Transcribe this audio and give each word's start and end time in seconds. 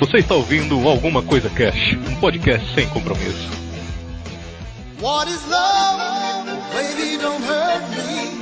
Você 0.00 0.18
está 0.18 0.36
ouvindo 0.36 0.88
Alguma 0.88 1.20
Coisa 1.24 1.50
Cash, 1.50 1.94
um 2.08 2.20
podcast 2.20 2.72
sem 2.72 2.88
compromisso. 2.90 3.50
What 5.00 5.28
is 5.28 5.44
love? 5.48 6.48
Baby, 6.72 7.18
don't 7.18 7.44
hurt 7.44 7.82
me. 7.90 8.38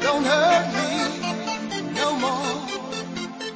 Don't 0.00 0.24
hurt 0.24 0.66
me 0.72 2.00
no 2.00 2.14
more. 2.20 2.56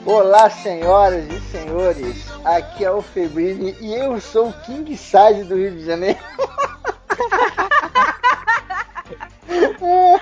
Olá, 0.04 0.50
senhoras 0.50 1.24
e 1.30 1.40
senhores. 1.52 2.26
Aqui 2.44 2.84
é 2.84 2.90
o 2.90 3.00
Febrini 3.00 3.76
e 3.80 3.94
eu 3.94 4.20
sou 4.20 4.48
o 4.48 4.52
King 4.62 4.96
Size 4.96 5.44
do 5.44 5.54
Rio 5.54 5.70
de 5.70 5.84
Janeiro. 5.84 6.18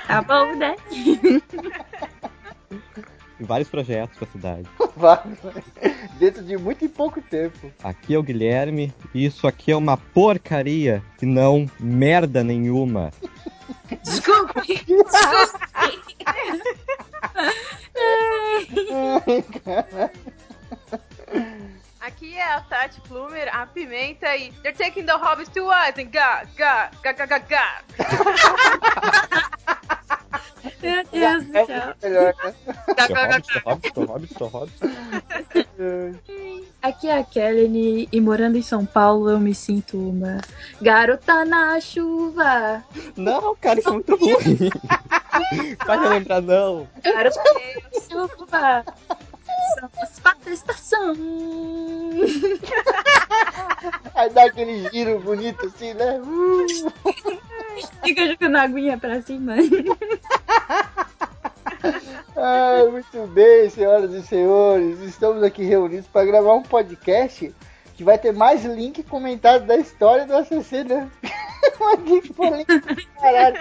Tá 0.06 0.22
bom, 0.22 0.54
né? 0.56 0.76
vários 3.40 3.68
projetos 3.68 4.16
pra 4.18 4.28
cidade. 4.28 4.68
Vários. 4.96 5.38
Dentro 6.18 6.42
de 6.42 6.56
muito 6.56 6.84
e 6.84 6.88
pouco 6.88 7.22
tempo. 7.22 7.72
Aqui 7.82 8.14
é 8.14 8.18
o 8.18 8.22
Guilherme 8.22 8.92
e 9.14 9.24
isso 9.24 9.46
aqui 9.46 9.70
é 9.70 9.76
uma 9.76 9.96
porcaria 9.96 11.02
e 11.22 11.26
não 11.26 11.70
merda 11.78 12.42
nenhuma. 12.42 13.12
Desculpe! 14.02 14.84
Desculpe! 14.84 15.68
Aqui 22.00 22.34
é 22.36 22.52
a 22.54 22.60
Tati 22.62 23.00
Plumer, 23.02 23.48
a 23.54 23.66
Pimenta 23.66 24.34
e 24.34 24.50
They're 24.62 24.72
taking 24.72 25.04
the 25.04 25.12
hobbits 25.12 25.50
to 25.50 25.66
what? 25.66 26.00
And 26.00 26.10
ga, 26.10 26.44
ga, 26.56 26.90
ga, 27.02 27.12
ga, 27.12 27.26
ga, 27.26 27.38
ga. 27.38 27.84
Meu 30.82 31.04
Deus 31.10 31.44
do 31.44 31.52
céu. 31.52 31.94
Melhor, 32.02 32.34
né? 32.42 32.54
Hobbit. 33.64 34.74
Aqui 36.80 37.08
é 37.08 37.18
a 37.18 37.24
Kelly 37.24 38.08
e 38.10 38.20
morando 38.20 38.56
em 38.56 38.62
São 38.62 38.86
Paulo 38.86 39.28
eu 39.30 39.40
me 39.40 39.54
sinto 39.54 39.96
uma 39.98 40.40
garota 40.80 41.44
na 41.44 41.80
chuva. 41.80 42.84
Não, 43.16 43.56
cara, 43.56 43.80
isso 43.80 43.88
é 43.88 43.92
muito 43.92 44.16
ruim. 44.16 44.34
Vai 45.86 45.98
relembrar, 45.98 46.40
não. 46.40 46.88
Garota 47.02 47.40
na 47.42 48.00
chuva. 48.00 48.84
As 50.00 50.18
quatro 50.18 50.52
estações. 50.52 51.18
Aí 54.14 54.30
dá 54.30 54.44
aquele 54.44 54.88
giro 54.90 55.20
bonito 55.20 55.66
assim, 55.66 55.94
né? 55.94 56.20
Fica 58.02 58.26
jogando 58.26 58.56
a 58.56 58.62
aguinha 58.62 58.98
pra 58.98 59.22
cima. 59.22 59.54
Ai, 62.36 62.86
muito 62.88 63.26
bem, 63.28 63.70
senhoras 63.70 64.12
e 64.12 64.22
senhores. 64.22 65.00
Estamos 65.00 65.42
aqui 65.42 65.64
reunidos 65.64 66.06
para 66.08 66.26
gravar 66.26 66.54
um 66.54 66.62
podcast 66.62 67.54
que 67.98 68.04
vai 68.04 68.16
ter 68.16 68.32
mais 68.32 68.64
link 68.64 69.02
comentado 69.02 69.66
da 69.66 69.76
história 69.76 70.24
do 70.24 70.36
ACC, 70.36 70.84
né? 70.84 71.10
Link 72.06 72.32
caralho. 73.20 73.58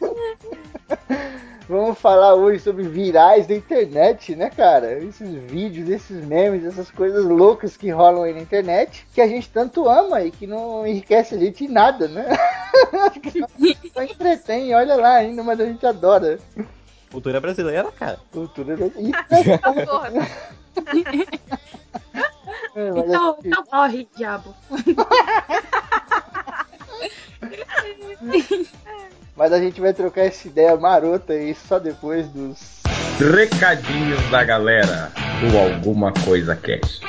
Vamos 1.68 1.98
falar 1.98 2.34
hoje 2.36 2.60
sobre 2.60 2.84
virais 2.84 3.48
da 3.48 3.54
internet, 3.56 4.36
né, 4.36 4.48
cara? 4.48 5.02
Esses 5.02 5.28
vídeos, 5.28 5.88
esses 5.88 6.24
memes, 6.24 6.64
essas 6.64 6.88
coisas 6.88 7.24
loucas 7.24 7.76
que 7.76 7.90
rolam 7.90 8.22
aí 8.22 8.32
na 8.32 8.38
internet, 8.38 9.04
que 9.12 9.20
a 9.20 9.26
gente 9.26 9.50
tanto 9.50 9.88
ama 9.88 10.22
e 10.22 10.30
que 10.30 10.46
não 10.46 10.86
enriquece 10.86 11.34
a 11.34 11.38
gente 11.38 11.64
em 11.64 11.68
nada, 11.68 12.06
né? 12.06 12.28
Só- 13.92 14.02
entretém, 14.04 14.72
olha 14.72 14.94
lá 14.94 15.16
ainda, 15.16 15.42
mas 15.42 15.58
a 15.58 15.66
gente 15.66 15.84
adora. 15.84 16.38
Cultura 17.10 17.40
brasileira, 17.40 17.90
cara. 17.90 18.20
Cultura 18.30 18.76
da... 18.76 18.86
É, 22.74 22.90
mas 22.92 23.04
Então, 23.08 23.34
que- 23.40 23.48
então 23.48 23.64
morre, 23.72 24.08
diabo. 24.16 24.54
Mas 29.36 29.52
a 29.52 29.58
gente 29.58 29.80
vai 29.80 29.92
trocar 29.92 30.22
essa 30.22 30.48
ideia 30.48 30.76
marota 30.76 31.32
aí 31.34 31.54
só 31.68 31.78
depois 31.78 32.26
dos. 32.28 32.76
Recadinhos 33.18 34.20
da 34.30 34.44
galera 34.44 35.10
do 35.40 35.58
Alguma 35.58 36.12
Coisa 36.24 36.54
Cast. 36.56 37.00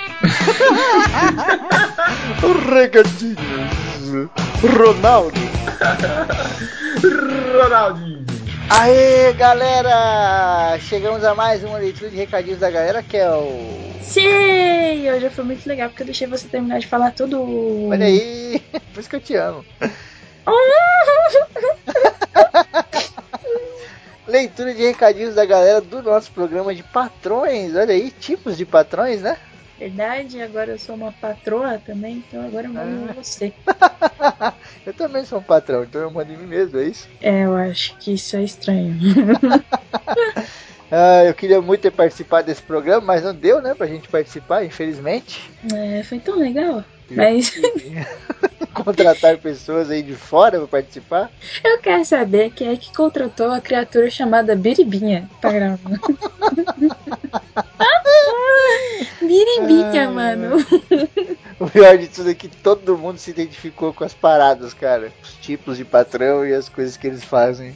Recadinhos. 2.74 3.38
Ronaldo. 4.78 5.40
Ronaldinho. 7.62 8.26
Aê, 8.70 9.32
galera! 9.34 10.78
Chegamos 10.80 11.24
a 11.24 11.34
mais 11.34 11.64
uma 11.64 11.78
leitura 11.78 12.12
de 12.12 12.18
recadinhos 12.18 12.60
da 12.60 12.70
galera, 12.70 13.02
que 13.02 13.16
é 13.16 13.32
o. 13.32 13.94
Sim! 14.02 15.10
Hoje 15.10 15.30
foi 15.30 15.46
muito 15.46 15.66
legal 15.66 15.88
porque 15.90 16.04
eu 16.04 16.08
deixei 16.08 16.28
você 16.28 16.50
terminar 16.50 16.80
de 16.80 16.88
falar 16.88 17.12
tudo. 17.12 17.88
Olha 17.90 18.06
aí! 18.06 18.62
Por 18.94 19.00
isso 19.00 19.10
que 19.10 19.16
eu 19.16 19.22
te 19.22 19.36
amo. 19.36 19.64
Leitura 24.28 24.74
de 24.74 24.84
recadinhos 24.84 25.36
da 25.36 25.46
galera 25.46 25.80
do 25.80 26.04
nosso 26.04 26.30
programa 26.32 26.76
de 26.76 26.84
patrões. 26.84 27.74
Olha 27.74 27.94
aí, 27.94 28.12
tipos 28.12 28.58
de 28.58 28.66
patrões, 28.66 29.22
né? 29.22 29.38
Verdade, 29.80 30.42
agora 30.42 30.72
eu 30.72 30.80
sou 30.80 30.96
uma 30.96 31.12
patroa 31.12 31.78
também, 31.78 32.16
então 32.16 32.42
agora 32.42 32.68
eu 32.68 32.74
mando 32.74 33.12
em 33.12 33.14
você. 33.14 33.54
eu 34.86 34.94
também 34.94 35.24
sou 35.24 35.40
um 35.40 35.44
patrão, 35.44 35.84
então 35.84 36.02
eu 36.02 36.12
mando 36.12 36.34
em 36.34 36.38
mim 36.38 36.48
mesmo, 36.48 36.80
é 36.80 36.86
isso? 36.86 37.08
É, 37.22 37.46
eu 37.46 37.56
acho 37.56 37.98
que 38.00 38.14
isso 38.14 38.36
é 38.36 38.44
estranho. 38.44 38.98
Ah, 40.90 41.26
eu 41.26 41.34
queria 41.34 41.62
muito 41.62 41.82
ter 41.82 41.92
participado 41.92 42.48
desse 42.48 42.62
programa, 42.62 43.06
mas 43.06 43.22
não 43.22 43.36
deu, 43.36 43.62
né, 43.62 43.76
pra 43.76 43.88
gente 43.88 44.08
participar, 44.08 44.64
infelizmente. 44.64 45.52
É, 45.74 46.02
foi 46.04 46.18
tão 46.18 46.40
legal. 46.40 46.84
Mas 47.12 47.52
Contratar 48.74 49.38
pessoas 49.38 49.90
aí 49.90 50.02
de 50.02 50.14
fora 50.16 50.58
pra 50.60 50.68
participar. 50.68 51.32
eu 51.64 51.80
quero 51.80 52.04
saber 52.06 52.52
quem 52.52 52.70
é 52.70 52.76
que 52.78 52.94
contratou 52.96 53.52
a 53.52 53.62
criatura 53.62 54.10
chamada 54.10 54.56
Biribinha 54.56 55.30
pra 55.42 55.52
gravar. 55.52 55.92
Biribinha, 59.22 60.08
Ah. 60.08 60.12
mano. 60.12 60.58
O 61.60 61.70
pior 61.70 61.98
de 61.98 62.08
tudo 62.08 62.30
é 62.30 62.34
que 62.34 62.48
todo 62.48 62.98
mundo 62.98 63.18
se 63.18 63.32
identificou 63.32 63.94
com 63.94 64.04
as 64.04 64.14
paradas, 64.14 64.74
cara. 64.74 65.12
Os 65.24 65.34
tipos 65.36 65.78
de 65.78 65.86
patrão 65.86 66.46
e 66.46 66.54
as 66.54 66.70
coisas 66.70 66.96
que 66.98 67.08
eles 67.08 67.24
fazem. 67.24 67.76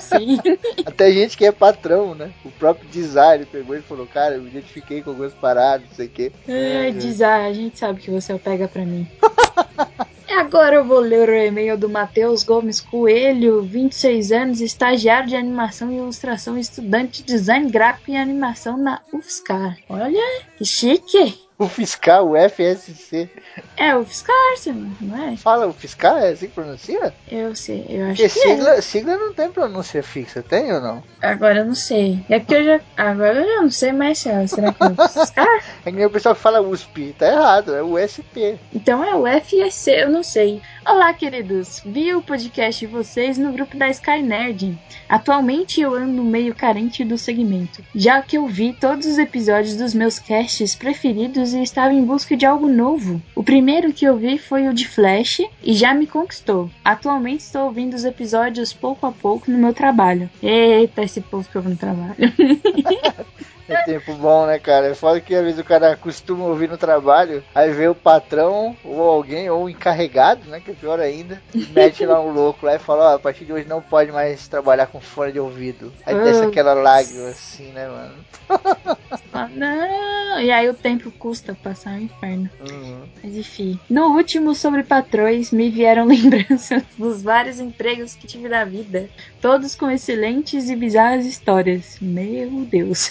Sim. 0.00 0.38
Até 0.84 1.12
gente 1.12 1.36
que 1.36 1.44
é 1.44 1.52
patrão, 1.52 2.14
né? 2.14 2.32
O 2.44 2.50
próprio 2.50 2.88
design 2.88 3.44
pegou 3.46 3.76
e 3.76 3.82
falou, 3.82 4.06
cara, 4.06 4.34
eu 4.34 4.42
me 4.42 4.50
identifiquei 4.50 5.02
com 5.02 5.10
algumas 5.10 5.34
paradas, 5.34 5.86
não 5.88 5.96
sei 5.96 6.06
o 6.06 6.10
quê. 6.10 6.32
É, 6.48 6.92
ah, 7.24 7.46
a 7.46 7.52
gente 7.52 7.78
sabe 7.78 8.00
que 8.00 8.10
você 8.10 8.32
é 8.32 8.38
pega 8.38 8.68
pra 8.68 8.84
mim. 8.84 9.06
Agora 10.34 10.76
eu 10.76 10.84
vou 10.84 10.98
ler 10.98 11.28
o 11.28 11.34
e-mail 11.34 11.76
do 11.76 11.90
Matheus 11.90 12.42
Gomes 12.42 12.80
Coelho, 12.80 13.62
26 13.62 14.32
anos, 14.32 14.60
estagiário 14.62 15.28
de 15.28 15.36
animação 15.36 15.92
e 15.92 15.96
ilustração, 15.96 16.56
estudante 16.56 17.22
de 17.22 17.34
design 17.34 17.70
gráfico 17.70 18.10
e 18.10 18.16
animação 18.16 18.78
na 18.78 19.00
UFSCar. 19.12 19.76
Olha, 19.88 20.42
que 20.56 20.64
chique! 20.64 21.38
O 21.62 21.68
fiscal, 21.68 22.28
o 22.28 22.34
FSC. 22.36 23.30
É 23.76 23.94
UFSCar, 23.96 24.56
sim, 24.56 24.92
não 25.00 25.28
é? 25.28 25.36
Fala 25.36 25.66
o 25.68 25.72
fiscal, 25.72 26.18
é 26.18 26.30
assim 26.30 26.48
que 26.48 26.54
pronuncia? 26.54 27.14
Eu 27.30 27.54
sei, 27.54 27.86
eu 27.88 28.06
acho 28.06 28.22
Porque 28.22 28.28
que 28.28 28.48
é. 28.48 28.56
sigla, 28.56 28.82
sigla 28.82 29.16
não 29.16 29.32
tem 29.32 29.48
pronúncia 29.50 30.02
fixa, 30.02 30.42
tem 30.42 30.72
ou 30.72 30.80
não? 30.80 31.02
Agora 31.22 31.60
eu 31.60 31.64
não 31.66 31.74
sei. 31.76 32.24
É 32.28 32.40
porque 32.40 32.54
eu 32.56 32.64
já. 32.64 32.80
Agora 32.96 33.34
eu 33.40 33.46
já 33.46 33.62
não 33.62 33.70
sei 33.70 33.92
mais 33.92 34.18
se 34.18 34.28
é. 34.28 34.44
Será 34.46 34.72
que 34.72 34.82
é 34.82 34.86
UFSCar? 34.88 35.62
É 35.86 35.90
que 35.90 35.96
nem 35.96 36.06
o 36.06 36.10
pessoal 36.10 36.34
que 36.34 36.40
fala 36.40 36.60
USP, 36.60 37.14
tá 37.18 37.26
errado, 37.26 37.74
é 37.74 37.82
o 37.82 37.94
USP. 37.96 38.58
Então 38.74 39.04
é 39.04 39.14
o 39.14 39.40
FSC, 39.40 39.90
eu 40.02 40.10
não 40.10 40.22
sei. 40.22 40.60
Olá, 40.84 41.14
queridos. 41.14 41.80
Vi 41.86 42.12
o 42.12 42.20
podcast 42.20 42.84
de 42.84 42.92
vocês 42.92 43.38
no 43.38 43.52
grupo 43.52 43.76
da 43.76 43.88
Sky 43.88 44.20
Nerd. 44.20 44.76
Atualmente 45.08 45.80
eu 45.80 45.94
ando 45.94 46.24
meio 46.24 46.52
carente 46.56 47.04
do 47.04 47.16
segmento, 47.16 47.84
já 47.94 48.20
que 48.20 48.36
eu 48.36 48.48
vi 48.48 48.72
todos 48.72 49.06
os 49.06 49.16
episódios 49.16 49.76
dos 49.76 49.94
meus 49.94 50.18
casts 50.18 50.74
preferidos 50.74 51.54
e 51.54 51.62
estava 51.62 51.94
em 51.94 52.04
busca 52.04 52.36
de 52.36 52.44
algo 52.44 52.66
novo. 52.66 53.22
O 53.32 53.44
primeiro 53.44 53.92
que 53.92 54.04
eu 54.04 54.16
vi 54.16 54.38
foi 54.38 54.68
o 54.68 54.74
de 54.74 54.88
Flash 54.88 55.42
e 55.62 55.72
já 55.72 55.94
me 55.94 56.06
conquistou. 56.06 56.68
Atualmente 56.84 57.40
estou 57.40 57.66
ouvindo 57.66 57.94
os 57.94 58.04
episódios 58.04 58.72
pouco 58.72 59.06
a 59.06 59.12
pouco 59.12 59.52
no 59.52 59.58
meu 59.58 59.72
trabalho. 59.72 60.28
Eita, 60.42 61.02
esse 61.02 61.20
povo 61.20 61.48
que 61.48 61.54
eu 61.54 61.62
no 61.62 61.76
trabalho. 61.76 62.16
É 63.68 63.82
tempo 63.84 64.14
bom, 64.14 64.46
né, 64.46 64.58
cara? 64.58 64.88
É 64.88 64.94
foda 64.94 65.20
que 65.20 65.34
às 65.34 65.42
vezes 65.44 65.58
o 65.60 65.64
cara 65.64 65.96
costuma 65.96 66.44
ouvir 66.46 66.68
no 66.68 66.76
trabalho, 66.76 67.42
aí 67.54 67.70
vê 67.72 67.88
o 67.88 67.94
patrão, 67.94 68.76
ou 68.84 69.00
alguém, 69.02 69.48
ou 69.48 69.64
o 69.64 69.68
encarregado, 69.70 70.48
né? 70.50 70.60
Que 70.60 70.72
é 70.72 70.74
pior 70.74 70.98
ainda, 71.00 71.40
e 71.54 71.58
mete 71.72 72.04
lá 72.04 72.20
um 72.20 72.32
louco 72.32 72.66
lá 72.66 72.74
e 72.74 72.78
fala, 72.78 73.12
ó, 73.12 73.14
a 73.14 73.18
partir 73.18 73.44
de 73.44 73.52
hoje 73.52 73.66
não 73.68 73.80
pode 73.80 74.10
mais 74.12 74.46
trabalhar 74.48 74.86
com 74.86 75.00
fone 75.00 75.32
de 75.32 75.40
ouvido. 75.40 75.92
Aí 76.04 76.14
desce 76.14 76.42
Ah. 76.42 76.48
aquela 76.48 76.74
lágrima 76.74 77.28
assim, 77.28 77.70
né, 77.72 77.88
mano? 77.88 78.14
Ah, 79.34 79.48
Não, 79.48 80.40
e 80.40 80.50
aí 80.50 80.68
o 80.68 80.74
tempo 80.74 81.10
custa 81.12 81.54
passar 81.62 81.94
o 81.94 82.00
inferno. 82.02 82.50
Uhum. 82.60 83.02
Mas 83.22 83.34
enfim. 83.34 83.80
No 83.88 84.08
último 84.14 84.54
sobre 84.54 84.82
patrões, 84.82 85.50
me 85.50 85.70
vieram 85.70 86.04
lembranças 86.06 86.82
dos 86.98 87.22
vários 87.22 87.58
empregos 87.58 88.14
que 88.14 88.26
tive 88.26 88.48
na 88.48 88.64
vida. 88.64 89.08
Todos 89.40 89.74
com 89.74 89.90
excelentes 89.90 90.68
e 90.68 90.76
bizarras 90.76 91.24
histórias. 91.24 91.96
Meu 92.00 92.50
Deus. 92.66 93.10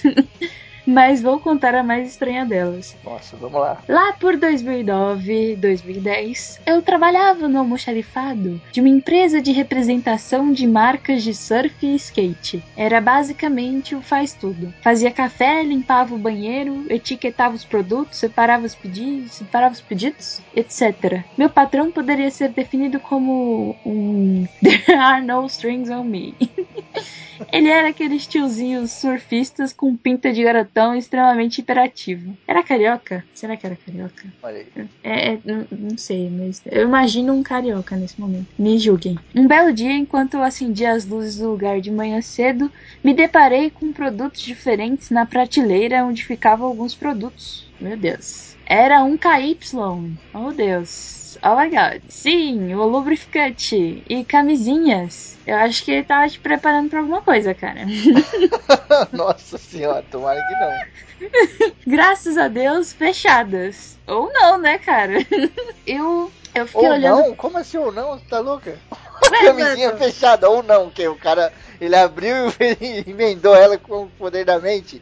Mas 0.85 1.21
vou 1.21 1.39
contar 1.39 1.75
a 1.75 1.83
mais 1.83 2.09
estranha 2.09 2.45
delas. 2.45 2.95
Nossa, 3.03 3.35
vamos 3.37 3.59
lá. 3.59 3.81
Lá 3.87 4.13
por 4.13 4.37
2009, 4.37 5.55
2010, 5.57 6.61
eu 6.65 6.81
trabalhava 6.81 7.47
no 7.47 7.59
almoxarifado 7.59 8.61
de 8.71 8.79
uma 8.79 8.89
empresa 8.89 9.41
de 9.41 9.51
representação 9.51 10.51
de 10.51 10.67
marcas 10.67 11.23
de 11.23 11.33
surf 11.33 11.73
e 11.81 11.95
skate. 11.95 12.63
Era 12.75 12.99
basicamente 12.99 13.95
o 13.95 14.01
faz 14.01 14.33
tudo. 14.33 14.73
Fazia 14.81 15.11
café, 15.11 15.63
limpava 15.63 16.15
o 16.15 16.17
banheiro, 16.17 16.85
etiquetava 16.89 17.55
os 17.55 17.65
produtos, 17.65 18.17
separava 18.17 18.65
os 18.65 18.75
pedidos, 18.75 19.33
separava 19.33 19.73
os 19.73 19.81
pedidos, 19.81 20.41
etc. 20.55 21.23
Meu 21.37 21.49
patrão 21.49 21.91
poderia 21.91 22.29
ser 22.31 22.49
definido 22.49 22.99
como 22.99 23.75
um 23.85 24.47
There 24.61 24.97
are 24.97 25.21
no 25.21 25.45
strings 25.47 25.89
on 25.89 26.03
me. 26.03 26.35
Ele 27.51 27.69
era 27.69 27.89
aqueles 27.89 28.27
tiozinhos 28.27 28.91
surfistas 28.91 29.73
com 29.73 29.95
pinta 29.95 30.31
de 30.31 30.43
garotão 30.43 30.80
extremamente 30.95 31.59
hiperativo. 31.59 32.35
Era 32.47 32.63
carioca? 32.63 33.23
Será 33.33 33.55
que 33.55 33.65
era 33.65 33.75
carioca? 33.75 34.27
Olha 34.41 34.57
aí. 34.57 34.87
É, 35.03 35.33
é, 35.33 35.39
não, 35.43 35.67
não 35.71 35.97
sei, 35.97 36.29
mas 36.29 36.61
eu 36.65 36.83
imagino 36.83 37.33
um 37.33 37.43
carioca 37.43 37.95
nesse 37.95 38.19
momento. 38.19 38.47
Me 38.57 38.77
julguem. 38.79 39.17
Um 39.35 39.47
belo 39.47 39.73
dia, 39.73 39.93
enquanto 39.93 40.35
eu 40.35 40.43
acendia 40.43 40.93
as 40.93 41.05
luzes 41.05 41.37
do 41.37 41.49
lugar 41.49 41.79
de 41.79 41.91
manhã 41.91 42.21
cedo, 42.21 42.71
me 43.03 43.13
deparei 43.13 43.69
com 43.69 43.93
produtos 43.93 44.41
diferentes 44.41 45.09
na 45.09 45.25
prateleira 45.25 46.05
onde 46.05 46.25
ficavam 46.25 46.67
alguns 46.67 46.95
produtos. 46.95 47.71
Meu 47.79 47.97
Deus. 47.97 48.55
Era 48.71 49.03
um 49.03 49.17
KY. 49.17 49.59
Oh, 50.33 50.53
Deus. 50.53 51.37
Oh 51.43 51.57
my 51.57 51.69
god. 51.69 52.01
Sim, 52.07 52.73
o 52.73 52.85
lubrificante. 52.85 54.01
E 54.07 54.23
camisinhas. 54.23 55.37
Eu 55.45 55.57
acho 55.57 55.83
que 55.83 55.91
ele 55.91 56.03
tava 56.05 56.29
te 56.29 56.39
preparando 56.39 56.89
pra 56.89 56.99
alguma 56.99 57.21
coisa, 57.21 57.53
cara. 57.53 57.81
Nossa 59.11 59.57
senhora, 59.57 60.05
tomara 60.09 60.41
que 60.47 60.53
não. 60.55 61.71
Graças 61.85 62.37
a 62.37 62.47
Deus, 62.47 62.93
fechadas. 62.93 63.97
Ou 64.07 64.31
não, 64.31 64.57
né, 64.57 64.77
cara? 64.77 65.15
Eu, 65.85 66.31
eu 66.55 66.65
fiquei 66.65 66.87
Ou 66.87 66.93
olhando. 66.93 67.27
não? 67.27 67.35
Como 67.35 67.57
assim 67.57 67.77
ou 67.77 67.91
não? 67.91 68.17
Você 68.17 68.25
tá 68.29 68.39
louca? 68.39 68.79
Ué, 69.29 69.45
Camisinha 69.47 69.87
mano, 69.87 69.99
fechada, 69.99 70.49
ou 70.49 70.63
não, 70.63 70.89
que 70.89 71.05
o 71.09 71.17
cara 71.17 71.51
ele 71.81 71.95
abriu 71.97 72.47
e 72.79 73.03
emendou 73.05 73.53
ela 73.53 73.77
com 73.77 74.03
o 74.03 74.09
poder 74.11 74.45
da 74.45 74.59
mente. 74.59 75.01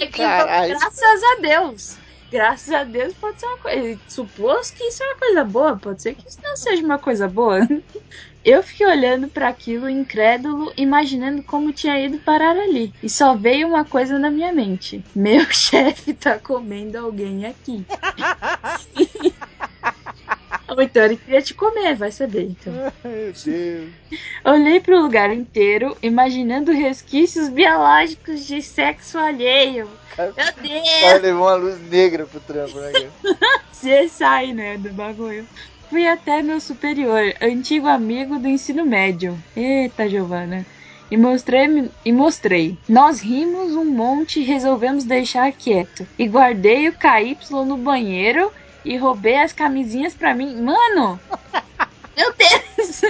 é 0.00 0.06
que, 0.06 0.22
Caralho. 0.22 0.78
Graças 0.78 1.22
a 1.22 1.40
Deus. 1.42 2.07
Graças 2.30 2.72
a 2.72 2.84
Deus 2.84 3.14
pode 3.14 3.40
ser 3.40 3.46
uma 3.46 3.58
coisa. 3.58 4.00
Supôs 4.06 4.70
que 4.70 4.84
isso 4.84 5.02
é 5.02 5.06
uma 5.06 5.16
coisa 5.16 5.44
boa, 5.44 5.76
pode 5.76 6.02
ser 6.02 6.14
que 6.14 6.28
isso 6.28 6.38
não 6.42 6.56
seja 6.56 6.84
uma 6.84 6.98
coisa 6.98 7.26
boa. 7.26 7.66
Eu 8.44 8.62
fiquei 8.62 8.86
olhando 8.86 9.28
para 9.28 9.48
aquilo 9.48 9.90
incrédulo, 9.90 10.72
imaginando 10.76 11.42
como 11.42 11.72
tinha 11.72 12.00
ido 12.00 12.18
parar 12.18 12.56
ali. 12.56 12.94
E 13.02 13.08
só 13.08 13.34
veio 13.34 13.68
uma 13.68 13.84
coisa 13.84 14.18
na 14.18 14.30
minha 14.30 14.52
mente: 14.52 15.04
meu 15.14 15.44
chefe 15.52 16.14
tá 16.14 16.38
comendo 16.38 16.96
alguém 16.96 17.44
aqui. 17.46 17.84
Ou 20.68 20.82
então 20.82 21.04
ele 21.04 21.16
queria 21.16 21.40
te 21.42 21.54
comer, 21.54 21.94
vai 21.94 22.10
saber. 22.12 22.42
Então. 22.42 22.72
Meu 22.72 23.32
Deus. 23.32 23.88
Olhei 24.44 24.80
pro 24.80 25.00
lugar 25.00 25.32
inteiro, 25.32 25.96
imaginando 26.02 26.72
resquícios 26.72 27.48
biológicos 27.48 28.46
de 28.46 28.60
sexo 28.62 29.18
alheio. 29.18 29.88
Meu 30.16 30.30
O 30.30 30.34
cara 30.34 30.52
Deus! 30.60 31.22
levou 31.22 31.42
uma 31.46 31.54
luz 31.54 31.80
negra 31.88 32.26
pro 32.26 32.40
trampo, 32.40 32.78
né, 32.80 32.92
cara? 32.92 33.38
Você 33.72 34.08
sai, 34.08 34.52
né, 34.52 34.76
do 34.76 34.90
bagulho. 34.92 35.46
Fui 35.88 36.06
até 36.06 36.42
meu 36.42 36.60
superior, 36.60 37.32
antigo 37.40 37.86
amigo 37.86 38.38
do 38.38 38.46
ensino 38.48 38.84
médio. 38.84 39.38
Eita, 39.56 40.08
Giovana. 40.08 40.66
E 41.10 41.16
mostrei, 41.16 41.90
e 42.04 42.12
mostrei. 42.12 42.76
Nós 42.86 43.20
rimos 43.20 43.74
um 43.74 43.86
monte 43.86 44.40
e 44.40 44.44
resolvemos 44.44 45.04
deixar 45.04 45.50
quieto. 45.52 46.06
E 46.18 46.28
guardei 46.28 46.88
o 46.88 46.92
KY 46.92 47.38
no 47.64 47.78
banheiro 47.78 48.52
e 48.84 48.96
roubei 48.96 49.36
as 49.36 49.52
camisinhas 49.52 50.14
pra 50.14 50.34
mim. 50.34 50.60
Mano! 50.62 51.20
Meu 52.16 52.32
Deus! 52.36 53.02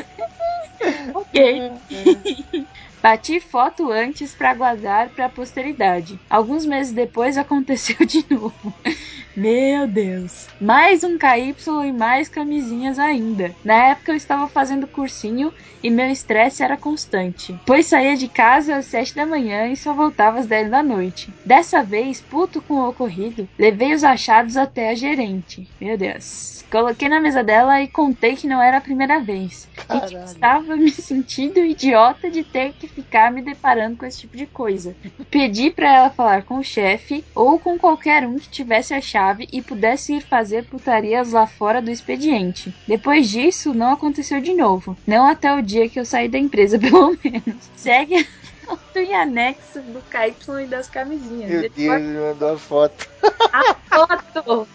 ok. 1.15 2.69
Bati 3.03 3.39
foto 3.41 3.93
antes 3.93 4.35
pra 4.35 4.55
guardar 4.55 5.11
pra 5.11 5.29
posteridade. 5.29 6.19
Alguns 6.29 6.67
meses 6.67 6.93
depois 6.93 7.39
aconteceu 7.39 8.05
de 8.05 8.25
novo. 8.29 8.75
Meu 9.37 9.87
Deus. 9.87 10.49
Mais 10.61 11.05
um 11.05 11.17
KY 11.17 11.55
e 11.87 11.93
mais 11.93 12.29
camisinhas 12.29 12.99
ainda. 12.99 13.55
Na 13.65 13.91
época 13.91 14.11
eu 14.11 14.17
estava 14.17 14.49
fazendo 14.49 14.89
cursinho 14.89 15.55
e 15.81 15.91
meu 15.91 16.11
estresse 16.11 16.65
era 16.65 16.77
constante, 16.77 17.57
pois 17.65 17.87
saía 17.87 18.17
de 18.17 18.27
casa 18.27 18.75
às 18.75 18.87
7 18.87 19.15
da 19.15 19.25
manhã 19.25 19.69
e 19.69 19.77
só 19.77 19.95
voltava 19.95 20.41
às 20.41 20.47
10 20.47 20.71
da 20.71 20.83
noite. 20.83 21.33
Dessa 21.45 21.85
vez, 21.85 22.21
puto 22.21 22.61
com 22.61 22.75
o 22.75 22.89
ocorrido, 22.89 23.49
levei 23.57 23.95
os 23.95 24.03
achados 24.03 24.57
até 24.57 24.91
a 24.91 24.95
gerente. 24.97 25.69
Meu 25.81 25.97
Deus. 25.97 26.59
Coloquei 26.71 27.09
na 27.09 27.21
mesa 27.21 27.43
dela 27.43 27.81
e 27.81 27.89
contei 27.89 28.37
que 28.37 28.47
não 28.47 28.61
era 28.61 28.77
a 28.77 28.81
primeira 28.81 29.21
vez. 29.21 29.67
E 29.89 30.01
que 30.01 30.17
estava 30.17 30.77
me 30.77 30.91
sentindo 30.91 31.61
idiota 31.61 32.31
de 32.31 32.45
ter 32.45 32.75
que 32.75 32.88
ficar 32.89 33.31
me 33.31 33.43
deparando 33.43 33.97
com 33.97 34.07
esse 34.07 34.21
tipo 34.21 34.37
de 34.37 34.47
coisa. 34.47 34.97
Pedi 35.31 35.71
pra 35.71 35.95
ela 35.95 36.11
falar 36.11 36.43
com 36.43 36.59
o 36.59 36.65
chefe 36.65 37.25
ou 37.35 37.59
com 37.59 37.79
qualquer 37.79 38.27
um 38.27 38.39
que 38.39 38.49
tivesse 38.49 38.95
a 38.95 39.01
chave 39.01 39.49
e 39.53 39.63
pudesse 39.63 40.15
ir 40.15 40.23
fazer 40.23 40.65
putarias 40.65 41.33
lá 41.33 41.47
fora 41.47 41.81
do 41.81 41.91
expediente. 41.91 42.75
Depois 42.87 43.29
disso, 43.29 43.75
não 43.75 43.93
aconteceu 43.93 44.41
de 44.41 44.55
novo. 44.55 44.97
Não 45.07 45.27
até 45.27 45.55
o 45.55 45.63
dia 45.63 45.89
que 45.89 46.01
eu 46.01 46.05
saí 46.05 46.29
da 46.29 46.39
empresa, 46.39 46.79
pelo 46.81 47.17
menos. 47.23 47.71
Segue 47.77 48.17
a 48.17 48.25
foto 48.67 48.99
em 48.99 49.15
anexo 49.15 49.81
do 49.81 50.03
KY 50.11 50.65
e 50.65 50.67
das 50.67 50.89
camisinhas. 50.89 51.51
Meu 51.51 51.71
Deus, 51.71 52.01
ele 52.01 52.19
mandou 52.19 52.55
a 52.55 52.59
foto. 52.59 53.09
A 53.53 53.75
foto! 53.75 54.69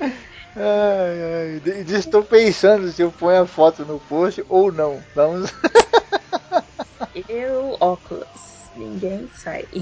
Ai, 0.54 1.22
ai. 1.22 1.62
Estou 1.98 2.24
pensando 2.24 2.90
se 2.90 3.02
eu 3.02 3.12
ponho 3.12 3.42
a 3.42 3.46
foto 3.46 3.84
no 3.84 3.98
post 4.00 4.44
ou 4.48 4.70
não. 4.72 5.04
Vamos. 5.14 5.50
Eu, 7.28 7.76
óculos. 7.80 8.51
Ninguém 8.74 9.28
sai. 9.34 9.66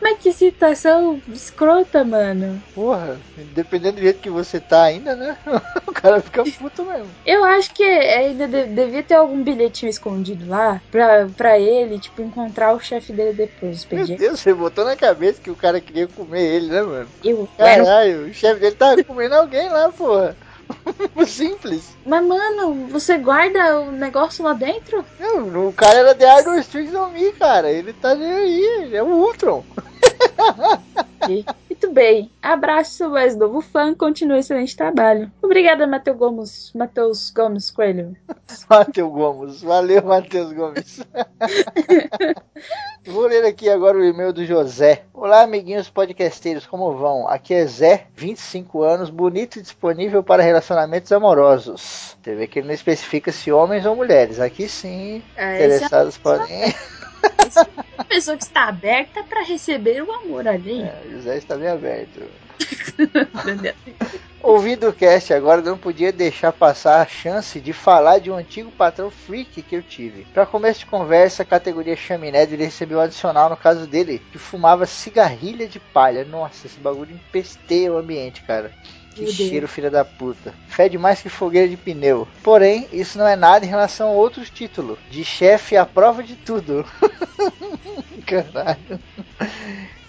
Mas 0.00 0.22
que 0.22 0.32
situação 0.32 1.20
escrota, 1.28 2.04
mano. 2.04 2.62
Porra, 2.74 3.18
dependendo 3.54 3.96
do 3.96 4.02
jeito 4.02 4.20
que 4.20 4.30
você 4.30 4.60
tá 4.60 4.84
ainda, 4.84 5.16
né? 5.16 5.36
O 5.88 5.92
cara 5.92 6.20
fica 6.20 6.44
puto 6.44 6.84
mesmo. 6.84 7.08
Eu 7.24 7.42
acho 7.44 7.74
que 7.74 7.82
ainda 7.82 8.46
de- 8.46 8.66
devia 8.66 9.02
ter 9.02 9.14
algum 9.14 9.42
bilhetinho 9.42 9.88
escondido 9.88 10.46
lá 10.46 10.80
pra, 10.90 11.26
pra 11.34 11.58
ele, 11.58 11.98
tipo, 11.98 12.22
encontrar 12.22 12.74
o 12.74 12.78
chefe 12.78 13.12
dele 13.12 13.32
depois 13.32 13.86
Meu. 13.90 14.06
Deus, 14.06 14.40
você 14.40 14.52
botou 14.52 14.84
na 14.84 14.94
cabeça 14.94 15.40
que 15.40 15.50
o 15.50 15.56
cara 15.56 15.80
queria 15.80 16.06
comer 16.06 16.42
ele, 16.42 16.68
né, 16.68 16.82
mano? 16.82 17.10
Eu 17.24 17.48
quero. 17.56 17.84
Caralho, 17.84 18.28
o 18.28 18.32
chefe 18.32 18.60
dele 18.60 18.76
tava 18.76 19.02
comendo 19.04 19.34
alguém 19.34 19.68
lá, 19.70 19.90
porra. 19.90 20.36
Simples. 21.26 21.96
Mas, 22.04 22.24
mano, 22.24 22.86
você 22.88 23.18
guarda 23.18 23.80
o 23.80 23.92
negócio 23.92 24.44
lá 24.44 24.52
dentro? 24.52 25.04
Não, 25.18 25.68
o 25.68 25.72
cara 25.72 25.98
era 25.98 26.14
The 26.14 26.40
Idol 26.40 26.58
Strings 26.58 26.94
on 26.94 27.10
Me, 27.10 27.32
cara. 27.32 27.70
Ele 27.70 27.92
tá 27.92 28.14
nem 28.14 28.32
aí, 28.32 28.64
ele 28.82 28.96
é 28.96 29.02
o 29.02 29.08
Ultron. 29.08 29.64
Muito 31.68 31.92
bem. 31.92 32.30
Abraço, 32.40 33.08
mais 33.10 33.36
novo 33.36 33.60
fã. 33.60 33.94
Continue 33.94 34.38
excelente 34.38 34.76
trabalho. 34.76 35.30
Obrigada, 35.42 35.86
Matheus 35.86 36.16
Gomes. 36.16 36.72
Matheus 36.74 37.30
Gomes 37.30 37.70
Coelho. 37.70 38.16
Matheus 38.68 39.12
Gomes. 39.12 39.62
Valeu, 39.62 40.02
Matheus 40.02 40.52
Gomes. 40.52 41.04
Vou 43.06 43.26
ler 43.26 43.44
aqui 43.44 43.68
agora 43.68 43.96
o 43.96 44.04
e-mail 44.04 44.32
do 44.32 44.44
José. 44.44 45.04
Olá, 45.12 45.42
amiguinhos 45.42 45.88
podcasteiros, 45.88 46.66
como 46.66 46.96
vão? 46.96 47.28
Aqui 47.28 47.54
é 47.54 47.66
Zé, 47.66 48.06
25 48.14 48.82
anos, 48.82 49.10
bonito 49.10 49.58
e 49.58 49.62
disponível 49.62 50.22
para 50.22 50.42
relacionamentos 50.42 51.12
amorosos. 51.12 52.16
Você 52.20 52.34
vê 52.34 52.46
que 52.46 52.58
ele 52.58 52.68
não 52.68 52.74
especifica 52.74 53.30
se 53.30 53.52
homens 53.52 53.86
ou 53.86 53.94
mulheres. 53.94 54.40
Aqui 54.40 54.68
sim, 54.68 55.22
é 55.36 55.56
interessados 55.56 56.18
podem. 56.18 56.74
uma 57.96 58.04
pessoa 58.04 58.36
que 58.36 58.44
está 58.44 58.68
aberta 58.68 59.22
para 59.22 59.42
receber 59.42 60.02
o 60.02 60.12
amor 60.12 60.46
ali. 60.46 60.82
É, 60.82 61.02
o 61.06 61.10
José 61.12 61.38
está 61.38 61.56
bem 61.56 61.68
aberto. 61.68 62.22
Ouvindo 64.42 64.88
o 64.88 64.92
cast 64.92 65.34
agora, 65.34 65.60
não 65.60 65.76
podia 65.76 66.12
deixar 66.12 66.52
passar 66.52 67.00
a 67.00 67.06
chance 67.06 67.60
de 67.60 67.72
falar 67.72 68.20
de 68.20 68.30
um 68.30 68.36
antigo 68.36 68.70
patrão 68.70 69.10
freak 69.10 69.60
que 69.60 69.74
eu 69.74 69.82
tive. 69.82 70.24
Para 70.32 70.46
começo 70.46 70.80
de 70.80 70.86
conversa, 70.86 71.42
a 71.42 71.46
categoria 71.46 71.96
chaminé 71.96 72.44
ele 72.44 72.64
recebeu 72.64 72.98
um 72.98 73.00
adicional 73.00 73.50
no 73.50 73.56
caso 73.56 73.88
dele, 73.88 74.22
que 74.30 74.38
fumava 74.38 74.86
cigarrilha 74.86 75.66
de 75.66 75.80
palha. 75.80 76.24
Nossa, 76.24 76.68
esse 76.68 76.78
bagulho 76.78 77.12
empesteia 77.12 77.92
o 77.92 77.98
ambiente, 77.98 78.42
cara. 78.42 78.70
Que 79.16 79.22
Meu 79.22 79.32
Deus. 79.32 79.48
cheiro, 79.48 79.66
filha 79.66 79.90
da 79.90 80.04
puta. 80.04 80.52
Fede 80.68 80.98
mais 80.98 81.22
que 81.22 81.30
fogueira 81.30 81.66
de 81.66 81.76
pneu. 81.76 82.28
Porém, 82.42 82.86
isso 82.92 83.16
não 83.16 83.26
é 83.26 83.34
nada 83.34 83.64
em 83.64 83.68
relação 83.68 84.08
a 84.08 84.12
outros 84.12 84.50
títulos. 84.50 84.98
De 85.10 85.24
chefe 85.24 85.74
à 85.74 85.86
prova 85.86 86.22
de 86.22 86.36
tudo. 86.36 86.84
Caralho. 88.26 89.00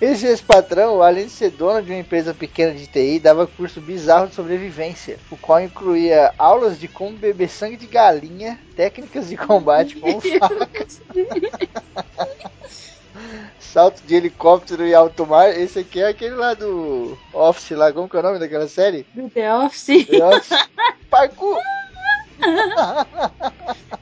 Esse 0.02 0.28
ex-patrão, 0.28 1.02
além 1.02 1.26
de 1.26 1.32
ser 1.32 1.52
dono 1.52 1.82
de 1.82 1.92
uma 1.92 2.00
empresa 2.00 2.34
pequena 2.34 2.74
de 2.74 2.86
TI, 2.86 3.18
dava 3.20 3.48
curso 3.48 3.80
bizarro 3.80 4.28
de 4.28 4.36
sobrevivência, 4.36 5.18
o 5.32 5.38
qual 5.38 5.62
incluía 5.62 6.34
aulas 6.38 6.78
de 6.78 6.90
como 6.90 7.18
beber 7.18 7.50
sangue 7.50 7.78
de 7.78 7.88
galinha, 7.88 8.60
técnicas 8.76 9.30
de 9.30 9.38
combate 9.38 9.96
com 9.96 10.20
facas. 10.38 11.02
Salto 13.60 14.02
de 14.06 14.16
helicóptero 14.16 14.86
e 14.86 14.94
alto 14.94 15.26
mar. 15.26 15.50
Esse 15.50 15.80
aqui 15.80 16.00
é 16.00 16.08
aquele 16.08 16.36
lá 16.36 16.54
do 16.54 17.18
Office 17.34 17.72
lá. 17.72 17.92
Como 17.92 18.10
que 18.10 18.18
é 18.18 18.20
o 18.20 18.24
nome 18.24 18.40
daquela 18.40 18.68
série? 18.68 19.06
The 19.34 19.54
Office. 19.54 20.06
The 20.08 20.26
Office. 20.26 20.68
Parkour. 21.10 21.60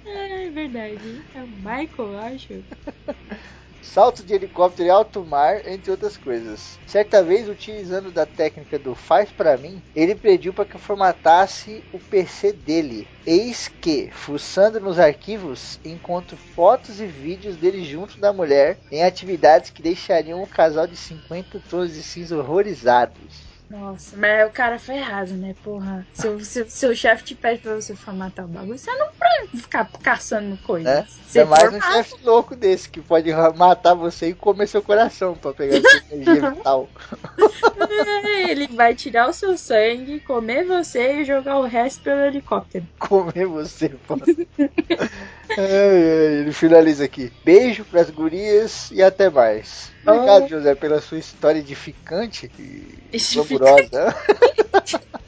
É 0.06 0.50
verdade. 0.50 1.22
É 1.34 1.44
o 1.44 1.48
Michael, 1.48 2.20
acho. 2.20 2.64
salto 3.86 4.24
de 4.24 4.34
helicóptero 4.34 4.88
e 4.88 4.92
alto 4.92 5.24
mar, 5.24 5.62
entre 5.68 5.92
outras 5.92 6.18
coisas. 6.18 6.80
Certa 6.86 7.24
vez, 7.24 7.48
utilizando 7.48 8.12
da 8.12 8.26
técnica 8.26 8.78
do 8.78 8.96
faz 8.96 9.32
para 9.32 9.58
mim, 9.58 9.82
ele 9.96 10.16
pediu 10.16 10.54
para 10.54 10.66
que 10.66 10.76
eu 10.76 10.80
formatasse 10.80 11.84
o 11.94 12.00
PC 12.00 12.52
dele. 12.52 13.08
Eis 13.26 13.68
que, 13.68 14.10
fuçando 14.12 14.80
nos 14.80 15.00
arquivos, 15.00 15.80
encontro 15.84 16.38
fotos 16.38 17.00
e 17.00 17.06
vídeos 17.06 17.56
dele 17.56 17.84
junto 17.84 18.20
da 18.20 18.34
mulher 18.34 18.78
em 18.92 19.04
atividades 19.04 19.70
que 19.70 19.82
deixariam 19.82 20.44
o 20.44 20.48
casal 20.48 20.86
de 20.86 20.96
50 20.96 21.62
tons 21.70 21.94
de 21.94 22.04
cinza 22.04 22.38
horrorizados. 22.38 23.55
Nossa, 23.70 24.16
mas 24.16 24.48
o 24.48 24.52
cara 24.52 24.78
foi 24.78 24.96
errado, 24.96 25.32
né? 25.32 25.56
Porra. 25.64 26.06
Seu, 26.14 26.40
seu, 26.42 26.70
seu 26.70 26.96
chefe 26.96 27.24
te 27.24 27.36
pede 27.36 27.62
pra 27.62 27.76
você 27.76 27.96
formatar 27.96 28.46
o 28.46 28.48
bagulho, 28.48 28.78
você 28.78 28.92
não 28.94 29.08
pode 29.08 29.62
ficar 29.62 29.90
caçando 30.04 30.58
coisas. 30.58 30.94
Né? 30.94 31.08
Você 31.28 31.40
é 31.40 31.46
mais 31.46 31.74
um 31.74 31.82
chefe 31.82 32.16
louco 32.24 32.56
desse 32.56 32.88
que 32.88 33.02
pode 33.02 33.32
matar 33.56 33.96
você 33.96 34.30
e 34.30 34.34
comer 34.34 34.68
seu 34.68 34.84
coração 34.84 35.34
para 35.36 35.54
pegar 35.54 35.82
sua 35.82 36.02
energia 36.12 36.52
vital. 36.52 36.90
É, 38.38 38.52
Ele 38.52 38.68
vai 38.68 38.94
tirar 38.94 39.30
o 39.30 39.34
seu 39.34 39.58
sangue, 39.58 40.20
comer 40.20 40.66
você 40.66 41.22
e 41.22 41.26
jogar 41.26 41.58
o 41.58 41.64
resto 41.64 42.04
pelo 42.04 42.22
helicóptero. 42.22 42.86
comer 43.00 43.48
você, 43.48 43.90
pô. 43.90 44.16
Ele 45.58 46.52
finaliza 46.52 47.06
aqui. 47.06 47.34
Beijo 47.44 47.84
pras 47.86 48.10
gurias 48.12 48.92
e 48.92 49.02
até 49.02 49.30
mais. 49.30 49.95
Obrigado, 50.06 50.48
José, 50.48 50.76
pela 50.76 51.02
sua 51.02 51.18
história 51.18 51.60
edificante 51.60 52.52
e 52.60 53.18
glamurosa. 53.34 54.16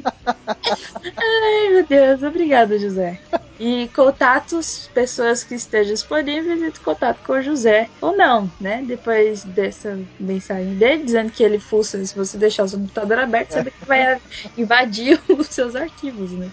Ai, 1.18 1.70
meu 1.70 1.86
Deus, 1.86 2.22
obrigada, 2.24 2.78
José. 2.78 3.20
E 3.60 3.90
contatos, 3.96 4.90
pessoas 4.94 5.44
que 5.44 5.56
estejam 5.56 5.94
disponíveis, 5.94 6.62
entre 6.62 6.80
contato 6.82 7.24
com 7.26 7.34
o 7.34 7.42
José. 7.42 7.90
Ou 8.02 8.16
não, 8.16 8.52
né? 8.62 8.84
Depois 8.86 9.44
dessa 9.44 10.00
mensagem 10.20 10.76
dele, 10.76 11.04
dizendo 11.04 11.32
que 11.32 11.44
ele 11.44 11.60
fuça 11.60 12.04
se 12.06 12.16
você 12.16 12.38
deixar 12.38 12.64
o 12.64 12.68
seu 12.68 12.80
computador 12.80 13.20
aberto, 13.20 13.54
sabe 13.54 13.72
que 13.72 13.86
vai 13.86 14.22
invadir 14.56 15.20
os 15.30 15.48
seus 15.48 15.76
arquivos, 15.76 16.32
né? 16.32 16.52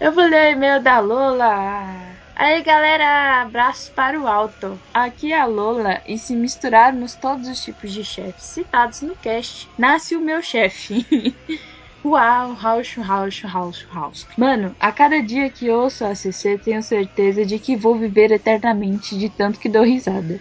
Eu 0.00 0.12
vou 0.12 0.24
ler 0.24 0.50
o 0.50 0.56
e-mail 0.56 0.82
da 0.82 1.00
Lola. 1.00 2.07
Aí 2.38 2.62
galera, 2.62 3.42
abraços 3.42 3.88
para 3.88 4.16
o 4.16 4.28
alto. 4.28 4.80
Aqui 4.94 5.32
é 5.32 5.40
a 5.40 5.44
Lola 5.44 6.00
e 6.06 6.16
se 6.16 6.36
misturarmos 6.36 7.16
todos 7.16 7.48
os 7.48 7.60
tipos 7.60 7.92
de 7.92 8.04
chefes 8.04 8.44
citados 8.44 9.02
no 9.02 9.16
cast, 9.16 9.68
nasce 9.76 10.14
o 10.14 10.20
meu 10.20 10.40
chefe. 10.40 11.04
Uau, 12.04 12.54
house, 12.54 12.94
house, 12.96 13.42
house, 13.42 13.86
house. 13.92 14.26
Mano, 14.36 14.74
a 14.78 14.92
cada 14.92 15.20
dia 15.20 15.50
que 15.50 15.68
ouço 15.68 16.04
a 16.04 16.14
CC, 16.14 16.56
tenho 16.56 16.80
certeza 16.80 17.44
de 17.44 17.58
que 17.58 17.74
vou 17.74 17.98
viver 17.98 18.30
eternamente 18.30 19.18
de 19.18 19.28
tanto 19.28 19.58
que 19.58 19.68
dou 19.68 19.82
risada. 19.82 20.40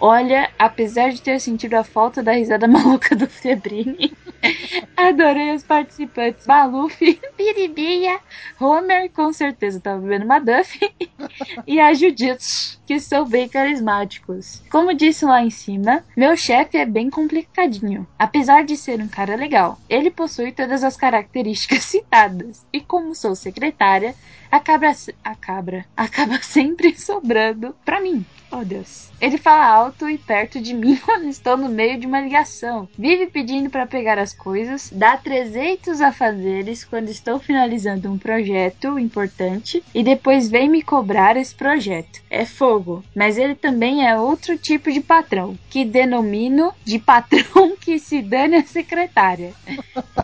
Olha, 0.00 0.52
apesar 0.58 1.10
de 1.12 1.20
ter 1.20 1.40
sentido 1.40 1.74
a 1.74 1.82
falta 1.84 2.22
da 2.22 2.32
risada 2.32 2.66
maluca 2.68 3.16
do 3.16 3.28
Febrini, 3.28 4.16
adorei 4.96 5.54
os 5.54 5.64
participantes. 5.64 6.46
Maluf, 6.46 6.96
Piribinha, 7.36 8.20
Homer, 8.60 9.10
com 9.10 9.32
certeza 9.32 9.80
tava 9.80 10.00
bebendo 10.00 10.24
uma 10.24 10.38
Duff, 10.38 10.78
e 11.66 11.80
a 11.80 11.92
Jujutsu, 11.94 12.77
que 12.88 12.98
são 12.98 13.28
bem 13.28 13.46
carismáticos. 13.46 14.62
Como 14.70 14.94
disse 14.94 15.22
lá 15.26 15.42
em 15.42 15.50
cima, 15.50 16.02
meu 16.16 16.34
chefe 16.34 16.78
é 16.78 16.86
bem 16.86 17.10
complicadinho, 17.10 18.06
apesar 18.18 18.64
de 18.64 18.78
ser 18.78 18.98
um 18.98 19.06
cara 19.06 19.36
legal. 19.36 19.78
Ele 19.90 20.10
possui 20.10 20.52
todas 20.52 20.82
as 20.82 20.96
características 20.96 21.84
citadas, 21.84 22.66
e 22.72 22.80
como 22.80 23.14
sou 23.14 23.34
secretária, 23.34 24.14
acaba, 24.50 24.90
a 25.22 25.34
cabra 25.34 25.84
acaba 25.94 26.40
sempre 26.40 26.98
sobrando 26.98 27.76
pra 27.84 28.00
mim. 28.00 28.24
Oh 28.50 28.64
Deus. 28.64 29.10
Ele 29.20 29.36
fala 29.36 29.66
alto 29.66 30.08
e 30.08 30.16
perto 30.16 30.60
de 30.60 30.72
mim 30.72 30.96
quando 31.04 31.26
estou 31.26 31.56
no 31.56 31.68
meio 31.68 31.98
de 31.98 32.06
uma 32.06 32.20
ligação. 32.20 32.88
Vive 32.96 33.26
pedindo 33.26 33.68
para 33.68 33.86
pegar 33.86 34.18
as 34.18 34.32
coisas, 34.32 34.90
dá 34.90 35.16
300 35.16 36.00
afazeres 36.00 36.84
quando 36.84 37.08
estou 37.08 37.38
finalizando 37.38 38.10
um 38.10 38.16
projeto 38.16 38.98
importante 38.98 39.82
e 39.94 40.02
depois 40.02 40.48
vem 40.48 40.68
me 40.68 40.82
cobrar 40.82 41.36
esse 41.36 41.54
projeto. 41.54 42.22
É 42.30 42.46
fogo, 42.46 42.77
mas 43.14 43.38
ele 43.38 43.54
também 43.54 44.06
é 44.06 44.16
outro 44.16 44.56
tipo 44.56 44.90
de 44.90 45.00
patrão, 45.00 45.58
que 45.70 45.84
denomino 45.84 46.72
de 46.84 46.98
patrão 46.98 47.76
que 47.80 47.98
se 47.98 48.22
dane 48.22 48.56
a 48.56 48.64
secretária. 48.64 49.52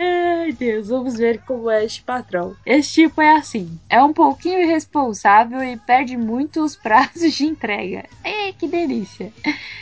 Ai, 0.00 0.52
Deus, 0.52 0.88
vamos 0.88 1.16
ver 1.16 1.40
como 1.46 1.68
é 1.68 1.84
este 1.84 2.02
patrão. 2.02 2.54
Esse 2.64 2.92
tipo 2.92 3.20
é 3.20 3.36
assim: 3.36 3.78
é 3.88 4.02
um 4.02 4.12
pouquinho 4.12 4.60
irresponsável 4.60 5.62
e 5.62 5.76
perde 5.76 6.16
muito 6.16 6.62
os 6.62 6.76
prazos 6.76 7.34
de 7.34 7.44
entrega. 7.44 8.04
Ei, 8.24 8.52
que 8.52 8.68
delícia! 8.68 9.32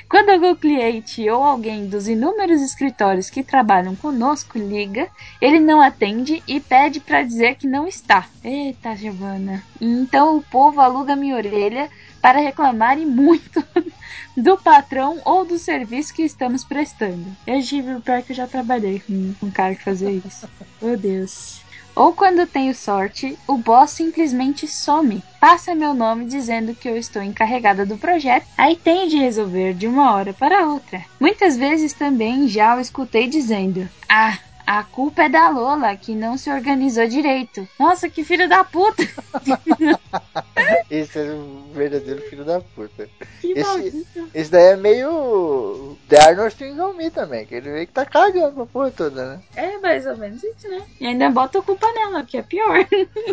Quando 0.08 0.30
algum 0.30 0.54
cliente 0.54 1.28
ou 1.28 1.42
alguém 1.42 1.86
dos 1.86 2.08
inúmeros 2.08 2.62
escritórios 2.62 3.28
que 3.28 3.42
trabalham 3.42 3.94
conosco 3.94 4.58
liga, 4.58 5.08
ele 5.40 5.60
não 5.60 5.80
atende 5.80 6.42
e 6.46 6.60
pede 6.60 7.00
para 7.00 7.22
dizer 7.22 7.56
que 7.56 7.66
não 7.66 7.86
está. 7.86 8.26
Eita, 8.42 8.96
Giovana. 8.96 9.62
Então 9.80 10.36
o 10.36 10.42
povo 10.42 10.80
aluga 10.80 11.16
minha 11.16 11.36
orelha 11.36 11.90
para 12.26 12.40
reclamar 12.40 12.98
e 12.98 13.06
muito 13.06 13.64
do 14.36 14.58
patrão 14.58 15.22
ou 15.24 15.44
do 15.44 15.60
serviço 15.60 16.12
que 16.12 16.22
estamos 16.22 16.64
prestando. 16.64 17.24
Eu 17.46 17.62
tive 17.62 17.94
o 17.94 18.00
pior 18.00 18.20
que 18.20 18.32
eu 18.32 18.36
já 18.36 18.48
trabalhei 18.48 18.98
com 18.98 19.32
um 19.40 19.50
cara 19.52 19.76
que 19.76 19.84
fazia 19.84 20.10
isso. 20.10 20.48
Meu 20.82 20.96
Deus. 20.96 21.60
Ou 21.94 22.12
quando 22.12 22.44
tenho 22.44 22.74
sorte, 22.74 23.38
o 23.46 23.56
boss 23.56 23.92
simplesmente 23.92 24.66
some, 24.66 25.22
passa 25.40 25.74
meu 25.74 25.94
nome 25.94 26.26
dizendo 26.26 26.74
que 26.74 26.86
eu 26.86 26.94
estou 26.94 27.22
encarregada 27.22 27.86
do 27.86 27.96
projeto, 27.96 28.46
aí 28.58 28.76
tenho 28.76 29.08
de 29.08 29.16
resolver 29.16 29.72
de 29.72 29.86
uma 29.86 30.12
hora 30.12 30.34
para 30.34 30.66
outra. 30.66 31.02
Muitas 31.18 31.56
vezes 31.56 31.94
também 31.94 32.48
já 32.48 32.76
o 32.76 32.80
escutei 32.80 33.28
dizendo: 33.28 33.88
Ah, 34.06 34.36
a 34.66 34.82
culpa 34.82 35.22
é 35.22 35.28
da 35.28 35.48
Lola, 35.48 35.96
que 35.96 36.12
não 36.14 36.36
se 36.36 36.50
organizou 36.50 37.06
direito. 37.06 37.66
Nossa, 37.78 38.08
que 38.08 38.24
filho 38.24 38.48
da 38.48 38.64
puta! 38.64 39.02
Esse 40.90 41.18
é 41.20 41.22
um 41.32 41.70
verdadeiro 41.72 42.20
filho 42.22 42.44
da 42.44 42.60
puta. 42.60 43.08
Que 43.40 43.52
Esse- 43.52 43.62
maldito. 43.62 44.28
Esse 44.34 44.50
daí 44.50 44.72
é 44.72 44.76
meio 44.76 45.96
The 46.08 46.18
Arnold 46.20 46.48
Strings 46.52 46.78
on 46.78 46.94
Me 46.94 47.10
também, 47.10 47.46
que 47.46 47.54
ele 47.54 47.70
meio 47.70 47.86
que 47.86 47.92
tá 47.92 48.04
cagando 48.04 48.52
pra 48.54 48.66
porra 48.66 48.90
toda, 48.90 49.34
né? 49.36 49.40
É 49.54 49.78
mais 49.78 50.04
ou 50.06 50.16
menos 50.16 50.42
isso, 50.42 50.68
né? 50.68 50.82
E 51.00 51.06
ainda 51.06 51.30
bota 51.30 51.58
a 51.58 51.62
culpa 51.62 51.86
nela, 51.92 52.24
que 52.24 52.36
é 52.36 52.42
pior. 52.42 52.86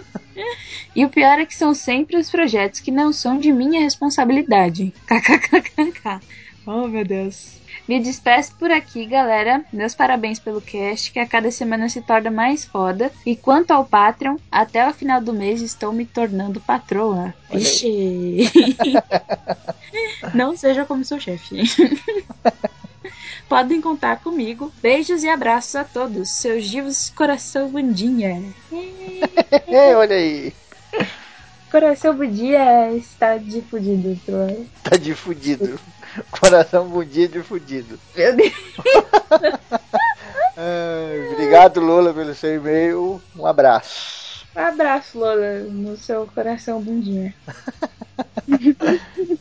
e 0.96 1.04
o 1.06 1.10
pior 1.10 1.40
é 1.40 1.46
que 1.46 1.56
são 1.56 1.74
sempre 1.74 2.18
os 2.18 2.30
projetos 2.30 2.80
que 2.80 2.92
não 2.92 3.12
são 3.12 3.38
de 3.40 3.52
minha 3.52 3.82
responsabilidade. 3.82 4.94
KKKKK. 5.08 6.20
Oh, 6.66 6.88
meu 6.88 7.04
Deus. 7.04 7.63
Me 7.88 8.00
despeço 8.00 8.54
por 8.56 8.72
aqui, 8.72 9.06
galera. 9.06 9.64
Meus 9.72 9.94
parabéns 9.94 10.40
pelo 10.40 10.62
cast, 10.62 11.12
que 11.12 11.20
a 11.20 11.28
cada 11.28 11.52
semana 11.52 11.90
se 11.90 12.02
torna 12.02 12.32
mais 12.32 12.64
foda. 12.64 13.12
E 13.26 13.36
quanto 13.36 13.72
ao 13.72 13.86
Patreon, 13.86 14.38
até 14.52 14.88
o 14.88 14.94
final 14.94 15.20
do 15.20 15.34
mês 15.34 15.62
estou 15.62 15.92
me 15.92 16.06
tornando 16.06 16.62
patroa. 16.62 17.34
Ixi. 17.52 18.50
Não 20.34 20.56
seja 20.56 20.86
como 20.86 21.04
seu 21.04 21.20
chefe. 21.20 21.58
Podem 23.50 23.82
contar 23.82 24.20
comigo. 24.22 24.72
Beijos 24.82 25.24
e 25.24 25.30
abraços 25.30 25.76
a 25.76 25.84
todos. 25.84 26.30
Seus 26.30 26.66
divos 26.66 27.10
coração 27.10 27.70
bundinha. 27.70 28.42
É, 29.68 29.94
olha 29.98 30.16
aí, 30.16 30.54
Coração 31.70 32.16
bundinha 32.16 32.92
está 32.94 33.36
de 33.38 33.62
fudido, 33.64 34.16
tá 34.84 34.96
de 34.96 35.16
fudido. 35.16 35.80
Coração 36.40 36.88
bundido 36.88 37.40
de 37.40 37.44
fudido. 37.44 38.00
Meu 38.16 38.36
Deus. 38.36 38.54
Ai, 40.58 41.30
obrigado, 41.34 41.80
Lola, 41.80 42.14
pelo 42.14 42.34
seu 42.34 42.56
e-mail. 42.56 43.22
Um 43.36 43.46
abraço. 43.46 44.46
Um 44.56 44.60
abraço, 44.60 45.18
Lola, 45.18 45.60
no 45.60 45.98
seu 45.98 46.28
coração 46.28 46.82
bundinha. 46.82 47.34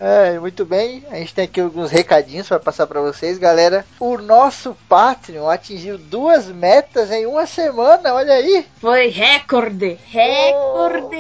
É, 0.00 0.38
muito 0.38 0.64
bem, 0.64 1.04
a 1.10 1.16
gente 1.16 1.34
tem 1.34 1.44
aqui 1.44 1.60
alguns 1.60 1.90
recadinhos 1.90 2.48
para 2.48 2.58
passar 2.58 2.86
para 2.86 3.00
vocês, 3.00 3.38
galera. 3.38 3.84
O 4.00 4.18
nosso 4.18 4.76
Patreon 4.88 5.48
atingiu 5.48 5.96
duas 5.96 6.48
metas 6.48 7.10
em 7.10 7.26
uma 7.26 7.46
semana, 7.46 8.14
olha 8.14 8.32
aí. 8.32 8.66
Foi 8.80 9.08
recorde. 9.08 9.98
Recorde. 10.06 11.16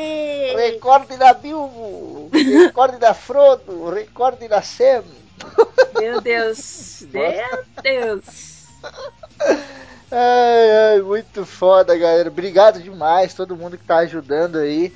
Recorde 0.56 1.16
da 1.16 1.32
Bilbo, 1.32 2.28
recorde 2.32 2.98
da 2.98 3.14
Frodo, 3.14 3.90
recorde 3.90 4.48
da 4.48 4.62
Sam. 4.62 5.04
Meu 6.02 6.20
Deus. 6.20 7.06
Meu 7.12 7.64
Deus. 7.80 8.66
Ai, 10.10 10.94
ai, 10.94 11.00
muito 11.00 11.46
foda, 11.46 11.96
galera. 11.96 12.28
Obrigado 12.28 12.82
demais 12.82 13.34
todo 13.34 13.56
mundo 13.56 13.78
que 13.78 13.84
tá 13.84 13.98
ajudando 13.98 14.58
aí. 14.58 14.92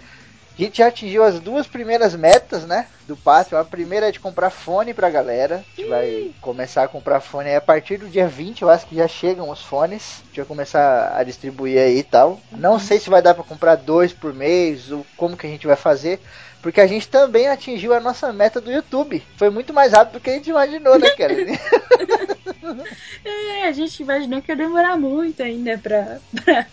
A 0.58 0.62
gente 0.62 0.78
já 0.78 0.86
atingiu 0.86 1.22
as 1.22 1.38
duas 1.38 1.66
primeiras 1.66 2.14
metas, 2.14 2.64
né? 2.64 2.86
Do 3.06 3.16
Patreon. 3.16 3.60
A 3.60 3.64
primeira 3.64 4.08
é 4.08 4.12
de 4.12 4.18
comprar 4.18 4.48
fone 4.48 4.94
pra 4.94 5.10
galera. 5.10 5.56
A 5.56 5.80
gente 5.80 5.88
vai 5.88 6.30
começar 6.40 6.84
a 6.84 6.88
comprar 6.88 7.20
fone 7.20 7.50
aí 7.50 7.56
a 7.56 7.60
partir 7.60 7.98
do 7.98 8.08
dia 8.08 8.26
20. 8.26 8.62
Eu 8.62 8.70
acho 8.70 8.86
que 8.86 8.96
já 8.96 9.06
chegam 9.06 9.50
os 9.50 9.62
fones. 9.62 10.22
A 10.22 10.26
gente 10.26 10.36
vai 10.36 10.46
começar 10.46 11.14
a 11.14 11.22
distribuir 11.22 11.78
aí 11.78 11.98
e 11.98 12.02
tal. 12.02 12.40
Não 12.50 12.78
sei 12.78 12.98
se 12.98 13.10
vai 13.10 13.20
dar 13.20 13.34
pra 13.34 13.44
comprar 13.44 13.76
dois 13.76 14.14
por 14.14 14.32
mês 14.32 14.90
ou 14.90 15.04
como 15.16 15.36
que 15.36 15.46
a 15.46 15.50
gente 15.50 15.66
vai 15.66 15.76
fazer. 15.76 16.20
Porque 16.62 16.80
a 16.80 16.86
gente 16.86 17.06
também 17.06 17.48
atingiu 17.48 17.92
a 17.92 18.00
nossa 18.00 18.32
meta 18.32 18.60
do 18.60 18.72
YouTube. 18.72 19.22
Foi 19.36 19.50
muito 19.50 19.75
mais 19.75 19.92
rápido 19.92 20.14
do 20.14 20.20
que 20.20 20.30
a 20.30 20.32
gente 20.32 20.50
imaginou, 20.50 20.98
né, 20.98 21.10
cara? 21.10 21.34
É, 23.25 23.68
a 23.68 23.72
gente 23.72 24.02
imaginou 24.02 24.40
que 24.40 24.52
ia 24.52 24.56
demorar 24.56 24.96
muito 24.96 25.42
ainda 25.42 25.78
pra, 25.78 26.18
pra, 26.44 26.66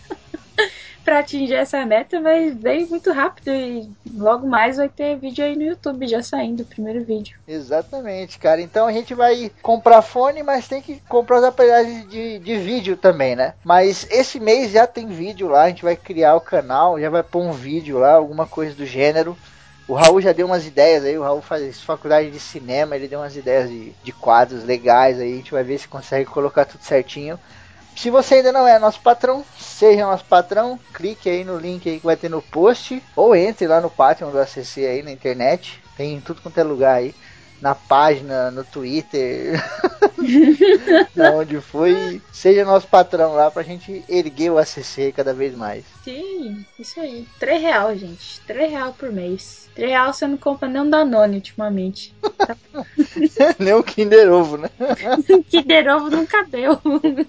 pra 1.04 1.18
atingir 1.18 1.54
essa 1.54 1.84
meta, 1.84 2.20
mas 2.20 2.54
veio 2.54 2.88
muito 2.88 3.12
rápido 3.12 3.50
e 3.50 3.88
logo 4.16 4.46
mais 4.46 4.78
vai 4.78 4.88
ter 4.88 5.16
vídeo 5.16 5.44
aí 5.44 5.54
no 5.54 5.62
YouTube 5.62 6.06
já 6.06 6.22
saindo 6.22 6.62
o 6.62 6.66
primeiro 6.66 7.04
vídeo. 7.04 7.36
Exatamente, 7.46 8.38
cara. 8.38 8.60
Então 8.60 8.86
a 8.86 8.92
gente 8.92 9.14
vai 9.14 9.50
comprar 9.62 10.00
fone, 10.02 10.42
mas 10.42 10.66
tem 10.66 10.80
que 10.80 11.00
comprar 11.08 11.38
os 11.38 11.44
aparelhos 11.44 12.08
de, 12.08 12.38
de 12.38 12.56
vídeo 12.56 12.96
também, 12.96 13.36
né? 13.36 13.54
Mas 13.62 14.06
esse 14.10 14.40
mês 14.40 14.72
já 14.72 14.86
tem 14.86 15.06
vídeo 15.06 15.48
lá, 15.48 15.64
a 15.64 15.68
gente 15.68 15.84
vai 15.84 15.94
criar 15.94 16.34
o 16.34 16.40
canal, 16.40 16.98
já 16.98 17.10
vai 17.10 17.22
pôr 17.22 17.42
um 17.42 17.52
vídeo 17.52 17.98
lá, 17.98 18.14
alguma 18.14 18.46
coisa 18.46 18.74
do 18.74 18.86
gênero. 18.86 19.36
O 19.86 19.92
Raul 19.92 20.22
já 20.22 20.32
deu 20.32 20.46
umas 20.46 20.66
ideias 20.66 21.04
aí, 21.04 21.18
o 21.18 21.22
Raul 21.22 21.42
faz 21.42 21.82
faculdade 21.82 22.30
de 22.30 22.40
cinema, 22.40 22.96
ele 22.96 23.06
deu 23.06 23.20
umas 23.20 23.36
ideias 23.36 23.68
de, 23.68 23.92
de 24.02 24.12
quadros 24.12 24.64
legais 24.64 25.20
aí, 25.20 25.34
a 25.34 25.36
gente 25.36 25.52
vai 25.52 25.62
ver 25.62 25.78
se 25.78 25.86
consegue 25.86 26.24
colocar 26.24 26.64
tudo 26.64 26.82
certinho. 26.82 27.38
Se 27.96 28.10
você 28.10 28.36
ainda 28.36 28.52
não 28.52 28.66
é 28.66 28.78
nosso 28.78 29.00
patrão, 29.00 29.44
seja 29.58 30.06
nosso 30.06 30.24
patrão, 30.24 30.78
clique 30.92 31.28
aí 31.28 31.44
no 31.44 31.58
link 31.58 31.88
aí 31.88 31.98
que 31.98 32.06
vai 32.06 32.16
ter 32.16 32.28
no 32.28 32.42
post, 32.42 33.02
ou 33.16 33.34
entre 33.34 33.66
lá 33.66 33.80
no 33.80 33.90
Patreon 33.90 34.30
do 34.30 34.38
ACC 34.38 34.84
aí 34.86 35.02
na 35.02 35.12
internet, 35.12 35.82
tem 35.96 36.14
em 36.14 36.20
tudo 36.20 36.42
quanto 36.42 36.58
é 36.58 36.62
lugar 36.62 36.96
aí, 36.96 37.14
na 37.60 37.74
página, 37.74 38.50
no 38.50 38.62
Twitter, 38.64 39.62
da 41.14 41.30
onde 41.32 41.60
foi, 41.60 42.20
seja 42.32 42.64
nosso 42.64 42.86
patrão 42.86 43.34
lá 43.34 43.50
pra 43.50 43.62
gente 43.62 44.04
erguer 44.08 44.50
o 44.50 44.58
ACC 44.58 45.12
cada 45.14 45.32
vez 45.32 45.54
mais. 45.54 45.84
Sim, 46.02 46.64
isso 46.78 47.00
aí. 47.00 47.26
3 47.38 47.62
real, 47.62 47.96
gente. 47.96 48.40
3 48.42 48.70
real 48.70 48.92
por 48.92 49.10
mês. 49.10 49.70
3 49.74 49.90
real 49.90 50.12
você 50.12 50.26
não 50.26 50.36
compra 50.36 50.68
nem 50.68 50.82
um 50.82 50.90
Danone 50.90 51.36
ultimamente. 51.36 52.14
Nem 53.58 53.74
o 53.74 53.82
Kinder 53.82 54.30
Ovo, 54.32 54.56
né? 54.56 54.68
Kinder 55.50 55.88
Ovo 55.94 56.10
nunca 56.10 56.44
deu. 56.44 56.78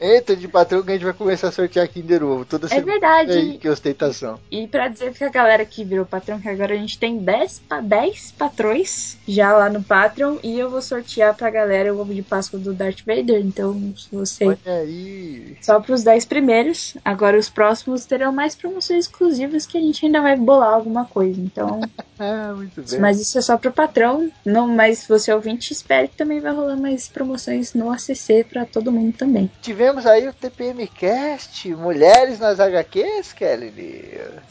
Entra 0.01 0.35
de 0.35 0.47
patrão 0.47 0.81
que 0.83 0.91
a 0.91 0.93
gente 0.93 1.03
vai 1.03 1.13
começar 1.13 1.50
a 1.50 1.51
sortear 1.51 1.88
Kinder 1.88 2.24
Ovo 2.24 2.45
toda 2.45 2.65
É 2.67 2.69
semana. 2.69 2.91
verdade. 2.91 3.31
Aí, 3.31 3.57
que 3.57 3.69
ostentação. 3.69 4.39
E 4.51 4.67
pra 4.67 4.88
dizer 4.88 5.13
que 5.13 5.24
a 5.24 5.29
galera 5.29 5.65
que 5.65 5.83
virou 5.83 6.05
patrão, 6.05 6.39
que 6.39 6.50
agora 6.50 6.74
a 6.74 6.77
gente 6.77 6.97
tem 6.97 7.17
10, 7.17 7.59
pa- 7.67 7.81
10 7.81 8.31
patrões 8.38 9.17
já 9.27 9.53
lá 9.55 9.69
no 9.69 9.83
Patreon. 9.83 10.38
E 10.43 10.57
eu 10.59 10.69
vou 10.69 10.81
sortear 10.81 11.35
pra 11.35 11.50
galera 11.50 11.93
o 11.93 12.00
ovo 12.00 12.13
de 12.13 12.21
Páscoa 12.21 12.59
do 12.59 12.74
Darth 12.74 13.01
Vader. 13.05 13.39
Então, 13.45 13.93
se 13.97 14.07
você. 14.12 14.45
Olha 14.45 14.57
aí. 14.65 15.57
Só 15.62 15.79
pros 15.79 16.03
10 16.03 16.25
primeiros. 16.25 16.97
Agora 17.03 17.38
os 17.38 17.50
próximos 17.50 18.05
terão 18.05 18.31
mais 18.31 18.55
promoções 18.55 19.05
exclusivas 19.05 19.65
que 19.65 19.77
a 19.77 19.81
gente 19.81 20.05
ainda 20.05 20.21
vai 20.21 20.35
bolar 20.35 20.74
alguma 20.74 21.05
coisa. 21.05 21.39
Então. 21.39 21.81
Ah, 22.17 22.53
muito 22.55 22.81
bem. 22.81 22.97
Mas 23.01 23.19
isso 23.19 23.38
é 23.38 23.41
só 23.41 23.57
pro 23.57 23.74
patrão. 23.74 24.31
Não, 24.45 24.69
mas 24.69 24.94
se 24.95 25.07
você 25.07 25.31
é 25.31 25.35
ouvinte, 25.35 25.73
espere 25.73 26.07
que 26.07 26.15
também 26.15 26.39
vai 26.39 26.53
rolar 26.53 26.77
mais 26.77 27.07
promoções 27.07 27.73
no 27.73 27.91
ACC 27.91 28.45
pra 28.49 28.65
todo 28.65 28.91
mundo 28.91 29.15
também. 29.15 29.49
Tivemos 29.61 30.05
aí 30.05 30.27
o 30.27 30.33
TPM 30.33 30.87
Cast, 30.87 31.73
Mulheres 31.75 32.39
nas 32.39 32.59
HQs, 32.59 33.33
Kelly. 33.33 33.73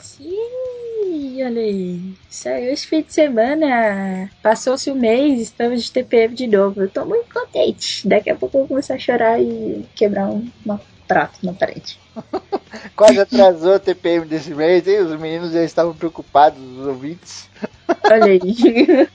Sim, 0.01 1.43
olha 1.43 1.61
aí. 1.61 2.15
Saiu 2.29 2.73
esse 2.73 2.87
fim 2.87 3.03
de 3.03 3.13
semana. 3.13 4.31
Passou-se 4.43 4.91
o 4.91 4.95
mês, 4.95 5.41
estamos 5.41 5.85
de 5.85 5.93
TPM 5.93 6.35
de 6.35 6.47
novo. 6.47 6.83
Eu 6.83 6.89
tô 6.89 7.05
muito 7.05 7.33
contente. 7.33 8.07
Daqui 8.07 8.31
a 8.31 8.35
pouco 8.35 8.57
eu 8.57 8.61
vou 8.61 8.69
começar 8.69 8.95
a 8.95 8.99
chorar 8.99 9.41
e 9.41 9.85
quebrar 9.95 10.29
um, 10.29 10.47
um 10.67 10.79
prato 11.07 11.39
na 11.43 11.53
parede. 11.53 11.99
Quase 12.97 13.21
atrasou 13.21 13.75
o 13.77 13.81
TPM 13.81 14.27
desse 14.27 14.55
mês, 14.55 14.87
hein? 14.87 15.01
Os 15.01 15.19
meninos 15.19 15.53
já 15.53 15.63
estavam 15.63 15.95
preocupados, 15.95 16.61
os 16.61 16.87
ouvintes. 16.87 17.49
Olha 18.11 18.25
aí. 18.27 18.55
Se 18.55 19.09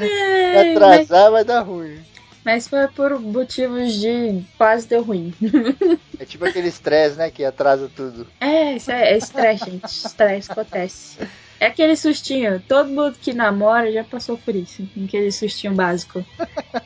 Ai, 0.00 0.54
mas, 0.54 0.76
atrasar 0.76 1.30
vai 1.30 1.44
dar 1.44 1.60
ruim. 1.62 1.98
mas 2.44 2.68
foi 2.68 2.86
por 2.88 3.18
motivos 3.20 3.94
de 3.94 4.42
quase 4.56 4.86
deu 4.86 5.02
ruim. 5.02 5.32
É 6.18 6.24
tipo 6.24 6.44
aquele 6.44 6.68
estresse, 6.68 7.16
né? 7.18 7.30
Que 7.30 7.44
atrasa 7.44 7.90
tudo. 7.94 8.26
É, 8.40 8.74
isso 8.74 8.90
é, 8.90 9.12
é 9.12 9.16
estresse, 9.18 9.70
gente. 9.70 9.84
Estresse 9.86 10.52
acontece. 10.52 11.18
É 11.58 11.66
aquele 11.66 11.96
sustinho. 11.96 12.62
Todo 12.68 12.88
mundo 12.90 13.16
que 13.20 13.32
namora 13.32 13.90
já 13.90 14.04
passou 14.04 14.36
por 14.38 14.54
isso. 14.54 14.86
Aquele 15.04 15.32
sustinho 15.32 15.74
básico. 15.74 16.24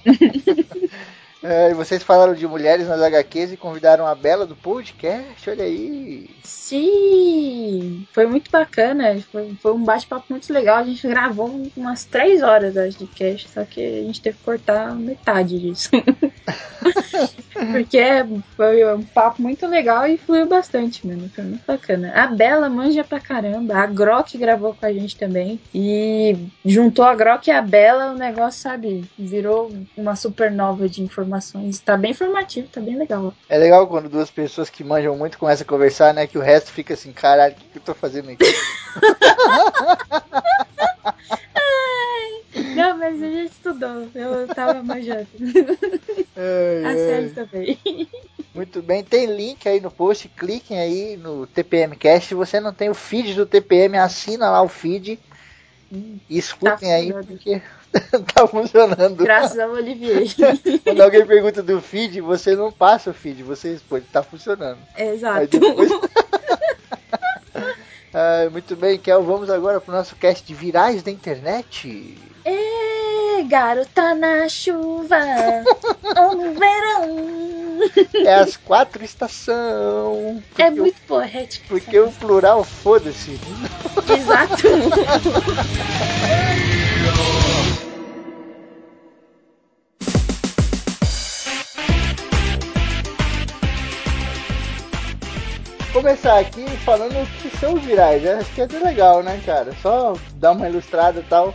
É, 1.43 1.71
e 1.71 1.75
vocês 1.75 2.03
falaram 2.03 2.35
de 2.35 2.47
mulheres 2.47 2.87
nas 2.87 3.01
HQs 3.01 3.53
e 3.53 3.57
convidaram 3.57 4.07
a 4.07 4.15
Bela 4.15 4.47
do 4.47 4.55
podcast, 4.55 5.49
olha 5.49 5.65
aí. 5.65 6.29
Sim! 6.45 8.07
Foi 8.13 8.27
muito 8.27 8.51
bacana. 8.51 9.19
Foi, 9.33 9.55
foi 9.61 9.73
um 9.73 9.83
bate-papo 9.83 10.27
muito 10.29 10.53
legal. 10.53 10.79
A 10.79 10.85
gente 10.85 11.07
gravou 11.09 11.63
umas 11.77 12.05
três 12.05 12.43
horas 12.43 12.95
de 12.95 13.07
cast, 13.07 13.49
só 13.49 13.65
que 13.65 13.81
a 13.81 14.03
gente 14.05 14.21
teve 14.21 14.37
que 14.37 14.45
cortar 14.45 14.95
metade 14.95 15.59
disso. 15.59 15.91
Porque 17.73 18.01
foi 18.57 18.95
um 18.95 19.03
papo 19.03 19.43
muito 19.43 19.67
legal 19.67 20.07
e 20.07 20.17
fluiu 20.17 20.47
bastante, 20.47 21.07
mano. 21.07 21.31
Foi 21.35 21.45
muito 21.45 21.63
bacana. 21.67 22.13
A 22.15 22.27
Bela 22.27 22.69
manja 22.69 23.05
pra 23.05 23.21
caramba. 23.21 23.77
A 23.77 23.87
Grok 23.87 24.39
gravou 24.39 24.75
com 24.75 24.87
a 24.87 24.93
gente 24.93 25.17
também. 25.17 25.61
E 25.75 26.37
juntou 26.65 27.05
a 27.05 27.15
Grok 27.15 27.49
e 27.49 27.51
a 27.51 27.61
Bela, 27.61 28.13
o 28.13 28.19
negócio, 28.19 28.63
sabe, 28.63 29.05
virou 29.19 29.71
uma 29.97 30.17
supernova 30.17 30.89
de 30.89 31.03
informações. 31.03 31.79
Tá 31.81 31.97
bem 31.97 32.13
informativo, 32.13 32.69
tá 32.69 32.81
bem 32.81 32.97
legal. 32.97 33.35
É 33.49 33.59
legal 33.59 33.87
quando 33.87 34.09
duas 34.09 34.31
pessoas 34.31 34.71
que 34.71 34.83
manjam 34.83 35.17
muito 35.17 35.39
começam 35.39 35.65
a 35.65 35.69
conversar, 35.69 36.15
né? 36.15 36.27
Que 36.27 36.39
o 36.39 36.43
resto 36.43 36.73
fica 36.73 36.95
assim, 36.95 37.13
caralho, 37.13 37.55
o 37.55 37.57
que, 37.57 37.65
que 37.65 37.79
eu 37.79 37.83
tô 37.83 37.95
fazendo 37.95 38.31
aqui? 38.31 38.45
Não, 42.81 42.97
mas 42.97 43.23
a 43.23 43.27
gente 43.27 43.53
estudou. 43.53 44.09
Eu 44.15 44.49
tava 44.49 44.83
manjando. 44.83 45.27
Ai, 46.35 46.85
A 46.85 46.95
série 46.95 47.29
também. 47.31 47.79
Muito 48.55 48.81
bem, 48.83 49.05
tem 49.05 49.27
link 49.27 49.69
aí 49.69 49.81
no 49.81 49.91
post, 49.91 50.29
cliquem 50.29 50.79
aí 50.79 51.17
no 51.17 51.47
TPM 51.47 51.95
Cast. 51.95 52.29
Se 52.29 52.35
você 52.35 52.59
não 52.59 52.73
tem 52.73 52.89
o 52.89 52.95
feed 52.95 53.35
do 53.35 53.45
TPM, 53.45 53.99
assina 53.99 54.51
lá 54.51 54.63
o 54.63 54.69
feed 54.69 55.19
e 55.93 56.39
escutem 56.39 56.89
Tá 56.89 56.95
aí, 56.95 57.13
porque 57.13 57.63
tá 58.35 58.47
funcionando. 58.47 59.17
Graças 59.17 59.59
ao 59.59 59.73
Olivier. 59.73 60.25
Quando 60.83 61.01
alguém 61.03 61.27
pergunta 61.27 61.63
do 61.63 61.81
feed, 61.81 62.21
você 62.21 62.57
não 62.57 62.73
passa 62.73 63.11
o 63.11 63.15
feed, 63.15 63.43
você 63.43 63.73
responde, 63.73 64.07
tá 64.11 64.23
funcionando. 64.23 64.79
Aí 64.95 65.09
Exato. 65.11 65.47
depois... 65.47 65.91
Ah, 68.13 68.49
muito 68.51 68.75
bem, 68.77 68.99
Kel, 68.99 69.23
vamos 69.23 69.49
agora 69.51 69.81
pro 69.81 69.95
nosso 69.95 70.17
cast 70.17 70.45
de 70.45 70.53
virais 70.55 71.03
da 71.03 71.11
internet. 71.11 72.19
Ê, 72.45 73.43
garota 73.45 74.15
na 74.15 74.49
chuva, 74.49 75.19
no 76.35 76.55
verão. 76.59 78.27
É 78.27 78.35
as 78.35 78.57
quatro 78.57 79.05
estação. 79.05 80.43
Porque, 80.49 80.63
É 80.63 80.71
muito 80.71 81.01
poético. 81.03 81.67
porque 81.69 81.99
o 82.01 82.11
plural, 82.13 82.65
foda-se. 82.65 83.39
Exato. 84.13 84.67
começar 96.01 96.39
aqui 96.39 96.67
falando 96.79 97.13
o 97.13 97.27
que 97.27 97.55
são 97.59 97.75
os 97.75 97.83
virais. 97.83 98.23
né? 98.23 98.33
Acho 98.37 98.55
que 98.55 98.63
é 98.63 98.65
até 98.65 98.79
legal, 98.79 99.23
né, 99.23 99.39
cara? 99.45 99.71
Só 99.83 100.15
dar 100.37 100.53
uma 100.53 100.67
ilustrada 100.67 101.21
e 101.21 101.23
tal. 101.25 101.55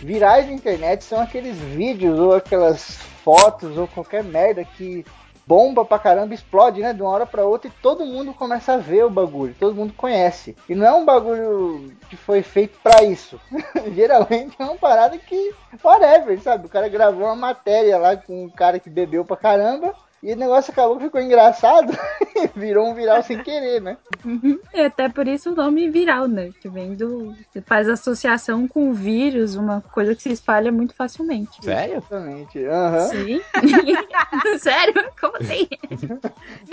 Virais 0.00 0.46
na 0.46 0.52
internet 0.52 1.02
são 1.02 1.18
aqueles 1.18 1.56
vídeos 1.56 2.18
ou 2.18 2.34
aquelas 2.34 2.98
fotos 3.24 3.78
ou 3.78 3.88
qualquer 3.88 4.22
merda 4.22 4.62
que 4.64 5.02
bomba 5.46 5.82
pra 5.82 5.98
caramba, 5.98 6.34
explode, 6.34 6.82
né? 6.82 6.92
De 6.92 7.00
uma 7.00 7.10
hora 7.10 7.24
pra 7.24 7.46
outra 7.46 7.68
e 7.68 7.82
todo 7.82 8.04
mundo 8.04 8.34
começa 8.34 8.74
a 8.74 8.76
ver 8.76 9.02
o 9.02 9.10
bagulho, 9.10 9.56
todo 9.58 9.74
mundo 9.74 9.94
conhece. 9.94 10.54
E 10.68 10.74
não 10.74 10.86
é 10.86 10.92
um 10.92 11.04
bagulho 11.06 11.90
que 12.10 12.16
foi 12.16 12.42
feito 12.42 12.78
pra 12.82 13.02
isso. 13.02 13.40
Geralmente 13.96 14.56
é 14.58 14.64
uma 14.64 14.76
parada 14.76 15.16
que, 15.16 15.54
whatever, 15.82 16.38
sabe? 16.42 16.66
O 16.66 16.70
cara 16.70 16.90
gravou 16.90 17.24
uma 17.24 17.36
matéria 17.36 17.96
lá 17.96 18.14
com 18.14 18.44
um 18.44 18.50
cara 18.50 18.78
que 18.78 18.90
bebeu 18.90 19.24
pra 19.24 19.38
caramba 19.38 19.94
E 20.26 20.32
o 20.32 20.36
negócio 20.36 20.72
acabou, 20.72 20.98
ficou 20.98 21.20
engraçado 21.20 21.96
e 22.34 22.48
virou 22.58 22.88
um 22.88 22.94
viral 22.94 23.22
sem 23.22 23.40
querer, 23.44 23.80
né? 23.80 23.96
Uhum. 24.24 24.58
E 24.74 24.80
até 24.80 25.08
por 25.08 25.28
isso 25.28 25.52
o 25.52 25.54
nome 25.54 25.88
viral, 25.88 26.26
né? 26.26 26.50
Que 26.60 26.68
vem 26.68 26.96
do. 26.96 27.32
Você 27.48 27.62
faz 27.62 27.88
associação 27.88 28.66
com 28.66 28.90
o 28.90 28.92
vírus, 28.92 29.54
uma 29.54 29.80
coisa 29.92 30.16
que 30.16 30.22
se 30.22 30.32
espalha 30.32 30.72
muito 30.72 30.96
facilmente. 30.96 31.64
Sério? 31.64 31.98
Exatamente. 31.98 32.58
Aham. 32.66 33.08
Sim. 33.08 33.40
Sério? 34.58 35.04
Como 35.20 35.36
assim? 35.36 35.68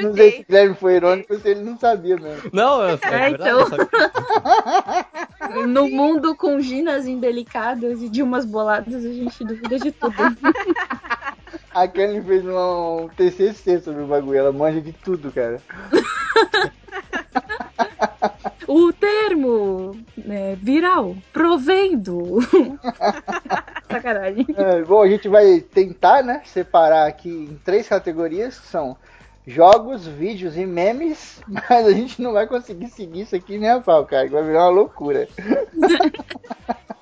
Não 0.02 0.16
sei 0.16 0.32
se 0.32 0.42
o 0.42 0.46
Guilherme 0.48 0.76
foi 0.76 0.96
irônico 0.96 1.38
se 1.38 1.48
ele 1.50 1.62
não 1.62 1.78
sabia 1.78 2.18
mesmo. 2.18 2.50
Não, 2.52 2.84
é, 2.84 2.94
é 2.94 2.96
É, 3.04 3.30
verdade. 3.30 3.34
então. 3.36 3.60
eu 3.60 3.68
sabia. 3.68 5.68
No 5.68 5.88
mundo 5.90 6.36
com 6.36 6.60
ginas 6.60 7.06
indelicadas 7.06 8.02
e 8.02 8.10
de 8.10 8.24
umas 8.24 8.46
boladas, 8.46 9.06
a 9.06 9.14
gente 9.14 9.44
duvida 9.46 9.78
de 9.78 9.92
tudo. 9.92 10.16
A 11.74 11.88
Kelly 11.88 12.22
fez 12.22 12.46
um, 12.46 13.08
TCC 13.16 13.80
sobre 13.80 14.04
o 14.04 14.08
bagulho, 14.08 14.38
ela 14.38 14.52
manja 14.52 14.82
de 14.82 14.92
tudo, 14.92 15.32
cara. 15.32 15.62
O 18.66 18.92
termo 18.94 19.96
né, 20.18 20.56
viral, 20.56 21.16
provendo. 21.32 22.40
Sacanagem. 23.92 24.48
É, 24.56 24.82
bom, 24.82 25.04
a 25.04 25.08
gente 25.08 25.28
vai 25.28 25.60
tentar, 25.60 26.24
né, 26.24 26.42
separar 26.46 27.08
aqui 27.08 27.30
em 27.30 27.60
três 27.64 27.88
categorias, 27.88 28.58
que 28.58 28.66
são 28.68 28.98
jogos, 29.46 30.08
vídeos 30.08 30.58
e 30.58 30.66
memes, 30.66 31.42
mas 31.48 31.86
a 31.86 31.92
gente 31.92 32.22
não 32.22 32.34
vai 32.34 32.48
conseguir 32.48 32.88
seguir 32.90 33.22
isso 33.22 33.36
aqui 33.36 33.58
nem 33.58 33.70
a 33.70 33.80
pau, 33.80 34.06
cara, 34.06 34.26
que 34.28 34.34
vai 34.34 34.44
virar 34.44 34.64
uma 34.66 34.70
loucura. 34.70 35.28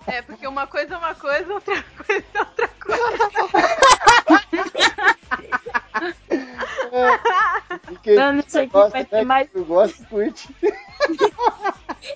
É, 0.08 0.21
porque 0.21 0.47
uma 0.47 0.67
coisa 0.67 0.95
é 0.95 0.97
uma 0.97 1.15
coisa, 1.15 1.54
outra 1.54 1.84
coisa 2.06 2.25
é 2.34 2.39
outra 2.39 2.67
coisa. 2.80 3.01
E 7.91 7.95
quem 7.97 8.15
Mano, 8.15 8.43
isso 8.45 8.60
aqui 8.60 8.67
gosta, 8.67 8.89
vai 8.89 9.01
né, 9.01 9.08
ter 9.10 9.25
mais. 9.25 9.49
quem 9.49 9.63
gosta, 9.63 10.06
curte. 10.06 10.56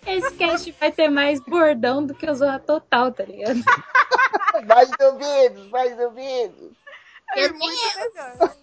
Esse 0.05 0.33
cast 0.35 0.71
vai 0.79 0.91
ter 0.91 1.09
mais 1.09 1.39
bordão 1.39 2.05
do 2.05 2.13
que 2.13 2.29
o 2.29 2.35
Zorra 2.35 2.59
Total, 2.59 3.11
tá 3.11 3.23
ligado? 3.23 3.59
Mais 4.67 4.89
ou 5.01 5.15
menos, 5.15 5.69
mais 5.69 5.99
ou 5.99 6.11
menos. 6.11 6.71
É 7.35 7.49
muito 7.49 7.75
melhor. 7.97 8.55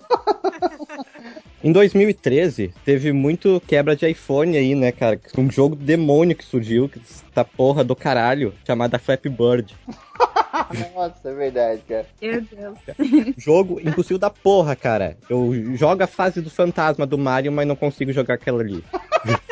Em 1.65 1.71
2013, 1.71 2.75
teve 2.85 3.13
muito 3.13 3.63
quebra 3.67 3.95
de 3.95 4.09
iPhone 4.09 4.57
aí, 4.57 4.75
né, 4.75 4.91
cara? 4.91 5.21
Um 5.39 5.49
jogo 5.49 5.77
demônio 5.77 6.35
que 6.35 6.45
surgiu, 6.45 6.89
que 6.89 7.01
essa 7.31 7.45
porra 7.45 7.85
do 7.85 7.95
caralho, 7.95 8.53
chamada 8.67 8.99
Flappy 8.99 9.29
Bird. 9.29 9.77
Nossa, 10.95 11.29
é 11.29 11.33
verdade, 11.33 11.83
cara. 11.89 12.07
Meu 12.21 12.41
Deus. 12.43 12.79
Jogo 13.39 13.81
impossível 13.81 14.19
da 14.19 14.29
porra, 14.29 14.75
cara. 14.75 15.17
Eu 15.29 15.77
jogo 15.77 16.03
a 16.03 16.07
fase 16.07 16.41
do 16.41 16.51
fantasma 16.51 17.07
do 17.07 17.17
Mario, 17.17 17.53
mas 17.53 17.67
não 17.67 17.77
consigo 17.77 18.13
jogar 18.13 18.35
aquela 18.35 18.61
ali. 18.61 18.85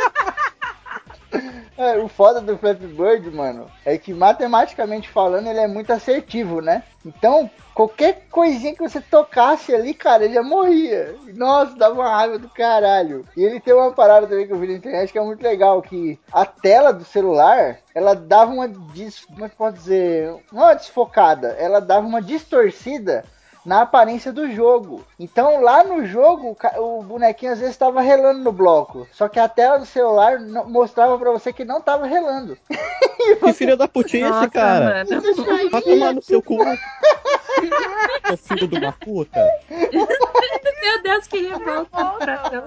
É, 1.80 1.96
o 1.96 2.08
foda 2.08 2.42
do 2.42 2.58
Flappy 2.58 2.86
Bird, 2.88 3.30
mano, 3.30 3.66
é 3.86 3.96
que 3.96 4.12
matematicamente 4.12 5.08
falando 5.08 5.46
ele 5.46 5.60
é 5.60 5.66
muito 5.66 5.90
assertivo, 5.90 6.60
né? 6.60 6.82
Então, 7.06 7.50
qualquer 7.72 8.26
coisinha 8.30 8.74
que 8.74 8.82
você 8.82 9.00
tocasse 9.00 9.74
ali, 9.74 9.94
cara, 9.94 10.26
ele 10.26 10.34
já 10.34 10.42
morria. 10.42 11.16
Nossa, 11.32 11.74
dava 11.74 11.94
uma 11.94 12.14
raiva 12.14 12.38
do 12.38 12.50
caralho. 12.50 13.24
E 13.34 13.42
ele 13.42 13.58
tem 13.58 13.72
uma 13.72 13.92
parada 13.92 14.26
também 14.26 14.46
que 14.46 14.52
eu 14.52 14.58
vi 14.58 14.66
na 14.66 14.74
internet 14.74 15.10
que 15.10 15.18
é 15.18 15.22
muito 15.22 15.42
legal, 15.42 15.80
que 15.80 16.18
a 16.30 16.44
tela 16.44 16.92
do 16.92 17.02
celular, 17.02 17.78
ela 17.94 18.14
dava 18.14 18.52
uma 18.52 18.68
dis... 18.68 19.24
como 19.24 19.46
é 19.46 19.48
que 19.48 19.56
pode 19.56 19.78
dizer? 19.78 20.36
Não 20.52 20.64
uma 20.64 20.74
desfocada, 20.74 21.56
ela 21.58 21.80
dava 21.80 22.06
uma 22.06 22.20
distorcida 22.20 23.24
na 23.64 23.82
aparência 23.82 24.32
do 24.32 24.50
jogo. 24.50 25.04
Então 25.18 25.60
lá 25.60 25.84
no 25.84 26.06
jogo, 26.06 26.56
o 26.78 27.02
bonequinho 27.02 27.52
às 27.52 27.58
vezes 27.58 27.74
estava 27.74 28.00
relando 28.00 28.40
no 28.40 28.52
bloco. 28.52 29.06
Só 29.12 29.28
que 29.28 29.38
a 29.38 29.48
tela 29.48 29.78
do 29.78 29.86
celular 29.86 30.40
mostrava 30.40 31.18
pra 31.18 31.30
você 31.30 31.52
que 31.52 31.64
não 31.64 31.78
estava 31.78 32.06
relando. 32.06 32.56
Que 33.40 33.52
filho 33.52 33.76
da 33.76 33.86
putice, 33.86 34.22
Nossa, 34.22 34.48
cara. 34.48 35.04
mano. 35.04 35.70
Vai 35.70 35.82
tomar 35.82 36.14
no 36.14 36.22
seu 36.22 36.42
cu. 36.42 36.56
Seu 38.26 38.36
filho 38.38 38.66
de 38.66 38.78
uma 38.78 38.92
puta. 38.92 39.40
Meu 40.80 41.02
Deus, 41.02 41.26
que 41.26 41.46
revolta 41.46 42.04
coração. 42.04 42.64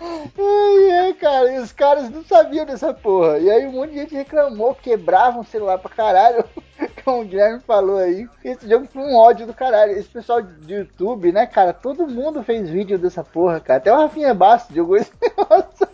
Ai, 0.00 0.90
é, 1.08 1.12
cara, 1.14 1.52
e 1.54 1.58
os 1.58 1.72
caras 1.72 2.10
não 2.10 2.22
sabiam 2.24 2.66
dessa 2.66 2.92
porra. 2.92 3.38
E 3.38 3.50
aí 3.50 3.66
um 3.66 3.72
monte 3.72 3.92
de 3.92 4.00
gente 4.00 4.14
reclamou, 4.14 4.74
quebrava 4.74 5.40
o 5.40 5.44
celular 5.44 5.78
pra 5.78 5.90
caralho. 5.90 6.44
Como 7.04 7.22
o 7.22 7.24
Guilherme 7.24 7.60
falou 7.60 7.98
aí. 7.98 8.28
Esse 8.44 8.68
jogo 8.68 8.86
foi 8.92 9.02
um 9.02 9.16
ódio 9.16 9.46
do 9.46 9.54
caralho. 9.54 9.92
Esse 9.92 10.08
pessoal 10.18 10.42
do 10.42 10.68
YouTube, 10.68 11.30
né, 11.30 11.46
cara? 11.46 11.72
Todo 11.72 12.08
mundo 12.08 12.42
fez 12.42 12.68
vídeo 12.68 12.98
dessa 12.98 13.22
porra, 13.22 13.60
cara. 13.60 13.78
Até 13.78 13.92
o 13.92 13.96
Rafinha 13.96 14.34
Bastos 14.34 14.74
jogou 14.74 14.96
esse 14.96 15.12
negócio. 15.22 15.86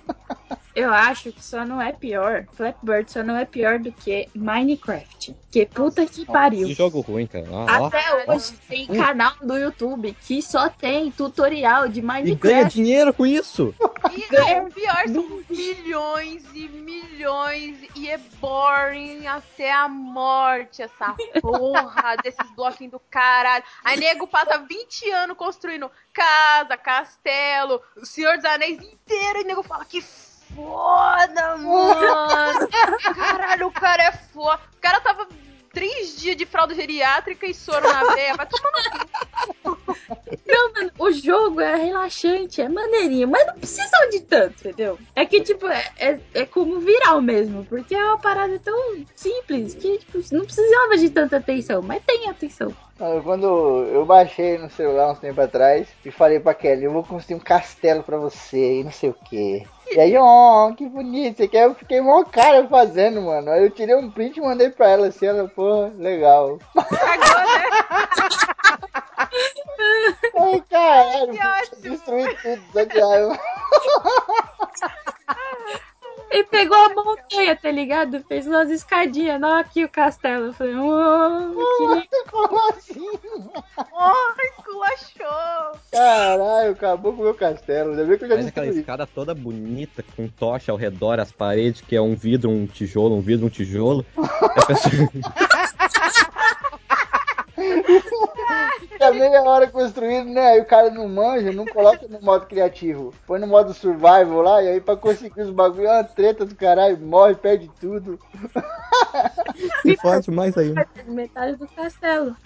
Eu 0.74 0.92
acho 0.92 1.30
que 1.32 1.42
só 1.42 1.64
não 1.64 1.80
é 1.80 1.92
pior. 1.92 2.46
Flappy 2.52 2.78
Bird 2.82 3.12
só 3.12 3.22
não 3.22 3.36
é 3.36 3.44
pior 3.44 3.78
do 3.78 3.92
que 3.92 4.28
Minecraft. 4.34 5.34
Que 5.50 5.64
puta 5.66 6.04
que 6.04 6.26
pariu. 6.26 6.66
Que 6.66 6.74
jogo 6.74 7.00
ruim, 7.00 7.28
cara. 7.28 7.46
Ó, 7.48 7.64
ó. 7.64 7.86
Até 7.86 8.32
hoje 8.32 8.54
tem 8.68 8.86
canal 8.88 9.34
do 9.40 9.56
YouTube 9.56 10.16
que 10.20 10.42
só 10.42 10.68
tem 10.68 11.12
tutorial 11.12 11.86
de 11.86 12.00
E 12.00 12.02
ganha 12.02 12.22
Minecraft. 12.24 12.74
dinheiro 12.74 13.14
com 13.14 13.24
isso. 13.24 13.72
E 14.12 14.34
não, 14.34 14.64
o 14.66 14.70
pior 14.72 15.08
são 15.08 15.42
milhões 15.48 16.44
e 16.52 16.68
milhões 16.68 17.78
e 17.94 18.10
é 18.10 18.18
boring 18.40 19.26
até 19.28 19.72
a 19.72 19.88
morte 19.88 20.82
essa 20.82 21.14
porra 21.40 22.16
desses 22.22 22.50
bloquinhos 22.56 22.92
do 22.92 23.00
caralho. 23.10 23.64
Aí 23.84 23.96
nego 23.96 24.26
passa 24.26 24.58
20 24.58 25.10
anos 25.10 25.36
construindo 25.36 25.88
casa, 26.12 26.76
castelo, 26.76 27.80
o 27.96 28.04
Senhor 28.04 28.36
dos 28.36 28.44
Anéis 28.44 28.82
inteiro 28.82 29.40
e 29.40 29.44
nego 29.44 29.62
fala 29.62 29.84
que 29.84 30.02
foda, 30.54 31.56
mano. 31.56 32.68
Caralho, 33.14 33.66
o 33.66 33.72
cara 33.72 34.02
é 34.04 34.12
foda. 34.12 34.60
O 34.76 34.80
cara 34.80 35.00
tava 35.00 35.28
três 35.72 36.16
dias 36.16 36.36
de 36.36 36.46
fralda 36.46 36.74
geriátrica 36.74 37.46
e 37.46 37.52
soro 37.52 37.86
na 37.86 38.14
veia. 38.14 38.34
Vai 38.34 38.46
tomar 38.46 38.72
no 39.64 39.76
cu. 39.76 39.98
Não, 40.46 40.72
mano, 40.72 40.90
o 40.98 41.10
jogo 41.10 41.60
é 41.60 41.74
relaxante, 41.74 42.62
é 42.62 42.68
maneirinho, 42.68 43.28
mas 43.28 43.46
não 43.46 43.54
precisa 43.54 44.08
de 44.10 44.20
tanto, 44.20 44.60
entendeu? 44.60 44.98
É 45.14 45.26
que, 45.26 45.40
tipo, 45.40 45.66
é, 45.66 45.90
é, 45.96 46.20
é 46.32 46.46
como 46.46 46.78
viral 46.78 47.20
mesmo, 47.20 47.64
porque 47.64 47.94
é 47.94 48.04
uma 48.04 48.18
parada 48.18 48.58
tão 48.58 49.04
simples 49.14 49.74
que, 49.74 49.98
tipo, 49.98 50.18
não 50.32 50.44
precisava 50.44 50.96
de 50.96 51.10
tanta 51.10 51.38
atenção, 51.38 51.82
mas 51.82 52.02
tem 52.04 52.28
atenção. 52.28 52.74
Ah, 53.00 53.20
Quando 53.24 53.46
eu 53.86 54.06
baixei 54.06 54.56
no 54.56 54.70
celular 54.70 55.10
uns 55.10 55.18
tempo 55.18 55.40
atrás 55.40 55.88
e 56.04 56.10
falei 56.10 56.38
pra 56.38 56.54
Kelly, 56.54 56.84
eu 56.84 56.92
vou 56.92 57.02
construir 57.02 57.36
um 57.36 57.40
castelo 57.40 58.02
pra 58.04 58.16
você 58.16 58.80
e 58.80 58.84
não 58.84 58.92
sei 58.92 59.10
o 59.10 59.14
que. 59.14 59.66
E 59.90 60.00
aí, 60.00 60.16
ó, 60.16 60.72
que 60.72 60.88
bonito, 60.88 61.38
você 61.38 61.48
quer? 61.48 61.64
Eu 61.64 61.74
fiquei 61.74 62.00
mó 62.00 62.22
cara 62.24 62.66
fazendo, 62.68 63.20
mano. 63.20 63.50
Aí 63.50 63.64
eu 63.64 63.70
tirei 63.70 63.96
um 63.96 64.10
print 64.10 64.38
e 64.38 64.42
mandei 64.42 64.70
pra 64.70 64.88
ela 64.90 65.08
assim, 65.08 65.26
ela, 65.26 65.48
pô, 65.48 65.90
legal. 65.96 66.58
Né? 66.74 66.84
Ai, 70.36 70.62
caralho, 70.70 71.32
Que 71.70 71.88
destruí 71.88 72.24
tudo, 72.36 72.62
só 72.72 72.84
de 72.84 73.00
raiva. 73.00 73.38
E 76.36 76.42
pegou 76.44 76.76
a 76.76 76.88
montanha, 76.88 77.54
tá 77.54 77.70
ligado? 77.70 78.20
Fez 78.26 78.44
umas 78.44 78.68
escadinhas, 78.68 79.40
não 79.40 79.56
aqui 79.56 79.84
o 79.84 79.88
castelo. 79.88 80.46
Eu 80.46 80.52
falei, 80.52 80.74
oh, 80.74 81.54
que 81.76 81.86
lindo. 81.94 82.08
Como 82.28 82.70
assim? 82.70 83.18
Porra, 83.76 84.42
esculachou. 84.58 85.78
Caralho, 85.92 86.72
acabou 86.72 87.12
com 87.12 87.20
o 87.20 87.24
meu 87.26 87.34
castelo. 87.34 87.90
Ainda 87.90 88.04
bem 88.04 88.18
que 88.18 88.24
eu 88.24 88.28
já 88.28 88.34
Faz 88.34 88.46
aquela 88.48 88.66
destruí. 88.66 88.80
escada 88.80 89.06
toda 89.06 89.32
bonita, 89.32 90.04
com 90.16 90.26
tocha 90.26 90.72
ao 90.72 90.76
redor, 90.78 91.20
as 91.20 91.30
paredes, 91.30 91.80
que 91.82 91.94
é 91.94 92.00
um 92.02 92.16
vidro, 92.16 92.50
um 92.50 92.66
tijolo, 92.66 93.14
um 93.16 93.20
vidro, 93.20 93.46
um 93.46 93.50
tijolo. 93.50 94.04
E 94.18 94.20
a 94.60 94.64
pessoa- 94.66 95.08
Fica 99.12 99.30
meia 99.30 99.42
hora 99.42 99.66
construindo, 99.66 100.30
né? 100.30 100.52
Aí 100.52 100.60
o 100.60 100.64
cara 100.64 100.90
não 100.90 101.08
manja, 101.08 101.52
não 101.52 101.64
coloca 101.64 102.06
no 102.08 102.20
modo 102.20 102.46
criativo. 102.46 103.12
Põe 103.26 103.38
no 103.38 103.46
modo 103.46 103.74
survival 103.74 104.40
lá, 104.42 104.62
e 104.62 104.68
aí 104.68 104.80
pra 104.80 104.96
conseguir 104.96 105.42
os 105.42 105.50
bagulho 105.50 105.86
é 105.86 105.92
uma 105.92 106.04
treta 106.04 106.44
do 106.44 106.54
caralho, 106.54 106.98
morre, 106.98 107.34
perde 107.34 107.70
tudo. 107.80 108.18
Se 109.82 109.96
fode 109.96 110.30
mais 110.30 110.56
ainda. 110.56 110.86
Metade 111.06 111.56
do 111.56 111.66
castelo. 111.68 112.36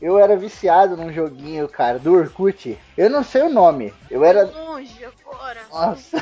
Eu 0.00 0.18
era 0.18 0.36
viciado 0.36 0.96
num 0.96 1.12
joguinho, 1.12 1.68
cara, 1.68 1.98
do 1.98 2.14
Orkut. 2.14 2.78
Eu 2.96 3.10
não 3.10 3.22
sei 3.22 3.42
o 3.42 3.48
nome. 3.48 3.92
Eu 4.10 4.24
era. 4.24 4.44
Longe 4.44 5.04
agora. 5.04 5.60
Nossa. 5.70 6.18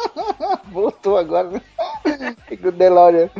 Voltou 0.70 1.16
agora. 1.16 1.48
Com 2.62 2.68
o 2.68 2.72
DeLorean. 2.72 3.30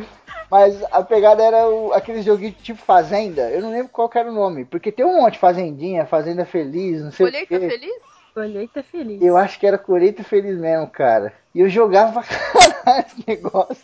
Mas 0.52 0.84
a 0.92 1.02
pegada 1.02 1.42
era 1.42 1.66
o, 1.66 1.94
aquele 1.94 2.20
joguinho 2.20 2.52
tipo 2.62 2.78
Fazenda. 2.78 3.48
Eu 3.48 3.62
não 3.62 3.70
lembro 3.70 3.88
qual 3.88 4.06
que 4.06 4.18
era 4.18 4.30
o 4.30 4.34
nome. 4.34 4.66
Porque 4.66 4.92
tem 4.92 5.02
um 5.02 5.22
monte 5.22 5.32
de 5.32 5.38
Fazendinha, 5.38 6.04
Fazenda 6.04 6.44
Feliz, 6.44 7.02
não 7.02 7.10
sei 7.10 7.24
Colheita 7.24 7.56
o 7.56 7.58
quê. 7.60 7.68
feliz? 7.70 7.94
Colheita 8.34 8.82
feliz. 8.82 9.22
Eu 9.22 9.38
acho 9.38 9.58
que 9.58 9.66
era 9.66 9.78
Colheita 9.78 10.22
Feliz 10.22 10.58
mesmo, 10.58 10.86
cara. 10.88 11.32
E 11.54 11.60
eu 11.60 11.70
jogava 11.70 12.20
pra 12.20 12.22
caralho 12.84 13.06
esse 13.06 13.24
negócio. 13.26 13.82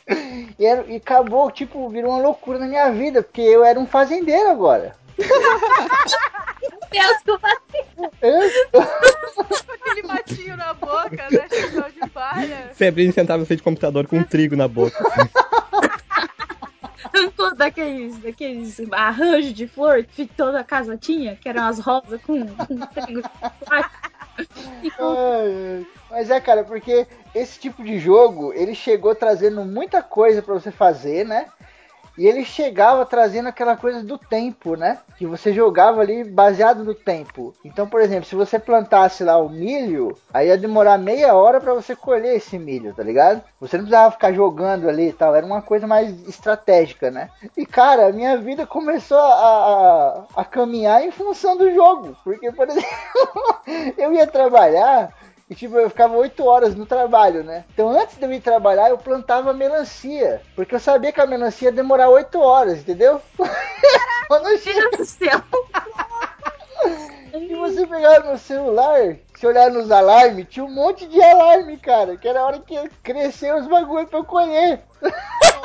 E, 0.59 0.67
era- 0.67 0.85
e 0.87 0.97
acabou, 0.97 1.51
tipo, 1.51 1.89
virou 1.89 2.11
uma 2.13 2.21
loucura 2.21 2.59
na 2.59 2.67
minha 2.67 2.91
vida, 2.93 3.23
porque 3.23 3.41
eu 3.41 3.65
era 3.65 3.81
um 3.81 3.87
fazendeiro 3.87 4.51
agora. 4.51 4.95
Deus, 6.91 7.17
como 7.23 7.41
assim? 7.47 7.83
Com 8.73 9.73
aquele 9.73 10.03
matinho 10.07 10.57
na 10.57 10.75
boca, 10.75 11.29
né? 11.31 11.49
Chapéu 11.49 11.91
de 12.03 12.11
palha. 12.11 12.71
Febrinho 12.75 13.13
sentava 13.13 13.45
frente 13.47 13.61
do 13.61 13.65
computador 13.65 14.07
com 14.07 14.17
um 14.19 14.25
trigo 14.25 14.55
na 14.55 14.69
boca. 14.69 14.97
Arrancou 17.05 17.55
daqueles, 17.55 18.19
daqueles 18.19 18.81
arranjos 18.93 19.53
de 19.53 19.67
flor 19.67 20.05
que 20.05 20.27
toda 20.27 20.61
a 20.61 20.65
casa 20.65 20.97
tinha, 20.97 21.37
que 21.37 21.49
eram 21.49 21.65
as 21.65 21.79
rosas 21.79 22.21
com, 22.23 22.47
ai. 23.71 23.85
Mas 26.11 26.31
é, 26.31 26.41
cara, 26.41 26.65
porque 26.65 27.07
esse 27.35 27.59
tipo 27.59 27.83
de 27.85 27.99
jogo, 27.99 28.53
ele 28.53 28.75
chegou 28.75 29.15
trazendo 29.15 29.65
muita 29.65 30.03
coisa 30.03 30.43
pra 30.43 30.55
você 30.55 30.71
fazer, 30.71 31.25
né? 31.25 31.47
E 32.19 32.27
ele 32.27 32.45
chegava 32.45 33.07
trazendo 33.07 33.49
aquela 33.49 33.77
coisa 33.77 34.03
do 34.03 34.19
tempo, 34.19 34.75
né? 34.75 34.99
Que 35.17 35.25
você 35.25 35.53
jogava 35.53 36.01
ali 36.01 36.25
baseado 36.25 36.85
no 36.85 36.93
tempo. 36.95 37.55
Então, 37.65 37.89
por 37.89 38.01
exemplo, 38.01 38.25
se 38.29 38.35
você 38.35 38.59
plantasse 38.59 39.23
lá 39.23 39.39
o 39.39 39.49
milho, 39.49 40.19
aí 40.35 40.49
ia 40.49 40.59
demorar 40.59 40.99
meia 40.99 41.35
hora 41.35 41.61
pra 41.61 41.75
você 41.75 41.95
colher 41.95 42.37
esse 42.37 42.59
milho, 42.59 42.93
tá 42.93 43.05
ligado? 43.05 43.41
Você 43.61 43.77
não 43.77 43.85
precisava 43.85 44.11
ficar 44.11 44.33
jogando 44.33 44.89
ali 44.89 45.09
e 45.09 45.13
tal, 45.13 45.35
era 45.35 45.47
uma 45.47 45.63
coisa 45.63 45.87
mais 45.87 46.29
estratégica, 46.29 47.09
né? 47.11 47.31
E 47.57 47.65
cara, 47.65 48.13
minha 48.13 48.37
vida 48.37 48.67
começou 48.67 49.19
a, 49.19 50.27
a, 50.35 50.41
a 50.41 50.45
caminhar 50.45 51.05
em 51.05 51.13
função 51.13 51.57
do 51.57 51.73
jogo. 51.73 52.17
Porque, 52.25 52.51
por 52.51 52.67
exemplo, 52.69 52.89
eu 53.97 54.13
ia 54.13 54.27
trabalhar 54.27 55.15
e 55.51 55.55
tipo, 55.55 55.77
eu 55.77 55.89
ficava 55.89 56.17
8 56.17 56.45
horas 56.45 56.75
no 56.75 56.85
trabalho, 56.85 57.43
né? 57.43 57.65
Então 57.73 57.89
antes 57.89 58.17
de 58.17 58.25
eu 58.25 58.33
ir 58.33 58.41
trabalhar, 58.41 58.91
eu 58.91 58.99
plantava 58.99 59.53
melancia. 59.53 60.43
Porque 60.55 60.75
eu 60.75 60.81
sabia 60.81 61.11
que 61.13 61.21
a 61.21 61.27
melancia 61.27 61.69
ia 61.69 61.73
demorar 61.73 62.09
8 62.11 62.39
horas, 62.41 62.81
entendeu? 62.81 63.21
Quando 64.29 64.49
eu 64.49 64.59
che- 64.59 64.73
Meu 64.75 64.91
Deus 64.91 64.99
do 64.99 65.05
céu. 65.07 65.43
E 67.33 67.55
você 67.55 67.87
pegar 67.87 68.21
no 68.25 68.39
celular, 68.39 69.17
se 69.35 69.47
olhar 69.47 69.71
nos 69.71 69.91
alarmes, 69.91 70.47
tinha 70.49 70.65
um 70.65 70.71
monte 70.71 71.07
de 71.07 71.23
alarme, 71.23 71.77
cara. 71.79 72.17
Que 72.17 72.27
era 72.29 72.41
a 72.41 72.45
hora 72.47 72.59
que 72.61 72.75
ia 72.75 72.91
crescer 73.03 73.55
os 73.55 73.67
bagulhos 73.67 74.09
pra 74.09 74.19
eu 74.19 74.25
colher. 74.25 74.81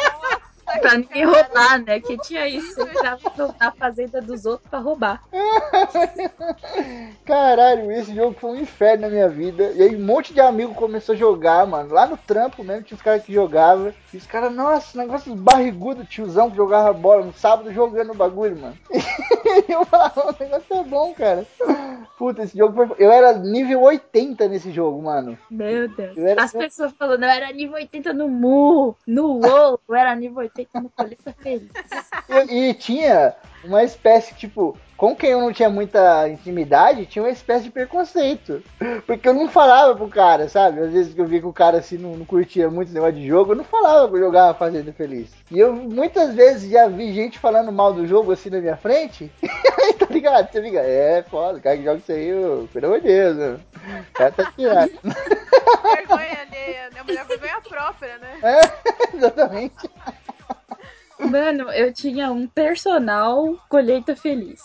Pra 0.81 0.97
ninguém 0.97 1.25
roubar, 1.25 1.79
né? 1.83 1.99
Que 1.99 2.17
tinha 2.19 2.47
isso. 2.47 2.73
Você 2.75 2.81
entrava 2.81 3.19
na 3.59 3.71
fazenda 3.71 4.21
dos 4.21 4.45
outros 4.45 4.69
pra 4.69 4.79
roubar. 4.79 5.21
Caralho, 7.25 7.91
esse 7.91 8.13
jogo 8.13 8.35
foi 8.39 8.51
um 8.51 8.55
inferno 8.61 9.03
na 9.03 9.09
minha 9.09 9.29
vida. 9.29 9.71
E 9.75 9.81
aí 9.81 9.95
um 9.95 10.05
monte 10.05 10.33
de 10.33 10.41
amigo 10.41 10.73
começou 10.73 11.13
a 11.13 11.17
jogar, 11.17 11.65
mano. 11.65 11.93
Lá 11.93 12.05
no 12.05 12.17
trampo 12.17 12.63
mesmo 12.63 12.83
tinha 12.83 12.95
os 12.95 13.01
caras 13.01 13.23
que 13.23 13.33
jogavam. 13.33 13.93
E 14.13 14.17
os 14.17 14.25
caras, 14.27 14.53
nossa, 14.53 14.97
negócio 14.97 15.33
barrigudo, 15.35 16.05
tiozão 16.05 16.49
que 16.49 16.57
jogava 16.57 16.91
bola 16.93 17.25
no 17.25 17.33
sábado 17.33 17.71
jogando 17.73 18.11
o 18.11 18.15
bagulho, 18.15 18.57
mano. 18.59 18.77
E 19.67 19.71
eu 19.71 19.85
falava, 19.85 20.29
o 20.31 20.35
negócio 20.43 20.65
é 20.75 20.83
bom, 20.83 21.13
cara. 21.13 21.45
Puta, 22.17 22.41
esse 22.43 22.57
jogo 22.57 22.73
foi. 22.87 22.95
Eu 22.97 23.11
era 23.11 23.33
nível 23.33 23.81
80 23.81 24.47
nesse 24.47 24.71
jogo, 24.71 24.99
mano. 25.03 25.37
Meu 25.51 25.87
Deus. 25.89 26.17
Eu 26.17 26.25
era- 26.27 26.43
As 26.43 26.51
pessoas 26.51 26.91
falando, 26.93 27.23
eu 27.23 27.29
era 27.29 27.51
nível 27.51 27.75
80 27.75 28.13
no 28.13 28.27
Mu, 28.27 28.95
no 29.05 29.39
WoW, 29.45 29.79
eu 29.87 29.95
era 29.95 30.15
nível 30.15 30.39
80 30.39 30.62
Feliz. 31.41 31.69
E, 32.49 32.69
e 32.69 32.73
tinha 32.73 33.35
uma 33.63 33.83
espécie, 33.83 34.33
tipo, 34.35 34.77
com 35.03 35.15
quem 35.15 35.31
eu 35.31 35.41
não 35.41 35.51
tinha 35.51 35.69
muita 35.69 36.27
intimidade, 36.29 37.05
tinha 37.05 37.23
uma 37.23 37.31
espécie 37.31 37.65
de 37.65 37.71
preconceito. 37.71 38.63
Porque 39.05 39.27
eu 39.27 39.33
não 39.33 39.49
falava 39.49 39.95
pro 39.95 40.07
cara, 40.07 40.47
sabe? 40.47 40.79
Às 40.79 40.91
vezes 40.91 41.13
que 41.13 41.21
eu 41.21 41.25
via 41.25 41.39
que 41.39 41.45
o 41.45 41.53
cara 41.53 41.79
assim 41.79 41.97
não, 41.97 42.15
não 42.15 42.25
curtia 42.25 42.69
muito 42.69 42.87
esse 42.87 42.95
negócio 42.95 43.15
de 43.15 43.27
jogo, 43.27 43.51
eu 43.51 43.57
não 43.57 43.63
falava 43.63 44.07
que 44.07 44.15
eu 44.15 44.19
jogava 44.19 44.57
Fazenda 44.57 44.93
Feliz. 44.93 45.31
E 45.51 45.59
eu 45.59 45.73
muitas 45.73 46.33
vezes 46.33 46.71
já 46.71 46.87
vi 46.87 47.13
gente 47.13 47.39
falando 47.39 47.71
mal 47.71 47.93
do 47.93 48.07
jogo 48.07 48.31
assim 48.31 48.49
na 48.49 48.59
minha 48.59 48.77
frente. 48.77 49.31
Aí, 49.81 49.93
tá 49.93 50.05
ligado? 50.09 50.51
Você 50.51 50.61
fica, 50.61 50.79
é 50.79 51.23
foda, 51.23 51.57
o 51.57 51.61
cara 51.61 51.77
que 51.77 51.83
joga 51.83 51.97
isso 51.97 52.11
aí, 52.11 52.33
ô, 52.33 52.69
pelo 52.71 52.85
amor 52.85 53.01
de 53.01 53.07
Deus, 53.07 53.35
né? 53.35 53.59
o 54.09 54.13
cara 54.13 54.31
tá 54.31 54.51
tirado. 54.55 54.91
Vergonha 55.83 56.41
alheia, 56.41 56.89
né? 56.93 57.03
Mulher 57.03 57.25
vergonha 57.25 57.61
própria, 57.61 58.17
né? 58.17 58.39
É, 58.43 59.15
exatamente. 59.17 59.89
Mano, 61.29 61.71
eu 61.71 61.93
tinha 61.93 62.31
um 62.31 62.47
personal 62.47 63.57
colheita 63.69 64.15
feliz. 64.15 64.61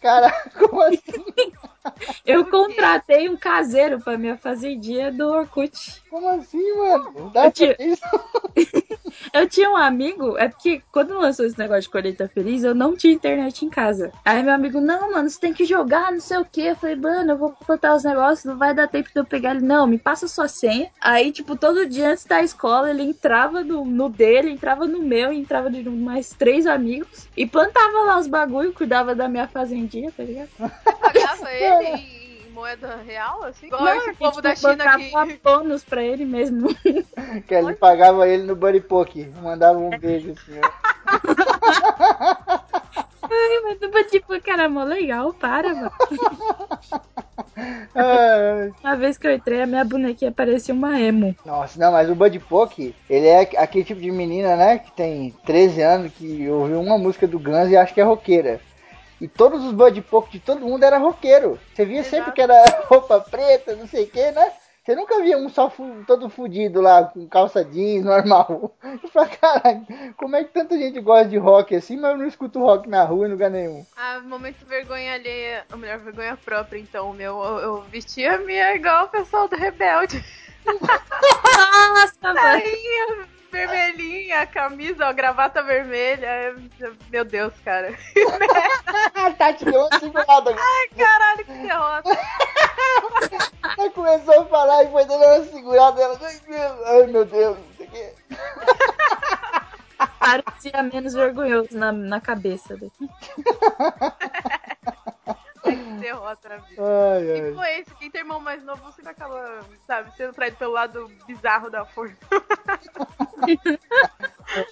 Caraca, 0.00 0.50
como 0.58 0.82
assim? 0.82 1.24
Eu 2.24 2.46
contratei 2.50 3.28
um 3.28 3.36
caseiro 3.36 4.00
pra 4.00 4.16
minha 4.16 4.36
fazendinha 4.36 5.12
do 5.12 5.28
Orkut. 5.28 6.02
Como 6.14 6.28
assim, 6.28 6.76
mano? 6.76 7.30
Dá 7.34 7.46
Eu 7.46 7.50
tinha-? 7.52 7.76
Eu 9.32 9.48
tinha 9.48 9.68
um 9.68 9.76
amigo, 9.76 10.38
é 10.38 10.48
porque 10.48 10.80
quando 10.92 11.18
lançou 11.18 11.44
esse 11.44 11.58
negócio 11.58 11.82
de 11.82 11.88
colheita 11.88 12.28
feliz, 12.28 12.62
eu 12.62 12.74
não 12.74 12.96
tinha 12.96 13.12
internet 13.12 13.64
em 13.64 13.68
casa. 13.68 14.12
Aí 14.24 14.40
meu 14.42 14.54
amigo, 14.54 14.80
não, 14.80 15.10
mano, 15.10 15.28
você 15.28 15.40
tem 15.40 15.52
que 15.52 15.64
jogar, 15.64 16.12
não 16.12 16.20
sei 16.20 16.38
o 16.38 16.44
que. 16.44 16.60
Eu 16.62 16.76
falei, 16.76 16.94
mano, 16.94 17.32
eu 17.32 17.36
vou 17.36 17.50
plantar 17.50 17.96
os 17.96 18.04
negócios, 18.04 18.44
não 18.44 18.56
vai 18.56 18.72
dar 18.72 18.86
tempo 18.86 19.08
de 19.12 19.18
eu 19.18 19.24
pegar 19.24 19.56
ele. 19.56 19.64
Não, 19.64 19.88
me 19.88 19.98
passa 19.98 20.28
sua 20.28 20.46
senha. 20.46 20.88
Aí, 21.00 21.32
tipo, 21.32 21.56
todo 21.56 21.88
dia 21.88 22.10
antes 22.10 22.24
da 22.26 22.42
escola, 22.42 22.90
ele 22.90 23.02
entrava 23.02 23.64
no, 23.64 23.84
no 23.84 24.08
dele, 24.08 24.50
entrava 24.50 24.86
no 24.86 25.00
meu, 25.00 25.32
e 25.32 25.40
entrava 25.40 25.68
de 25.68 25.82
mais 25.88 26.30
três 26.30 26.64
amigos. 26.64 27.28
E 27.36 27.44
plantava 27.44 28.02
lá 28.02 28.18
os 28.20 28.28
bagulho, 28.28 28.72
cuidava 28.72 29.16
da 29.16 29.28
minha 29.28 29.48
fazendinha, 29.48 30.12
tá 30.12 30.22
ligado? 30.22 30.50
Pagava 30.58 31.52
ele 31.52 31.88
em 31.88 32.23
moeda 32.54 32.96
real, 33.04 33.44
assim? 33.44 33.66
Igual 33.66 33.96
esse 33.96 34.14
povo 34.14 34.30
tipo, 34.30 34.42
da 34.42 34.54
China 34.56 35.26
que. 35.26 35.40
bônus 35.42 35.84
pra 35.84 36.02
ele 36.02 36.24
mesmo. 36.24 36.68
Que 37.46 37.54
ele 37.54 37.74
pagava 37.74 38.28
ele 38.28 38.44
no 38.44 38.54
Buddy 38.54 38.80
Poke. 38.80 39.28
Mandava 39.42 39.78
um 39.78 39.90
beijo 39.98 40.32
assim. 40.32 40.60
Ai, 43.22 43.60
mas 43.64 43.78
tipo, 43.78 44.04
tipo, 44.04 44.40
cara, 44.42 44.68
mó 44.68 44.84
legal, 44.84 45.32
para, 45.34 45.74
mano. 45.74 45.90
Uma 48.82 48.96
vez 48.96 49.16
que 49.16 49.26
eu 49.26 49.34
entrei, 49.34 49.62
a 49.62 49.66
minha 49.66 49.84
bonequinha 49.84 50.32
parecia 50.32 50.74
uma 50.74 51.00
emo. 51.00 51.34
Nossa, 51.44 51.78
não, 51.78 51.92
mas 51.92 52.08
o 52.10 52.14
Buddy 52.14 52.38
Poke, 52.38 52.94
ele 53.08 53.26
é 53.26 53.40
aquele 53.56 53.84
tipo 53.84 54.00
de 54.00 54.10
menina, 54.10 54.56
né? 54.56 54.78
Que 54.78 54.92
tem 54.92 55.34
13 55.44 55.82
anos, 55.82 56.12
que 56.12 56.48
ouviu 56.48 56.80
uma 56.80 56.98
música 56.98 57.26
do 57.26 57.38
Guns 57.38 57.70
e 57.70 57.76
acha 57.76 57.92
que 57.94 58.00
é 58.00 58.04
roqueira. 58.04 58.60
E 59.20 59.28
todos 59.28 59.64
os 59.64 59.72
Buddy 59.72 60.02
Poke 60.02 60.32
de 60.32 60.40
todo 60.40 60.66
mundo 60.66 60.82
era 60.84 60.98
roqueiro. 60.98 61.58
Você 61.74 61.84
via 61.84 62.02
sempre 62.02 62.30
Exato. 62.30 62.32
que 62.32 62.42
era 62.42 62.64
roupa 62.88 63.20
preta, 63.20 63.76
não 63.76 63.86
sei 63.86 64.04
o 64.04 64.08
que, 64.08 64.30
né? 64.32 64.52
Você 64.84 64.94
nunca 64.94 65.18
via 65.22 65.38
um 65.38 65.48
só 65.48 65.72
todo 66.06 66.28
fudido 66.28 66.82
lá, 66.82 67.04
com 67.04 67.26
calça 67.26 67.64
jeans, 67.64 68.04
normal. 68.04 68.76
Eu 69.02 69.08
falei, 69.08 69.30
caralho, 69.30 69.86
como 70.14 70.36
é 70.36 70.44
que 70.44 70.52
tanta 70.52 70.76
gente 70.76 71.00
gosta 71.00 71.26
de 71.26 71.38
rock 71.38 71.74
assim, 71.74 71.96
mas 71.96 72.10
eu 72.12 72.18
não 72.18 72.26
escuto 72.26 72.58
rock 72.58 72.86
na 72.86 73.02
rua 73.02 73.26
em 73.26 73.30
lugar 73.30 73.50
nenhum? 73.50 73.86
Ah, 73.96 74.20
momento 74.20 74.66
vergonha 74.66 75.14
alheia, 75.14 75.64
ou 75.72 75.78
melhor, 75.78 75.98
vergonha 76.00 76.36
própria, 76.36 76.78
então, 76.78 77.10
o 77.10 77.14
meu. 77.14 77.42
Eu, 77.42 77.58
eu 77.60 77.82
vestia 77.84 78.36
minha 78.38 78.74
igual 78.74 79.06
o 79.06 79.08
pessoal 79.08 79.48
do 79.48 79.56
Rebelde. 79.56 80.22
Nossa, 80.64 82.32
vermelhinha, 83.50 84.46
camisa, 84.46 85.08
ó, 85.08 85.12
gravata 85.12 85.62
vermelha. 85.62 86.26
é- 86.26 86.54
Meu 87.10 87.24
Deus, 87.24 87.52
cara. 87.64 87.94
Deu 88.14 89.80
uma 89.86 89.98
segurada. 90.00 90.50
Ai, 90.58 90.88
caralho, 90.96 91.44
que 91.44 91.52
derrota. 91.52 92.10
Ela 93.78 93.90
começou 93.90 94.40
a 94.42 94.46
falar 94.46 94.84
e 94.84 94.90
foi 94.90 95.04
dando 95.04 95.24
uma 95.24 95.44
segurada. 95.44 96.02
Ela, 96.02 96.18
ai 96.86 97.06
meu, 97.06 97.24
Deus, 97.24 97.56
não 97.58 97.66
sei 97.76 97.86
o 97.86 97.90
quê. 97.90 98.14
Parecia 100.18 100.82
menos 100.82 101.14
vergonhoso 101.14 101.76
na, 101.76 101.92
na 101.92 102.20
cabeça. 102.20 102.76
Ai, 105.66 105.76
que 105.76 106.00
derrota 106.00 106.48
na 106.48 106.56
vida. 106.56 106.82
Ai, 106.82 107.76
E 107.76 107.80
esse, 107.80 107.94
quem 107.94 108.10
tem 108.10 108.20
irmão 108.20 108.40
mais 108.40 108.62
novo, 108.62 108.82
você 108.84 109.06
acaba, 109.08 109.60
sabe, 109.86 110.14
sendo 110.16 110.32
traído 110.32 110.56
pelo 110.56 110.72
lado 110.72 111.10
bizarro 111.26 111.70
da 111.70 111.84
força. 111.84 112.16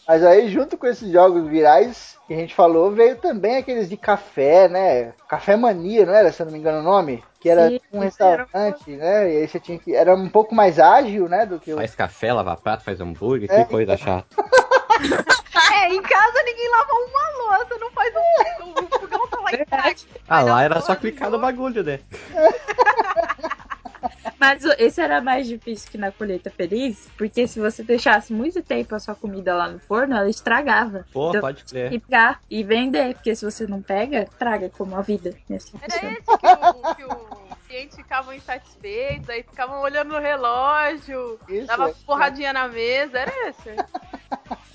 Mas 0.06 0.24
aí, 0.24 0.48
junto 0.48 0.76
com 0.76 0.86
esses 0.86 1.10
jogos 1.10 1.46
virais 1.48 2.18
que 2.26 2.34
a 2.34 2.36
gente 2.36 2.54
falou, 2.54 2.90
veio 2.90 3.16
também 3.16 3.56
aqueles 3.56 3.88
de 3.88 3.96
café, 3.96 4.68
né? 4.68 5.12
Café 5.28 5.56
Mania, 5.56 6.06
não 6.06 6.14
era, 6.14 6.30
se 6.30 6.40
eu 6.40 6.46
não 6.46 6.52
me 6.52 6.58
engano 6.58 6.78
o 6.80 6.82
nome? 6.82 7.22
Que 7.40 7.48
era 7.50 7.68
Sim, 7.68 7.80
um 7.92 7.98
restaurante, 7.98 8.90
né? 8.92 9.32
E 9.32 9.36
aí 9.38 9.48
você 9.48 9.58
tinha 9.58 9.78
que. 9.78 9.94
Era 9.94 10.14
um 10.14 10.28
pouco 10.28 10.54
mais 10.54 10.78
ágil, 10.78 11.28
né? 11.28 11.44
Do 11.44 11.58
que 11.58 11.72
o. 11.72 11.76
Faz 11.76 11.94
café, 11.94 12.32
lava 12.32 12.56
prato, 12.56 12.84
faz 12.84 13.00
hambúrguer, 13.00 13.50
É. 13.50 13.64
que 13.64 13.70
coisa 13.70 13.96
chata. 13.96 14.26
É, 15.74 15.88
em 15.92 16.02
casa 16.02 16.42
ninguém 16.44 16.68
lava 16.70 16.92
uma 16.92 17.56
louça, 17.58 17.76
não 17.78 17.90
faz 17.92 18.12
um. 18.14 18.72
O 18.72 18.88
fogão 18.98 19.28
tá 19.28 19.40
lá 19.40 19.52
em 19.52 19.64
casa. 19.64 20.06
Ah, 20.28 20.40
lá 20.42 20.62
era 20.62 20.80
só 20.80 20.94
clicar 20.94 21.30
no 21.30 21.38
bagulho, 21.38 21.82
né? 21.84 22.00
Mas 24.38 24.64
esse 24.78 25.00
era 25.00 25.20
mais 25.20 25.46
difícil 25.46 25.88
que 25.90 25.96
na 25.96 26.10
colheita 26.10 26.50
feliz, 26.50 27.08
porque 27.16 27.46
se 27.46 27.60
você 27.60 27.82
deixasse 27.84 28.32
muito 28.32 28.60
tempo 28.62 28.94
a 28.94 28.98
sua 28.98 29.14
comida 29.14 29.54
lá 29.54 29.68
no 29.68 29.78
forno, 29.78 30.16
ela 30.16 30.28
estragava. 30.28 31.06
Pô, 31.12 31.28
Então, 31.28 31.40
pode 31.40 31.62
crer. 31.64 31.90
pegar 32.00 32.40
e 32.50 32.64
vender, 32.64 33.14
porque 33.14 33.34
se 33.36 33.44
você 33.44 33.66
não 33.66 33.80
pega, 33.80 34.26
traga 34.38 34.68
como 34.70 34.96
a 34.96 35.02
vida. 35.02 35.30
Assim 35.54 35.78
Era 35.80 35.92
funciona. 35.92 36.18
esse 36.18 36.38
que 36.38 36.46
o, 36.46 36.94
que 36.94 37.04
o 37.04 37.16
cliente 37.68 37.96
ficava 37.96 38.34
insatisfeito, 38.34 39.30
aí 39.30 39.44
ficavam 39.44 39.80
olhando 39.80 40.08
no 40.12 40.18
relógio, 40.18 41.38
Isso, 41.48 41.66
dava 41.68 41.90
é. 41.90 41.94
porradinha 42.04 42.52
na 42.52 42.66
mesa, 42.66 43.18
era 43.20 43.48
esse. 43.48 43.76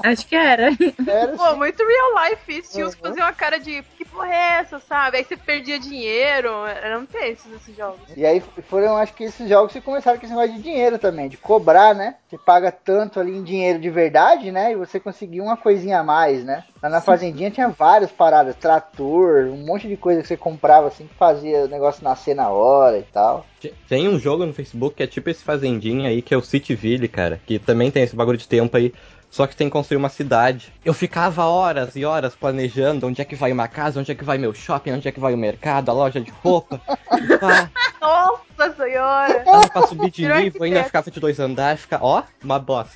Acho 0.04 0.28
que 0.28 0.36
era. 0.36 0.70
Era 1.08 1.36
Pô, 1.36 1.44
assim. 1.44 1.58
muito 1.58 1.84
real 1.84 2.30
life 2.30 2.60
isso. 2.60 2.72
Tinha 2.74 2.86
uns 2.86 2.94
que 2.96 3.02
Uhum. 3.02 3.10
faziam 3.10 3.26
uma 3.28 3.34
cara 3.34 3.60
de 3.60 3.84
que 3.98 4.06
porra 4.06 4.34
é 4.34 4.60
essa, 4.60 4.80
sabe? 4.80 5.18
Aí 5.18 5.24
você 5.24 5.36
perdia 5.36 5.80
dinheiro. 5.80 6.50
Eram 6.66 7.06
tensos 7.06 7.52
esses 7.54 7.76
jogos. 7.76 8.00
E 8.16 8.26
aí 8.26 8.42
foram, 8.70 8.96
acho 8.98 9.14
que 9.14 9.24
esses 9.24 9.50
jogos 9.50 9.74
que 9.74 9.82
começaram 9.82 10.20
com 10.20 10.26
esse 10.26 10.34
negócio 10.36 10.56
de 10.56 10.62
dinheiro 10.62 11.00
também, 11.00 11.28
de 11.30 11.38
cobrar, 11.38 11.96
né? 11.96 12.16
Você 12.30 12.38
paga 12.38 12.72
tanto 12.72 13.20
ali 13.20 13.36
em 13.36 13.44
dinheiro 13.44 13.80
de 13.80 13.90
verdade, 13.90 14.52
né? 14.52 14.72
E 14.72 14.76
você 14.76 15.00
conseguia 15.00 15.42
uma 15.42 15.58
coisinha 15.58 16.00
a 16.00 16.04
mais, 16.04 16.44
né? 16.44 16.64
Lá 16.82 16.90
na 16.90 17.02
fazendinha 17.02 17.50
tinha 17.50 17.68
várias 17.70 18.12
paradas, 18.12 18.56
trator, 18.56 19.46
um 19.48 19.66
monte 19.66 19.88
de 19.88 19.98
coisa 19.98 20.22
que 20.22 20.28
você 20.28 20.38
comprava 20.38 20.88
assim 20.88 21.08
que 21.08 21.16
fazia 21.16 21.66
o 21.66 21.68
negócio 21.68 22.04
nascer 22.04 22.36
na 22.36 22.50
hora 22.50 23.00
e 23.00 23.04
tal. 23.04 23.46
Tem 23.90 24.08
um 24.08 24.20
jogo 24.20 24.46
no 24.46 24.54
Facebook 24.54 24.96
que 24.96 25.04
é 25.04 25.08
tipo 25.08 25.30
esse 25.30 25.44
Fazendinha 25.44 26.10
aí, 26.10 26.22
que 26.22 26.34
é 26.34 26.38
o 26.38 26.42
Cityville, 26.42 27.08
cara. 27.08 27.42
Que 27.46 27.58
também 27.58 27.90
tem 27.90 28.04
esse 28.04 28.16
bagulho 28.16 28.38
de 28.38 28.48
tempo 28.48 28.78
aí. 28.78 28.94
Só 29.30 29.46
que 29.46 29.56
tem 29.56 29.68
que 29.68 29.74
construir 29.74 29.98
uma 29.98 30.10
cidade. 30.10 30.74
Eu 30.84 30.94
ficava 30.94 31.46
horas 31.46 31.96
e 31.96 32.06
horas 32.06 32.34
planejando 32.34 33.08
onde 33.08 33.22
é 33.22 33.26
que 33.26 33.36
vai 33.36 33.52
uma 33.52 33.68
casa, 33.68 34.00
onde 34.00 34.12
é 34.12 34.16
que 34.16 34.24
vai 34.24 34.38
meu 34.38 34.54
shopping, 34.54 34.94
onde 34.94 35.08
é 35.08 35.12
que 35.12 35.20
vai 35.20 35.34
o 35.34 35.38
mercado, 35.38 35.90
a 35.90 35.94
loja 35.94 36.20
de 36.20 36.32
roupa. 36.32 36.82
Nossa 38.02 38.76
senhora! 38.76 39.44
dava 39.44 39.70
pra 39.70 39.88
subir 39.88 40.10
de 40.10 40.22
Virou 40.24 40.40
nível, 40.40 40.64
ainda 40.64 40.80
arquiteto. 40.80 40.86
ficava 40.86 41.12
de 41.12 41.20
dois 41.20 41.40
andares, 41.40 41.82
fica, 41.82 42.00
ó, 42.02 42.24
uma 42.44 42.58
bosta. 42.58 42.96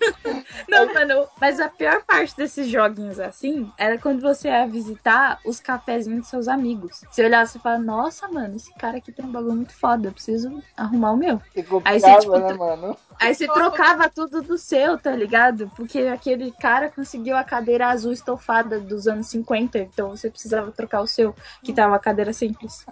Não, 0.68 0.92
mano, 0.92 1.28
mas 1.40 1.60
a 1.60 1.68
pior 1.68 2.02
parte 2.04 2.36
desses 2.36 2.68
joguinhos 2.68 3.18
assim 3.18 3.70
era 3.76 3.98
quando 3.98 4.20
você 4.20 4.48
ia 4.48 4.66
visitar 4.66 5.38
os 5.44 5.60
cafezinhos 5.60 6.20
dos 6.20 6.28
seus 6.28 6.48
amigos. 6.48 7.02
Você 7.10 7.24
olhava 7.24 7.48
e 7.48 7.58
falava, 7.58 7.82
nossa, 7.82 8.28
mano, 8.28 8.56
esse 8.56 8.72
cara 8.74 8.98
aqui 8.98 9.12
tem 9.12 9.24
um 9.24 9.32
bagulho 9.32 9.56
muito 9.56 9.74
foda, 9.74 10.08
eu 10.08 10.12
preciso 10.12 10.62
arrumar 10.76 11.12
o 11.12 11.16
meu. 11.16 11.40
Aí 11.84 12.00
você, 12.00 12.18
tipo, 12.18 12.38
né, 12.38 12.52
mano? 12.54 12.96
Aí 13.20 13.34
você 13.34 13.46
trocava 13.46 14.08
tudo 14.08 14.42
do 14.42 14.56
seu, 14.56 14.96
tá 14.96 15.10
ligado? 15.10 15.70
Porque 15.74 16.00
aquele 16.00 16.52
cara 16.52 16.88
conseguiu 16.88 17.36
a 17.36 17.42
cadeira 17.42 17.88
azul 17.88 18.12
estofada 18.12 18.78
dos 18.78 19.08
anos 19.08 19.26
50, 19.28 19.78
então 19.78 20.10
você 20.10 20.30
precisava 20.30 20.70
trocar 20.70 21.00
o 21.00 21.06
seu, 21.06 21.34
que 21.62 21.72
tava 21.72 21.96
a 21.96 21.98
cadeira 21.98 22.32
simples. 22.32 22.86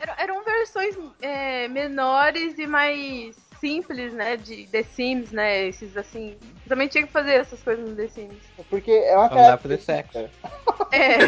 Eram, 0.00 0.14
eram 0.18 0.44
versões 0.44 0.96
é, 1.22 1.68
menores 1.68 2.58
e 2.58 2.66
mais 2.66 3.36
simples, 3.60 4.12
né? 4.12 4.36
De 4.36 4.66
The 4.66 4.82
Sims, 4.82 5.32
né? 5.32 5.66
Esses 5.66 5.96
assim. 5.96 6.36
Também 6.68 6.88
tinha 6.88 7.06
que 7.06 7.12
fazer 7.12 7.34
essas 7.34 7.62
coisas 7.62 7.88
no 7.88 7.94
The 7.96 8.08
Sims. 8.08 8.42
Porque 8.70 8.90
é 8.90 9.16
uma 9.16 9.28
Não 9.28 9.36
dá 9.36 9.46
pra 9.56 9.58
fazer 9.58 9.78
sexo. 9.80 10.28
É. 10.92 11.18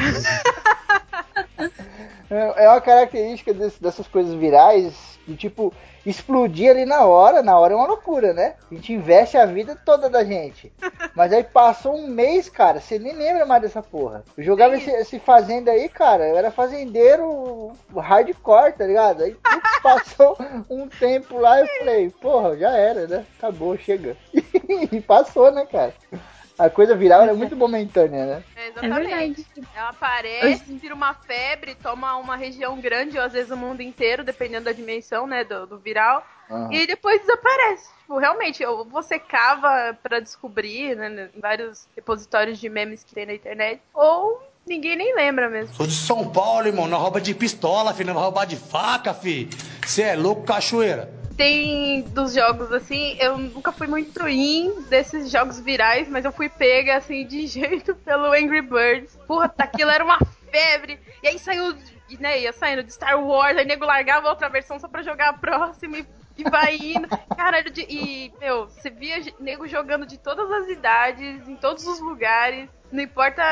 É 2.31 2.69
uma 2.69 2.81
característica 2.81 3.53
desse- 3.55 3.81
dessas 3.83 4.07
coisas 4.09 4.35
virais 4.35 5.16
de 5.27 5.37
tipo 5.37 5.73
explodir 6.05 6.71
ali 6.71 6.85
na 6.85 7.05
hora. 7.05 7.43
Na 7.43 7.59
hora 7.59 7.75
é 7.75 7.77
uma 7.77 7.87
loucura, 7.87 8.33
né? 8.33 8.55
A 8.71 8.75
gente 8.75 8.93
investe 8.93 9.37
a 9.37 9.45
vida 9.45 9.77
toda 9.85 10.09
da 10.09 10.25
gente. 10.25 10.73
Mas 11.15 11.33
aí 11.33 11.43
passou 11.43 11.97
um 11.97 12.07
mês, 12.07 12.49
cara, 12.49 12.81
você 12.81 12.99
nem 12.99 13.13
lembra 13.13 13.45
mais 13.47 13.63
dessa 13.63 13.83
porra. 13.83 14.25
Eu 14.37 14.45
jogava 14.45 14.77
esse, 14.77 14.91
esse 14.91 15.19
fazenda 15.19 15.71
aí, 15.71 15.89
cara, 15.89 16.29
eu 16.29 16.37
era 16.37 16.51
fazendeiro 16.51 17.73
hardcore, 17.97 18.73
tá 18.73 18.87
ligado? 18.87 19.23
Aí 19.23 19.37
passou 19.83 20.37
um 20.71 20.89
tempo 20.89 21.39
lá 21.39 21.61
eu 21.61 21.67
falei, 21.79 22.11
porra, 22.11 22.57
já 22.57 22.71
era, 22.71 23.07
né? 23.07 23.27
Acabou, 23.39 23.77
chega. 23.77 24.17
e 24.93 25.01
passou, 25.01 25.51
né, 25.51 25.67
cara? 25.67 25.95
A 26.59 26.71
coisa 26.71 26.95
viral 26.97 27.23
era 27.23 27.35
muito 27.35 27.55
momentânea, 27.55 28.25
né? 28.25 28.43
É, 28.57 28.65
É 28.65 28.69
exatamente. 28.69 29.09
verdade. 29.09 29.47
Ela 29.75 29.89
aparece, 29.91 30.79
vira 30.79 30.95
uma 30.95 31.13
febre, 31.13 31.75
toma 31.75 32.17
uma 32.17 32.35
região 32.37 32.81
grande, 32.81 33.19
ou 33.19 33.25
às 33.25 33.33
vezes 33.35 33.51
o 33.51 33.57
mundo 33.57 33.83
inteiro, 33.83 34.25
dependendo 34.25 34.65
da 34.65 34.73
dimensão, 34.73 35.27
né, 35.27 35.45
do, 35.45 35.67
do 35.67 35.79
viral, 35.79 36.25
Aham. 36.51 36.73
e 36.73 36.87
depois 36.87 37.21
desaparece. 37.21 37.91
Tipo, 38.01 38.19
realmente, 38.19 38.65
ou 38.65 38.87
você 38.87 39.19
cava 39.19 39.99
pra 40.03 40.19
descobrir, 40.19 40.97
né, 40.97 41.31
em 41.35 41.41
vários 41.41 41.87
repositórios 41.95 42.59
de 42.59 42.69
memes 42.71 43.05
que 43.05 43.15
tem 43.15 43.27
na 43.27 43.35
internet, 43.35 43.83
ou 43.93 44.41
ninguém 44.67 44.97
nem 44.97 45.15
lembra 45.15 45.51
mesmo. 45.51 45.75
Sou 45.75 45.87
de 45.87 45.95
São 45.95 46.31
Paulo, 46.31 46.67
irmão. 46.67 46.87
Não 46.87 46.99
rouba 46.99 47.21
de 47.21 47.35
pistola, 47.35 47.93
filho. 47.93 48.09
Não 48.09 48.15
vai 48.15 48.23
roubar 48.25 48.47
de 48.47 48.57
faca, 48.57 49.13
fi. 49.13 49.49
Você 49.85 50.03
é 50.03 50.17
louco, 50.17 50.43
cachoeira. 50.43 51.13
Tem 51.37 52.01
dos 52.03 52.33
jogos 52.35 52.73
assim, 52.73 53.17
eu 53.21 53.37
nunca 53.37 53.71
fui 53.71 53.87
muito 53.87 54.27
in 54.27 54.83
desses 54.89 55.31
jogos 55.31 55.61
virais, 55.61 56.09
mas 56.09 56.25
eu 56.25 56.33
fui 56.33 56.49
pega 56.49 56.97
assim 56.97 57.27
de 57.27 57.47
jeito 57.49 57.95
pelo 57.97 58.33
Angry 58.33 58.63
Birds. 58.63 59.17
Puta, 59.27 59.65
aquilo 59.65 59.91
era 59.91 60.03
uma 60.05 60.19
febre. 60.51 60.99
E 61.23 61.29
aí 61.29 61.39
saiu, 61.39 61.77
né, 62.19 62.41
ia 62.41 62.53
saindo 62.53 62.83
de 62.83 62.93
Star 62.93 63.23
Wars, 63.23 63.59
aí 63.59 63.67
nego 63.67 63.85
largava 63.85 64.29
outra 64.31 64.49
versão 64.49 64.79
só 64.79 64.89
pra 64.89 65.03
jogar 65.03 65.29
a 65.29 65.33
próxima 65.35 65.99
e, 65.99 66.07
e 66.39 66.45
vai 66.45 66.77
indo. 66.77 67.07
Cara, 67.37 67.63
de- 67.63 67.87
e, 67.89 68.33
meu, 68.41 68.67
você 68.67 68.89
via 68.89 69.17
nego 69.39 69.67
jogando 69.69 70.07
de 70.07 70.17
todas 70.17 70.51
as 70.51 70.69
idades, 70.69 71.47
em 71.47 71.57
todos 71.57 71.87
os 71.87 72.01
lugares. 72.01 72.71
Não 72.91 73.03
importa, 73.03 73.43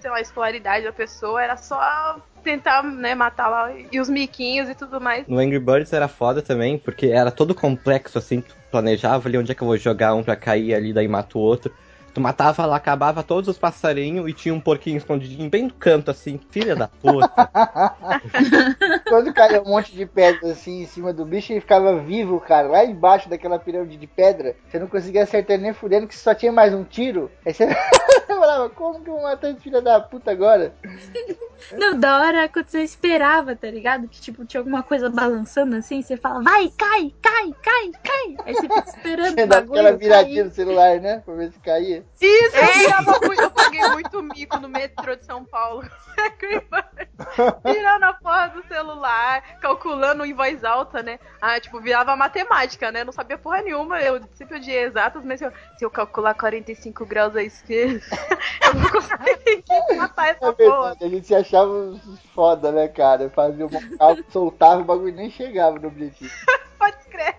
sei 0.00 0.10
lá, 0.10 0.16
a 0.16 0.22
escolaridade 0.22 0.84
da 0.86 0.92
pessoa, 0.92 1.42
era 1.42 1.56
só 1.56 2.22
tentar, 2.44 2.82
né, 2.82 3.14
matar 3.14 3.48
lá 3.48 3.72
e 3.90 3.98
os 3.98 4.08
miquinhos 4.08 4.68
e 4.68 4.74
tudo 4.74 5.00
mais. 5.00 5.26
No 5.26 5.38
Angry 5.38 5.58
Birds 5.58 5.92
era 5.92 6.06
foda 6.06 6.42
também, 6.42 6.78
porque 6.78 7.06
era 7.06 7.30
todo 7.30 7.54
complexo, 7.54 8.18
assim, 8.18 8.44
planejava 8.70 9.28
ali 9.28 9.38
onde 9.38 9.50
é 9.50 9.54
que 9.54 9.62
eu 9.62 9.66
vou 9.66 9.76
jogar 9.76 10.14
um 10.14 10.22
pra 10.22 10.36
cair 10.36 10.74
ali, 10.74 10.92
daí 10.92 11.08
mata 11.08 11.38
o 11.38 11.40
outro. 11.40 11.72
Tu 12.14 12.20
matava 12.20 12.64
lá, 12.64 12.76
acabava 12.76 13.24
todos 13.24 13.48
os 13.48 13.58
passarinhos 13.58 14.28
e 14.28 14.32
tinha 14.32 14.54
um 14.54 14.60
porquinho 14.60 14.96
escondidinho 14.96 15.50
bem 15.50 15.64
no 15.64 15.74
canto, 15.74 16.12
assim, 16.12 16.38
filha 16.48 16.76
da 16.76 16.86
puta. 16.86 17.28
Quando 19.08 19.34
caía 19.34 19.60
um 19.60 19.70
monte 19.70 19.92
de 19.92 20.06
pedra 20.06 20.52
assim 20.52 20.82
em 20.82 20.86
cima 20.86 21.12
do 21.12 21.24
bicho, 21.24 21.52
ele 21.52 21.60
ficava 21.60 21.98
vivo, 21.98 22.38
cara, 22.38 22.68
lá 22.68 22.84
embaixo 22.84 23.28
daquela 23.28 23.58
pirâmide 23.58 23.96
de 23.96 24.06
pedra. 24.06 24.54
Você 24.68 24.78
não 24.78 24.86
conseguia 24.86 25.24
acertar 25.24 25.58
nem 25.58 25.72
fudendo, 25.72 26.06
que 26.06 26.16
só 26.16 26.32
tinha 26.34 26.52
mais 26.52 26.72
um 26.72 26.84
tiro. 26.84 27.30
Aí 27.44 27.52
você 27.52 27.66
falava, 28.28 28.70
como 28.70 29.02
que 29.02 29.10
eu 29.10 29.14
vou 29.14 29.22
matar 29.24 29.50
esse 29.50 29.60
filho 29.60 29.82
da 29.82 30.00
puta 30.00 30.30
agora? 30.30 30.72
Não, 31.72 31.98
da 31.98 32.20
hora 32.20 32.48
quando 32.48 32.68
você 32.68 32.82
esperava, 32.82 33.56
tá 33.56 33.70
ligado? 33.70 34.08
Que 34.08 34.20
tipo, 34.20 34.44
tinha 34.44 34.60
alguma 34.60 34.82
coisa 34.82 35.08
balançando 35.08 35.76
assim, 35.76 36.02
você 36.02 36.16
fala, 36.16 36.42
vai, 36.42 36.70
cai, 36.76 37.12
cai, 37.22 37.54
cai, 37.62 37.90
cai. 38.02 38.36
Aí 38.44 38.54
você 38.54 38.62
fica 38.62 38.84
esperando 38.88 39.34
Você 39.34 39.46
dá 39.46 39.58
aquela 39.58 39.92
viradinha 39.96 40.42
cair. 40.42 40.44
no 40.44 40.50
celular, 40.50 41.00
né? 41.00 41.22
Pra 41.24 41.34
ver 41.34 41.52
se 41.52 41.58
caía. 41.60 42.03
Isso, 42.20 42.56
eu, 42.56 43.26
muito, 43.28 43.42
eu 43.42 43.50
paguei 43.50 43.88
muito 43.88 44.22
mico 44.22 44.58
no 44.58 44.68
metrô 44.68 45.14
de 45.16 45.24
São 45.26 45.44
Paulo. 45.44 45.82
Virando 47.64 48.04
a 48.04 48.12
porra 48.14 48.48
do 48.48 48.66
celular, 48.66 49.42
calculando 49.60 50.24
em 50.24 50.32
voz 50.32 50.64
alta, 50.64 51.02
né? 51.02 51.18
Ah, 51.40 51.58
tipo, 51.60 51.80
virava 51.80 52.16
matemática, 52.16 52.90
né? 52.90 53.04
Não 53.04 53.12
sabia 53.12 53.36
porra 53.36 53.62
nenhuma. 53.62 54.00
Eu 54.00 54.20
sempre 54.34 54.56
odiei 54.56 54.84
exatas, 54.84 55.24
mas 55.24 55.38
se 55.40 55.46
eu, 55.46 55.52
se 55.76 55.84
eu 55.84 55.90
calcular 55.90 56.34
45 56.34 57.04
graus 57.04 57.34
à 57.36 57.42
esquerda, 57.42 58.00
eu 58.64 58.74
vou 58.74 58.90
conseguir 58.92 59.96
matar 59.96 60.28
É 60.28 60.30
essa 60.30 60.52
porra. 60.52 60.54
verdade, 60.54 61.04
a 61.04 61.08
gente 61.08 61.26
se 61.26 61.34
achava 61.34 62.00
foda, 62.34 62.72
né, 62.72 62.88
cara? 62.88 63.28
Fazia 63.30 63.66
um 63.66 63.96
cálculo, 63.98 64.24
soltava 64.30 64.80
o 64.80 64.84
bagulho 64.84 65.08
e 65.10 65.12
nem 65.12 65.30
chegava 65.30 65.78
no 65.78 65.88
objetivo. 65.88 66.32
Pode 66.78 66.96
escrever. 66.98 67.34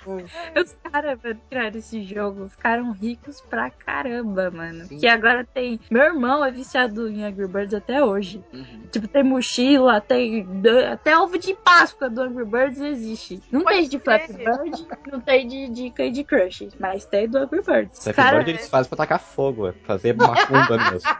Os 0.56 0.76
caras, 0.90 1.18
mano, 1.22 1.40
criaram 1.48 1.78
esse 1.78 2.02
jogo, 2.02 2.48
ficaram 2.48 2.92
ricos 2.92 3.40
pra 3.40 3.70
caramba, 3.70 4.50
mano. 4.50 4.84
Sim. 4.84 4.98
Que 4.98 5.06
agora 5.06 5.44
tem. 5.44 5.80
Meu 5.90 6.02
irmão 6.02 6.44
é 6.44 6.50
viciado 6.50 7.08
em 7.08 7.24
Angry 7.24 7.46
Birds 7.46 7.74
até 7.74 8.02
hoje. 8.02 8.42
Uhum. 8.52 8.82
Tipo, 8.90 9.08
tem 9.08 9.22
mochila, 9.22 10.00
tem. 10.00 10.46
Até 10.92 11.18
ovo 11.18 11.38
de 11.38 11.54
Páscoa 11.54 12.08
do 12.08 12.22
Angry 12.22 12.44
Birds 12.44 12.80
existe. 12.80 13.42
Não 13.50 13.62
Pode 13.62 13.76
tem 13.76 13.88
de. 13.88 13.98
Flappy 13.98 14.32
Bird, 14.32 14.86
não 15.10 15.20
tem 15.20 15.46
de, 15.46 15.68
de 15.68 15.90
Candy 15.90 16.24
Crush, 16.24 16.68
mas 16.78 17.04
tem 17.06 17.28
do 17.28 17.38
Angry 17.38 17.62
Birds. 17.62 18.02
Flappy 18.02 18.16
Cara, 18.16 18.36
Bird 18.38 18.50
eles 18.50 18.68
fazem 18.68 18.88
pra 18.88 18.98
tacar 18.98 19.20
fogo, 19.20 19.68
é 19.68 19.72
fazer 19.84 20.14
macumba 20.14 20.78
mesmo. 20.90 21.10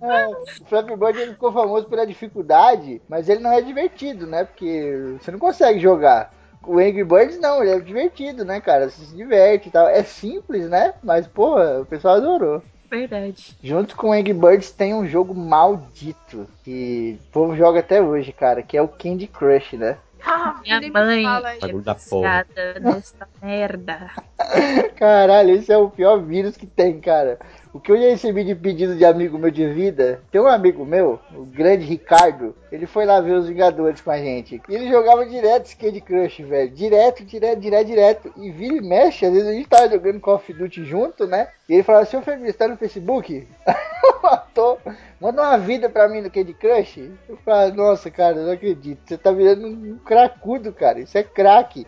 É, 0.00 0.26
o 0.26 0.44
Flappy 0.66 0.96
Bird 0.96 1.18
ele 1.18 1.32
ficou 1.32 1.52
famoso 1.52 1.86
pela 1.88 2.06
dificuldade, 2.06 3.02
mas 3.08 3.28
ele 3.28 3.40
não 3.40 3.52
é 3.52 3.60
divertido, 3.60 4.26
né? 4.26 4.44
Porque 4.44 5.16
você 5.20 5.30
não 5.30 5.38
consegue 5.38 5.78
jogar. 5.78 6.32
O 6.62 6.78
Angry 6.78 7.04
Birds 7.04 7.38
não, 7.40 7.62
ele 7.62 7.70
é 7.72 7.80
divertido, 7.80 8.44
né, 8.44 8.60
cara? 8.60 8.88
Você 8.88 9.04
se 9.04 9.16
diverte 9.16 9.68
e 9.68 9.72
tal. 9.72 9.88
É 9.88 10.02
simples, 10.02 10.68
né? 10.68 10.94
Mas, 11.02 11.26
porra, 11.26 11.80
o 11.80 11.86
pessoal 11.86 12.16
adorou. 12.16 12.62
verdade. 12.90 13.56
Junto 13.62 13.96
com 13.96 14.08
o 14.08 14.12
Angry 14.12 14.34
Birds 14.34 14.70
tem 14.70 14.94
um 14.94 15.06
jogo 15.06 15.34
maldito 15.34 16.46
que 16.62 17.18
o 17.28 17.32
povo 17.32 17.56
joga 17.56 17.80
até 17.80 18.02
hoje, 18.02 18.32
cara, 18.32 18.62
que 18.62 18.76
é 18.76 18.82
o 18.82 18.88
Candy 18.88 19.26
Crush, 19.26 19.76
né? 19.76 19.96
Ah, 20.22 20.60
Minha 20.62 20.80
mãe 20.92 21.22
fala 21.22 21.52
isso. 21.52 21.60
Bagulho 21.62 21.82
da 21.82 21.94
porra. 21.94 22.46
Nessa 22.80 23.28
merda. 23.42 24.10
Caralho, 24.96 25.54
esse 25.54 25.72
é 25.72 25.78
o 25.78 25.88
pior 25.88 26.20
vírus 26.20 26.58
que 26.58 26.66
tem, 26.66 27.00
cara. 27.00 27.38
O 27.72 27.78
que 27.78 27.92
eu 27.92 27.96
já 27.96 28.08
recebi 28.08 28.42
de 28.42 28.54
pedido 28.54 28.96
de 28.96 29.04
amigo 29.04 29.38
meu 29.38 29.50
de 29.50 29.64
vida, 29.72 30.20
tem 30.32 30.40
um 30.40 30.48
amigo 30.48 30.84
meu, 30.84 31.20
o 31.32 31.44
grande 31.44 31.84
Ricardo, 31.84 32.52
ele 32.72 32.84
foi 32.84 33.06
lá 33.06 33.20
ver 33.20 33.34
os 33.34 33.48
Vingadores 33.48 34.00
com 34.00 34.10
a 34.10 34.18
gente. 34.18 34.60
E 34.68 34.74
ele 34.74 34.88
jogava 34.88 35.24
direto 35.24 35.66
Skate 35.66 36.00
Crush, 36.00 36.42
velho. 36.42 36.70
Direto, 36.70 37.24
direto, 37.24 37.60
direto, 37.60 37.86
direto. 37.86 38.32
E 38.36 38.50
vira 38.50 38.74
e 38.74 38.80
mexe, 38.80 39.24
às 39.24 39.32
vezes 39.32 39.48
a 39.48 39.52
gente 39.52 39.68
tava 39.68 39.88
jogando 39.88 40.18
Call 40.18 40.34
of 40.34 40.52
Duty 40.52 40.84
junto, 40.84 41.28
né? 41.28 41.48
E 41.68 41.74
ele 41.74 41.82
falava, 41.84 42.06
seu 42.06 42.22
Febrício, 42.22 42.58
tá 42.58 42.66
no 42.66 42.76
Facebook? 42.76 43.46
Matou. 44.20 44.80
Manda 45.20 45.40
uma 45.40 45.58
vida 45.58 45.88
pra 45.88 46.08
mim 46.08 46.22
no 46.22 46.30
Candy 46.30 46.54
Crush. 46.54 47.10
Eu 47.28 47.36
falava, 47.44 47.72
nossa, 47.72 48.10
cara, 48.10 48.36
eu 48.36 48.46
não 48.46 48.52
acredito. 48.52 49.00
Você 49.04 49.16
tá 49.16 49.30
virando 49.30 49.68
um 49.68 49.98
cracudo, 50.04 50.72
cara. 50.72 50.98
Isso 50.98 51.16
é 51.16 51.22
crack. 51.22 51.86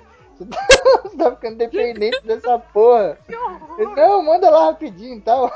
Você 1.03 1.17
tá 1.19 1.31
ficando 1.33 1.57
dependente 1.57 2.21
dessa 2.25 2.59
porra. 2.59 3.19
Ele, 3.79 3.95
não, 3.95 4.23
manda 4.23 4.51
lá 4.51 4.67
rapidinho 4.67 5.19
e 5.19 5.21
tal. 5.21 5.53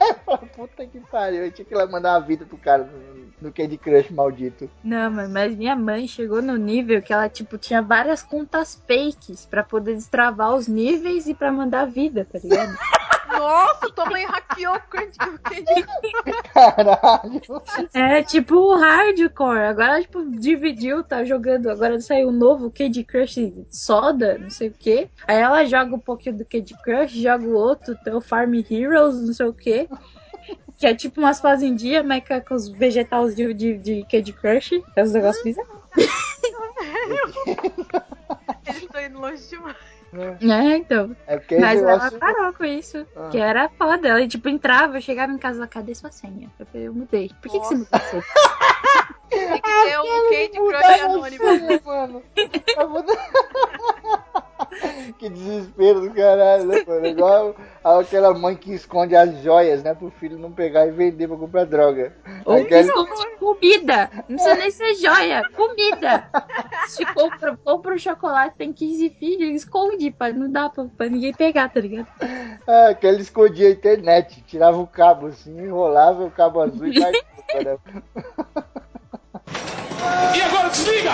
Puta 0.54 0.86
que 0.86 1.00
pariu, 1.00 1.44
eu 1.44 1.52
tinha 1.52 1.64
que 1.64 1.74
ir 1.74 1.76
lá 1.76 1.86
mandar 1.86 2.18
uma 2.18 2.26
vida 2.26 2.44
pro 2.44 2.58
cara 2.58 2.88
no, 3.40 3.52
Candy 3.52 3.78
Crush 3.78 4.10
maldito. 4.10 4.70
Não, 4.84 5.10
mas 5.10 5.56
minha 5.56 5.74
mãe 5.74 6.06
chegou 6.06 6.42
no 6.42 6.56
nível 6.56 7.00
que 7.00 7.12
ela, 7.12 7.28
tipo, 7.28 7.56
tinha 7.56 7.80
várias 7.80 8.22
contas 8.22 8.82
fakes 8.86 9.46
pra 9.46 9.64
poder 9.64 9.94
destravar 9.94 10.54
os 10.54 10.68
níveis 10.68 11.26
e 11.26 11.34
pra 11.34 11.50
mandar 11.50 11.86
vida, 11.86 12.26
tá 12.30 12.38
ligado? 12.38 12.76
Nossa, 13.40 13.90
tua 13.90 14.06
mãe 14.06 14.24
hackeou 14.26 14.74
o 14.76 14.80
Candy 14.80 15.16
o 15.22 15.38
Candy 15.38 15.86
Caralho. 16.52 17.40
É 17.94 18.22
tipo 18.22 18.54
o 18.56 18.76
hardcore. 18.76 19.60
Agora, 19.60 20.00
tipo, 20.02 20.22
dividiu, 20.30 21.02
tá 21.02 21.24
jogando. 21.24 21.70
Agora 21.70 21.98
saiu 22.00 22.28
um 22.28 22.32
novo 22.32 22.70
Candy 22.70 23.02
Crush 23.02 23.36
Soda, 23.70 24.36
não 24.38 24.50
sei 24.50 24.68
o 24.68 24.72
que. 24.72 25.08
Aí 25.26 25.36
ela 25.38 25.64
joga 25.64 25.94
um 25.94 25.98
pouquinho 25.98 26.36
do 26.36 26.44
Candy 26.44 26.74
Crush, 26.82 27.12
joga 27.22 27.44
o 27.44 27.54
outro, 27.54 27.96
tem 28.04 28.14
o 28.14 28.20
Farm 28.20 28.52
Heroes, 28.70 29.20
não 29.20 29.32
sei 29.32 29.46
o 29.46 29.54
que. 29.54 29.88
Que 30.76 30.86
é 30.86 30.94
tipo 30.94 31.20
umas 31.20 31.40
fazendinhas, 31.40 32.04
mas 32.04 32.22
com- 32.26 32.40
com 32.40 32.54
os 32.54 32.68
vegetais 32.68 33.34
de, 33.34 33.52
de, 33.54 33.78
de 33.78 34.06
Candy 34.10 34.32
Crush. 34.32 34.68
Que 34.68 35.00
é 35.00 35.02
os 35.02 35.12
negócios 35.12 35.42
bizarros. 35.44 35.80
Eles 38.66 38.82
estão 38.82 39.00
indo 39.02 39.18
longe 39.20 39.48
demais. 39.48 39.76
É, 40.12 40.76
então. 40.76 41.14
É 41.26 41.36
porque 41.36 41.56
Mas 41.58 41.80
ela 41.80 41.92
negócio- 41.92 42.18
parou 42.18 42.52
com 42.52 42.64
isso. 42.64 43.06
Ah. 43.16 43.28
Que 43.30 43.38
era 43.38 43.68
foda. 43.68 44.08
Ela, 44.08 44.26
tipo, 44.26 44.48
entrava, 44.48 44.96
eu 44.96 45.00
chegava 45.00 45.32
em 45.32 45.38
casa, 45.38 45.58
ela, 45.58 45.66
cadê 45.68 45.94
sua 45.94 46.10
senha? 46.10 46.50
Eu 46.58 46.66
falei, 46.66 46.88
eu 46.88 46.92
mudei. 46.94 47.30
Por 47.40 47.50
que, 47.52 47.60
que 47.60 47.66
você 47.66 47.74
mudou 47.76 47.88
a 47.92 47.98
senha? 48.00 48.24
Tem 49.30 49.60
que 49.62 49.70
ser 49.70 50.00
um 50.00 50.30
Candy 50.30 50.58
Crush 50.70 51.00
anônimo. 51.02 51.44
Sim, 51.44 51.80
mano. 51.84 52.22
Eu 52.76 52.88
vou 52.88 53.02
dar- 53.04 53.30
que 55.18 55.28
desespero 55.28 56.00
do 56.00 56.10
caralho, 56.12 56.64
né, 56.66 56.82
mano? 56.86 57.06
Igual 57.06 57.54
aquela 57.84 58.34
mãe 58.34 58.54
que 58.54 58.72
esconde 58.72 59.16
as 59.16 59.42
joias, 59.42 59.82
né? 59.82 59.94
Pro 59.94 60.10
filho 60.10 60.38
não 60.38 60.52
pegar 60.52 60.86
e 60.86 60.90
vender 60.90 61.28
pra 61.28 61.36
comprar 61.36 61.64
droga. 61.64 62.14
Ou 62.44 62.58
esconde 62.58 63.36
comida. 63.38 64.10
Não 64.28 64.36
precisa 64.36 64.54
nem 64.54 64.70
ser 64.70 64.94
joia. 64.94 65.42
Comida. 65.54 66.28
Se 66.88 67.04
compra, 67.06 67.56
compra 67.56 67.94
um 67.94 67.98
chocolate, 67.98 68.56
tem 68.56 68.72
15 68.72 69.10
filhos, 69.10 69.62
esconde, 69.62 70.10
pra, 70.10 70.32
não 70.32 70.50
dá 70.50 70.68
pra, 70.68 70.84
pra 70.84 71.08
ninguém 71.08 71.32
pegar, 71.32 71.68
tá 71.68 71.80
ligado? 71.80 72.08
Ah, 72.66 72.88
aquele 72.88 73.22
escondia 73.22 73.68
a 73.68 73.72
internet, 73.72 74.42
tirava 74.46 74.78
o 74.78 74.86
cabo 74.86 75.26
assim, 75.26 75.58
enrolava 75.58 76.24
o 76.24 76.30
cabo 76.30 76.60
azul 76.60 76.86
e 76.86 77.00
caía. 77.00 77.78
E 80.36 80.42
agora 80.42 80.68
desliga! 80.70 81.10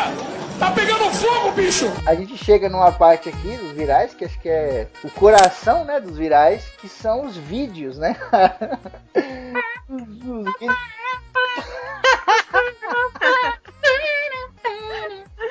Tá 0.59 0.70
pegando 0.70 1.11
fogo, 1.12 1.53
bicho! 1.53 1.87
A 2.07 2.14
gente 2.14 2.37
chega 2.39 2.68
numa 2.68 2.91
parte 2.93 3.28
aqui 3.28 3.57
dos 3.57 3.72
virais, 3.72 4.14
que 4.14 4.24
acho 4.24 4.39
que 4.41 4.49
é 4.49 4.89
o 5.05 5.11
coração, 5.11 5.84
né, 5.84 6.01
dos 6.01 6.16
virais, 6.16 6.64
que 6.78 6.89
são 6.89 7.26
os 7.26 7.37
vídeos, 7.37 7.99
né? 7.99 8.16
Os- 9.89 10.03
os 10.03 10.59
vídeos- 10.59 10.76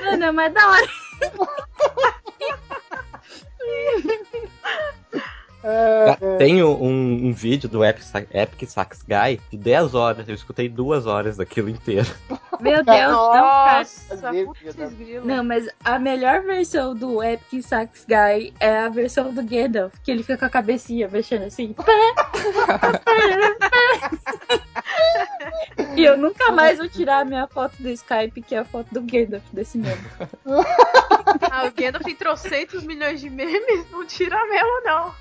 Mano, 0.04 0.34
mas 0.34 0.54
da 0.54 0.68
hora. 0.70 0.88
Ah, 5.68 6.18
Ah, 6.22 6.38
Tem 6.38 6.62
um, 6.64 7.26
um 7.28 7.34
vídeo 7.34 7.68
do 7.68 7.84
Epic, 7.84 8.04
Epic 8.32 8.70
Sax 8.70 9.02
Guy 9.02 9.42
de 9.50 9.58
10 9.58 9.96
horas. 9.96 10.30
Eu 10.30 10.36
escutei 10.36 10.70
duas 10.70 11.08
horas 11.08 11.38
daquilo 11.38 11.70
inteiro. 11.70 12.08
Meu 12.62 12.84
Deus, 12.84 13.12
não, 13.12 13.32
cara. 13.32 13.80
Nossa, 13.80 14.16
da- 14.18 14.32
grilo. 14.90 15.26
Não, 15.26 15.44
mas 15.44 15.68
a 15.84 16.00
melhor 16.00 16.42
versão 16.44 16.96
do 16.96 17.22
Epic 17.22 17.62
Sax 17.64 18.06
Guy 18.08 18.54
é 18.60 18.78
a 18.80 18.90
versão 18.90 19.34
do 19.34 19.44
Gandalf, 19.44 19.94
que 20.04 20.12
ele 20.12 20.22
fica 20.24 20.38
com 20.38 20.46
a 20.46 20.50
cabecinha 20.50 21.10
mexendo 21.12 21.44
assim. 21.44 21.76
e 25.96 26.04
eu 26.04 26.18
nunca 26.18 26.52
mais 26.52 26.78
vou 26.78 26.88
tirar 26.88 27.20
a 27.20 27.26
minha 27.26 27.48
foto 27.48 27.76
do 27.80 27.90
Skype, 27.90 28.42
que 28.42 28.56
é 28.56 28.60
a 28.60 28.66
foto 28.66 28.94
do 28.94 29.02
Gandalf 29.02 29.44
desse 29.52 29.78
meme. 29.78 30.02
Ah, 31.52 31.66
o 31.66 31.72
Gandalf 31.72 32.04
tem 32.04 32.16
trocentos 32.16 32.84
milhões 32.84 33.20
de 33.20 33.30
memes, 33.30 33.90
não 33.92 34.06
tira 34.06 34.38
mesmo, 34.48 34.82
não. 34.84 35.14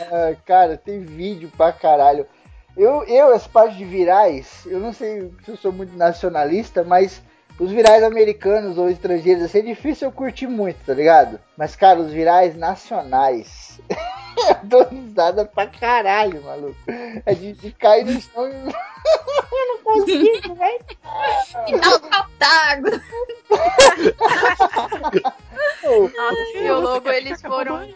ah, 0.00 0.36
cara, 0.44 0.76
tem 0.76 1.04
vídeo 1.04 1.50
pra 1.56 1.72
caralho. 1.72 2.26
Eu, 2.76 3.02
eu, 3.04 3.34
essa 3.34 3.48
parte 3.48 3.76
de 3.76 3.84
virais, 3.84 4.64
eu 4.66 4.78
não 4.78 4.92
sei 4.92 5.32
se 5.44 5.50
eu 5.50 5.56
sou 5.56 5.72
muito 5.72 5.96
nacionalista, 5.96 6.84
mas 6.84 7.20
os 7.58 7.72
virais 7.72 8.04
americanos 8.04 8.78
ou 8.78 8.88
estrangeiros, 8.88 9.42
assim, 9.42 9.58
é 9.58 9.62
difícil 9.62 10.08
eu 10.08 10.12
curtir 10.12 10.46
muito, 10.46 10.78
tá 10.86 10.94
ligado? 10.94 11.40
Mas, 11.58 11.74
cara, 11.74 11.98
os 11.98 12.12
virais 12.12 12.56
nacionais, 12.56 13.80
eu 13.90 14.54
dou 14.62 14.88
risada 14.88 15.44
pra 15.44 15.66
caralho, 15.66 16.40
maluco. 16.44 16.78
É 17.26 17.34
de, 17.34 17.52
de 17.52 17.72
cair 17.72 18.04
no 18.04 18.20
chão 18.20 18.48
e... 18.48 18.52
eu 19.52 19.66
não 19.66 19.78
consigo, 19.82 20.54
velho. 20.54 20.84
E 21.66 21.78
dá 21.80 21.88
um 21.88 21.98
copo 21.98 22.30
d'água. 22.38 23.02
Nossa, 26.16 26.42
os 26.42 26.60
biólogos, 26.60 27.12
eles 27.12 27.42
foram. 27.42 27.94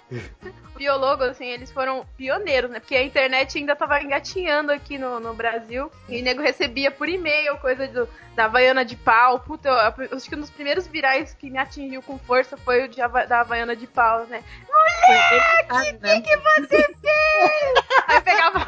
Biólogos, 0.77 1.29
assim, 1.29 1.47
eles 1.47 1.71
foram 1.71 2.05
pioneiros, 2.17 2.71
né? 2.71 2.81
Porque 2.81 2.97
a 2.97 3.05
internet 3.05 3.57
ainda 3.57 3.77
tava 3.77 4.03
engatinhando 4.03 4.73
aqui 4.73 4.99
no, 4.99 5.21
no 5.21 5.35
Brasil. 5.35 5.89
E 6.09 6.21
o 6.21 6.25
nego 6.25 6.43
recebia 6.43 6.91
por 6.91 7.09
e-mail 7.09 7.57
coisa 7.59 7.87
do, 7.87 8.09
da 8.35 8.47
Havaiana 8.47 8.85
de 8.85 8.97
pau. 8.97 9.39
Puta, 9.41 9.69
eu, 9.69 10.07
eu 10.07 10.17
acho 10.17 10.29
que 10.29 10.35
um 10.35 10.41
dos 10.41 10.51
primeiros 10.51 10.87
virais 10.87 11.35
que 11.35 11.51
me 11.51 11.59
atingiu 11.59 12.03
com 12.03 12.19
força 12.19 12.57
foi 12.57 12.85
o 12.85 12.89
de, 12.89 12.97
da 13.29 13.41
Havaiana 13.41 13.52
de 13.77 13.87
pau, 13.87 14.27
né? 14.27 14.43
Moleque, 14.69 15.97
O 15.97 16.01
que, 16.01 16.21
que 16.23 16.37
você 16.37 16.95
fez? 17.01 17.85
Aí 18.09 18.21
pegava. 18.23 18.67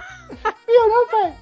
Eu 0.68 0.88
não, 0.88 1.08
pai. 1.08 1.34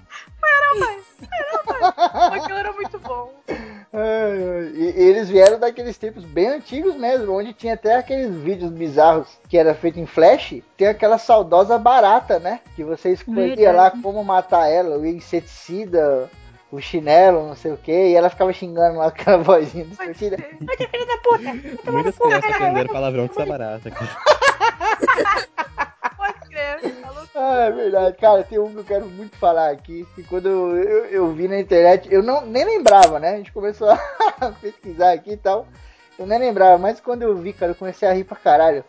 Aquilo 2.33 2.59
era 2.59 2.73
muito 2.73 2.99
bom. 2.99 3.33
Ai, 3.49 3.61
ai. 3.93 4.73
E 4.75 4.93
e 4.97 5.03
eles 5.03 5.29
vieram 5.29 5.59
daqueles 5.59 5.99
tempos 5.99 6.25
bem 6.25 6.49
antigos 6.49 6.97
mesmo, 6.97 7.33
onde 7.33 7.53
tinha 7.53 7.75
até 7.75 7.97
aqueles 7.97 8.35
vídeos 8.35 8.71
bizarros 8.71 9.29
que 9.49 9.59
era 9.59 9.75
feito 9.75 9.99
em 9.99 10.07
flash. 10.07 10.63
Tem 10.77 10.89
aquela 10.89 11.19
saudosa 11.19 11.79
barata, 11.79 12.39
né? 12.39 12.61
Que 12.75 12.85
você 12.85 13.11
escolhia 13.11 13.57
Verdade. 13.57 13.77
lá 13.77 14.03
como 14.03 14.25
matar 14.25 14.69
ela, 14.69 14.99
o 14.99 15.07
inseticida, 15.07 16.31
o 16.73 16.81
chinelo, 16.81 17.47
não 17.47 17.55
sei 17.55 17.71
o 17.71 17.77
que, 17.77 17.93
e 17.93 18.15
ela 18.15 18.31
ficava 18.31 18.51
xingando 18.51 18.97
lá 18.97 19.11
com 19.11 19.17
aquela 19.21 19.43
vozinha 19.43 19.85
distorcida. 19.85 20.39
Muitas 20.59 22.17
crianças 22.17 22.51
aprenderam 22.51 22.93
palavrão 22.93 23.29
com 23.29 23.41
essa 23.41 23.49
barata, 23.49 23.91
cara. 23.91 24.11
Pode 26.17 26.49
crer. 26.49 26.81
falou 26.95 27.29
Ah, 27.35 27.65
é 27.65 27.71
verdade. 27.71 28.17
Cara, 28.17 28.43
tem 28.43 28.59
um 28.59 28.71
que 28.71 28.79
eu 28.79 28.85
quero 28.85 29.07
muito 29.07 29.37
falar 29.37 29.71
aqui. 29.71 30.07
Que 30.15 30.23
quando 30.23 30.49
eu, 30.49 30.77
eu, 30.77 31.05
eu 31.07 31.33
vi 31.33 31.47
na 31.47 31.61
internet, 31.61 32.09
eu 32.11 32.23
não, 32.23 32.47
nem 32.47 32.65
lembrava, 32.65 33.21
né? 33.21 33.35
A 33.35 33.37
gente 33.37 33.53
começou 33.53 33.91
a 34.41 34.53
pesquisar 34.61 35.13
aqui 35.13 35.33
e 35.33 35.37
tal. 35.37 35.67
Eu 36.19 36.27
nem 36.27 36.39
lembrava, 36.39 36.79
mas 36.79 37.01
quando 37.01 37.23
eu 37.23 37.37
vi, 37.37 37.53
cara, 37.53 37.73
eu 37.73 37.77
comecei 37.77 38.09
a 38.09 38.13
rir 38.13 38.25
pra 38.25 38.37
caralho. 38.37 38.83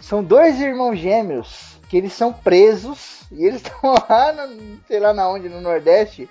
São 0.00 0.24
dois 0.24 0.60
irmãos 0.60 0.96
gêmeos 0.96 1.78
que 1.88 1.96
eles 1.96 2.12
são 2.12 2.32
presos 2.32 3.22
e 3.30 3.44
eles 3.44 3.62
estão 3.62 3.94
lá, 4.08 4.32
no, 4.32 4.80
sei 4.86 4.98
lá 4.98 5.12
na 5.12 5.28
onde, 5.28 5.48
no 5.48 5.60
Nordeste. 5.60 6.28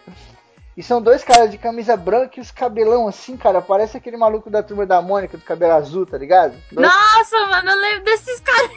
E 0.79 0.81
são 0.81 1.01
dois 1.01 1.25
caras 1.25 1.51
de 1.51 1.57
camisa 1.57 1.97
branca 1.97 2.35
e 2.37 2.39
os 2.39 2.51
cabelão 2.51 3.05
assim, 3.05 3.35
cara. 3.35 3.61
Parece 3.61 3.97
aquele 3.97 4.15
maluco 4.15 4.49
da 4.49 4.63
turma 4.63 4.85
da 4.85 5.01
Mônica 5.01 5.37
do 5.37 5.43
cabelo 5.43 5.73
azul, 5.73 6.05
tá 6.05 6.17
ligado? 6.17 6.53
Dois- 6.71 6.87
Nossa, 6.87 7.37
mano, 7.47 7.71
eu 7.71 7.77
lembro 7.81 8.05
desses 8.05 8.39
caras. 8.39 8.71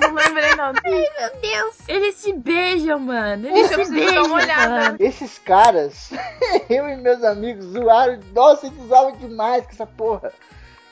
Não 0.00 0.12
lembrei, 0.12 0.56
não. 0.56 0.72
Meu 0.82 1.40
Deus. 1.40 1.76
Eles 1.86 2.16
se 2.16 2.32
beijam, 2.32 2.98
mano. 2.98 3.46
Eles 3.46 3.70
Isso, 3.70 3.84
se 3.84 3.92
beijam, 3.92 4.28
mano. 4.28 4.96
Esses 4.98 5.38
caras, 5.38 6.10
eu 6.68 6.88
e 6.88 6.96
meus 6.96 7.22
amigos 7.22 7.64
zoaram. 7.66 8.18
Nossa, 8.34 8.66
eles 8.66 8.80
usavam 8.80 9.12
demais 9.12 9.64
com 9.66 9.70
essa 9.70 9.86
porra. 9.86 10.32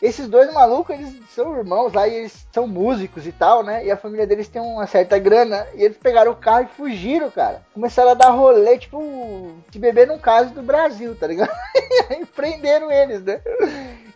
Esses 0.05 0.29
dois 0.29 0.53
malucos, 0.53 0.95
eles 0.95 1.15
são 1.31 1.57
irmãos 1.57 1.95
lá 1.95 2.07
e 2.07 2.15
eles 2.15 2.47
são 2.53 2.67
músicos 2.67 3.27
e 3.27 3.33
tal, 3.33 3.63
né? 3.63 3.87
E 3.87 3.91
a 3.91 3.97
família 3.97 4.27
deles 4.27 4.49
tem 4.49 4.61
uma 4.61 4.87
certa 4.87 5.19
grana. 5.19 5.67
E 5.75 5.83
eles 5.83 5.97
pegaram 5.97 6.31
o 6.31 6.37
carro 6.37 6.65
e 6.65 6.77
fugiram, 6.77 7.31
cara. 7.31 7.63
Começaram 7.73 8.11
a 8.11 8.15
dar 8.15 8.29
rolê, 8.29 8.77
tipo, 8.77 9.55
de 9.71 9.79
beber 9.79 10.07
num 10.07 10.19
caso 10.19 10.53
do 10.53 10.63
Brasil, 10.63 11.17
tá 11.17 11.27
ligado? 11.27 11.51
E 12.21 12.27
prenderam 12.27 12.91
eles, 12.91 13.23
né? 13.23 13.41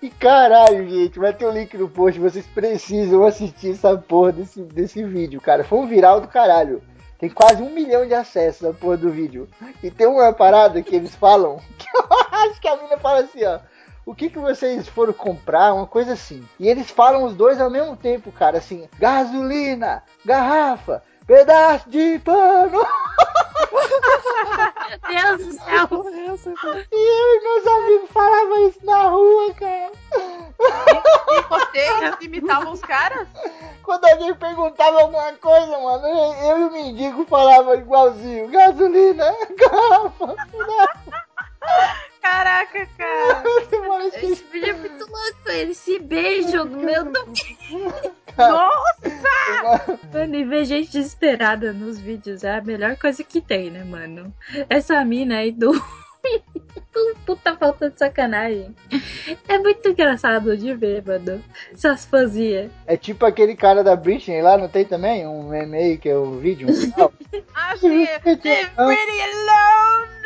E 0.03 0.11
caralho, 0.11 0.87
gente, 0.87 1.19
vai 1.19 1.33
ter 1.33 1.47
o 1.47 1.51
link 1.51 1.75
no 1.79 1.89
post. 1.89 2.21
Vocês 2.21 2.47
precisam 2.47 3.25
assistir 3.25 3.71
essa 3.71 3.97
porra 3.97 4.33
desse, 4.33 4.61
desse 4.61 5.03
vídeo, 5.03 5.41
cara. 5.41 5.65
Foi 5.65 5.79
um 5.79 5.87
viral 5.87 6.21
do 6.21 6.29
caralho. 6.29 6.83
Tem 7.19 7.31
quase 7.31 7.63
um 7.63 7.71
milhão 7.71 8.07
de 8.07 8.13
acessos 8.13 8.61
na 8.61 8.75
porra 8.75 8.99
do 8.99 9.11
vídeo. 9.11 9.49
E 9.83 9.91
tem 9.91 10.07
uma 10.07 10.35
parada 10.35 10.83
que 10.83 10.95
eles 10.95 11.15
falam, 11.15 11.59
que 11.79 11.89
eu 11.97 12.05
acho 12.31 12.61
que 12.61 12.69
a 12.69 12.77
mina 12.77 12.99
fala 12.99 13.21
assim, 13.21 13.43
ó. 13.45 13.59
O 14.09 14.15
que 14.15 14.31
que 14.31 14.39
vocês 14.39 14.89
foram 14.89 15.13
comprar? 15.13 15.75
Uma 15.75 15.87
coisa 15.87 16.15
assim. 16.15 16.43
E 16.59 16.67
eles 16.67 16.91
falam 16.91 17.25
os 17.25 17.35
dois 17.35 17.61
ao 17.61 17.69
mesmo 17.69 17.95
tempo, 17.95 18.33
cara, 18.33 18.57
assim, 18.57 18.89
gasolina, 18.99 20.03
garrafa, 20.25 21.03
pedaço 21.27 21.91
de 21.91 22.19
pano. 22.21 22.81
Meu 25.11 25.37
Deus 25.37 25.45
do 25.45 25.53
céu. 25.53 25.87
E 26.91 26.97
eu 26.97 27.37
e 27.37 27.43
meus 27.43 27.67
amigos 27.67 28.11
falavam 28.11 28.67
isso 28.67 28.81
na 28.83 29.09
rua, 29.09 29.53
cara. 29.53 29.93
E 31.29 31.43
vocês 31.51 32.17
imitavam 32.23 32.73
os 32.73 32.81
caras? 32.81 33.29
Quando 33.83 34.07
alguém 34.07 34.35
perguntava 34.35 35.03
alguma 35.03 35.35
coisa, 35.35 35.79
mano, 35.79 36.07
eu 36.07 36.61
e 36.61 36.65
o 36.65 36.73
mendigo 36.73 37.27
falava 37.27 37.77
igualzinho. 37.77 38.49
Gasolina, 38.49 39.37
garrafa. 39.55 40.35
Caraca, 42.29 42.87
cara. 42.99 43.43
Esse 44.23 44.45
vídeo 44.53 44.69
é 44.69 44.73
muito 44.75 45.01
louco, 45.11 45.49
eles 45.49 45.79
se 45.79 45.99
beijam 45.99 46.67
no 46.67 46.79
meu 46.79 47.05
do... 47.07 47.27
Nossa! 48.37 49.99
Mano, 50.13 50.37
e 50.37 50.45
ver 50.45 50.67
gente 50.67 50.93
desesperada 50.93 51.73
nos 51.73 51.99
vídeos 51.99 52.45
é 52.45 52.59
a 52.59 52.63
melhor 52.63 52.97
coisa 52.97 53.25
que 53.25 53.41
tem, 53.41 53.71
né, 53.71 53.83
mano? 53.83 54.33
Essa 54.69 55.03
mina 55.07 55.39
aí 55.39 55.51
do. 55.51 55.73
Puta 57.25 57.57
falta 57.57 57.91
de 57.91 57.99
sacanagem. 57.99 58.77
É 59.49 59.59
muito 59.59 59.89
engraçado 59.89 60.57
de 60.57 60.75
ver, 60.75 61.03
mano. 61.07 61.43
Essas 61.73 62.05
fãzinhas. 62.05 62.71
É 62.87 62.97
tipo 62.97 63.25
aquele 63.25 63.57
cara 63.57 63.83
da 63.83 63.97
Britney 63.97 64.43
lá, 64.43 64.59
não 64.59 64.69
tem 64.69 64.85
também? 64.85 65.27
Um 65.27 65.49
meme 65.49 65.79
aí 65.79 65.99
que 65.99 66.09
é 66.09 66.17
o 66.17 66.33
vídeo. 66.33 66.69
um 66.69 66.75
final? 66.77 67.13
Achei. 67.55 68.07
Pretty 68.19 68.51
alone! 68.51 70.18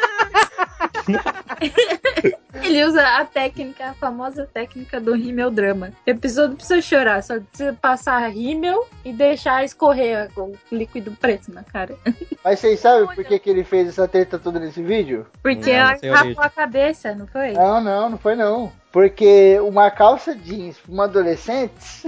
Ele 2.62 2.84
usa 2.84 3.02
a 3.02 3.24
técnica, 3.24 3.90
a 3.90 3.94
famosa 3.94 4.48
técnica 4.52 5.00
do 5.00 5.14
rímel 5.14 5.50
drama. 5.50 5.92
A 6.08 6.14
pessoa 6.14 6.48
não 6.48 6.56
precisa 6.56 6.80
chorar, 6.80 7.22
só 7.22 7.40
precisa 7.40 7.76
passar 7.80 8.28
rímel 8.28 8.86
e 9.04 9.12
deixar 9.12 9.64
escorrer 9.64 10.30
o 10.36 10.56
líquido 10.70 11.10
preto 11.12 11.52
na 11.52 11.64
cara. 11.64 11.96
Mas 12.44 12.60
vocês 12.60 12.80
sabem 12.80 13.06
por 13.14 13.24
que, 13.24 13.38
que 13.38 13.50
ele 13.50 13.64
fez 13.64 13.88
essa 13.88 14.06
treta 14.06 14.38
toda 14.38 14.60
nesse 14.60 14.82
vídeo? 14.82 15.26
Porque 15.42 15.72
Não, 15.72 15.78
ela 15.78 16.16
rapou 16.16 16.44
a 16.44 16.50
cabeça, 16.50 17.14
não 17.14 17.26
foi? 17.26 17.52
Não, 17.52 17.80
não, 17.80 18.10
não 18.10 18.18
foi 18.18 18.36
não. 18.36 18.72
Porque 18.90 19.58
uma 19.60 19.90
calça 19.90 20.34
jeans 20.34 20.78
pra 20.78 20.92
uma 20.92 21.04
adolescente. 21.04 22.06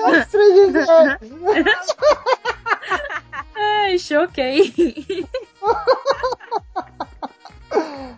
Nossa, 0.00 0.26
300 0.30 0.86
reais. 0.86 1.18
Ai, 3.54 3.98
choquei. 3.98 4.72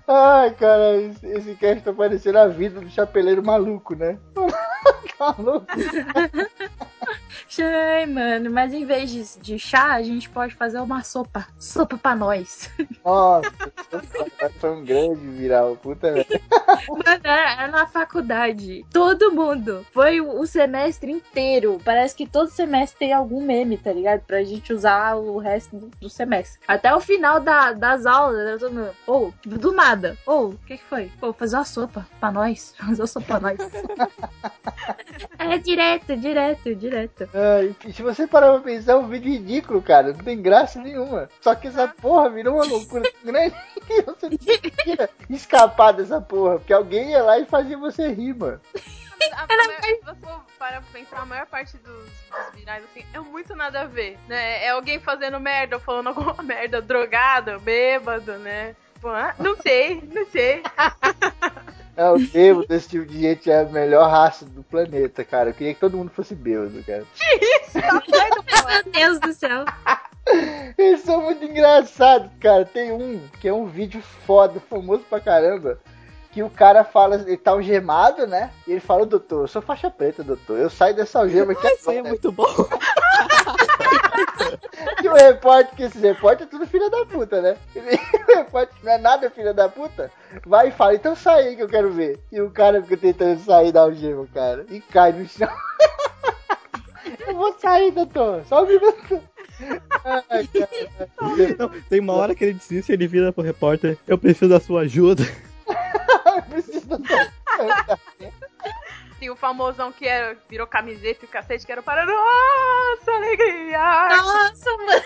Ai, 0.08 0.54
cara, 0.54 0.96
esse, 1.00 1.26
esse 1.26 1.54
cast 1.56 1.82
tá 1.82 1.92
parecendo 1.92 2.38
a 2.38 2.46
vida 2.46 2.80
do 2.80 2.88
chapeleiro 2.88 3.42
maluco, 3.42 3.94
né? 3.94 4.18
Tá 5.18 5.34
maluco. 5.38 5.66
Ai, 7.58 8.06
mano, 8.06 8.50
mas 8.50 8.74
em 8.74 8.84
vez 8.84 9.10
de, 9.10 9.40
de 9.40 9.58
chá, 9.58 9.94
a 9.94 10.02
gente 10.02 10.28
pode 10.28 10.54
fazer 10.54 10.78
uma 10.80 11.02
sopa. 11.02 11.46
Sopa 11.58 11.96
pra 11.96 12.14
nós. 12.14 12.68
Nossa, 13.04 13.50
foi 14.58 14.70
um 14.70 14.84
grande 14.84 15.20
viral, 15.28 15.76
puta 15.76 16.12
merda. 16.12 16.40
Mano, 16.88 17.20
é, 17.24 17.64
é 17.64 17.68
na 17.68 17.86
faculdade. 17.86 18.84
Todo 18.92 19.32
mundo. 19.32 19.86
Foi 19.92 20.20
o, 20.20 20.40
o 20.40 20.46
semestre 20.46 21.10
inteiro. 21.10 21.80
Parece 21.84 22.14
que 22.14 22.26
todo 22.26 22.50
semestre 22.50 22.98
tem 22.98 23.12
algum 23.12 23.40
meme, 23.42 23.78
tá 23.78 23.92
ligado? 23.92 24.20
Pra 24.22 24.42
gente 24.44 24.72
usar 24.72 25.14
o 25.16 25.38
resto 25.38 25.76
do, 25.76 25.90
do 26.00 26.10
semestre. 26.10 26.60
Até 26.66 26.94
o 26.94 27.00
final 27.00 27.40
da- 27.40 27.72
das 27.72 28.04
aulas, 28.06 28.60
todo 28.60 28.74
mundo. 28.74 28.90
Ou, 29.06 29.32
tipo, 29.40 29.56
do 29.58 29.72
nada. 29.72 30.18
Ou, 30.26 30.50
o 30.50 30.58
que 30.66 30.76
que 30.76 30.84
foi? 30.84 31.10
Pô, 31.20 31.32
fazer 31.32 31.56
uma 31.56 31.64
sopa 31.64 32.06
pra 32.20 32.30
nós. 32.30 32.74
Fazer 32.86 33.00
uma 33.02 33.06
sopa 33.06 33.26
pra 33.26 33.40
nós. 33.40 33.56
É 35.38 35.58
direto, 35.58 36.16
direto, 36.16 36.74
direto. 36.74 37.28
E 37.86 37.92
se 37.92 38.02
você 38.02 38.26
parar 38.26 38.52
pra 38.52 38.60
pensar, 38.60 38.92
é 38.92 38.96
um 38.96 39.08
vídeo 39.08 39.32
ridículo, 39.32 39.82
cara. 39.82 40.08
Não 40.12 40.18
tem 40.24 40.40
graça 40.40 40.80
nenhuma. 40.80 41.28
Só 41.40 41.54
que 41.54 41.68
essa 41.68 41.88
porra 41.88 42.28
virou 42.30 42.54
uma 42.56 42.64
loucura 42.64 43.02
tão 43.02 43.20
grande 43.32 43.54
que 43.86 44.02
você 44.02 44.28
não 44.28 44.38
conseguia 44.38 45.10
escapar 45.30 45.92
dessa 45.92 46.20
porra. 46.20 46.58
Porque 46.58 46.72
alguém 46.72 47.10
ia 47.10 47.22
lá 47.22 47.38
e 47.38 47.46
fazia 47.46 47.76
você 47.78 48.08
rir, 48.08 48.34
mano. 48.34 48.60
A, 49.32 49.42
a, 49.42 49.46
maior- 49.46 49.82
se 49.82 50.00
você 50.04 50.20
for 50.20 50.40
parar 50.58 50.80
pra 50.82 50.90
pensar, 50.92 51.18
a 51.20 51.26
maior 51.26 51.46
parte 51.46 51.76
dos, 51.78 52.04
dos 52.04 52.54
virais, 52.54 52.84
assim, 52.84 53.04
é 53.12 53.18
muito 53.18 53.56
nada 53.56 53.80
a 53.80 53.84
ver, 53.84 54.18
né? 54.28 54.64
É 54.64 54.70
alguém 54.70 55.00
fazendo 55.00 55.40
merda, 55.40 55.76
ou 55.76 55.82
falando 55.82 56.08
alguma 56.08 56.40
merda, 56.44 56.80
drogado, 56.82 57.58
bêbado, 57.60 58.32
né? 58.38 58.76
Pô, 59.00 59.08
ah, 59.08 59.34
não 59.38 59.56
sei, 59.56 60.02
não 60.12 60.24
sei. 60.26 60.62
É, 61.96 62.10
o 62.10 62.26
termo 62.28 62.66
desse 62.66 62.90
tipo 62.90 63.06
de 63.06 63.18
gente 63.20 63.50
é 63.50 63.60
a 63.60 63.64
melhor 63.64 64.10
raça 64.10 64.44
do 64.44 64.62
planeta, 64.62 65.24
cara. 65.24 65.50
Eu 65.50 65.54
queria 65.54 65.72
que 65.74 65.80
todo 65.80 65.96
mundo 65.96 66.10
fosse 66.10 66.34
bêbado, 66.34 66.82
cara. 66.84 67.04
Isso, 67.40 67.80
tá 67.80 67.90
doido, 67.90 68.44
pô. 68.44 68.68
Meu 68.68 68.92
Deus 68.92 69.20
do 69.20 69.32
céu. 69.32 69.64
Eles 70.76 71.00
são 71.02 71.22
muito 71.22 71.44
engraçados, 71.44 72.30
cara. 72.40 72.64
Tem 72.64 72.92
um 72.92 73.20
que 73.40 73.48
é 73.48 73.52
um 73.52 73.66
vídeo 73.66 74.02
foda, 74.26 74.60
famoso 74.68 75.04
pra 75.08 75.20
caramba. 75.20 75.78
Que 76.32 76.42
o 76.42 76.50
cara 76.50 76.84
fala, 76.84 77.14
ele 77.16 77.38
tá 77.38 77.52
algemado, 77.52 78.26
né? 78.26 78.50
E 78.66 78.72
ele 78.72 78.80
fala, 78.80 79.06
doutor, 79.06 79.44
eu 79.44 79.48
sou 79.48 79.62
faixa 79.62 79.90
preta, 79.90 80.22
doutor. 80.22 80.58
Eu 80.58 80.68
saio 80.68 80.94
dessa 80.94 81.20
algema 81.20 81.52
aqui 81.52 81.66
Isso 81.66 81.88
aí 81.88 81.96
é 81.96 82.00
agora." 82.00 82.12
muito 82.12 82.30
bom. 82.30 82.44
E 85.02 85.08
o 85.08 85.14
repórter, 85.14 85.74
que 85.74 85.82
esses 85.84 86.00
repórteres 86.00 86.48
é 86.48 86.50
tudo 86.50 86.66
filha 86.66 86.90
da 86.90 87.04
puta, 87.06 87.40
né? 87.40 87.56
O 88.28 88.36
repórter 88.36 88.76
que 88.78 88.84
não 88.84 88.92
é 88.92 88.98
nada 88.98 89.30
filha 89.30 89.54
da 89.54 89.68
puta, 89.68 90.10
vai 90.44 90.68
e 90.68 90.72
fala, 90.72 90.94
então 90.94 91.14
sai 91.14 91.48
aí 91.48 91.56
que 91.56 91.62
eu 91.62 91.68
quero 91.68 91.90
ver. 91.90 92.18
E 92.30 92.40
o 92.40 92.50
cara 92.50 92.82
fica 92.82 92.96
tentando 92.96 93.40
sair 93.40 93.72
da 93.72 93.82
algema, 93.82 94.26
cara. 94.32 94.66
E 94.68 94.80
cai 94.80 95.12
no 95.12 95.26
chão. 95.26 95.48
eu 97.26 97.34
vou 97.34 97.54
sair, 97.58 97.92
doutor. 97.92 98.44
Só 98.46 98.64
um 98.64 98.66
minuto. 98.66 99.22
Ai. 100.04 100.48
Não, 101.58 101.68
tem 101.88 102.00
uma 102.00 102.12
hora 102.12 102.34
que 102.34 102.44
ele 102.44 102.54
desiste, 102.54 102.92
ele 102.92 103.06
vira 103.06 103.32
pro 103.32 103.42
repórter. 103.42 103.96
Eu 104.06 104.18
preciso 104.18 104.50
da 104.50 104.60
sua 104.60 104.82
ajuda. 104.82 105.22
Eu 106.36 106.42
preciso 106.42 106.86
doutor. 106.86 107.30
Tem 109.26 109.32
o 109.32 109.34
famosão 109.34 109.90
que 109.90 110.06
era, 110.06 110.36
virou 110.48 110.68
camiseta 110.68 111.24
e 111.24 111.28
cacete, 111.28 111.66
que 111.66 111.72
era 111.72 111.82
para 111.82 112.06
nossa 112.06 113.10
alegria. 113.10 113.76
Nossa, 114.16 114.70
mano. 114.76 115.02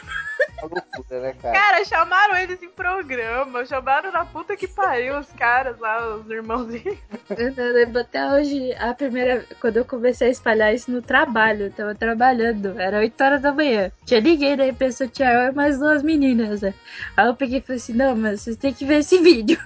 Loucura, 0.61 1.21
né, 1.23 1.35
cara? 1.41 1.55
Cara, 1.59 1.85
chamaram 1.87 2.37
eles 2.37 2.62
em 2.62 2.68
programa, 2.68 3.64
chamaram 3.64 4.12
na 4.12 4.27
puta 4.27 4.59
que 4.59 4.68
pariu 4.68 5.18
os 5.18 5.33
caras 5.33 5.79
lá, 5.79 6.16
os 6.16 6.31
irmãozinhos. 6.31 6.99
Eu 7.31 7.51
eu 7.57 7.73
lembro 7.73 8.01
até 8.03 8.31
hoje, 8.31 8.75
a 8.75 8.93
primeira. 8.93 9.47
Quando 9.59 9.79
eu 9.79 9.87
comecei 9.87 10.29
a 10.29 10.31
espalhar 10.31 10.75
isso 10.75 10.91
no 10.91 11.01
trabalho, 11.01 11.66
eu 11.66 11.73
tava 11.73 11.95
trabalhando, 11.95 12.79
era 12.79 12.99
8 12.99 13.25
horas 13.25 13.41
da 13.41 13.53
manhã. 13.53 13.91
Tinha 14.05 14.21
ninguém, 14.21 14.55
daí 14.55 14.75
pensou, 14.75 15.09
tinha 15.09 15.33
eu 15.33 15.51
e 15.51 15.55
mais 15.55 15.79
duas 15.79 16.03
meninas, 16.03 16.61
né? 16.61 16.75
Aí 17.16 17.27
eu 17.27 17.35
peguei 17.35 17.61
e 17.61 17.62
falei 17.62 17.79
assim: 17.79 17.95
não, 17.95 18.14
mas 18.14 18.43
vocês 18.43 18.57
têm 18.59 18.75
que 18.75 18.85
ver 18.85 18.99
esse 18.99 19.18
vídeo. 19.18 19.59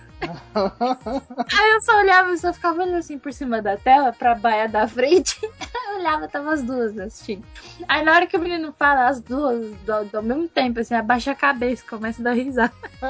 Aí 1.59 1.71
eu 1.73 1.81
só 1.81 1.99
olhava 1.99 2.31
e 2.33 2.39
só 2.39 2.53
ficava 2.53 2.83
olhando 2.83 2.97
assim 2.97 3.19
por 3.19 3.33
cima 3.33 3.61
da 3.61 3.77
tela 3.77 4.13
pra 4.13 4.35
baia 4.35 4.69
da 4.69 4.87
frente. 4.87 5.39
Eu 5.95 6.01
olhava, 6.01 6.29
tava 6.29 6.53
as 6.53 6.63
duas 6.63 6.99
assistindo. 6.99 7.45
Aí 7.89 8.05
na 8.05 8.13
hora 8.13 8.27
que 8.27 8.37
o 8.37 8.41
menino 8.41 8.75
fala, 8.77 9.07
as 9.07 9.21
duas, 9.21 9.71
do, 9.79 10.05
do 10.05 10.23
mesmo 10.23 10.49
tempo, 10.49 10.81
assim, 10.81 10.95
abaixa 10.95 11.31
a 11.31 11.35
cabeça, 11.35 11.85
começa 11.89 12.21
a 12.21 12.25
dar 12.25 12.33
risada. 12.33 12.73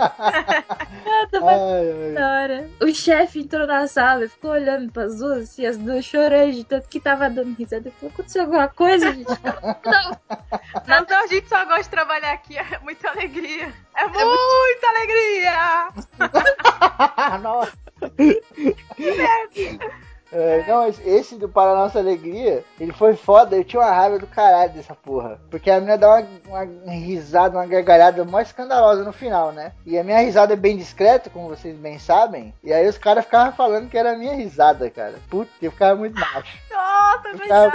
Ai, 1.35 2.07
ai. 2.07 2.13
da 2.13 2.33
hora. 2.33 2.71
O 2.81 2.93
chefe 2.93 3.41
entrou 3.41 3.67
na 3.67 3.87
sala 3.87 4.25
e 4.25 4.29
ficou 4.29 4.51
olhando 4.51 4.91
pras 4.93 5.19
duas, 5.19 5.45
assim, 5.45 5.67
as 5.67 5.77
duas 5.77 6.05
chorando 6.05 6.53
de 6.53 6.65
tanto 6.65 6.89
que 6.89 7.01
tava 7.01 7.31
dando 7.31 7.55
risada. 7.57 7.89
Ele 7.89 7.95
falou, 7.99 8.13
aconteceu 8.13 8.43
alguma 8.43 8.69
coisa, 8.69 9.13
gente? 9.13 9.29
Não. 9.29 10.11
Não, 10.87 11.07
não, 11.09 11.25
a 11.25 11.27
gente 11.27 11.49
só 11.49 11.65
gosta 11.65 11.83
de 11.83 11.91
trabalhar 11.91 12.33
aqui, 12.33 12.57
é 12.59 12.79
muita 12.83 13.11
alegria. 13.11 13.73
É 13.97 14.07
muita 14.07 14.89
alegria! 14.89 15.89
Nossa. 17.43 17.73
É, 20.37 20.65
não, 20.67 20.89
esse- 20.89 21.37
do 21.37 21.49
Para 21.49 21.77
Nossa 21.77 22.01
Alegria, 22.01 22.65
ele 22.81 22.93
foi 22.93 23.15
foda, 23.15 23.55
eu 23.55 23.63
tinha 23.63 23.81
uma 23.81 23.91
raiva 23.93 24.19
do 24.19 24.27
caralho 24.27 24.73
dessa 24.73 24.93
porra. 24.93 25.41
Porque 25.49 25.71
a 25.71 25.77
menina 25.77 25.97
dá 25.97 26.09
uma, 26.09 26.27
uma 26.65 26.93
risada, 26.93 27.57
uma 27.57 27.67
gargalhada 27.67 28.25
mó 28.25 28.41
escandalosa 28.41 29.05
no 29.05 29.13
final, 29.13 29.53
né? 29.53 29.73
E 29.87 29.97
a 29.97 30.03
minha 30.03 30.19
risada 30.19 30.53
é 30.55 30.57
bem 30.57 30.77
discreta, 30.77 31.31
como 31.31 31.49
vocês 31.51 31.77
bem 31.77 32.01
sabem. 32.01 32.53
E 32.65 32.73
aí 32.73 32.85
os 32.89 32.99
caras 32.99 33.25
ficavam 33.25 33.53
falando 33.53 33.89
que 33.89 33.97
era 33.97 34.13
a 34.13 34.17
minha 34.19 34.35
risada, 34.35 34.91
cara. 34.91 35.15
Puta, 35.31 35.51
eu 35.63 35.71
ficava 35.71 35.95
muito 35.95 36.19
macho. 36.19 36.59
Nossa, 36.71 37.29
Eu 37.29 37.39
ficava. 37.39 37.73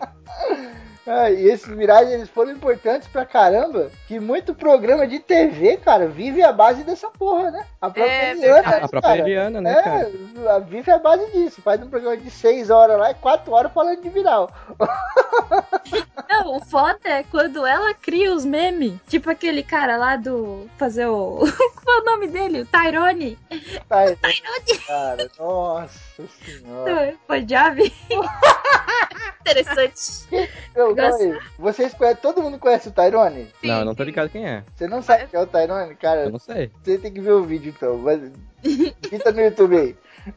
Ah, 1.06 1.30
e 1.30 1.48
esses 1.48 1.68
virais 1.68 2.10
eles 2.10 2.28
foram 2.30 2.52
importantes 2.52 3.06
pra 3.08 3.26
caramba. 3.26 3.90
Que 4.08 4.18
muito 4.18 4.54
programa 4.54 5.06
de 5.06 5.20
TV, 5.20 5.76
cara, 5.76 6.06
vive 6.06 6.42
a 6.42 6.50
base 6.52 6.82
dessa 6.82 7.08
porra, 7.10 7.50
né? 7.50 7.66
A 7.80 7.90
própria 7.90 8.10
É, 8.12 8.30
Eliana, 8.30 8.62
né, 8.62 8.76
A 8.76 8.78
própria 8.88 9.02
cara? 9.02 9.18
Eliana, 9.18 9.60
né, 9.60 9.72
É, 9.72 9.82
cara? 9.82 10.10
a 10.54 10.58
vive 10.60 10.90
a 10.90 10.98
base 10.98 11.30
disso. 11.32 11.60
Faz 11.60 11.82
um 11.82 11.88
programa 11.90 12.16
de 12.16 12.30
6 12.30 12.70
horas 12.70 12.98
lá 12.98 13.10
e 13.10 13.14
4 13.14 13.52
horas 13.52 13.72
falando 13.72 14.00
de 14.00 14.08
viral. 14.08 14.50
Não, 16.30 16.56
o 16.56 16.60
foda 16.64 16.98
é 17.04 17.22
quando 17.22 17.66
ela 17.66 17.92
cria 17.94 18.32
os 18.32 18.44
memes. 18.44 18.94
Tipo 19.06 19.30
aquele 19.30 19.62
cara 19.62 19.96
lá 19.96 20.16
do. 20.16 20.68
Fazer 20.78 21.06
o. 21.06 21.40
Qual 21.84 21.98
é 21.98 22.00
o 22.00 22.04
nome 22.04 22.28
dele? 22.28 22.62
O 22.62 22.66
Tyrone. 22.66 23.38
Tá, 23.88 24.04
cara, 24.86 25.30
nossa 25.38 25.98
senhora. 26.44 27.14
Foi 27.26 27.46
Jave. 27.46 27.92
Interessante. 29.60 30.50
Calma 30.74 31.16
aí. 31.16 31.38
Vocês 31.58 31.94
conhecem, 31.94 32.20
todo 32.22 32.42
mundo 32.42 32.58
conhece 32.58 32.88
o 32.88 32.92
Tyrone? 32.92 33.48
Não, 33.62 33.78
eu 33.80 33.84
não 33.84 33.94
tô 33.94 34.02
ligado 34.02 34.28
quem 34.30 34.46
é. 34.46 34.64
Você 34.74 34.86
não 34.86 35.02
sabe 35.02 35.26
quem 35.28 35.38
é 35.38 35.42
o 35.42 35.46
Tyrone? 35.46 35.94
Cara, 35.96 36.24
Eu 36.24 36.30
não 36.30 36.38
sei. 36.38 36.70
você 36.82 36.98
tem 36.98 37.12
que 37.12 37.20
ver 37.20 37.32
o 37.32 37.44
vídeo 37.44 37.72
então. 37.76 37.96
Mas... 37.98 38.20
No 39.34 39.40
YouTube 39.40 39.76
aí. 39.76 39.96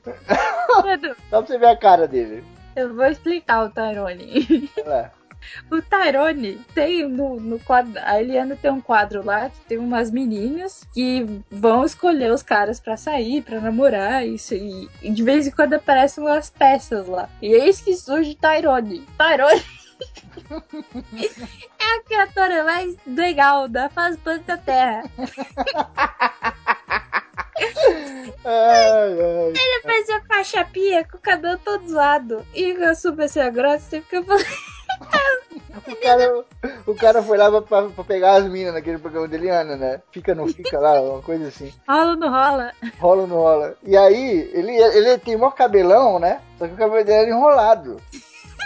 Só 1.30 1.41
pra 1.41 1.47
você 1.47 1.57
ver 1.57 1.68
a 1.68 1.78
cara 1.78 2.07
dele. 2.07 2.43
eu 2.76 2.93
vou 2.93 3.05
explicar 3.05 3.63
o 3.65 3.70
Tyrone. 3.70 4.70
Olha 4.78 4.88
lá. 4.89 5.11
O 5.72 5.82
Tyrone 5.82 6.60
tem 6.74 7.08
no, 7.08 7.39
no 7.39 7.60
quadro. 7.60 7.93
A 8.04 8.20
Eliana 8.22 8.56
tem 8.56 8.72
um 8.72 8.82
quadro 8.82 9.26
lá 9.26 9.50
que 9.50 9.60
tem 9.68 9.78
umas 9.78 10.12
meninas 10.12 10.88
que 10.93 11.26
vão 11.50 11.84
escolher 11.84 12.32
os 12.32 12.43
caras 12.43 12.80
pra 12.80 12.98
sair, 12.98 13.41
pra 13.41 13.60
namorar, 13.60 14.26
isso. 14.26 14.54
E, 14.54 14.89
e 15.02 15.10
de 15.12 15.24
vez 15.24 15.48
em 15.48 15.52
quando 15.52 15.74
aparecem 15.74 16.24
umas 16.24 16.50
peças 16.50 17.08
lá. 17.08 17.30
E 17.41 17.48
eis 17.48 17.82
que 17.82 17.95
surge 17.95 18.36
Tyrone. 18.36 19.06
Tyrone. 19.18 19.64
é 21.80 21.95
a 21.95 22.04
criatura 22.04 22.64
mais 22.64 22.95
legal 23.06 23.68
da 23.68 23.88
do 23.88 24.18
planeta 24.20 24.58
Terra. 24.58 25.04
Ai, 28.45 29.12
ai. 29.12 29.50
Ele 29.50 29.82
parecia 29.84 30.22
com 30.22 30.34
a 30.34 30.43
chapinha, 30.43 31.04
com 31.04 31.18
o 31.18 31.22
cabelo 31.22 31.58
todo 31.58 31.88
zoado. 31.88 32.45
E 32.54 32.72
a 32.84 32.95
super 32.95 33.28
sem 33.28 33.52
grossa, 33.52 33.80
você 33.80 34.02
fica 34.02 34.24
falando. 34.24 34.45
O 35.88 35.95
cara, 35.95 36.43
o 36.88 36.95
cara 36.95 37.24
foi 37.24 37.38
lá 37.38 37.62
pra, 37.62 37.84
pra 37.89 38.04
pegar 38.04 38.34
as 38.34 38.45
minas 38.45 38.74
naquele 38.74 38.98
programa 38.98 39.28
de 39.28 39.36
Eliana, 39.36 39.76
né? 39.78 40.02
Fica, 40.12 40.34
não 40.36 40.48
fica 40.48 40.78
lá, 40.80 41.00
uma 41.02 41.22
coisa 41.22 41.48
assim. 41.48 41.72
Rola 41.88 42.12
ou 42.12 42.16
não 42.18 42.30
rola? 42.30 42.72
Rola 43.00 43.22
ou 43.22 43.28
não 43.28 43.36
rola. 43.38 43.76
E 43.84 43.95
aí, 43.95 44.50
ele, 44.54 44.72
ele 44.76 45.18
tem 45.20 45.38
maior 45.38 45.52
cabelão, 45.52 46.20
né? 46.20 46.41
Só 46.58 46.68
que 46.68 46.74
o 46.74 46.78
cabelo 46.78 47.06
dele 47.06 47.22
era 47.22 47.30
enrolado. 47.30 47.98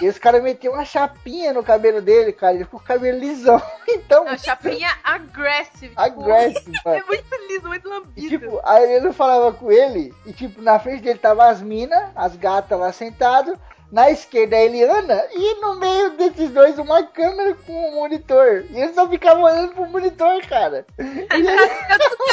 E 0.01 0.05
esse 0.05 0.19
cara 0.19 0.41
meteu 0.41 0.71
uma 0.71 0.83
chapinha 0.85 1.53
no 1.53 1.63
cabelo 1.63 2.01
dele, 2.01 2.31
cara. 2.33 2.55
Ele 2.55 2.63
ficou 2.63 2.79
com 2.79 2.85
o 2.85 2.87
cabelo 2.87 3.19
lisão. 3.19 3.61
Então, 3.87 4.23
Não, 4.25 4.37
chapinha 4.37 4.89
aggressive. 5.03 5.89
tipo, 5.89 6.01
aggressive, 6.01 6.77
É 6.85 7.03
muito 7.03 7.35
liso, 7.49 7.67
muito 7.67 7.87
E, 7.87 7.91
lambido. 7.91 8.29
tipo, 8.29 8.59
aí 8.63 8.93
ele 8.93 9.11
falava 9.11 9.51
com 9.51 9.69
ele, 9.71 10.13
e 10.25 10.31
tipo, 10.31 10.61
na 10.61 10.79
frente 10.79 11.01
dele 11.03 11.19
tava 11.19 11.45
as 11.49 11.61
minas, 11.61 12.09
as 12.15 12.35
gatas 12.37 12.79
lá 12.79 12.91
sentado, 12.93 13.59
na 13.91 14.09
esquerda 14.09 14.55
a 14.55 14.61
Eliana, 14.61 15.23
e 15.33 15.61
no 15.61 15.75
meio 15.75 16.11
desses 16.11 16.49
dois 16.51 16.77
uma 16.79 17.03
câmera 17.03 17.53
com 17.55 17.73
um 17.73 17.95
monitor. 17.95 18.65
E 18.69 18.79
ele 18.79 18.93
só 18.93 19.07
ficava 19.07 19.41
olhando 19.41 19.73
pro 19.73 19.87
monitor, 19.87 20.45
cara. 20.47 20.85
E 20.97 21.35
ele 21.35 21.69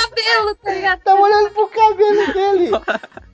cabelo, 0.09 0.55
tá 0.57 0.73
ligado? 0.73 1.01
tava 1.01 1.21
olhando 1.21 1.51
pro 1.51 1.69
cabelo 1.69 2.33
dele. 2.33 2.71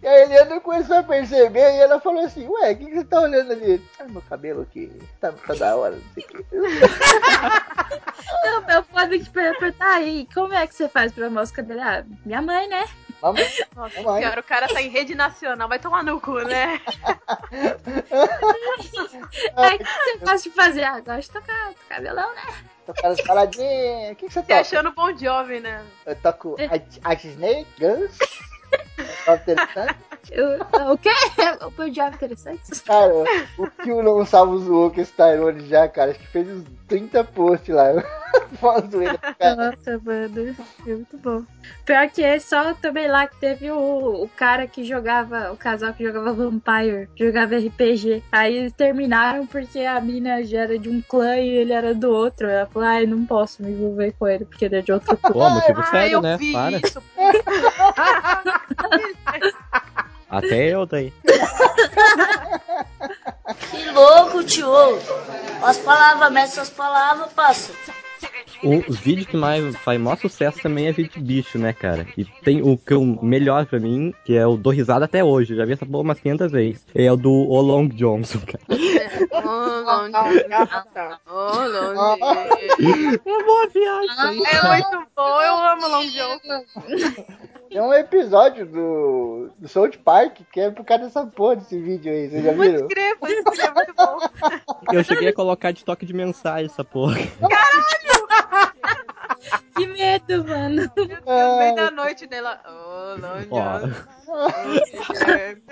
E 0.03 0.07
a 0.07 0.21
Eliana 0.21 0.61
começou 0.61 0.97
a 0.99 1.03
perceber, 1.03 1.77
e 1.77 1.81
ela 1.81 2.01
falou 2.01 2.25
assim, 2.25 2.47
ué, 2.47 2.73
o 2.73 2.77
que, 2.77 2.87
que 2.87 2.95
você 2.95 3.05
tá 3.05 3.21
olhando 3.21 3.53
ali? 3.53 3.83
Ah, 3.99 4.05
meu 4.05 4.23
cabelo 4.23 4.63
aqui, 4.63 4.91
tá, 5.21 5.33
tá 5.33 5.55
da 5.55 5.77
hora, 5.77 5.97
não 5.97 6.03
sei 6.15 6.25
o 6.25 6.29
que. 6.29 6.45
Não, 8.45 8.75
eu 8.75 8.83
posso 8.85 9.19
te 9.19 9.31
perguntar 9.31 9.95
aí, 9.97 10.29
como 10.35 10.55
é 10.55 10.67
que 10.67 10.75
você 10.75 10.89
faz 10.89 11.13
pra 11.13 11.31
mosca 11.31 11.63
dele? 11.63 11.81
Ah, 11.81 12.05
minha 12.25 12.43
mãe, 12.43 12.69
né? 12.69 12.85
Vamos, 13.21 13.41
Nossa 13.75 13.95
Vamos 13.95 14.13
aí. 14.13 14.23
senhora, 14.23 14.41
o 14.41 14.45
cara 14.45 14.69
tá 14.69 14.83
em 14.83 14.89
rede 14.89 15.15
nacional, 15.15 15.69
vai 15.69 15.79
tomar 15.79 16.03
no 16.05 16.21
cu, 16.21 16.41
né? 16.41 16.81
Aí, 19.57 19.75
o 19.77 19.79
que 19.79 19.85
você 19.85 20.19
gosta 20.19 20.49
de 20.49 20.55
fazer? 20.55 20.85
Ah, 20.85 21.01
gosto 21.01 21.21
de 21.21 21.31
tocar 21.31 21.75
cabelão, 21.89 22.35
né? 22.35 22.43
tocar 22.87 23.09
as 23.09 23.21
baladinhas, 23.23 24.13
o 24.13 24.17
que, 24.17 24.27
que 24.27 24.33
você 24.33 24.43
toca? 24.43 24.61
achando 24.61 24.93
bom 24.93 25.17
jovem, 25.17 25.61
né? 25.61 25.85
Eu 26.05 26.17
toco 26.17 26.57
a, 26.61 27.11
a 27.11 27.15
Disney, 27.15 27.67
Guns, 27.79 28.19
Sun. 29.25 29.87
Eu, 30.31 30.93
o 30.93 30.99
quê? 30.99 31.11
O 31.67 31.73
meu 31.79 31.91
job 31.91 32.15
interessante? 32.15 32.83
Cara, 32.83 33.13
o 33.59 33.67
que 33.67 33.93
o 33.93 34.03
Não 34.03 34.25
Salvo 34.25 34.59
zoou 34.59 34.91
com 34.91 35.01
esse 35.01 35.13
Tyrone 35.13 35.67
já, 35.67 35.89
cara, 35.89 36.11
acho 36.11 36.21
que 36.21 36.27
fez 36.29 36.49
uns 36.49 36.65
30 36.89 37.25
posts 37.25 37.75
lá. 37.75 37.93
Zoeira, 38.91 39.19
cara. 39.39 39.57
Nossa, 39.57 40.01
mano, 40.05 40.57
é 40.87 40.91
muito 40.91 41.17
bom. 41.19 41.43
Pior 41.85 42.09
que 42.09 42.23
é 42.23 42.39
só 42.39 42.75
também 42.75 43.09
lá 43.09 43.27
que 43.27 43.37
teve 43.37 43.71
o, 43.71 44.25
o 44.25 44.29
cara 44.37 44.67
que 44.67 44.85
jogava, 44.85 45.53
o 45.53 45.57
casal 45.57 45.93
que 45.93 46.05
jogava 46.05 46.33
Vampire, 46.33 47.09
jogava 47.17 47.57
RPG. 47.57 48.23
Aí 48.33 48.57
eles 48.57 48.73
terminaram 48.73 49.47
porque 49.47 49.81
a 49.81 50.01
mina 50.01 50.43
já 50.45 50.63
era 50.63 50.79
de 50.79 50.89
um 50.89 51.03
clã 51.03 51.37
e 51.37 51.49
ele 51.49 51.73
era 51.73 51.95
do 51.95 52.11
outro. 52.11 52.49
Ela 52.49 52.67
falou, 52.67 52.89
ai, 52.89 53.07
não 53.07 53.25
posso 53.27 53.63
me 53.63 53.73
envolver 53.73 54.15
com 54.19 54.27
ele 54.27 54.45
porque 54.45 54.65
ele 54.65 54.77
é 54.77 54.83
de 54.83 54.93
outro 54.93 55.17
clã. 55.17 55.33
Pô, 55.33 55.51
motivo 55.51 55.85
sério, 55.87 56.15
eu 56.15 56.23
né? 56.23 56.37
vi 56.37 56.53
Para. 56.53 56.81
Até 60.39 60.75
eu 60.75 60.87
daí. 60.87 61.13
Que 63.71 63.91
louco, 63.91 64.43
tio. 64.45 64.69
As 65.63 65.77
palavras, 65.79 66.33
mexe 66.33 66.61
as 66.61 66.71
palavras, 66.71 67.33
passa. 67.33 67.73
O 68.63 68.81
vídeo 68.91 69.27
que 69.27 69.37
mais 69.37 69.77
faz 69.77 70.01
maior 70.01 70.17
sucesso 70.17 70.59
também 70.63 70.87
é 70.87 70.93
vídeo 70.93 71.13
de 71.13 71.21
bicho, 71.21 71.59
né, 71.59 71.75
cara? 71.75 72.07
E 72.17 72.25
tem 72.25 72.63
o 72.63 72.79
que 72.79 72.95
o 72.95 73.23
melhor 73.23 73.67
pra 73.67 73.79
mim, 73.79 74.15
que 74.25 74.35
é 74.35 74.47
o 74.47 74.57
do 74.57 74.71
risada 74.71 75.05
até 75.05 75.23
hoje. 75.23 75.53
Eu 75.53 75.59
já 75.59 75.67
vi 75.67 75.75
essa 75.75 75.85
porra 75.85 76.03
umas 76.03 76.21
500 76.21 76.51
vezes. 76.51 76.87
É 76.95 77.13
o 77.13 77.17
do 77.17 77.31
O 77.31 77.61
Long 77.61 77.89
Johnson, 77.89 78.41
cara. 78.41 78.65
Ô, 79.31 79.49
longe. 79.83 80.15
Ô, 81.27 82.17
longe. 82.17 83.21
É 83.27 83.45
boa 83.45 83.69
viagem. 83.69 84.47
É 84.47 84.69
muito 84.69 85.07
bom, 85.15 85.43
eu 85.43 85.55
amo 85.55 85.89
Long 85.89 86.09
John. 86.09 86.41
Tem 87.75 87.83
um 87.83 87.93
episódio 87.93 88.65
do, 88.67 89.51
do 89.59 89.67
South 89.67 89.99
Park 90.05 90.43
que 90.53 90.61
é 90.61 90.71
por 90.71 90.85
causa 90.85 91.07
dessa 91.07 91.27
porra 91.27 91.57
desse 91.57 91.77
vídeo 91.77 92.13
aí, 92.13 92.29
vocês 92.29 92.45
já 92.45 92.53
viram? 92.53 92.83
Pode 92.83 92.95
crer, 92.95 93.19
pode 93.19 93.43
crer, 93.43 93.67
é 93.67 93.75
muito 93.75 93.95
bom. 93.97 94.19
Eu 94.93 95.03
cheguei 95.03 95.29
a 95.31 95.35
colocar 95.35 95.73
de 95.73 95.85
toque 95.85 96.07
de 96.07 96.15
mensagem 96.15 96.67
essa 96.67 96.85
porra. 96.85 97.17
Que 99.75 99.89
medo, 99.89 100.45
mano. 100.45 100.89
No 100.97 101.59
meio 101.59 101.75
da 101.75 101.91
noite 101.91 102.29
dela. 102.29 102.61
Ô, 102.65 103.21
Long 103.21 103.45
Ó. 103.51 103.81
John. 103.81 103.91
Ô, 104.29 105.13
Guilherme. 105.13 105.63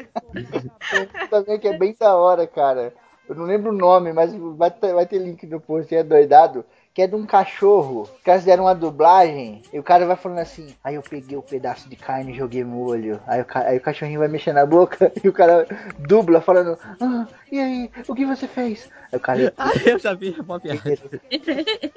Tem 0.90 1.28
também 1.28 1.60
que 1.60 1.68
é 1.68 1.78
bem 1.78 1.94
da 1.96 2.16
hora, 2.16 2.48
cara. 2.48 2.92
Eu 3.28 3.36
não 3.36 3.44
lembro 3.44 3.70
o 3.70 3.76
nome, 3.76 4.12
mas 4.12 4.34
vai 4.34 4.72
ter, 4.72 4.92
vai 4.92 5.06
ter 5.06 5.18
link 5.18 5.46
no 5.46 5.60
post, 5.60 5.94
é 5.94 6.02
doidado. 6.02 6.64
Que 6.94 7.02
é 7.02 7.06
de 7.06 7.14
um 7.14 7.24
cachorro. 7.24 8.02
Os 8.02 8.22
caras 8.22 8.42
fizeram 8.42 8.64
uma 8.64 8.74
dublagem 8.74 9.62
e 9.72 9.78
o 9.78 9.82
cara 9.82 10.06
vai 10.06 10.16
falando 10.16 10.40
assim: 10.40 10.74
Aí 10.84 10.94
eu 10.94 11.02
peguei 11.02 11.36
o 11.38 11.42
pedaço 11.42 11.88
de 11.88 11.96
carne 11.96 12.32
e 12.32 12.36
joguei 12.36 12.62
no 12.62 12.80
olho. 12.80 13.20
Aí 13.26 13.40
o, 13.40 13.46
aí 13.54 13.78
o 13.78 13.80
cachorrinho 13.80 14.20
vai 14.20 14.28
mexendo 14.28 14.56
na 14.56 14.66
boca 14.66 15.10
e 15.24 15.28
o 15.28 15.32
cara 15.32 15.66
dubla 15.98 16.40
falando: 16.40 16.78
Ah, 17.00 17.26
e 17.50 17.58
aí, 17.58 17.90
o 18.08 18.14
que 18.14 18.26
você 18.26 18.46
fez? 18.46 18.90
Aí 19.12 19.16
o 19.16 19.20
cara. 19.20 19.54
Ah, 19.62 19.70
eu 19.86 19.98
já 19.98 20.12
vi, 20.14 20.34
é 20.38 20.42
boa 20.42 20.58
viagem. 20.58 20.98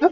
Ah 0.02 0.10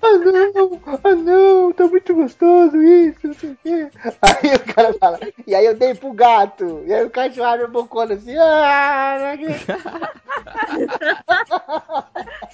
não, 0.54 0.80
ah 1.04 1.16
não, 1.16 1.74
tá 1.74 1.88
muito 1.88 2.16
gostoso 2.16 2.82
isso, 2.82 3.28
não 3.28 3.34
sei 3.34 3.52
o 3.52 3.58
quê. 3.64 3.90
Aí 4.22 4.56
o 4.56 4.74
cara 4.74 4.94
fala, 4.94 5.20
e 5.46 5.54
aí 5.54 5.66
eu 5.66 5.76
dei 5.76 5.94
pro 5.94 6.14
gato. 6.14 6.82
E 6.86 6.94
aí 6.94 7.04
o 7.06 7.10
cachorro 7.10 7.48
abre 7.48 7.66
a 7.66 7.68
bocona 7.68 8.14
assim, 8.16 8.36
ah, 8.38 9.18
não 9.20 9.28
acredito. 9.28 9.74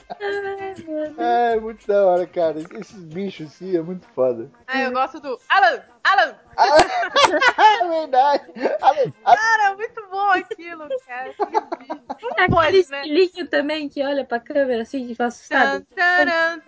É, 1.18 1.60
muito 1.60 1.86
da 1.88 2.06
hora, 2.06 2.19
cara. 2.26 2.60
Esses 2.80 3.04
bichos 3.04 3.48
assim 3.48 3.76
é 3.76 3.82
muito 3.82 4.06
foda. 4.08 4.50
Ah, 4.68 4.82
eu 4.82 4.92
gosto 4.92 5.20
do 5.20 5.40
Alan, 5.50 5.82
Alan. 6.12 6.36
É 7.60 7.88
verdade. 7.88 8.44
Ale- 8.82 9.14
ale- 9.24 9.38
Cara, 9.38 9.64
é 9.72 9.76
muito 9.76 10.08
bom 10.12 10.28
aquilo, 10.32 10.88
cara. 11.08 11.30
Aquele 11.30 11.62
bicho. 11.62 12.02
Como 12.20 12.32
Aquele 12.34 12.50
pode, 12.50 12.90
né? 12.90 13.02
estilinho 13.08 13.48
também 13.48 13.88
que 13.88 14.04
olha 14.04 14.26
pra 14.26 14.40
câmera 14.42 14.82
assim, 14.82 15.08
de 15.08 15.16
assustado. 15.24 15.86
tan. 15.96 16.60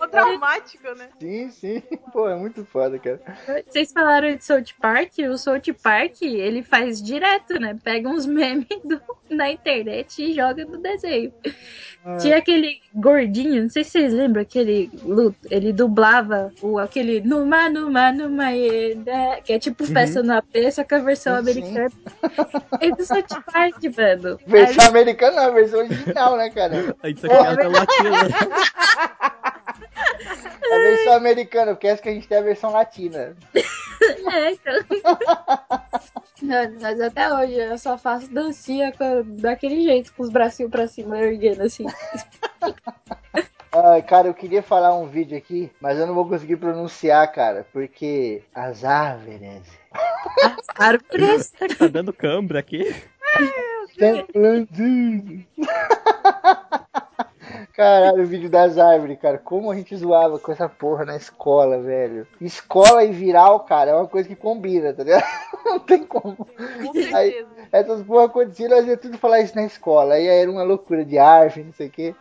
O 0.00 0.08
traumático, 0.08 0.94
né? 0.94 1.08
Sim, 1.20 1.50
sim. 1.50 1.82
Pô, 2.12 2.28
é 2.28 2.34
muito 2.34 2.64
foda, 2.64 2.98
cara. 2.98 3.20
Vocês 3.68 3.92
falaram 3.92 4.34
de 4.34 4.42
South 4.44 4.64
Park, 4.80 5.12
o 5.30 5.36
South 5.36 5.60
Park, 5.82 6.22
ele 6.22 6.62
faz 6.62 7.02
direto, 7.02 7.60
né? 7.60 7.76
Pega 7.84 8.08
uns 8.08 8.24
memes 8.26 8.66
do- 8.84 9.00
na 9.28 9.50
internet 9.50 10.22
e 10.22 10.32
joga 10.34 10.64
no 10.64 10.78
desenho. 10.78 11.32
Tinha 12.20 12.38
aquele 12.38 12.80
gordinho, 12.94 13.62
não 13.64 13.68
sei 13.68 13.84
se 13.84 13.90
vocês 13.90 14.14
lembram, 14.14 14.40
aquele 14.40 14.90
ele 15.50 15.70
dublava 15.72 16.29
o, 16.62 16.78
aquele 16.78 17.20
Numa, 17.20 17.68
Numa, 17.68 18.12
Numa, 18.12 18.52
Eda, 18.52 19.40
que 19.44 19.52
é 19.52 19.58
tipo 19.58 19.84
festa 19.86 20.22
no 20.22 20.32
AP, 20.34 20.70
só 20.72 20.84
que 20.84 20.94
a 20.94 20.98
versão 20.98 21.34
Sim, 21.34 21.38
americana. 21.50 21.90
É 22.80 22.90
do 22.90 23.04
South 23.04 23.42
Park, 23.52 23.82
mano. 23.96 24.38
Versão 24.46 24.86
americana 24.86 25.36
não, 25.36 25.48
a 25.48 25.50
versão 25.50 25.80
original, 25.80 26.36
né, 26.36 26.50
cara? 26.50 26.96
Aí 27.02 27.12
aqui 27.12 27.26
é 27.26 27.68
latina. 27.68 28.28
A 30.72 30.78
versão 30.78 31.12
americana, 31.14 31.72
porque 31.72 31.88
essa 31.88 32.02
que 32.02 32.08
a 32.08 32.12
gente 32.12 32.28
tem 32.28 32.38
é 32.38 32.40
a 32.40 32.44
versão 32.44 32.72
latina. 32.72 33.36
É, 34.32 34.52
então. 34.52 34.74
Mas 36.80 37.00
até 37.02 37.34
hoje 37.34 37.52
eu 37.52 37.76
só 37.76 37.98
faço 37.98 38.32
dancinha 38.32 38.92
com- 38.92 39.22
daquele 39.36 39.82
jeito, 39.82 40.14
com 40.14 40.22
os 40.22 40.30
bracinhos 40.30 40.70
pra 40.70 40.88
cima, 40.88 41.18
erguendo 41.18 41.62
assim. 41.62 41.84
Ai, 43.72 44.02
cara, 44.02 44.26
eu 44.26 44.34
queria 44.34 44.62
falar 44.62 44.94
um 44.96 45.06
vídeo 45.06 45.38
aqui, 45.38 45.70
mas 45.80 45.96
eu 45.96 46.06
não 46.06 46.14
vou 46.14 46.26
conseguir 46.26 46.56
pronunciar, 46.56 47.30
cara, 47.32 47.64
porque 47.72 48.42
as 48.52 48.84
árvores. 48.84 49.62
Árvores. 50.74 51.52
tá 51.78 51.86
dando 51.86 52.12
cãibra 52.12 52.58
aqui. 52.58 52.92
Tá. 53.28 54.26
Caralho, 57.74 58.24
o 58.24 58.26
vídeo 58.26 58.50
das 58.50 58.76
árvores, 58.76 59.18
cara. 59.20 59.38
Como 59.38 59.70
a 59.70 59.74
gente 59.74 59.96
zoava 59.96 60.38
com 60.38 60.52
essa 60.52 60.68
porra 60.68 61.04
na 61.04 61.16
escola, 61.16 61.80
velho. 61.80 62.26
Escola 62.40 63.04
e 63.04 63.12
viral, 63.12 63.60
cara, 63.60 63.92
é 63.92 63.94
uma 63.94 64.06
coisa 64.06 64.28
que 64.28 64.36
combina, 64.36 64.92
tá 64.92 65.04
ligado? 65.04 65.24
Não 65.64 65.78
tem 65.78 66.04
como. 66.04 66.36
Com 66.36 66.92
certeza. 66.92 67.16
Aí, 67.16 67.46
essas 67.72 68.02
porra 68.02 68.26
aconteciam, 68.26 68.70
nós 68.70 68.86
ia 68.86 68.96
tudo 68.96 69.16
falar 69.16 69.40
isso 69.40 69.54
na 69.54 69.64
escola. 69.64 70.14
Aí 70.14 70.26
era 70.26 70.50
uma 70.50 70.62
loucura 70.62 71.04
de 71.04 71.18
árvore, 71.18 71.64
não 71.64 71.72
sei 71.72 71.86
o 71.86 71.90
quê. 71.90 72.14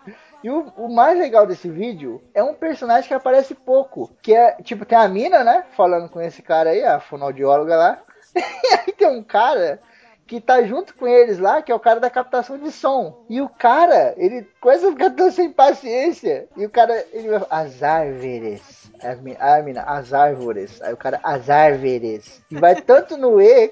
E 0.43 0.49
o, 0.49 0.71
o 0.77 0.89
mais 0.89 1.17
legal 1.17 1.45
desse 1.45 1.69
vídeo 1.69 2.21
é 2.33 2.41
um 2.43 2.53
personagem 2.53 3.07
que 3.07 3.13
aparece 3.13 3.53
pouco. 3.53 4.09
Que 4.21 4.33
é, 4.33 4.53
tipo, 4.63 4.85
tem 4.85 4.97
a 4.97 5.07
mina, 5.07 5.43
né? 5.43 5.65
Falando 5.75 6.09
com 6.09 6.21
esse 6.21 6.41
cara 6.41 6.69
aí, 6.71 6.83
a 6.83 6.99
fonoaudióloga 6.99 7.75
lá. 7.75 8.01
E 8.35 8.73
aí 8.73 8.93
tem 8.93 9.07
um 9.07 9.23
cara 9.23 9.81
que 10.27 10.39
tá 10.39 10.61
junto 10.61 10.93
com 10.93 11.07
eles 11.07 11.39
lá, 11.39 11.59
que 11.59 11.71
é 11.71 11.75
o 11.75 11.79
cara 11.79 11.99
da 11.99 12.09
captação 12.09 12.55
de 12.59 12.71
som. 12.71 13.25
E 13.27 13.41
o 13.41 13.49
cara, 13.49 14.13
ele 14.15 14.47
começa 14.61 14.85
a 14.87 14.91
ficar 14.91 15.09
tão 15.09 15.31
sem 15.31 15.51
paciência. 15.51 16.47
E 16.55 16.65
o 16.65 16.69
cara, 16.69 17.03
ele 17.11 17.29
vai 17.29 17.45
as 17.49 17.81
árvores. 17.81 18.78
A 19.01 19.15
mi- 19.15 19.37
a 19.39 19.61
mina, 19.61 19.83
as 19.83 20.13
árvores. 20.13 20.81
Aí 20.81 20.93
o 20.93 20.97
cara, 20.97 21.19
as 21.23 21.49
árvores. 21.49 22.41
E 22.51 22.57
vai 22.57 22.81
tanto 22.81 23.15
no 23.17 23.41
E 23.41 23.69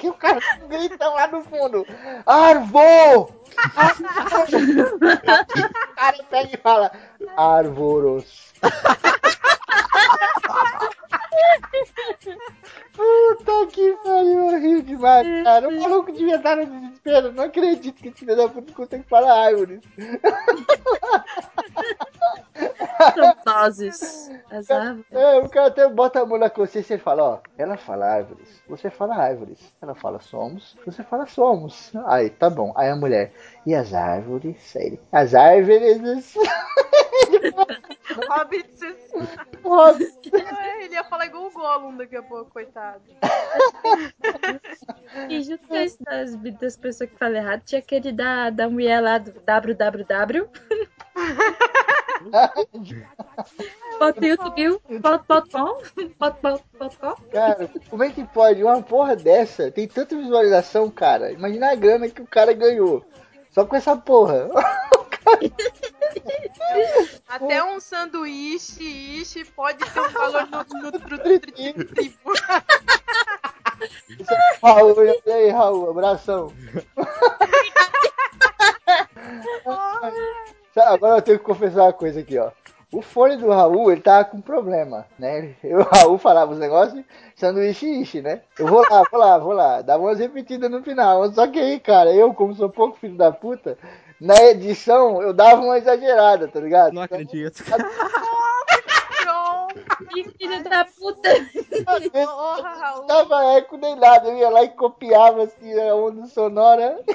que 0.00 0.08
o 0.08 0.14
cara 0.14 0.40
grita 0.68 1.08
lá 1.10 1.26
no 1.26 1.42
fundo: 1.44 1.86
Arvo! 2.26 3.30
o 3.30 3.34
cara 5.94 6.24
pega 6.30 6.50
e 6.54 6.56
fala: 6.56 6.90
Árvoros. 7.36 8.52
Puta 12.92 13.66
que 13.72 13.92
pariu, 14.04 14.50
eu 14.50 14.60
rio 14.60 14.82
demais, 14.82 15.26
cara. 15.42 15.68
O 15.68 15.80
maluco 15.80 16.12
devia 16.12 16.36
estar 16.36 16.56
no 16.56 16.64
desespero. 16.64 17.32
Não 17.32 17.44
acredito 17.44 18.00
que 18.00 18.08
esse 18.08 18.18
filho 18.20 18.36
da 18.36 18.48
puta 18.48 18.72
consegue 18.72 19.04
falar 19.08 19.46
árvores. 19.46 19.80
São 23.14 23.33
doses. 23.54 24.30
As 24.50 24.70
árvores. 24.70 25.06
É, 25.10 25.38
o 25.38 25.48
cara 25.48 25.68
até 25.68 25.88
bota 25.88 26.20
a 26.20 26.26
mão 26.26 26.38
na 26.38 26.50
consciência 26.50 26.94
e 26.94 26.98
fala, 26.98 27.22
ó, 27.22 27.40
ela 27.56 27.76
fala 27.76 28.06
árvores, 28.06 28.62
você 28.68 28.90
fala 28.90 29.16
árvores. 29.16 29.58
Ela 29.80 29.94
fala 29.94 30.20
somos, 30.20 30.76
você 30.84 31.02
fala 31.02 31.26
somos. 31.26 31.92
Aí, 32.06 32.30
tá 32.30 32.50
bom. 32.50 32.72
Aí 32.76 32.88
a 32.88 32.96
mulher, 32.96 33.32
e 33.66 33.74
as 33.74 33.94
árvores? 33.94 34.76
Aí 34.76 34.86
ele, 34.86 35.00
as 35.12 35.34
árvores... 35.34 36.34
Hobbits. 38.16 38.82
É, 40.32 40.84
Ele 40.84 40.94
ia 40.94 41.04
falar 41.04 41.26
igual 41.26 41.46
o 41.46 41.50
Gollum 41.50 41.96
daqui 41.96 42.16
a 42.16 42.22
pouco, 42.22 42.50
coitado. 42.50 43.02
E 45.28 45.42
junto 45.42 45.66
com 45.66 45.74
das, 45.74 46.36
das 46.60 46.76
pessoas 46.76 47.10
que 47.10 47.16
falam 47.16 47.36
errado, 47.36 47.62
tinha 47.64 47.78
aquele 47.78 48.12
da, 48.12 48.50
da 48.50 48.68
mulher 48.68 49.00
lá 49.00 49.18
do 49.18 49.32
www. 49.32 50.48
Ponto, 53.98 55.20
ponto, 55.26 55.50
com, 55.50 55.78
ponto, 56.18 56.36
ponto, 56.36 56.64
ponto, 56.78 56.98
com. 56.98 57.14
Cara, 57.30 57.70
como 57.88 58.02
é 58.02 58.10
que 58.10 58.24
pode? 58.24 58.62
Uma 58.62 58.82
porra 58.82 59.14
dessa 59.16 59.70
tem 59.70 59.86
tanta 59.86 60.16
visualização, 60.16 60.90
cara. 60.90 61.32
Imagina 61.32 61.70
a 61.70 61.74
grana 61.74 62.08
que 62.08 62.20
o 62.22 62.26
cara 62.26 62.52
ganhou. 62.52 63.04
Só 63.50 63.64
com 63.64 63.76
essa 63.76 63.96
porra. 63.96 64.50
Até 67.28 67.64
um 67.64 67.80
sanduíche 67.80 68.82
ishi 69.20 69.44
pode 69.44 69.78
ter 69.78 70.00
um 70.00 70.08
valor 70.08 70.48
tribo. 71.94 72.32
Raul, 74.62 74.94
e 75.26 75.32
aí, 75.32 75.50
Raul, 75.50 75.90
abração. 75.90 76.52
Tá, 80.74 80.90
Agora 80.90 81.18
eu 81.18 81.22
tenho 81.22 81.38
que 81.38 81.44
confessar 81.44 81.84
uma 81.84 81.92
coisa 81.92 82.20
aqui, 82.20 82.38
ó. 82.38 82.50
O 82.92 83.02
fone 83.02 83.36
do 83.36 83.48
Raul, 83.50 83.90
ele 83.90 84.00
tava 84.00 84.24
com 84.24 84.40
problema, 84.40 85.04
né? 85.18 85.54
Eu, 85.64 85.80
o 85.80 85.82
Raul 85.82 86.18
falava 86.18 86.52
os 86.52 86.58
negócios, 86.58 87.04
sanduíche 87.34 87.86
ishi, 87.86 88.20
né? 88.22 88.42
Eu 88.58 88.66
vou 88.66 88.82
lá, 88.88 89.02
vou 89.10 89.20
lá, 89.20 89.38
vou 89.38 89.52
lá. 89.52 89.82
Dava 89.82 90.02
umas 90.02 90.18
repetidas 90.18 90.70
no 90.70 90.82
final. 90.82 91.30
Só 91.32 91.46
que 91.46 91.58
aí, 91.58 91.80
cara, 91.80 92.12
eu, 92.12 92.32
como 92.32 92.54
sou 92.54 92.68
pouco 92.68 92.98
filho 92.98 93.16
da 93.16 93.32
puta, 93.32 93.76
na 94.20 94.36
edição 94.44 95.20
eu 95.22 95.32
dava 95.32 95.60
uma 95.60 95.78
exagerada, 95.78 96.46
tá 96.46 96.60
ligado? 96.60 96.92
Não 96.92 97.02
acredito. 97.02 97.64
Pronto. 97.64 97.84
Que 99.96 100.30
filho 100.30 100.64
da 100.64 100.84
puta. 100.84 101.28
Porra, 102.12 102.74
Raul. 102.74 103.06
Dava 103.06 103.56
eco 103.56 103.76
nem 103.76 103.96
nada, 103.96 104.28
eu 104.28 104.36
ia 104.36 104.50
lá 104.50 104.62
e 104.62 104.68
copiava 104.70 105.44
assim 105.44 105.78
a 105.80 105.94
onda 105.94 106.26
sonora. 106.26 107.00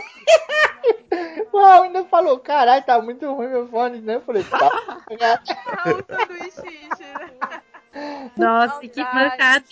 O 1.51 1.59
Raul 1.59 1.83
ainda 1.83 2.05
falou, 2.05 2.39
caralho, 2.39 2.85
tá 2.85 3.01
muito 3.01 3.25
ruim 3.33 3.47
meu 3.47 3.67
fone, 3.67 3.99
né? 3.99 4.15
Eu 4.15 4.21
falei, 4.21 4.43
tá. 4.43 4.69
Raul 5.65 6.03
sanduíche 6.07 6.87
né? 6.99 7.61
Nossa, 8.37 8.79
que 8.87 9.03
mancada. 9.03 9.65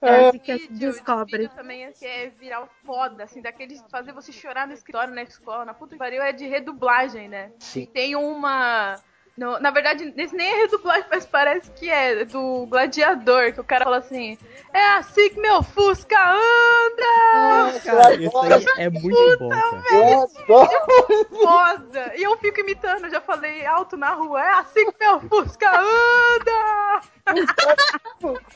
É, 0.00 0.28
Essa 0.28 0.38
que 0.38 0.52
vídeo, 0.56 0.78
descobre. 0.78 1.38
vídeo 1.38 1.54
também 1.56 1.84
é, 1.84 1.92
que 1.92 2.04
é 2.04 2.28
viral 2.28 2.68
foda, 2.84 3.24
assim, 3.24 3.40
daqueles 3.40 3.82
fazer 3.90 4.12
você 4.12 4.30
chorar 4.30 4.66
no 4.66 4.74
escritório 4.74 5.14
na 5.14 5.22
escola. 5.22 5.64
Na 5.64 5.74
puta 5.74 5.94
que 5.94 5.98
pariu 5.98 6.22
é 6.22 6.32
de 6.32 6.46
redublagem, 6.46 7.28
né? 7.28 7.50
Sim. 7.58 7.86
Tem 7.86 8.14
uma. 8.14 8.96
No- 9.36 9.58
na 9.60 9.70
verdade, 9.70 10.12
esse 10.16 10.34
nem 10.34 10.46
é 10.50 10.56
redublagem, 10.62 11.04
mas 11.10 11.26
parece 11.26 11.70
que 11.72 11.88
é 11.90 12.24
do 12.24 12.66
Gladiador, 12.66 13.52
que 13.52 13.60
o 13.60 13.64
cara 13.64 13.84
fala 13.84 13.98
assim: 13.98 14.38
É 14.72 14.84
assim 14.96 15.28
que 15.30 15.40
meu 15.40 15.62
Fusca 15.62 16.16
anda! 16.18 17.80
Cara, 17.84 18.14
isso 18.14 18.38
aí 18.38 18.84
é 18.84 18.90
muito 18.90 19.38
bom, 19.38 19.48
cara. 19.48 19.82
Eu 19.92 20.22
adoro. 20.22 21.26
Foda! 21.30 22.12
E 22.16 22.22
eu 22.22 22.36
fico 22.38 22.60
imitando, 22.60 23.10
já 23.10 23.20
falei 23.20 23.64
alto 23.66 23.96
na 23.96 24.12
rua: 24.14 24.42
É 24.42 24.52
assim 24.60 24.90
que 24.90 24.98
meu 24.98 25.20
Fusca 25.20 25.70
anda! 25.70 27.00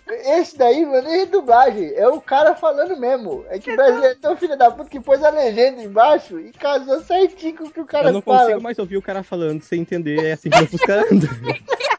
Esse 0.08 0.56
daí 0.56 0.84
não 0.84 0.96
é 0.96 1.02
nem 1.02 1.26
dublagem, 1.26 1.92
é 1.94 2.06
o 2.08 2.20
cara 2.20 2.54
falando 2.54 2.96
mesmo. 2.96 3.44
É 3.48 3.58
que 3.58 3.72
o 3.72 3.76
brasileiro 3.76 4.14
é 4.16 4.20
tão 4.20 4.36
filho 4.36 4.56
da 4.56 4.70
puta 4.70 4.88
que 4.88 5.00
pôs 5.00 5.22
a 5.22 5.30
legenda 5.30 5.82
embaixo 5.82 6.38
e 6.38 6.52
casou 6.52 7.00
certinho 7.00 7.56
com 7.56 7.64
o 7.64 7.70
que 7.70 7.80
o 7.80 7.84
cara 7.86 8.08
Eu 8.08 8.12
não 8.12 8.22
fala. 8.22 8.40
consigo 8.42 8.62
mais 8.62 8.78
ouvir 8.78 8.96
o 8.96 9.02
cara 9.02 9.22
falando 9.22 9.62
sem 9.62 9.80
entender, 9.80 10.24
é 10.24 10.32
assim 10.32 10.50
que 10.50 10.58
Fusca 10.70 10.94
anda. 10.94 11.26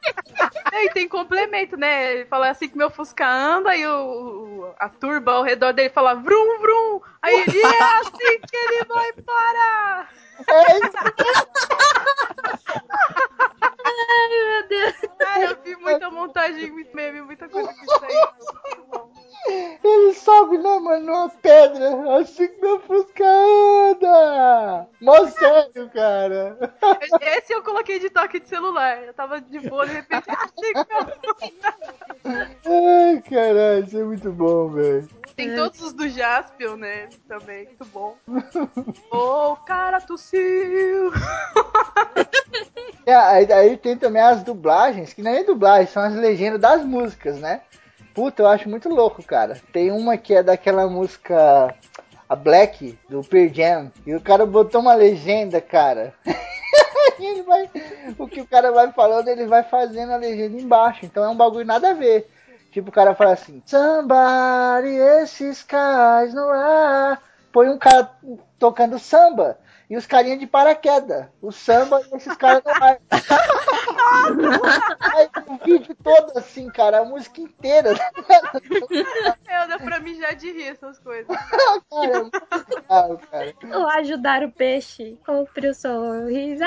E 0.73 0.89
tem 0.89 1.07
complemento, 1.07 1.77
né? 1.77 2.13
Ele 2.13 2.25
fala 2.25 2.49
assim 2.49 2.67
que 2.67 2.75
meu 2.75 2.89
Fusca 2.89 3.27
anda 3.27 3.75
e 3.75 3.85
o, 3.85 4.73
a 4.79 4.89
turba 4.89 5.33
ao 5.33 5.43
redor 5.43 5.73
dele 5.73 5.89
fala 5.89 6.15
vrum 6.15 6.59
vrum. 6.59 7.01
Aí 7.21 7.39
ele 7.41 7.61
é 7.61 7.83
assim 7.99 8.39
que 8.49 8.55
ele 8.55 8.85
vai 8.85 9.13
parar. 9.13 10.09
É 10.47 10.77
isso. 10.79 10.97
Ai, 13.61 14.29
meu 14.47 14.67
Deus. 14.67 14.95
Cara, 15.19 15.43
eu 15.43 15.57
vi 15.63 15.75
muita 15.75 16.09
montagem, 16.09 16.71
muito 16.71 16.95
meme, 16.95 17.21
muita 17.21 17.47
coisa 17.47 17.71
que 17.73 17.81
isso 17.85 18.05
aí. 18.05 18.15
Ele 19.83 20.13
sobe, 20.13 20.57
né, 20.57 20.79
mano, 20.79 21.05
numa 21.05 21.29
pedra, 21.29 22.17
assim 22.17 22.47
que 22.47 22.61
meu 22.61 22.79
Fusca 22.81 23.25
anda. 23.25 24.87
Mó 25.01 25.25
sério, 25.27 25.89
cara. 25.89 26.57
Esse 27.21 27.53
eu 27.53 27.63
coloquei 27.63 27.99
de 27.99 28.09
toque 28.09 28.39
de 28.39 28.47
celular. 28.47 29.03
Eu 29.03 29.13
tava 29.13 29.41
de 29.41 29.59
boa, 29.61 29.87
de 29.87 29.93
repente, 29.93 30.25
assim 30.29 30.73
que 30.73 30.85
Fusca 30.85 31.75
Ai, 32.25 33.21
caralho, 33.29 33.85
isso 33.85 33.97
é 33.97 34.03
muito 34.03 34.31
bom, 34.31 34.69
velho. 34.69 35.09
Tem 35.35 35.55
todos 35.55 35.81
os 35.81 35.93
do 35.93 36.07
Jaspion, 36.07 36.75
né? 36.75 37.09
Também, 37.27 37.65
muito 37.65 37.85
bom. 37.85 38.15
Ô, 39.11 39.55
cara 39.55 39.99
tossiu. 40.01 41.11
É, 43.05 43.15
aí, 43.15 43.51
aí 43.51 43.77
tem 43.77 43.97
também 43.97 44.21
as 44.21 44.43
dublagens, 44.43 45.13
que 45.13 45.23
não 45.23 45.31
é 45.31 45.43
dublagem, 45.43 45.87
são 45.87 46.03
as 46.03 46.13
legendas 46.13 46.61
das 46.61 46.85
músicas, 46.85 47.37
né? 47.37 47.61
Puta, 48.13 48.43
eu 48.43 48.47
acho 48.47 48.69
muito 48.69 48.89
louco, 48.89 49.23
cara. 49.23 49.59
Tem 49.71 49.91
uma 49.91 50.17
que 50.17 50.33
é 50.33 50.43
daquela 50.43 50.87
música 50.87 51.73
a 52.27 52.35
Black, 52.35 52.97
do 53.09 53.21
Pearl 53.23 53.53
Jam, 53.53 53.91
e 54.05 54.15
o 54.15 54.21
cara 54.21 54.45
botou 54.45 54.81
uma 54.81 54.93
legenda, 54.93 55.59
cara. 55.59 56.13
Ele 57.19 57.43
vai, 57.43 57.69
o 58.17 58.27
que 58.27 58.41
o 58.41 58.47
cara 58.47 58.71
vai 58.71 58.91
falando, 58.91 59.27
ele 59.27 59.45
vai 59.45 59.61
fazendo 59.61 60.11
a 60.11 60.17
legenda 60.17 60.59
embaixo. 60.59 61.05
Então 61.05 61.23
é 61.23 61.29
um 61.29 61.35
bagulho 61.35 61.65
nada 61.65 61.91
a 61.91 61.93
ver. 61.93 62.27
Tipo, 62.71 62.89
o 62.89 62.91
cara 62.91 63.13
fala 63.13 63.33
assim: 63.33 63.61
Somebody, 63.65 64.95
esses 65.21 65.59
skies 65.59 66.33
no 66.33 66.49
ar. 66.49 67.21
Põe 67.51 67.69
um 67.69 67.77
cara 67.77 68.09
tocando 68.57 68.97
samba 68.97 69.57
e 69.91 69.97
os 69.97 70.05
carinha 70.05 70.37
de 70.37 70.47
paraquedas. 70.47 71.27
O 71.41 71.51
samba 71.51 72.01
e 72.01 72.15
esses 72.15 72.33
caras 72.37 72.63
no 72.63 72.71
ar. 72.71 72.97
Aí 75.01 75.29
o 75.45 75.65
vídeo 75.65 75.93
todo 76.01 76.37
assim, 76.37 76.69
cara, 76.69 76.99
a 76.99 77.03
música 77.03 77.41
inteira. 77.41 77.93
É, 79.49 79.67
dá 79.67 79.77
pra 79.77 79.99
mijar 79.99 80.33
de 80.33 80.49
rir 80.49 80.69
essas 80.69 80.97
coisas. 80.97 81.27
Cara, 81.27 81.83
é 82.03 82.21
muito 82.21 82.39
legal, 82.73 83.19
cara. 83.29 83.53
Ou 83.73 83.89
ajudar 83.89 84.43
o 84.43 84.51
peixe, 84.53 85.19
compre 85.25 85.67
o 85.67 85.75
sorriso. 85.75 86.63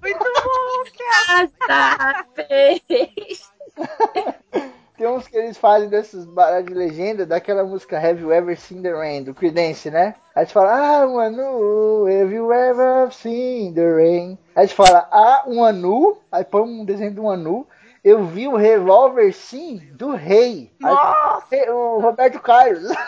Muito 0.00 0.24
bom, 0.24 0.84
cara. 0.96 1.42
Ajudar 1.42 2.24
o 2.24 2.32
peixe. 2.32 3.44
Tem 4.98 5.06
uns 5.06 5.28
que 5.28 5.36
eles 5.36 5.56
fazem 5.56 5.88
dessas 5.88 6.24
barras 6.24 6.64
de 6.64 6.74
legenda 6.74 7.24
daquela 7.24 7.62
música 7.62 7.96
Have 7.96 8.20
You 8.20 8.32
Ever 8.32 8.58
Seen 8.58 8.82
the 8.82 8.90
Rain, 8.90 9.22
do 9.22 9.32
Creedence, 9.32 9.88
né? 9.92 10.16
Aí 10.34 10.42
eles 10.42 10.50
falam, 10.50 10.74
ah, 10.74 11.06
um 11.06 11.20
anu, 11.20 12.08
have 12.08 12.34
you 12.34 12.52
ever 12.52 13.12
seen 13.12 13.72
the 13.74 13.94
rain? 13.94 14.36
Aí 14.56 14.64
eles 14.64 14.72
falam, 14.72 15.04
ah, 15.12 15.44
um 15.46 15.64
anu, 15.64 16.18
aí 16.32 16.44
põe 16.44 16.62
um 16.62 16.84
desenho 16.84 17.12
de 17.12 17.20
um 17.20 17.30
anu. 17.30 17.64
Eu 18.02 18.24
vi 18.24 18.48
o 18.48 18.56
revólver 18.56 19.32
sim 19.32 19.80
do 19.92 20.16
rei. 20.16 20.72
Aí, 20.82 21.70
o 21.70 22.00
Roberto 22.00 22.40
Carlos. 22.40 22.90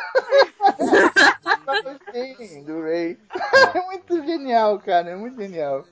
sim, 2.38 2.62
do 2.62 2.84
rei. 2.84 3.18
É 3.74 3.84
muito 3.86 4.24
genial, 4.24 4.78
cara, 4.78 5.10
é 5.10 5.16
muito 5.16 5.36
genial. 5.40 5.84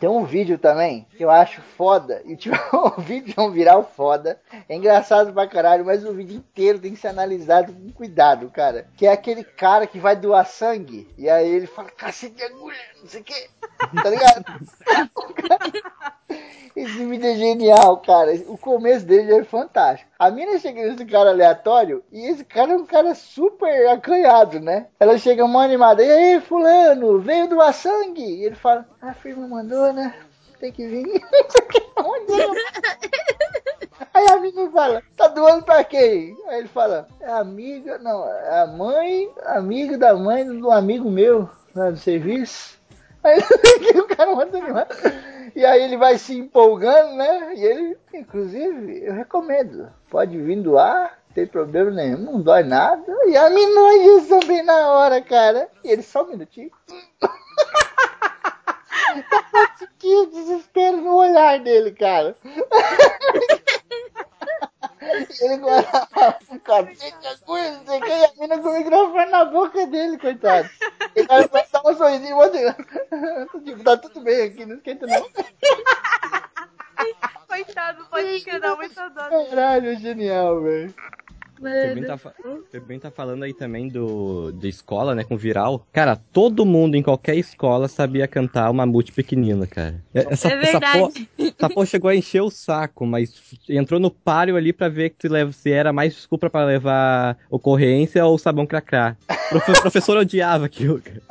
Tem 0.00 0.08
um 0.08 0.24
vídeo 0.24 0.56
também 0.56 1.06
que 1.14 1.22
eu 1.22 1.30
acho 1.30 1.60
foda. 1.60 2.22
E 2.24 2.34
tipo, 2.34 2.56
o 2.72 3.02
vídeo 3.02 3.34
é 3.36 3.40
um 3.42 3.50
viral 3.50 3.84
foda. 3.94 4.40
É 4.66 4.74
engraçado 4.74 5.30
pra 5.30 5.46
caralho, 5.46 5.84
mas 5.84 6.06
o 6.06 6.14
vídeo 6.14 6.36
inteiro 6.36 6.78
tem 6.78 6.94
que 6.94 7.00
ser 7.00 7.08
analisado 7.08 7.70
com 7.74 7.92
cuidado, 7.92 8.50
cara. 8.50 8.88
Que 8.96 9.06
é 9.06 9.12
aquele 9.12 9.44
cara 9.44 9.86
que 9.86 10.00
vai 10.00 10.16
doar 10.16 10.46
sangue. 10.46 11.06
E 11.18 11.28
aí 11.28 11.46
ele 11.46 11.66
fala, 11.66 11.90
cacete 11.90 12.34
de 12.36 12.42
agulha, 12.42 12.78
não 12.98 13.06
sei 13.06 13.20
o 13.20 13.24
que. 13.24 13.50
Tá 14.02 14.08
ligado? 14.08 14.44
Esse 16.76 17.04
vídeo 17.04 17.26
é 17.26 17.34
genial, 17.34 17.98
cara. 17.98 18.32
O 18.46 18.56
começo 18.56 19.04
dele 19.04 19.34
é 19.34 19.44
fantástico. 19.44 20.10
A 20.18 20.30
mina 20.30 20.58
chega 20.58 20.82
nesse 20.82 21.04
cara 21.04 21.30
aleatório 21.30 22.02
e 22.12 22.26
esse 22.26 22.44
cara 22.44 22.72
é 22.72 22.76
um 22.76 22.86
cara 22.86 23.14
super 23.14 23.88
acanhado, 23.88 24.60
né? 24.60 24.86
Ela 24.98 25.18
chega 25.18 25.46
mó 25.46 25.60
animada. 25.60 26.02
E 26.02 26.10
aí, 26.10 26.40
fulano, 26.40 27.18
veio 27.20 27.48
doar 27.48 27.74
sangue? 27.74 28.22
E 28.22 28.44
ele 28.44 28.54
fala, 28.54 28.86
a 29.02 29.12
firma 29.12 29.46
mandou, 29.48 29.92
né? 29.92 30.14
Tem 30.58 30.72
que 30.72 30.86
vir. 30.86 31.04
Aí 34.12 34.26
a 34.28 34.40
menina 34.40 34.70
fala, 34.70 35.02
tá 35.16 35.28
doando 35.28 35.64
pra 35.64 35.84
quem? 35.84 36.36
Aí 36.48 36.58
ele 36.58 36.68
fala, 36.68 37.06
é 37.20 37.30
amiga, 37.30 37.98
não, 37.98 38.26
é 38.26 38.62
a 38.62 38.66
mãe, 38.66 39.30
amiga 39.46 39.96
da 39.96 40.14
mãe 40.14 40.44
do 40.44 40.70
amigo 40.70 41.10
meu, 41.10 41.48
lá 41.74 41.90
do 41.90 41.96
serviço. 41.96 42.78
Aí 43.22 43.38
o 43.98 44.06
cara 44.06 44.34
manda 44.34 44.58
animar. 44.58 44.86
E 45.54 45.64
aí 45.64 45.82
ele 45.82 45.96
vai 45.96 46.16
se 46.16 46.38
empolgando, 46.38 47.16
né? 47.16 47.54
E 47.54 47.64
ele, 47.64 47.98
inclusive, 48.14 49.04
eu 49.04 49.12
recomendo. 49.12 49.90
Pode 50.08 50.38
vir 50.38 50.62
doar, 50.62 51.18
não 51.28 51.34
tem 51.34 51.46
problema 51.46 51.90
nenhum, 51.90 52.18
não 52.18 52.40
dói 52.40 52.62
nada. 52.62 53.04
E 53.26 53.36
a 53.36 53.50
menina 53.50 54.22
também 54.28 54.62
na 54.62 54.92
hora, 54.92 55.20
cara. 55.20 55.68
E 55.84 55.90
ele 55.90 56.02
só 56.02 56.22
um 56.22 56.28
minutinho. 56.28 56.70
que 59.98 60.26
desespero 60.26 60.98
no 60.98 61.16
olhar 61.16 61.58
dele, 61.60 61.92
cara. 61.92 62.36
Ele 65.40 65.56
guardava 65.58 66.38
coisa, 67.44 67.78
não 67.78 67.86
sei 67.86 67.98
o 67.98 68.02
que, 68.02 68.08
e 68.08 68.24
a 68.24 68.32
mina 68.38 68.58
com 68.58 68.68
o 68.68 68.78
microfone 68.78 69.30
na 69.30 69.44
boca 69.44 69.86
dele, 69.86 70.18
coitado. 70.18 70.68
Ele 71.14 71.26
vai 71.26 71.66
dar 71.72 71.82
um 71.86 71.96
sorrisinho 71.96 72.40
assim, 72.40 72.64
tipo, 73.64 73.84
tá 73.84 73.96
tudo 73.96 74.20
bem 74.20 74.42
aqui, 74.42 74.66
não 74.66 74.76
esquenta 74.76 75.06
não. 75.06 75.28
Coitado, 77.48 78.04
pode 78.06 78.40
que 78.42 78.58
dar 78.58 78.76
muita 78.76 79.08
dó. 79.08 79.28
Caralho, 79.28 79.98
genial, 79.98 80.62
velho. 80.62 80.94
Também 81.60 82.04
tá, 82.04 82.18
também 82.72 82.98
tá 82.98 83.10
falando 83.10 83.42
aí 83.42 83.52
também 83.52 83.88
do 83.88 84.50
de 84.52 84.68
escola, 84.68 85.14
né, 85.14 85.24
com 85.24 85.36
viral. 85.36 85.86
Cara, 85.92 86.16
todo 86.32 86.64
mundo 86.64 86.94
em 86.96 87.02
qualquer 87.02 87.36
escola 87.36 87.86
sabia 87.88 88.26
cantar 88.26 88.70
uma 88.70 88.86
multi 88.86 89.12
pequenina, 89.12 89.66
cara. 89.66 90.02
Essa, 90.14 90.48
É 90.48 90.62
essa, 90.62 90.80
porra, 90.80 91.10
essa 91.38 91.68
porra 91.68 91.86
chegou 91.86 92.08
a 92.10 92.16
encher 92.16 92.40
o 92.42 92.50
saco, 92.50 93.04
mas 93.06 93.32
entrou 93.68 94.00
no 94.00 94.10
páreo 94.10 94.56
ali 94.56 94.72
pra 94.72 94.88
ver 94.88 95.14
se, 95.20 95.28
leva- 95.28 95.52
se 95.52 95.70
era 95.70 95.92
mais 95.92 96.14
desculpa 96.14 96.48
pra 96.48 96.64
levar 96.64 97.36
ocorrência 97.50 98.24
ou 98.24 98.38
sabão 98.38 98.64
cracrá. 98.66 99.16
Profe- 99.50 99.72
O 99.72 99.80
professor 99.82 100.16
odiava 100.16 100.64
aquilo, 100.66 101.00
cara. 101.02 101.22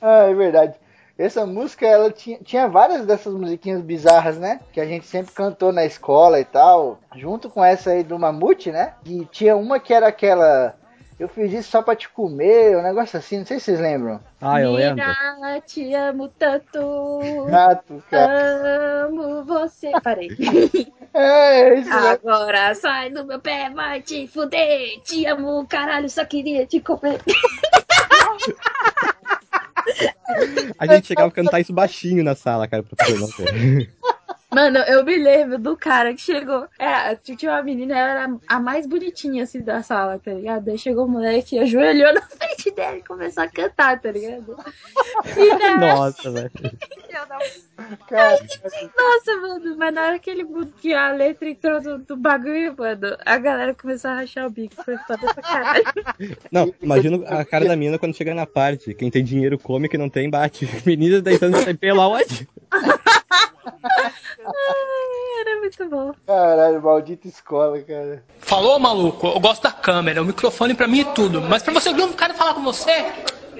Ah, 0.00 0.24
é 0.28 0.34
verdade. 0.34 0.74
Essa 1.20 1.44
música, 1.44 1.86
ela 1.86 2.10
tinha, 2.10 2.38
tinha 2.42 2.66
várias 2.66 3.04
dessas 3.04 3.34
musiquinhas 3.34 3.82
bizarras, 3.82 4.38
né? 4.38 4.58
Que 4.72 4.80
a 4.80 4.86
gente 4.86 5.06
sempre 5.06 5.34
cantou 5.34 5.70
na 5.70 5.84
escola 5.84 6.40
e 6.40 6.46
tal. 6.46 6.98
Junto 7.14 7.50
com 7.50 7.62
essa 7.62 7.90
aí 7.90 8.02
do 8.02 8.18
Mamute, 8.18 8.72
né? 8.72 8.94
E 9.04 9.26
tinha 9.26 9.54
uma 9.54 9.78
que 9.78 9.92
era 9.92 10.08
aquela. 10.08 10.74
Eu 11.18 11.28
fiz 11.28 11.52
isso 11.52 11.70
só 11.70 11.82
pra 11.82 11.94
te 11.94 12.08
comer, 12.08 12.74
um 12.78 12.82
negócio 12.82 13.18
assim, 13.18 13.40
não 13.40 13.44
sei 13.44 13.58
se 13.58 13.66
vocês 13.66 13.80
lembram. 13.80 14.18
Ah, 14.40 14.62
eu 14.62 14.72
lembro. 14.72 15.04
Mira, 15.04 15.60
te 15.60 15.92
amo 15.92 16.28
tanto. 16.28 17.44
Gato, 17.50 18.02
cara. 18.10 19.04
Amo 19.04 19.44
você. 19.44 19.90
Parei. 20.02 20.30
É, 21.12 21.74
isso 21.74 21.90
Ah, 21.92 22.02
né? 22.02 22.10
Agora 22.10 22.72
sai 22.76 23.10
do 23.10 23.24
meu 23.24 23.40
pé, 23.40 23.68
vai 23.68 24.00
te 24.00 24.28
fuder. 24.28 25.00
Te 25.02 25.26
amo, 25.26 25.66
caralho, 25.66 26.08
só 26.08 26.24
queria 26.24 26.64
te 26.64 26.80
comer. 26.80 27.20
A 30.78 30.86
gente 30.86 31.06
chegava 31.06 31.28
a 31.28 31.32
cantar 31.32 31.60
isso 31.60 31.72
baixinho 31.72 32.24
na 32.24 32.34
sala, 32.34 32.66
cara, 32.66 32.82
pro 32.82 32.96
professor 32.96 33.20
não. 33.20 33.86
Mano, 34.52 34.78
eu 34.80 35.04
me 35.04 35.16
lembro 35.16 35.58
do 35.58 35.76
cara 35.76 36.12
que 36.12 36.20
chegou. 36.20 36.66
É, 36.76 37.14
tinha 37.14 37.52
uma 37.52 37.62
menina, 37.62 37.96
ela 37.96 38.10
era 38.10 38.36
a 38.48 38.58
mais 38.58 38.84
bonitinha 38.84 39.44
assim 39.44 39.62
da 39.62 39.80
sala, 39.80 40.18
tá 40.18 40.32
ligado? 40.32 40.68
Aí 40.68 40.76
chegou 40.76 41.04
o 41.04 41.08
moleque, 41.08 41.58
ajoelhou 41.58 42.12
na 42.12 42.22
frente 42.26 42.70
dele 42.72 42.98
e 42.98 43.06
começou 43.06 43.44
a 43.44 43.48
cantar, 43.48 44.00
tá 44.00 44.10
ligado? 44.10 44.56
E 45.36 45.76
Nossa, 45.78 46.30
velho. 46.32 46.50
Nossa, 48.96 49.36
mano, 49.40 49.76
mas 49.76 49.94
na 49.94 50.02
hora 50.02 50.18
que 50.18 50.30
ele 50.30 50.46
que 50.80 50.92
a 50.92 51.12
letra 51.12 51.48
entrou 51.48 51.80
do, 51.80 51.98
do 51.98 52.16
bagulho, 52.16 52.74
mano, 52.76 53.16
a 53.24 53.38
galera 53.38 53.74
começou 53.74 54.10
a 54.10 54.14
rachar 54.14 54.46
o 54.46 54.50
bico. 54.50 54.82
Foi 54.84 54.96
foda 54.98 55.32
pra 55.32 55.42
caralho. 55.42 55.84
Não, 56.50 56.74
imagina 56.82 57.24
a 57.28 57.44
cara 57.44 57.66
da 57.66 57.76
mina 57.76 57.98
quando 57.98 58.16
chega 58.16 58.34
na 58.34 58.46
parte. 58.46 58.94
Quem 58.94 59.10
tem 59.10 59.22
dinheiro 59.22 59.58
come, 59.58 59.88
quem 59.88 59.98
não 59.98 60.08
tem 60.08 60.28
bate. 60.28 60.68
Menina 60.84 61.16
de 61.16 61.22
10 61.22 61.42
anos 61.42 61.60
sai 61.60 61.74
pelo 61.74 62.00
aonde? 62.00 62.48
Ai, 64.38 65.40
era 65.40 65.60
muito 65.60 65.88
bom. 65.88 66.12
caralho, 66.26 66.82
maldita 66.82 67.28
escola, 67.28 67.80
cara. 67.82 68.24
Falou, 68.40 68.78
maluco? 68.78 69.26
Eu 69.28 69.40
gosto 69.40 69.62
da 69.62 69.72
câmera, 69.72 70.22
o 70.22 70.24
microfone 70.24 70.74
pra 70.74 70.86
mim 70.88 71.00
é 71.00 71.04
tudo. 71.12 71.40
Mas 71.42 71.62
pra 71.62 71.72
você 71.72 71.88
ouvir 71.90 72.02
um 72.02 72.12
cara 72.12 72.34
falar 72.34 72.54
com 72.54 72.62
você, 72.62 73.06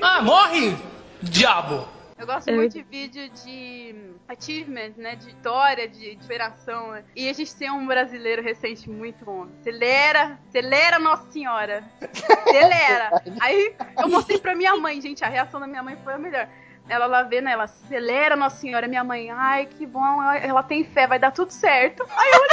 ah, 0.02 0.22
morre, 0.22 0.76
diabo! 1.22 1.86
Eu 2.18 2.26
gosto 2.26 2.48
É. 2.48 2.52
muito 2.54 2.74
de 2.74 2.82
vídeo 2.82 3.30
de 3.30 3.94
achievement, 4.28 4.92
né? 4.98 5.16
De 5.16 5.24
vitória, 5.24 5.88
de, 5.88 6.16
de 6.16 6.22
superação. 6.22 6.90
né? 6.90 7.02
E 7.16 7.26
a 7.30 7.32
gente 7.32 7.54
tem 7.56 7.70
um 7.70 7.86
brasileiro 7.86 8.42
recente 8.42 8.90
muito 8.90 9.24
bom. 9.24 9.46
Acelera, 9.60 10.38
acelera 10.46 10.98
Nossa 10.98 11.30
Senhora. 11.30 11.82
Acelera. 12.46 13.22
Aí 13.40 13.74
eu 13.98 14.06
mostrei 14.08 14.36
pra 14.38 14.54
minha 14.54 14.76
mãe, 14.76 15.00
gente. 15.00 15.24
A 15.24 15.28
reação 15.28 15.58
da 15.58 15.66
minha 15.66 15.82
mãe 15.82 15.96
foi 16.04 16.12
a 16.12 16.18
melhor. 16.18 16.46
Ela 16.90 17.06
lá 17.06 17.22
vendo, 17.22 17.48
ela 17.48 17.64
acelera 17.64 18.34
Nossa 18.34 18.56
Senhora. 18.56 18.88
Minha 18.88 19.04
mãe, 19.04 19.30
ai 19.30 19.66
que 19.66 19.86
bom, 19.86 20.20
ela 20.34 20.60
tem 20.60 20.82
fé, 20.82 21.06
vai 21.06 21.20
dar 21.20 21.30
tudo 21.30 21.52
certo. 21.52 22.04
Aí 22.16 22.30
eu 22.32 22.40
olhei. 22.40 22.50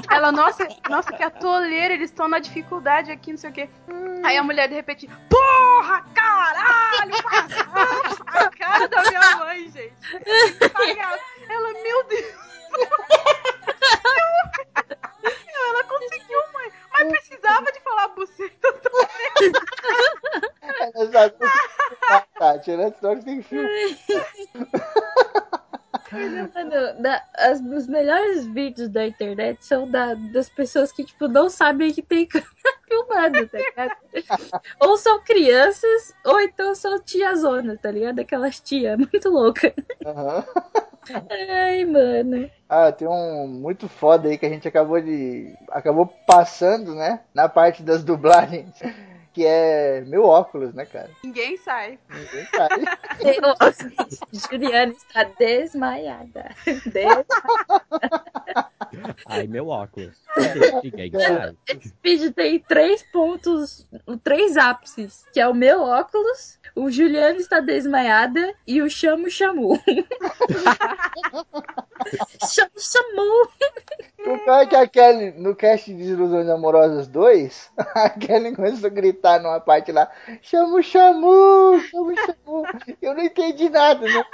Ela, 0.10 0.32
nossa, 0.32 0.66
nossa, 0.88 1.12
que 1.12 1.22
atoleira, 1.22 1.94
eles 1.94 2.10
estão 2.10 2.26
na 2.28 2.40
dificuldade 2.40 3.12
aqui, 3.12 3.30
não 3.30 3.38
sei 3.38 3.50
o 3.50 3.52
quê. 3.52 3.68
Aí 4.24 4.36
a 4.36 4.42
mulher 4.42 4.68
de 4.68 4.74
repente, 4.74 5.08
porra, 5.28 6.04
caralho! 6.12 7.14
A 8.26 8.50
cara 8.50 8.88
da 8.88 9.02
minha 9.02 9.36
mãe, 9.36 9.70
gente. 9.70 9.94
Ela, 11.48 11.72
meu 11.72 12.04
Deus. 12.04 12.34
Ela 15.68 15.84
conseguiu. 15.84 16.40
Mas 17.04 17.26
precisava 17.28 17.72
de 17.72 17.80
falar 17.80 18.08
buceta 18.08 18.72
também. 18.72 19.52
Essa 20.80 20.98
música, 21.04 21.38
Tati, 22.38 22.76
né? 22.76 22.92
Senão 22.98 23.16
que 23.18 23.24
tem 23.24 23.42
filme. 23.42 23.68
Mano, 26.12 27.00
da- 27.02 27.24
as, 27.36 27.60
os 27.60 27.86
melhores 27.86 28.44
vídeos 28.46 28.88
da 28.88 29.06
internet 29.06 29.64
são 29.64 29.88
da, 29.88 30.14
das 30.14 30.48
pessoas 30.50 30.90
que, 30.90 31.04
tipo, 31.04 31.28
não 31.28 31.48
sabem 31.48 31.92
que 31.92 32.02
tem 32.02 32.26
câmera 32.28 32.50
filmando, 32.88 33.48
tá 33.48 33.58
ligado? 33.58 33.96
ou 34.80 34.96
são 34.96 35.22
crianças, 35.22 36.12
ou 36.24 36.40
então 36.40 36.74
são 36.74 36.98
tiazonas, 37.00 37.78
tá 37.80 37.90
ligado? 37.92 38.18
Aquelas 38.20 38.58
tia 38.60 38.96
muito 38.96 39.28
louca. 39.28 39.72
Aham. 40.04 40.44
Ai, 41.50 41.84
mano. 41.84 42.50
Ah, 42.68 42.92
tem 42.92 43.08
um 43.08 43.46
muito 43.48 43.88
foda 43.88 44.28
aí 44.28 44.36
que 44.38 44.46
a 44.46 44.50
gente 44.50 44.68
acabou 44.68 45.00
de. 45.00 45.54
acabou 45.70 46.06
passando, 46.26 46.94
né? 46.94 47.20
Na 47.34 47.48
parte 47.48 47.82
das 47.82 48.04
dublagens. 48.04 48.74
Que 49.32 49.46
é 49.46 50.00
meu 50.08 50.24
óculos, 50.24 50.74
né, 50.74 50.84
cara? 50.84 51.08
Ninguém 51.22 51.56
sai. 51.56 52.00
Ninguém 52.10 52.44
sabe. 52.46 52.84
Juliana 54.32 54.92
está 54.92 55.22
desmaiada. 55.38 56.50
Des- 56.66 57.26
Ai, 59.26 59.46
meu 59.46 59.68
óculos. 59.68 60.16
Sai. 60.34 61.54
Esse 61.68 61.94
vídeo 62.02 62.32
tem 62.32 62.58
três 62.58 63.04
pontos, 63.12 63.86
três 64.24 64.56
ápices, 64.56 65.24
que 65.32 65.40
é 65.40 65.46
o 65.48 65.54
meu 65.54 65.80
óculos, 65.82 66.58
o 66.80 66.90
Juliano 66.90 67.38
está 67.38 67.60
desmaiada 67.60 68.54
e 68.66 68.80
o 68.80 68.88
Chamo 68.88 69.30
Chamu. 69.30 69.78
Chamo 72.48 72.70
Chamu. 72.80 73.48
O 74.26 74.38
pior 74.38 74.62
é 74.62 74.66
que 74.66 74.76
a 74.76 74.86
Kelly, 74.86 75.32
no 75.32 75.54
cast 75.54 75.90
de 75.90 75.96
Desilusões 75.96 76.48
Amorosas 76.48 77.06
2, 77.08 77.72
a 77.94 78.10
Kelly 78.10 78.54
começou 78.56 78.86
a 78.86 78.90
gritar 78.90 79.40
numa 79.40 79.60
parte 79.60 79.92
lá, 79.92 80.10
chama 80.40 80.78
o 80.78 80.82
Chamu, 80.82 81.80
chama 81.80 82.12
o 82.12 82.16
Chamu. 82.16 82.66
Eu 83.02 83.14
não 83.14 83.22
entendi 83.22 83.68
nada, 83.68 84.06
né? 84.06 84.24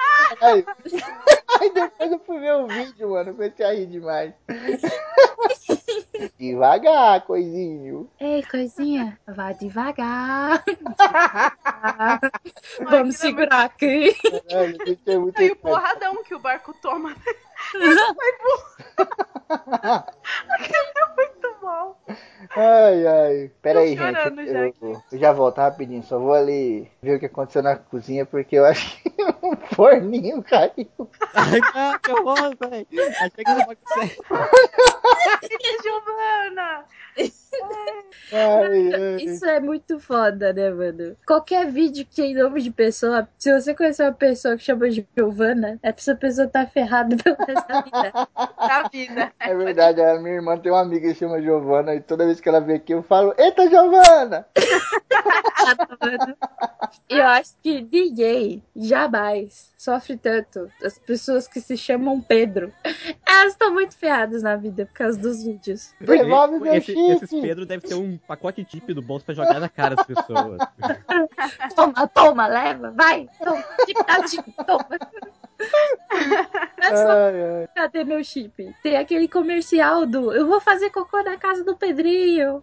Aí, 0.41 0.65
aí 1.61 1.73
depois 1.73 2.13
eu 2.13 2.19
fui 2.21 2.39
ver 2.39 2.55
o 2.55 2.69
vídeo, 2.69 3.11
mano, 3.11 3.35
comecei 3.35 3.67
a 3.67 3.73
rir 3.73 3.87
demais. 3.87 4.33
Devagar, 6.39 7.25
coisinho. 7.27 8.09
Ei, 8.21 8.43
coisinha, 8.45 9.19
vá 9.27 9.53
devagar. 9.53 10.65
devagar. 10.65 12.36
Vamos 12.89 13.17
segurar 13.17 13.65
aqui. 13.65 14.15
Caralho, 14.49 14.77
isso 14.87 15.03
é 15.07 15.19
muito 15.19 15.43
E 15.43 15.51
o 15.51 15.57
porradão 15.57 16.23
que 16.23 16.35
o 16.35 16.39
barco 16.39 16.75
toma. 16.81 17.15
Foi 17.71 17.81
Aquilo 19.49 20.77
é 20.77 20.85
muito 20.85 20.86
bom. 21.67 21.97
Ai, 22.57 23.07
ai. 23.07 23.51
Pera 23.61 23.81
aí, 23.81 23.97
gente. 23.97 24.19
Eu, 24.39 24.47
já 24.47 24.61
eu- 24.81 25.03
eu 25.13 25.19
já 25.19 25.33
volto 25.33 25.59
rapidinho. 25.59 26.03
Só 26.05 26.19
vou 26.19 26.33
ali 26.33 26.89
ver 27.03 27.17
o 27.17 27.21
que 27.21 27.27
aconteceu 27.27 27.63
na 27.63 27.77
cozinha, 27.77 28.25
porque 28.25 28.57
eu 28.57 28.65
acho 28.65 29.03
que 29.03 29.13
um 29.43 29.57
forninho 29.75 30.43
caiu. 30.43 30.89
Ai, 31.35 31.61
cara, 31.61 31.99
que 31.99 32.11
horror, 32.13 32.55
velho. 32.61 32.87
Achei 33.21 33.45
que 33.45 33.51
não 33.55 33.65
pode 33.65 33.81
ser. 33.87 34.17
Giovana! 35.83 36.85
Ai, 38.33 38.95
ai. 38.95 39.17
Isso 39.25 39.45
é 39.47 39.61
muito 39.61 39.99
foda, 39.99 40.53
né, 40.53 40.71
mano? 40.71 41.17
Qualquer 41.27 41.71
vídeo 41.71 42.05
que 42.07 42.15
tem 42.17 42.35
nome 42.35 42.61
de 42.61 42.71
pessoa, 42.71 43.29
se 43.39 43.53
você 43.53 43.75
conhecer 43.75 44.03
uma 44.03 44.13
pessoa 44.13 44.57
que 44.57 44.65
chama 44.65 44.89
de 44.91 45.07
Giovana, 45.17 45.79
essa 45.83 46.15
pessoa 46.15 46.47
tá 46.49 46.67
ferrada 46.67 47.17
pelo 47.17 47.37
resto 47.37 47.67
da 47.69 47.81
vida. 47.83 48.13
Da 48.59 48.89
vida. 48.89 49.33
É 49.41 49.55
verdade, 49.55 50.03
a 50.03 50.19
minha 50.21 50.35
irmã 50.35 50.59
tem 50.59 50.71
uma 50.71 50.81
amiga 50.83 51.09
que 51.09 51.15
chama 51.15 51.41
Giovana 51.41 51.56
e 51.95 52.01
toda 52.01 52.25
vez 52.25 52.41
que 52.41 52.49
ela 52.49 52.61
vem 52.61 52.77
aqui 52.77 52.93
eu 52.93 53.03
falo, 53.03 53.35
eita 53.39 53.69
Giovana! 53.69 54.47
E 57.09 57.15
eu 57.19 57.25
acho 57.27 57.55
que 57.63 57.83
ninguém 57.91 58.63
jamais 58.75 59.75
sofre 59.77 60.17
tanto. 60.17 60.71
As 60.83 60.99
pessoas 60.99 61.47
que 61.47 61.61
se 61.61 61.77
chamam 61.77 62.21
Pedro. 62.21 62.73
Elas 63.27 63.53
estão 63.53 63.73
muito 63.73 63.97
ferradas 63.97 64.43
na 64.43 64.57
vida 64.57 64.87
por 64.87 64.95
causa 64.95 65.19
dos 65.19 65.45
vídeos. 65.45 65.95
Devolve 66.01 66.59
meu 66.59 66.75
Esse, 66.75 66.93
chip! 66.93 67.25
esses 67.25 67.41
Pedro 67.41 67.67
deve 67.67 67.87
ter 67.87 67.95
um 67.95 68.19
pacote 68.19 68.65
tip 68.65 68.93
do 68.93 69.03
bolso 69.03 69.25
pra 69.25 69.35
jogar 69.35 69.61
na 69.61 69.69
cara 69.69 69.95
das 69.95 70.07
pessoas. 70.07 70.59
Toma, 71.75 72.09
toma, 72.09 72.47
leva, 72.47 72.91
vai, 72.93 73.29
toma, 73.39 73.63
chip 73.87 74.07
da 74.07 74.27
chip, 74.27 74.53
toma. 74.67 74.87
É 76.79 76.97
só 76.97 77.11
Ai, 77.11 77.43
ai. 77.61 77.69
cadê 77.75 78.05
meu 78.05 78.23
chip? 78.23 78.75
Tem 78.83 78.97
aquele 78.97 79.29
comercial 79.29 80.07
do 80.07 80.33
Eu 80.33 80.47
vou 80.47 80.61
fazer 80.61 80.91
cocô 80.91 81.23
na 81.23 81.37
casa 81.47 81.65
do 81.65 81.77
Pedrinho. 81.77 82.63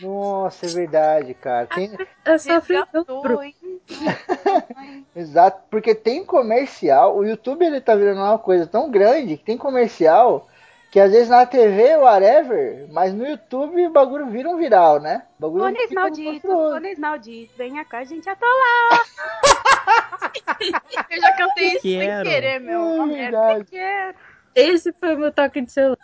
Nossa, 0.00 0.66
é 0.66 0.68
verdade, 0.70 1.34
cara. 1.34 1.66
Tem- 1.66 1.92
Eu 2.24 2.38
sofri 2.38 2.76
dobro. 3.06 3.42
hein? 3.42 3.54
Exato, 5.14 5.62
porque 5.70 5.94
tem 5.94 6.24
comercial, 6.24 7.16
o 7.16 7.24
YouTube 7.24 7.64
ele 7.64 7.80
tá 7.80 7.94
virando 7.94 8.20
uma 8.20 8.38
coisa 8.38 8.66
tão 8.66 8.90
grande 8.90 9.36
que 9.36 9.44
tem 9.44 9.56
comercial 9.56 10.48
que 10.90 11.00
às 11.00 11.10
vezes 11.10 11.28
na 11.28 11.44
TV, 11.44 11.96
whatever, 11.96 12.86
mas 12.90 13.12
no 13.12 13.26
YouTube 13.26 13.84
o 13.86 13.90
bagulho 13.90 14.26
vira 14.26 14.48
um 14.48 14.56
viral, 14.56 15.00
né? 15.00 15.24
O 15.38 15.42
bagulho 15.42 15.76
fica 15.76 15.94
malditos, 15.94 16.98
malditos, 16.98 17.56
venha 17.56 17.84
cá, 17.84 17.98
a 17.98 18.04
gente 18.04 18.28
atolar. 18.28 19.00
Eu 21.10 21.20
já 21.20 21.32
cantei 21.36 21.68
isso 21.72 21.80
sem 21.82 21.98
Quero. 21.98 22.28
querer, 22.28 22.60
meu. 22.60 22.80
É 22.80 23.06
merda, 23.06 23.40
verdade. 23.42 24.16
Esse 24.54 24.92
foi 24.92 25.16
o 25.16 25.18
meu 25.18 25.32
toque 25.32 25.60
de 25.62 25.72
celular. 25.72 25.98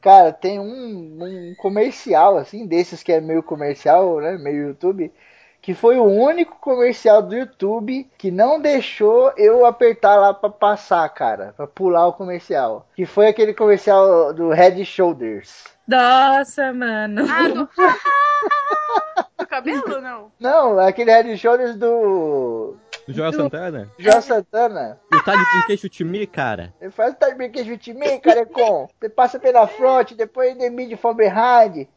Cara, 0.00 0.32
tem 0.32 0.58
um, 0.58 1.18
um 1.20 1.54
comercial, 1.58 2.38
assim, 2.38 2.66
desses 2.66 3.02
que 3.02 3.12
é 3.12 3.20
meio 3.20 3.42
comercial, 3.42 4.20
né? 4.20 4.38
Meio 4.38 4.68
YouTube, 4.68 5.12
que 5.60 5.74
foi 5.74 5.98
o 5.98 6.04
único 6.04 6.56
comercial 6.58 7.22
do 7.22 7.36
YouTube 7.36 8.08
que 8.16 8.30
não 8.30 8.60
deixou 8.60 9.32
eu 9.36 9.66
apertar 9.66 10.16
lá 10.16 10.32
pra 10.32 10.48
passar, 10.48 11.08
cara, 11.10 11.52
pra 11.56 11.66
pular 11.66 12.06
o 12.06 12.14
comercial. 12.14 12.86
Que 12.96 13.04
foi 13.04 13.28
aquele 13.28 13.52
comercial 13.52 14.32
do 14.32 14.50
Head 14.50 14.82
Shoulders. 14.84 15.64
Nossa, 15.86 16.72
mano. 16.72 17.26
Ah, 17.30 17.48
do... 17.48 17.68
do 19.38 19.46
cabelo, 19.46 20.00
não? 20.00 20.32
Não, 20.40 20.78
aquele 20.78 21.10
Head 21.10 21.36
Shoulders 21.36 21.76
do 21.76 22.76
Do 23.10 23.16
Joel 23.16 23.32
Santana? 23.32 23.90
João 23.98 24.22
Santana. 24.22 25.00
E 25.12 25.16
o 25.16 25.24
tá 25.24 25.34
de 25.34 25.44
brinquedo 25.44 25.88
time, 25.88 26.26
cara. 26.28 26.72
Ele 26.80 26.92
faz 26.92 27.12
o 27.12 27.16
time 27.16 27.34
brinquedo 27.34 27.66
de 27.66 27.76
time, 27.76 28.20
carecon. 28.20 28.88
Você 29.00 29.08
passa 29.08 29.38
pela 29.40 29.66
front, 29.66 30.12
depois 30.12 30.56
the 30.56 30.70
mid 30.70 30.96
from 30.96 31.14
behind. 31.14 31.88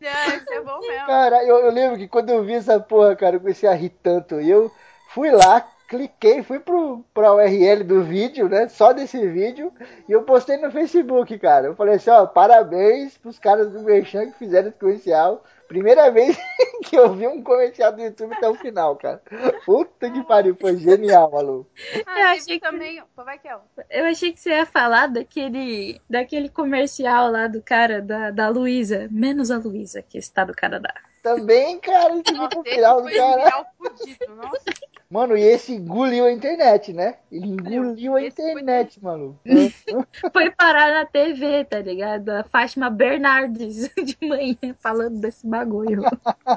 É, 0.00 0.28
esse 0.36 0.52
é 0.52 0.60
bom 0.60 0.78
mesmo. 0.80 1.06
Cara, 1.06 1.42
eu, 1.44 1.58
eu 1.58 1.70
lembro 1.72 1.96
que 1.96 2.06
quando 2.06 2.30
eu 2.30 2.44
vi 2.44 2.54
essa 2.54 2.78
porra, 2.78 3.16
cara, 3.16 3.36
eu 3.36 3.40
comecei 3.40 3.68
a 3.68 3.74
rir 3.74 3.88
tanto. 4.02 4.40
E 4.40 4.48
eu 4.50 4.70
fui 5.08 5.30
lá, 5.30 5.66
cliquei, 5.88 6.42
fui 6.42 6.58
pro, 6.60 7.04
pra 7.14 7.32
URL 7.34 7.84
do 7.84 8.02
vídeo, 8.02 8.48
né? 8.48 8.68
Só 8.68 8.92
desse 8.92 9.26
vídeo. 9.28 9.72
E 10.08 10.12
eu 10.12 10.22
postei 10.22 10.56
no 10.56 10.70
Facebook, 10.70 11.38
cara. 11.38 11.66
Eu 11.68 11.74
falei 11.76 11.94
assim, 11.94 12.10
ó, 12.10 12.26
parabéns 12.26 13.16
pros 13.18 13.38
caras 13.38 13.70
do 13.70 13.80
Merchan 13.82 14.30
que 14.30 14.38
fizeram 14.38 14.68
esse 14.68 14.78
comercial. 14.78 15.44
Primeira 15.68 16.10
vez 16.12 16.38
que 16.84 16.96
eu 16.96 17.12
vi 17.14 17.26
um 17.26 17.42
comercial 17.42 17.92
do 17.92 18.00
YouTube 18.00 18.34
até 18.34 18.48
o 18.48 18.54
final, 18.54 18.94
cara. 18.96 19.20
Puta 19.64 20.08
que 20.10 20.22
pariu, 20.24 20.56
foi 20.60 20.76
genial, 20.76 21.30
maluco. 21.30 21.68
Ah, 22.06 22.20
Eu 22.20 22.26
achei 22.28 22.60
que- 22.60 22.66
também. 22.66 23.02
Vai 23.16 23.38
que 23.38 23.48
é. 23.48 23.56
Eu 23.90 24.04
achei 24.06 24.32
que 24.32 24.38
você 24.40 24.50
ia 24.50 24.66
falar 24.66 25.08
daquele, 25.08 26.00
daquele 26.08 26.48
comercial 26.48 27.30
lá 27.30 27.48
do 27.48 27.60
cara, 27.62 28.00
da, 28.00 28.30
da 28.30 28.48
Luísa. 28.48 29.08
Menos 29.10 29.50
a 29.50 29.58
Luísa, 29.58 30.02
que 30.02 30.18
está 30.18 30.44
do 30.44 30.54
Canadá. 30.54 30.94
Também, 31.26 31.80
cara, 31.80 32.16
esse 32.18 32.32
Nossa, 32.32 32.62
final 32.62 33.02
do 33.02 33.10
cara. 33.10 33.66
fudido, 33.76 34.36
nossa. 34.36 34.64
Mano, 35.10 35.36
e 35.36 35.42
esse 35.42 35.72
engoliu 35.72 36.24
a 36.24 36.30
internet, 36.30 36.92
né? 36.92 37.16
Ele 37.32 37.48
engoliu 37.48 38.14
a 38.14 38.22
Esse 38.22 38.36
foi 38.36 38.50
internet, 38.52 39.02
maluco. 39.02 39.38
Foi 40.32 40.50
parar 40.50 40.92
na 40.92 41.04
TV, 41.06 41.64
tá 41.64 41.78
ligado? 41.80 42.28
A 42.30 42.44
Fátima 42.44 42.90
Bernardes 42.90 43.88
de 43.98 44.16
manhã 44.22 44.56
falando 44.80 45.20
desse 45.20 45.46
bagulho. 45.46 46.02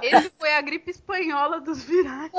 Esse 0.02 0.32
foi 0.38 0.54
a 0.54 0.62
gripe 0.62 0.90
espanhola 0.92 1.60
dos 1.62 1.84
virais. 1.84 2.32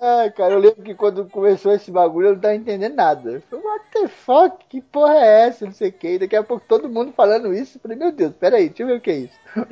Ai, 0.00 0.30
cara, 0.32 0.54
eu 0.54 0.58
lembro 0.58 0.82
que 0.82 0.94
quando 0.94 1.28
começou 1.28 1.72
esse 1.72 1.90
bagulho 1.90 2.28
eu 2.28 2.32
não 2.34 2.40
tava 2.40 2.54
entendendo 2.54 2.94
nada. 2.94 3.30
Eu 3.30 3.40
falei, 3.42 3.64
what 3.64 3.84
the 3.92 4.08
fuck? 4.08 4.64
Que 4.68 4.80
porra 4.80 5.14
é 5.16 5.48
essa? 5.48 5.64
Não 5.64 5.72
sei 5.72 5.88
o 5.88 5.92
que. 5.92 6.18
Daqui 6.18 6.36
a 6.36 6.42
pouco 6.42 6.64
todo 6.66 6.88
mundo 6.88 7.12
falando 7.12 7.52
isso. 7.52 7.76
Eu 7.76 7.80
falei, 7.80 7.96
meu 7.96 8.12
Deus, 8.12 8.32
peraí, 8.36 8.68
deixa 8.68 8.82
eu 8.82 8.86
ver 8.88 8.96
o 8.96 9.00
que 9.00 9.10
é 9.10 9.16
isso. 9.18 9.40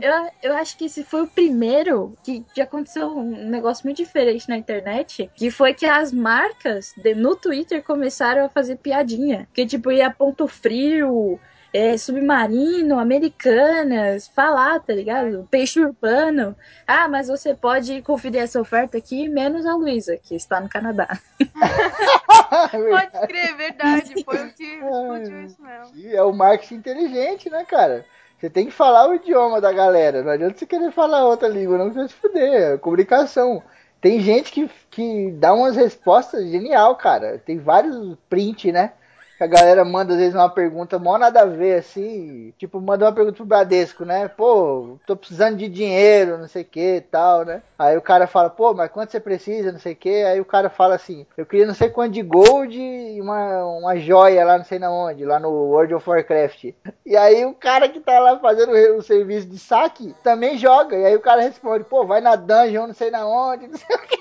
Eu, 0.00 0.50
eu 0.50 0.56
acho 0.56 0.76
que 0.76 0.84
esse 0.84 1.02
foi 1.02 1.22
o 1.22 1.26
primeiro 1.28 2.16
que 2.22 2.44
aconteceu 2.60 3.08
um 3.08 3.48
negócio 3.48 3.86
muito 3.86 3.96
diferente 3.98 4.48
na 4.48 4.56
internet, 4.56 5.30
que 5.34 5.50
foi 5.50 5.74
que 5.74 5.86
as 5.86 6.12
marcas 6.12 6.92
de- 6.96 7.14
no 7.14 7.34
Twitter 7.36 7.82
começaram 7.82 8.44
a 8.44 8.48
fazer 8.48 8.76
piadinha. 8.76 9.48
Que 9.52 9.66
tipo, 9.66 9.90
ia 9.90 10.10
ponto 10.10 10.46
frio, 10.46 11.40
é, 11.76 11.98
submarino, 11.98 12.98
americanas, 12.98 14.26
falar, 14.28 14.80
tá 14.80 14.94
ligado? 14.94 15.46
Peixe 15.50 15.78
urbano. 15.78 16.56
Ah, 16.86 17.06
mas 17.06 17.28
você 17.28 17.54
pode 17.54 18.00
conferir 18.00 18.40
essa 18.40 18.58
oferta 18.58 18.96
aqui, 18.96 19.28
menos 19.28 19.66
a 19.66 19.74
Luísa, 19.74 20.16
que 20.16 20.34
está 20.34 20.58
no 20.58 20.70
Canadá. 20.70 21.06
Pode 22.70 23.16
escrever, 23.16 23.56
verdade. 23.56 24.24
Foi 24.24 24.46
o 24.46 24.52
que 24.54 24.64
explodiu 24.64 25.42
isso 25.42 25.62
mesmo. 25.62 26.14
É 26.14 26.22
o 26.22 26.32
marketing 26.32 26.76
inteligente, 26.76 27.50
né, 27.50 27.64
cara? 27.64 28.06
Você 28.38 28.48
tem 28.48 28.66
que 28.66 28.72
falar 28.72 29.08
o 29.08 29.14
idioma 29.14 29.60
da 29.60 29.72
galera. 29.72 30.22
Não 30.22 30.30
adianta 30.30 30.58
você 30.58 30.66
querer 30.66 30.90
falar 30.92 31.26
outra 31.26 31.48
língua, 31.48 31.76
não, 31.76 31.88
você 31.88 31.98
vai 31.98 32.08
se 32.08 32.14
fuder. 32.14 32.72
É 32.74 32.78
comunicação. 32.78 33.62
Tem 34.00 34.20
gente 34.20 34.50
que, 34.50 34.70
que 34.90 35.30
dá 35.32 35.52
umas 35.52 35.76
respostas 35.76 36.48
genial, 36.48 36.96
cara. 36.96 37.38
Tem 37.44 37.58
vários 37.58 38.16
print, 38.30 38.72
né? 38.72 38.92
Que 39.36 39.44
a 39.44 39.46
galera 39.46 39.84
manda 39.84 40.14
às 40.14 40.18
vezes 40.18 40.34
uma 40.34 40.48
pergunta 40.48 40.98
mó 40.98 41.18
nada 41.18 41.42
a 41.42 41.46
ver, 41.46 41.78
assim. 41.78 42.52
Tipo, 42.58 42.80
manda 42.80 43.04
uma 43.04 43.12
pergunta 43.12 43.36
pro 43.36 43.44
Bradesco, 43.44 44.04
né? 44.04 44.28
Pô, 44.28 44.98
tô 45.06 45.14
precisando 45.16 45.56
de 45.56 45.68
dinheiro, 45.68 46.38
não 46.38 46.48
sei 46.48 46.62
o 46.62 46.66
que 46.66 46.96
e 46.96 47.00
tal, 47.00 47.44
né? 47.44 47.62
Aí 47.78 47.96
o 47.96 48.02
cara 48.02 48.26
fala, 48.26 48.48
pô, 48.48 48.72
mas 48.72 48.90
quanto 48.90 49.12
você 49.12 49.20
precisa, 49.20 49.70
não 49.70 49.78
sei 49.78 49.92
o 49.92 49.96
que. 49.96 50.24
Aí 50.24 50.40
o 50.40 50.44
cara 50.44 50.70
fala 50.70 50.94
assim, 50.94 51.26
eu 51.36 51.44
queria 51.44 51.66
não 51.66 51.74
sei 51.74 51.90
quanto 51.90 52.12
de 52.12 52.22
gold 52.22 52.78
e 52.78 53.20
uma, 53.20 53.64
uma 53.66 53.96
joia 53.96 54.44
lá, 54.44 54.56
não 54.56 54.64
sei 54.64 54.78
na 54.78 54.90
onde, 54.90 55.24
lá 55.24 55.38
no 55.38 55.50
World 55.50 55.94
of 55.94 56.08
Warcraft. 56.08 56.72
E 57.04 57.16
aí 57.16 57.44
o 57.44 57.54
cara 57.54 57.88
que 57.88 58.00
tá 58.00 58.18
lá 58.18 58.38
fazendo 58.38 58.72
o, 58.72 58.98
o 58.98 59.02
serviço 59.02 59.46
de 59.48 59.58
saque 59.58 60.14
também 60.22 60.56
joga. 60.56 60.96
E 60.96 61.04
aí 61.04 61.14
o 61.14 61.20
cara 61.20 61.42
responde, 61.42 61.84
pô, 61.84 62.06
vai 62.06 62.20
na 62.20 62.36
dungeon, 62.36 62.86
não 62.86 62.94
sei 62.94 63.10
na 63.10 63.26
onde, 63.26 63.68
não 63.68 63.76
sei 63.76 63.96
o 63.96 64.00
que. 64.00 64.16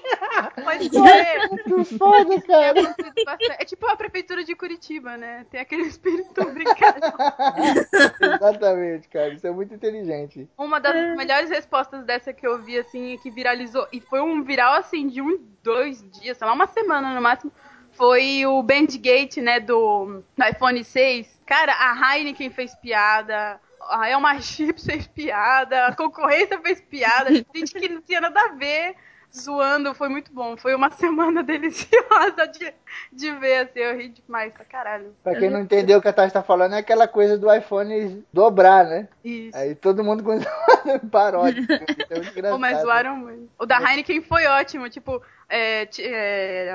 Pode 0.64 0.90
ser. 0.90 1.50
Muito 1.50 1.98
foda, 1.98 2.42
cara. 2.42 2.96
É 3.60 3.66
tipo 3.66 3.88
a 3.88 3.96
prefeitura 3.96 4.44
de 4.44 4.56
Curitiba, 4.56 5.05
né? 5.18 5.46
Tem 5.50 5.60
aquele 5.60 5.84
espírito 5.88 6.44
brincadeira. 6.52 7.14
Exatamente, 8.36 9.08
cara. 9.08 9.34
Isso 9.34 9.46
é 9.46 9.52
muito 9.52 9.74
inteligente. 9.74 10.50
Uma 10.58 10.80
das 10.80 11.16
melhores 11.16 11.50
respostas 11.50 12.04
dessa 12.04 12.34
que 12.34 12.46
eu 12.46 12.62
vi, 12.62 12.78
assim, 12.78 13.18
que 13.22 13.30
viralizou, 13.30 13.88
e 13.92 14.02
foi 14.02 14.22
um 14.22 14.44
viral, 14.44 14.74
assim, 14.74 15.08
de 15.08 15.22
um, 15.22 15.40
dois 15.64 16.04
dias, 16.20 16.38
sei 16.38 16.48
lá, 16.48 16.54
uma 16.54 16.68
semana 16.68 17.14
no 17.14 17.22
máximo, 17.22 17.52
foi 17.92 18.46
o 18.46 18.62
Bandgate, 18.62 19.42
né, 19.42 19.60
do, 19.60 20.24
do 20.36 20.46
iPhone 20.46 20.84
6. 20.84 21.42
Cara, 21.46 21.74
a 21.74 22.18
Heineken 22.18 22.50
fez 22.50 22.76
piada, 22.76 23.60
a 23.90 24.10
Elma 24.10 24.42
Chips 24.42 24.86
fez 24.86 25.08
piada, 25.08 25.88
a 25.88 25.96
concorrência 25.96 26.60
fez 26.60 26.82
piada, 26.82 27.32
gente 27.34 27.74
que 27.74 27.88
não 27.88 28.02
tinha 28.02 28.20
nada 28.20 28.42
a 28.42 28.48
ver 28.50 28.96
zoando, 29.40 29.94
foi 29.94 30.10
muito 30.10 30.32
bom. 30.32 30.56
Foi 30.58 30.74
uma 30.76 30.90
semana 30.96 31.44
deliciosa 31.44 32.48
de, 32.48 32.74
de 33.12 33.32
ver, 33.34 33.58
assim, 33.58 33.80
eu 33.80 33.98
ri 33.98 34.10
demais 34.10 34.54
pra 34.54 34.66
caralho. 34.66 35.16
Pra 35.24 35.36
quem 35.36 35.50
não 35.50 35.62
entendeu 35.62 36.00
o 36.00 36.02
que 36.02 36.08
a 36.08 36.14
Tati 36.14 36.34
tá 36.34 36.44
falando, 36.44 36.76
é 36.76 36.80
aquela 36.80 37.08
coisa 37.08 37.38
do 37.38 37.54
iPhone 37.54 38.24
dobrar, 38.32 38.86
né? 38.86 39.08
Isso. 39.24 39.58
Aí 39.58 39.76
todo 39.76 40.04
mundo 40.04 40.24
começou 40.24 40.52
a 40.52 41.00
paródia. 41.12 41.62
Isso 41.62 42.14
é 42.14 42.16
muito 42.22 42.42
Pô, 42.42 42.58
mas 42.58 42.82
zoaram 42.82 43.18
muito. 43.18 43.50
O 43.60 43.66
da 43.66 43.80
Heineken 43.80 44.22
foi 44.22 44.46
ótimo, 44.48 44.90
tipo, 44.90 45.22
é, 45.48 45.88
é, 46.00 46.72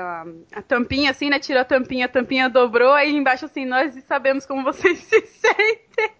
a, 0.53 0.61
tampinha 0.61 1.11
assim, 1.11 1.29
né? 1.29 1.39
Tirou 1.39 1.61
a 1.61 1.65
tampinha, 1.65 2.05
a 2.05 2.09
tampinha 2.09 2.49
dobrou, 2.49 2.93
aí 2.93 3.13
embaixo 3.13 3.45
assim, 3.45 3.65
nós 3.65 3.93
sabemos 4.05 4.45
como 4.45 4.63
vocês 4.63 4.99
se 5.03 5.21
sentem. 5.21 6.11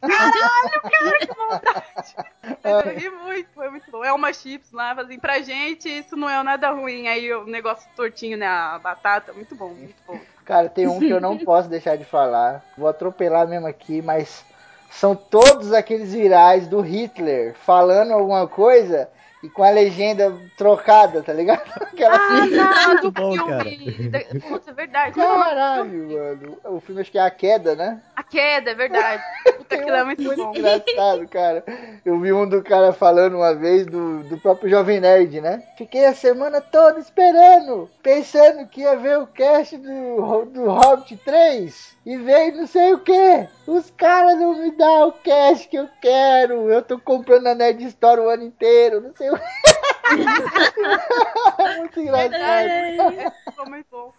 Caralho, 0.00 0.82
cara, 0.82 1.18
que. 1.20 2.54
Mas 2.62 2.86
eu 2.86 2.94
ri 2.98 3.10
muito, 3.10 3.48
foi 3.54 3.70
muito 3.70 3.90
bom. 3.90 4.04
É 4.04 4.12
uma 4.12 4.32
chips 4.32 4.70
lá, 4.72 4.92
assim, 4.92 5.18
pra 5.18 5.40
gente 5.40 5.88
isso 5.88 6.16
não 6.16 6.28
é 6.28 6.42
nada 6.42 6.70
ruim. 6.70 7.08
Aí 7.08 7.32
o 7.32 7.46
negócio 7.46 7.88
tortinho, 7.96 8.36
né? 8.36 8.46
A 8.46 8.78
batata, 8.78 9.32
muito 9.32 9.54
bom, 9.54 9.70
muito 9.70 9.96
bom. 10.06 10.20
Cara, 10.44 10.68
tem 10.68 10.86
um 10.86 10.98
que 10.98 11.08
eu 11.08 11.20
não 11.20 11.38
posso 11.38 11.68
deixar 11.68 11.96
de 11.96 12.04
falar. 12.04 12.62
Vou 12.76 12.88
atropelar 12.88 13.48
mesmo 13.48 13.66
aqui, 13.66 14.02
mas 14.02 14.44
são 14.90 15.16
todos 15.16 15.72
aqueles 15.72 16.12
virais 16.12 16.68
do 16.68 16.82
Hitler 16.82 17.54
falando 17.54 18.12
alguma 18.12 18.46
coisa 18.46 19.08
e 19.44 19.50
com 19.50 19.62
a 19.62 19.70
legenda 19.70 20.34
trocada, 20.56 21.22
tá 21.22 21.32
ligado? 21.32 21.62
Aquela 21.80 22.16
Ah, 22.16 22.46
não, 22.46 22.96
do 22.96 23.02
Muito 23.02 23.12
bom, 23.12 23.32
filme. 23.62 24.10
cara. 24.10 24.40
Putz, 24.48 24.68
é 24.68 24.72
verdade. 24.72 25.20
É? 25.20 25.22
Caralho, 25.24 26.08
mano. 26.08 26.58
O 26.64 26.80
filme 26.80 27.00
acho 27.00 27.10
que 27.12 27.18
é 27.18 27.22
A 27.22 27.30
Queda, 27.30 27.74
né? 27.74 28.00
A 28.16 28.22
queda, 28.22 28.70
é 28.70 28.74
verdade. 28.74 29.22
Puta, 29.58 29.74
aquilo 29.76 29.96
é 29.96 30.04
muito 30.04 30.36
bom. 30.36 30.52
engraçado, 30.54 31.28
cara. 31.28 31.64
Eu 32.04 32.18
vi 32.20 32.32
um 32.32 32.48
do 32.48 32.62
cara 32.62 32.92
falando 32.92 33.36
uma 33.36 33.54
vez 33.54 33.86
do, 33.86 34.22
do 34.24 34.38
próprio 34.38 34.70
Jovem 34.70 35.00
Nerd, 35.00 35.40
né? 35.40 35.62
Fiquei 35.76 36.06
a 36.06 36.14
semana 36.14 36.60
toda 36.60 36.98
esperando, 36.98 37.88
pensando 38.02 38.66
que 38.66 38.80
ia 38.82 38.96
ver 38.96 39.18
o 39.18 39.26
cast 39.26 39.76
do, 39.76 40.44
do 40.46 40.70
Hobbit 40.70 41.16
3 41.24 41.96
e 42.06 42.16
veio 42.18 42.56
não 42.56 42.66
sei 42.66 42.92
o 42.94 42.98
que. 42.98 43.48
Os 43.66 43.90
caras 43.90 44.38
não 44.38 44.54
me 44.58 44.70
dão 44.72 45.08
o 45.08 45.12
cast 45.12 45.68
que 45.68 45.76
eu 45.76 45.88
quero. 46.00 46.70
Eu 46.70 46.82
tô 46.82 46.98
comprando 46.98 47.46
a 47.46 47.54
Nerd 47.54 47.82
Store 47.84 48.20
o 48.20 48.28
ano 48.28 48.44
inteiro, 48.44 49.00
não 49.00 49.14
sei 49.14 49.30
o 49.30 49.33
que. 49.36 51.62
É 51.62 51.78
muito 51.78 52.00
engraçado. 52.00 53.32
Ficou 53.54 53.70
muito 53.70 53.86
bom. 53.90 54.12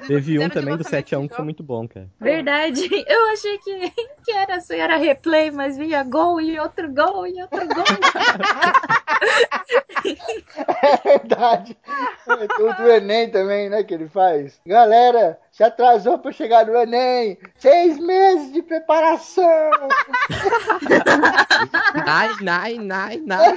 De- 0.00 0.06
Teve 0.06 0.38
um 0.38 0.48
também 0.50 0.76
do 0.76 0.82
lançamento 0.82 1.06
7x1 1.06 1.22
de 1.22 1.28
que 1.28 1.34
foi 1.36 1.44
muito 1.44 1.62
bom, 1.62 1.88
cara. 1.88 2.08
Verdade. 2.20 2.88
Eu 3.08 3.26
achei 3.32 3.58
que, 3.58 3.90
que 4.24 4.32
era, 4.32 4.56
assim, 4.56 4.76
era 4.76 4.96
replay, 4.96 5.50
mas 5.50 5.76
vinha 5.78 6.02
gol 6.04 6.40
e 6.40 6.58
outro 6.60 6.92
gol 6.92 7.26
e 7.26 7.40
outro 7.42 7.66
gol. 7.68 7.84
É 10.82 10.96
verdade. 11.18 11.76
O 12.26 12.72
do 12.74 12.90
Enem 12.90 13.30
também, 13.30 13.70
né? 13.70 13.84
Que 13.84 13.94
ele 13.94 14.08
faz. 14.08 14.60
Galera, 14.66 15.38
se 15.52 15.62
atrasou 15.62 16.18
pra 16.18 16.32
chegar 16.32 16.66
no 16.66 16.76
Enem. 16.76 17.38
Seis 17.56 17.98
meses 17.98 18.52
de 18.52 18.62
preparação. 18.62 19.44
Nai, 22.04 22.30
nai, 22.40 22.74
nai, 22.78 23.22
nai. 23.24 23.54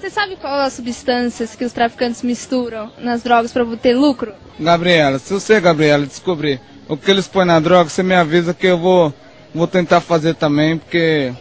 Você 0.00 0.08
sabe 0.08 0.36
qual 0.36 0.60
é 0.62 0.64
as 0.64 0.72
substâncias 0.72 1.54
que 1.54 1.62
os 1.62 1.72
traficantes 1.74 2.22
misturam 2.22 2.90
nas 2.98 3.22
drogas 3.22 3.52
para 3.52 3.62
obter 3.64 3.94
lucro? 3.94 4.32
Gabriela, 4.58 5.18
se 5.18 5.30
você, 5.30 5.60
Gabriela, 5.60 6.06
descobrir 6.06 6.58
o 6.88 6.96
que 6.96 7.10
eles 7.10 7.28
põem 7.28 7.44
na 7.44 7.60
droga, 7.60 7.90
você 7.90 8.02
me 8.02 8.14
avisa 8.14 8.54
que 8.54 8.66
eu 8.66 8.78
vou, 8.78 9.12
vou 9.54 9.66
tentar 9.66 10.00
fazer 10.00 10.34
também, 10.36 10.78
porque 10.78 11.34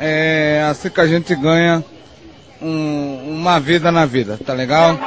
é 0.00 0.66
assim 0.70 0.88
que 0.88 0.98
a 1.00 1.06
gente 1.06 1.34
ganha 1.34 1.84
um- 2.62 3.34
uma 3.38 3.60
vida 3.60 3.92
na 3.92 4.06
vida, 4.06 4.38
tá 4.42 4.54
legal? 4.54 4.98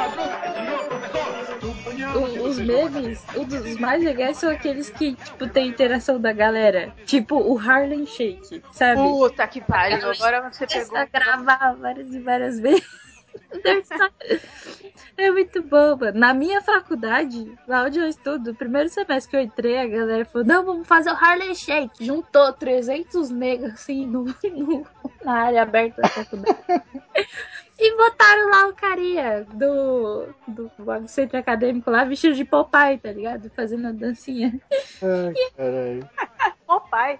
Os 2.52 2.58
memes, 2.66 3.24
um 3.36 3.44
dos 3.44 3.76
mais 3.78 4.02
legais 4.02 4.36
são 4.36 4.50
aqueles 4.50 4.90
que, 4.90 5.14
tipo, 5.14 5.46
tem 5.48 5.68
interação 5.68 6.20
da 6.20 6.32
galera. 6.32 6.94
Tipo 7.06 7.36
o 7.36 7.58
Harlem 7.58 8.06
Shake, 8.06 8.62
sabe? 8.72 9.00
Puta 9.00 9.46
que 9.48 9.60
pariu, 9.60 10.10
agora 10.10 10.50
você 10.50 10.66
Começa 10.66 10.84
pegou. 10.92 10.98
a 10.98 11.04
gravar 11.06 11.72
várias 11.74 12.14
e 12.14 12.20
várias 12.20 12.60
vezes. 12.60 12.86
É 15.16 15.30
muito 15.30 15.62
bom, 15.62 15.96
mano. 15.96 16.18
Na 16.18 16.34
minha 16.34 16.60
faculdade, 16.60 17.50
lá 17.66 17.84
onde 17.84 17.98
eu 17.98 18.06
estudo, 18.08 18.50
o 18.50 18.54
primeiro 18.54 18.88
semestre 18.88 19.30
que 19.30 19.36
eu 19.36 19.40
entrei, 19.40 19.78
a 19.78 19.86
galera 19.86 20.24
falou: 20.24 20.46
não, 20.46 20.64
vamos 20.64 20.86
fazer 20.86 21.10
o 21.10 21.14
Harlem 21.14 21.54
Shake. 21.54 22.04
Juntou 22.04 22.52
300 22.52 23.30
megas 23.30 23.72
assim 23.74 24.06
no, 24.06 24.24
no- 24.24 24.86
na 25.24 25.32
área 25.32 25.62
aberta 25.62 26.02
da 26.02 26.08
faculdade. 26.08 26.58
E 27.84 27.96
botaram 27.96 28.48
lá 28.48 28.68
o 28.68 28.74
carinha 28.74 29.44
do, 29.54 30.28
do, 30.46 30.70
do 30.78 31.08
centro 31.08 31.36
acadêmico 31.36 31.90
lá, 31.90 32.04
vestido 32.04 32.36
de 32.36 32.44
Popeye, 32.44 32.96
tá 32.96 33.10
ligado? 33.10 33.50
Fazendo 33.50 33.88
a 33.88 33.90
dancinha. 33.90 34.52
Ai, 35.02 35.34
caralho. 35.56 36.08
Pai. 36.88 37.18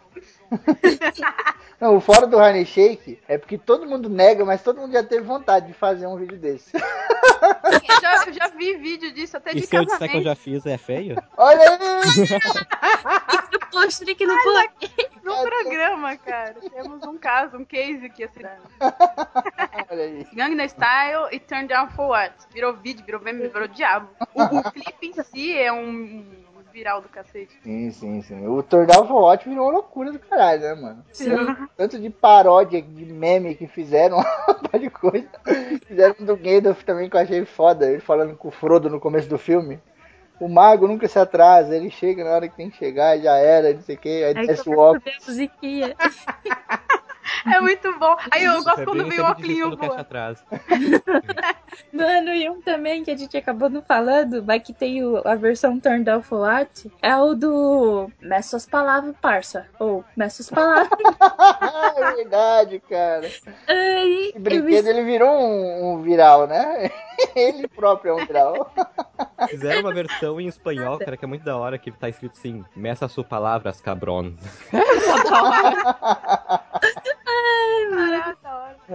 Não, 1.80 1.96
o 1.96 2.00
fora 2.00 2.28
do 2.28 2.38
Honey 2.38 2.64
Shake 2.64 3.18
é 3.26 3.36
porque 3.36 3.59
todo 3.59 3.86
mundo 3.86 4.09
nega, 4.09 4.44
mas 4.44 4.62
todo 4.62 4.80
mundo 4.80 4.92
já 4.92 5.03
teve 5.03 5.22
vontade 5.22 5.66
de 5.66 5.72
fazer 5.72 6.07
um 6.07 6.16
vídeo 6.16 6.38
desse. 6.38 6.76
Eu 6.76 8.00
já, 8.00 8.24
eu 8.26 8.32
já 8.32 8.48
vi 8.48 8.76
vídeo 8.76 9.12
disso 9.12 9.36
até 9.36 9.50
E 9.50 9.55
de 9.57 9.66
se 9.66 9.74
eu 9.74 9.84
casamento. 9.84 9.92
disser 9.92 10.11
que 10.11 10.16
eu 10.16 10.22
já 10.22 10.34
fiz, 10.36 10.64
é 10.64 10.78
feio? 10.78 11.16
Olha 11.36 11.70
aí! 11.70 11.78
Que 14.16 14.26
não 14.26 14.36
pode. 14.42 14.92
No 15.24 15.42
programa, 15.42 16.16
cara. 16.16 16.55
Temos 16.55 17.03
um 17.05 17.16
caso, 17.16 17.57
um 17.57 17.64
case 17.64 18.07
aqui 18.07 18.24
assim. 18.24 18.42
Olha 19.90 20.05
aí. 20.05 20.26
Gangnam 20.32 20.68
Style 20.68 21.28
e 21.32 21.40
Turn 21.40 21.66
Down 21.66 21.88
for 21.90 22.09
What? 22.09 22.34
Virou 22.53 22.74
vídeo, 22.74 23.05
virou 23.05 23.20
meme, 23.20 23.48
virou 23.48 23.66
diabo. 23.68 24.09
O, 24.34 24.42
o 24.59 24.72
clipe 24.72 25.07
em 25.07 25.22
si 25.24 25.57
é 25.57 25.72
um 25.72 26.41
viral 26.73 27.01
do 27.01 27.09
cacete. 27.09 27.57
Sim, 27.62 27.91
sim, 27.91 28.23
sim. 28.23 28.47
O 28.47 28.62
Tornado 28.62 29.07
for 29.07 29.23
Watch 29.23 29.49
virou 29.49 29.66
uma 29.66 29.73
loucura 29.75 30.11
do 30.11 30.18
caralho, 30.18 30.62
né, 30.62 30.75
mano? 30.75 31.05
Sim. 31.12 31.31
Tanto 31.77 31.99
de 31.99 32.09
paródia, 32.11 32.81
de 32.81 33.05
meme 33.05 33.55
que 33.55 33.66
fizeram, 33.66 34.16
uma 34.49 34.55
par 34.55 34.81
de 34.81 34.91
coisa. 34.91 35.29
Fizeram 35.87 36.14
um 36.20 36.25
do 36.25 36.37
Gandalf 36.37 36.83
também 36.83 37.09
que 37.11 37.16
eu 37.16 37.20
achei 37.20 37.45
foda. 37.45 37.87
Ele 37.91 38.01
falando 38.01 38.37
com 38.37 38.49
o 38.49 38.53
Frodo 38.53 38.89
no 38.89 38.99
começo 38.99 39.29
do 39.29 39.39
filme. 39.39 39.79
O 40.41 40.49
mago 40.49 40.89
nunca 40.89 41.07
se 41.07 41.18
atrasa, 41.18 41.77
ele 41.77 41.89
chega 41.89 42.25
na 42.25 42.31
hora 42.31 42.49
que 42.49 42.57
tem 42.57 42.68
que 42.68 42.77
chegar, 42.77 43.16
já 43.20 43.37
era, 43.37 43.73
não 43.73 43.81
sei 43.81 43.95
o 43.95 43.99
que, 43.99 44.25
aí 44.25 44.37
Aí 44.37 44.47
desce 44.49 44.68
o 44.68 44.77
óculos. 44.77 45.05
ver 45.05 45.12
a 45.12 45.27
musiquinha. 45.31 45.97
É 47.47 47.61
muito 47.61 47.99
bom. 47.99 48.16
Aí 48.30 48.45
eu 48.45 48.62
gosto 48.62 48.80
é 48.80 48.84
quando 48.84 49.09
vem 49.09 49.20
o 49.20 49.72
óculos 49.72 49.99
atrás. 49.99 50.45
Mano, 51.93 52.30
e 52.34 52.49
um 52.49 52.61
também 52.61 53.03
que 53.03 53.11
a 53.11 53.16
gente 53.16 53.36
acabou 53.36 53.68
não 53.70 53.82
falando, 53.82 54.43
mas 54.47 54.62
que 54.62 54.72
tem 54.72 55.03
o- 55.05 55.22
a 55.26 55.34
versão 55.34 55.78
Turn 55.80 56.05
Down 56.05 56.22
for 56.22 56.40
What, 56.40 56.90
é 57.01 57.16
o 57.16 57.34
do 57.34 58.11
Meça 58.20 58.51
suas 58.51 58.66
palavras, 58.66 59.14
parça. 59.20 59.66
Ou 59.78 60.05
Meça 60.16 60.43
suas 60.43 60.51
palavras. 60.51 60.88
é 61.97 62.12
verdade, 62.14 62.80
cara. 62.80 63.30
Ai, 63.68 64.12
Esse 64.28 64.38
brinquedo 64.38 64.86
ele 64.88 65.03
virou 65.03 65.30
um, 65.30 65.93
um 65.95 66.03
viral, 66.03 66.47
né? 66.47 66.90
Ele 67.36 67.68
próprio 67.68 68.11
é 68.11 68.14
um 68.22 68.26
viral. 68.26 68.72
Fizeram 69.49 69.80
uma 69.82 69.95
versão 69.95 70.40
em 70.40 70.47
espanhol, 70.49 70.99
cara, 70.99 71.16
que 71.16 71.24
é 71.24 71.28
muito 71.28 71.45
da 71.45 71.57
hora, 71.57 71.78
que 71.78 71.90
tá 71.93 72.09
escrito 72.09 72.32
assim, 72.36 72.64
meça 72.74 73.07
suas 73.07 73.26
palavras, 73.26 73.80
cabrón. 73.80 74.32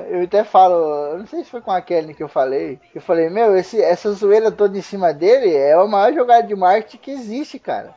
Eu 0.09 0.23
até 0.23 0.43
falo, 0.43 1.17
não 1.17 1.25
sei 1.25 1.43
se 1.43 1.49
foi 1.49 1.61
com 1.61 1.71
a 1.71 1.81
Kelly 1.81 2.13
que 2.13 2.23
eu 2.23 2.27
falei. 2.27 2.79
Eu 2.93 3.01
falei, 3.01 3.29
meu, 3.29 3.57
esse, 3.57 3.81
essa 3.81 4.11
zoeira 4.11 4.51
toda 4.51 4.77
em 4.77 4.81
cima 4.81 5.13
dele 5.13 5.53
é 5.53 5.73
a 5.73 5.85
maior 5.85 6.13
jogada 6.13 6.45
de 6.45 6.55
marketing 6.55 6.97
que 6.97 7.11
existe, 7.11 7.57
cara. 7.57 7.95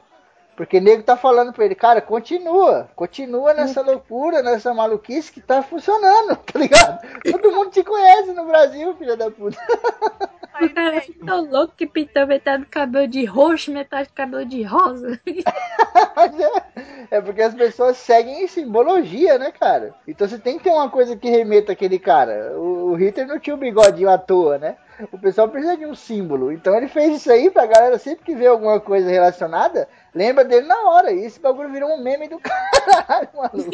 Porque 0.56 0.76
o 0.78 0.80
nego 0.80 1.02
tá 1.02 1.16
falando 1.16 1.52
pra 1.52 1.64
ele, 1.64 1.74
cara, 1.74 2.02
continua, 2.02 2.90
continua 2.94 3.54
nessa 3.54 3.80
loucura, 3.80 4.42
nessa 4.42 4.74
maluquice 4.74 5.32
que 5.32 5.40
tá 5.40 5.62
funcionando, 5.62 6.36
tá 6.44 6.58
ligado? 6.58 7.00
Todo 7.22 7.52
mundo 7.52 7.70
te 7.70 7.82
conhece 7.82 8.32
no 8.32 8.44
Brasil, 8.44 8.94
filha 8.96 9.16
da 9.16 9.30
puta. 9.30 9.58
O 10.60 10.68
cara 10.74 11.00
ficou 11.00 11.40
louco 11.40 11.74
que 11.76 11.86
pintou 11.86 12.26
metade 12.26 12.64
do 12.64 12.68
cabelo 12.68 13.08
de 13.08 13.24
roxo, 13.24 13.72
metade 13.72 14.08
do 14.08 14.14
cabelo 14.14 14.44
de 14.44 14.62
rosa. 14.62 15.18
É 17.10 17.20
porque 17.20 17.42
as 17.42 17.54
pessoas 17.54 17.96
seguem 17.96 18.44
em 18.44 18.46
simbologia, 18.46 19.36
né, 19.36 19.50
cara? 19.50 19.94
Então 20.06 20.28
você 20.28 20.38
tem 20.38 20.56
que 20.58 20.64
ter 20.64 20.70
uma 20.70 20.88
coisa 20.88 21.16
que 21.16 21.28
remeta 21.28 21.72
aquele 21.72 21.98
cara. 21.98 22.52
O, 22.56 22.92
o 22.92 22.94
Hitler 22.94 23.26
não 23.26 23.38
tinha 23.40 23.54
o 23.54 23.58
bigodinho 23.58 24.08
à 24.08 24.16
toa, 24.16 24.58
né? 24.58 24.76
O 25.10 25.18
pessoal 25.18 25.48
precisa 25.48 25.76
de 25.76 25.86
um 25.86 25.94
símbolo. 25.94 26.52
Então 26.52 26.76
ele 26.76 26.86
fez 26.86 27.16
isso 27.16 27.32
aí 27.32 27.50
pra 27.50 27.66
galera 27.66 27.98
sempre 27.98 28.24
que 28.24 28.34
vê 28.34 28.46
alguma 28.46 28.78
coisa 28.78 29.10
relacionada, 29.10 29.88
lembra 30.14 30.44
dele 30.44 30.66
na 30.66 30.88
hora. 30.88 31.12
E 31.12 31.24
esse 31.24 31.40
bagulho 31.40 31.72
virou 31.72 31.90
um 31.90 32.02
meme 32.02 32.28
do 32.28 32.38
caralho, 32.40 33.28
maluco. 33.34 33.70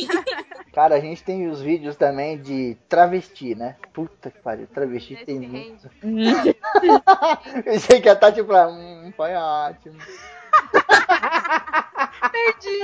Cara, 0.73 0.97
a 0.97 1.01
gente 1.01 1.23
tem 1.23 1.49
os 1.49 1.61
vídeos 1.61 1.97
também 1.97 2.41
de 2.41 2.77
travesti, 2.89 3.55
né? 3.55 3.77
Puta 3.93 4.31
que 4.31 4.39
pariu, 4.41 4.67
travesti 4.67 5.17
tem 5.25 5.41
muito. 5.41 5.91
Eu 7.65 7.81
sei 7.81 8.01
que 8.01 8.09
a 8.09 8.17
Tati 8.17 8.45
falou, 8.45 8.75
hum, 8.75 9.13
foi 9.17 9.35
ótimo. 9.35 9.99
Perdi. 12.33 12.79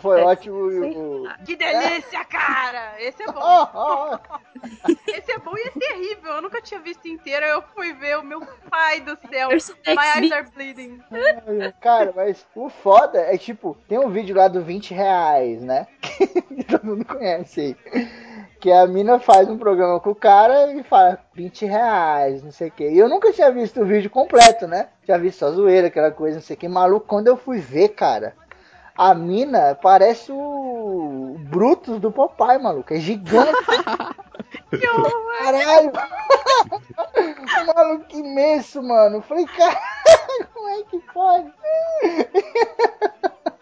Foi 0.00 0.20
ótimo 0.22 0.70
e 0.70 0.96
o. 0.96 1.28
Que 1.44 1.56
delícia, 1.56 2.24
cara! 2.24 3.00
Esse 3.00 3.22
é 3.22 3.26
bom. 3.26 4.18
Esse 5.08 5.32
é 5.32 5.38
bom 5.38 5.56
e 5.56 5.62
é 5.62 5.70
terrível. 5.70 6.32
Eu 6.32 6.42
nunca 6.42 6.60
tinha 6.60 6.80
visto 6.80 7.06
inteiro. 7.06 7.44
Eu 7.46 7.62
fui 7.74 7.92
ver 7.92 8.18
o 8.18 8.22
meu 8.22 8.40
pai 8.70 9.00
do 9.00 9.16
céu. 9.28 9.48
My 9.48 10.20
eyes 10.20 10.32
are 10.32 10.48
bleeding. 10.50 11.02
Cara, 11.80 12.12
mas 12.14 12.46
o 12.54 12.68
foda 12.68 13.18
é 13.18 13.36
tipo, 13.36 13.76
tem 13.88 13.98
um 13.98 14.10
vídeo 14.10 14.36
lá 14.36 14.48
do 14.48 14.62
20 14.62 14.94
reais, 14.94 15.62
né? 15.62 15.86
Que 16.54 16.64
todo 16.64 16.86
mundo 16.86 17.04
conhece 17.04 17.60
aí. 17.60 18.06
Que 18.60 18.70
a 18.70 18.86
mina 18.86 19.18
faz 19.18 19.48
um 19.48 19.58
programa 19.58 20.00
com 20.00 20.10
o 20.10 20.14
cara 20.14 20.72
e 20.72 20.82
fala 20.84 21.18
20 21.34 21.66
reais, 21.66 22.42
não 22.42 22.50
sei 22.50 22.68
o 22.68 22.70
que. 22.70 22.88
E 22.88 22.98
eu 22.98 23.08
nunca 23.08 23.32
tinha 23.32 23.50
visto 23.50 23.80
o 23.80 23.84
vídeo 23.84 24.08
completo, 24.08 24.66
né? 24.66 24.88
Tinha 25.04 25.18
visto 25.18 25.40
só 25.40 25.50
zoeira, 25.50 25.88
aquela 25.88 26.10
coisa, 26.10 26.36
não 26.36 26.42
sei 26.42 26.56
o 26.56 26.58
que. 26.58 26.68
Maluco, 26.68 27.06
quando 27.06 27.26
eu 27.26 27.36
fui 27.36 27.58
ver, 27.58 27.88
cara, 27.90 28.34
a 28.96 29.14
mina 29.14 29.74
parece 29.74 30.30
o 30.32 31.36
Brutus 31.38 32.00
do 32.00 32.10
Popeye, 32.12 32.58
maluco. 32.58 32.92
É 32.94 33.00
gigante. 33.00 33.52
Que 34.70 34.88
horror! 34.88 35.10
Caralho! 35.38 35.92
maluco 37.74 38.16
imenso, 38.16 38.82
mano. 38.82 39.16
Eu 39.16 39.22
falei, 39.22 39.46
cara, 39.46 39.80
como 40.52 40.68
é 40.68 40.82
que 40.84 40.98
pode? 41.12 41.52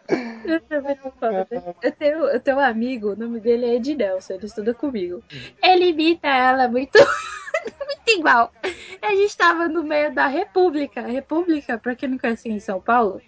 Eu 1.82 1.92
tenho, 1.92 2.24
eu 2.26 2.40
tenho 2.40 2.56
um 2.56 2.60
amigo, 2.60 3.12
o 3.12 3.16
nome 3.16 3.40
dele 3.40 3.66
é 3.66 3.74
Ed 3.76 3.94
Nelson, 3.94 4.34
ele 4.34 4.46
estuda 4.46 4.74
comigo. 4.74 5.22
Ele 5.62 5.86
imita 5.86 6.28
ela 6.28 6.68
muito, 6.68 6.98
muito 6.98 8.08
igual. 8.18 8.52
A 9.00 9.14
gente 9.14 9.36
tava 9.36 9.68
no 9.68 9.82
meio 9.82 10.14
da 10.14 10.26
República. 10.26 11.00
República, 11.02 11.78
pra 11.78 11.94
quem 11.94 12.08
não 12.08 12.18
conhece 12.18 12.48
em 12.48 12.60
São 12.60 12.80
Paulo, 12.80 13.20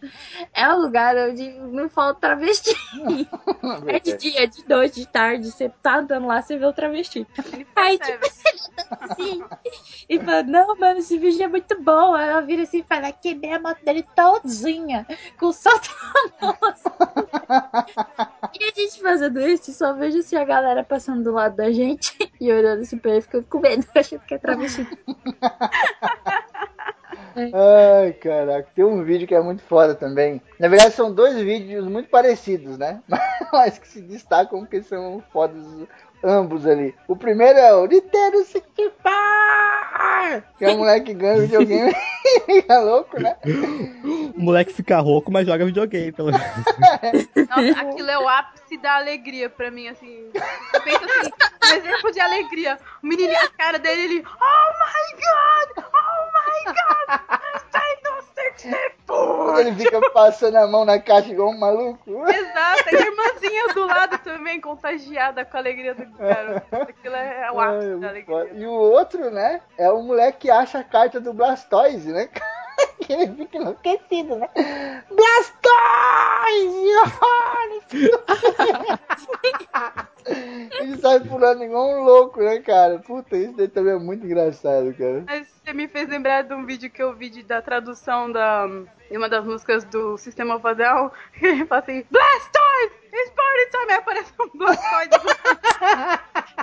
é 0.53 0.69
um 0.69 0.81
lugar 0.81 1.17
onde 1.17 1.51
não 1.51 1.89
falta 1.89 2.21
travesti. 2.21 2.75
É 3.87 3.99
de 3.99 4.17
dia, 4.17 4.47
de 4.47 4.67
noite, 4.69 5.01
de 5.01 5.09
tarde, 5.09 5.51
você 5.51 5.69
tá 5.83 5.99
andando 5.99 6.27
lá, 6.27 6.41
você 6.41 6.57
vê 6.57 6.67
o 6.67 6.73
travesti. 6.73 7.27
Aí, 7.75 7.99
tipo, 7.99 8.27
assim, 9.01 9.43
e 10.09 10.19
fala, 10.19 10.43
não, 10.43 10.77
mano, 10.77 10.99
esse 10.99 11.19
vídeo 11.19 11.43
é 11.43 11.49
muito 11.49 11.81
bom. 11.83 12.15
Aí 12.15 12.29
ela 12.29 12.41
vira 12.41 12.63
assim 12.63 12.81
e 12.81 12.83
fala, 12.83 13.11
quebrei 13.13 13.53
a 13.53 13.59
moto 13.61 13.83
dele 13.85 14.05
todinha, 14.15 15.07
com 15.39 15.53
solta 15.53 15.89
na 16.41 16.57
moça. 16.61 16.74
E 18.59 18.65
a 18.65 18.71
gente 18.75 19.01
fazendo 19.01 19.41
isso, 19.41 19.73
só 19.73 19.93
vejo 19.93 20.19
assim 20.19 20.37
a 20.37 20.45
galera 20.45 20.85
passando 20.85 21.25
do 21.25 21.33
lado 21.33 21.57
da 21.57 21.71
gente 21.73 22.17
e 22.41 22.53
olhando 22.53 22.83
assim 22.83 22.99
pra 22.99 23.13
ele, 23.13 23.21
ficando 23.21 23.45
com 23.45 23.59
medo, 23.61 23.85
achando 23.95 24.21
que 24.21 24.35
é 24.35 24.39
travesti. 24.39 24.87
Ai, 27.37 28.13
caraca, 28.13 28.69
tem 28.77 28.85
um 28.85 29.03
vídeo 29.03 29.27
que 29.27 29.35
é 29.35 29.41
muito 29.41 29.61
foda 29.63 29.93
também. 29.93 30.41
Na 30.59 30.69
verdade, 30.69 30.95
são 30.95 31.13
dois 31.13 31.37
vídeos 31.37 31.85
muito 31.87 32.09
parecidos, 32.09 32.79
né? 32.79 33.03
Mas 33.53 33.77
que 33.77 33.89
se 33.89 34.01
destacam 34.01 34.61
porque 34.61 34.83
são 34.83 35.21
fodas 35.33 35.65
ambos 36.25 36.67
ali. 36.67 36.95
O 37.07 37.15
primeiro 37.15 37.59
é 37.59 37.75
o 37.75 37.87
Nintendo 37.87 38.45
64, 38.45 40.43
que 40.59 40.65
é 40.65 40.71
o 40.71 40.79
moleque 40.79 41.07
que 41.07 41.15
ganha 41.15 41.43
videogame 41.43 41.95
e 42.25 42.41
fica 42.63 42.79
louco, 42.81 43.21
né? 43.21 43.37
O 44.35 44.41
moleque 44.41 44.73
fica 44.73 44.99
rouco, 44.99 45.31
mas 45.31 45.47
joga 45.47 45.67
videogame, 45.67 46.11
pelo 46.13 46.33
menos. 46.33 46.47
Nossa, 47.49 47.81
aquilo 47.81 48.11
é 48.11 48.19
o 48.19 48.29
ápice 48.29 48.79
da 48.79 48.97
alegria 48.97 49.51
pra 49.51 49.71
mim, 49.71 49.89
assim. 49.89 50.31
Eu 50.73 50.81
penso 50.81 51.05
assim, 51.05 51.31
um 51.63 51.77
exemplo 51.77 52.11
de 52.13 52.21
alegria. 52.21 52.79
O 53.03 53.07
menininho, 53.07 53.39
a 53.39 53.49
cara 53.51 53.79
dele, 53.79 54.03
ele, 54.03 54.25
oh 54.25 54.73
my 54.81 55.13
god, 55.21 55.85
oh 55.93 56.25
my 56.33 56.65
god, 56.73 57.21
Nintendo 57.55 58.34
64. 58.57 59.61
Ele 59.61 59.75
fica 59.75 60.01
passando 60.11 60.57
a 60.57 60.67
mão 60.67 60.85
na 60.85 60.99
caixa 60.99 61.31
igual 61.31 61.51
um 61.51 61.59
maluco. 61.59 62.29
Exato, 62.29 62.91
e 62.93 62.97
a 62.97 63.01
irmãzinha 63.01 63.69
do 63.75 63.87
lado 63.87 64.19
também, 64.19 64.61
contagiada 64.61 65.45
com 65.45 65.57
a 65.57 65.61
alegria 65.61 65.95
do 65.95 66.07
cara. 66.17 66.65
Aquilo 66.73 67.15
é 67.15 67.53
o 67.53 67.61
ápice 67.61 67.97
da 67.97 68.09
alegria. 68.09 68.51
E 68.55 68.67
o 68.67 68.73
outro, 68.73 69.31
né? 69.31 69.61
É 69.79 69.91
o 69.91 70.03
moleque 70.03 70.39
que 70.39 70.51
acha 70.51 70.79
a 70.79 70.85
carta 70.85 71.21
do 71.21 71.33
Blastoise, 71.33 72.13
né? 72.13 72.29
Que 73.01 73.13
ele 73.13 73.33
fica 73.35 73.59
enlouquecido, 73.59 74.37
né? 74.37 74.49
Blastoise! 75.11 75.65
ele 80.81 80.97
sai 80.99 81.21
pulando 81.21 81.65
igual 81.65 81.89
um 81.89 82.03
louco, 82.03 82.41
né, 82.41 82.61
cara? 82.61 82.99
Puta, 82.99 83.37
isso 83.37 83.53
daí 83.57 83.69
também 83.69 83.95
é 83.95 83.99
muito 83.99 84.25
engraçado, 84.25 84.95
cara. 84.95 85.23
Mas 85.27 85.54
você 85.65 85.73
me 85.73 85.89
fez 85.89 86.09
lembrar 86.09 86.43
de 86.43 86.53
um 86.53 86.67
vídeo 86.67 86.91
que 86.91 87.03
eu 87.03 87.15
vi 87.15 87.31
de, 87.31 87.43
da 87.43 87.63
tradução 87.63 88.31
da, 88.31 88.67
de 88.67 89.17
uma 89.17 89.29
das 89.29 89.45
músicas 89.45 89.83
do 89.85 90.19
Sistema 90.19 90.59
Down. 90.59 91.11
que 91.39 91.47
Ele 91.47 91.65
fala 91.67 91.81
assim, 91.81 92.05
Blastoise! 92.11 93.05
It's 93.17 93.31
party 93.31 93.71
time! 93.71 93.93
Aí 93.93 93.99
aparece 93.99 94.33
um 94.41 94.59
Blastoise 94.59 95.11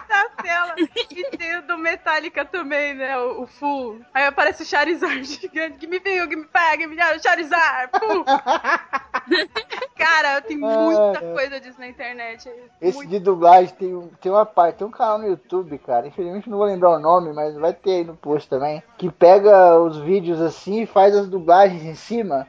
na 0.09 0.29
tela. 0.43 0.75
E 0.77 1.37
tem 1.37 1.57
o 1.57 1.61
do 1.63 1.77
Metallica 1.77 2.43
também, 2.45 2.93
né? 2.93 3.17
O, 3.17 3.43
o 3.43 3.47
Full. 3.47 4.01
Aí 4.13 4.25
aparece 4.25 4.63
o 4.63 4.65
Charizard 4.65 5.23
gigante. 5.23 5.77
Que 5.79 5.87
me 5.87 5.99
veio, 5.99 6.27
que 6.27 6.35
me 6.35 6.45
pega, 6.45 6.77
que 6.79 6.87
me 6.87 6.95
dá 6.95 7.15
o 7.15 7.23
Charizard! 7.23 7.91
Full! 7.97 8.25
Cara, 9.97 10.41
tem 10.41 10.57
muita 10.57 11.19
Ah, 11.19 11.23
é. 11.23 11.33
coisa 11.33 11.59
disso 11.59 11.79
na 11.79 11.87
internet. 11.87 12.51
Esse 12.81 13.07
de 13.07 13.19
dublagem 13.19 13.73
tem, 13.75 14.11
tem 14.19 14.31
uma 14.31 14.45
parte, 14.45 14.77
tem 14.77 14.87
um 14.87 14.91
canal 14.91 15.19
no 15.19 15.27
YouTube, 15.27 15.77
cara. 15.79 16.07
Infelizmente 16.07 16.49
não 16.49 16.57
vou 16.57 16.67
lembrar 16.67 16.89
o 16.89 16.99
nome, 16.99 17.31
mas 17.33 17.55
vai 17.55 17.73
ter 17.73 17.91
aí 17.91 18.03
no 18.03 18.15
post 18.15 18.49
também. 18.49 18.83
Que 19.01 19.09
pega 19.09 19.79
os 19.79 19.97
vídeos 19.97 20.39
assim 20.39 20.83
e 20.83 20.85
faz 20.85 21.15
as 21.15 21.27
dublagens 21.27 21.81
em 21.83 21.95
cima. 21.95 22.47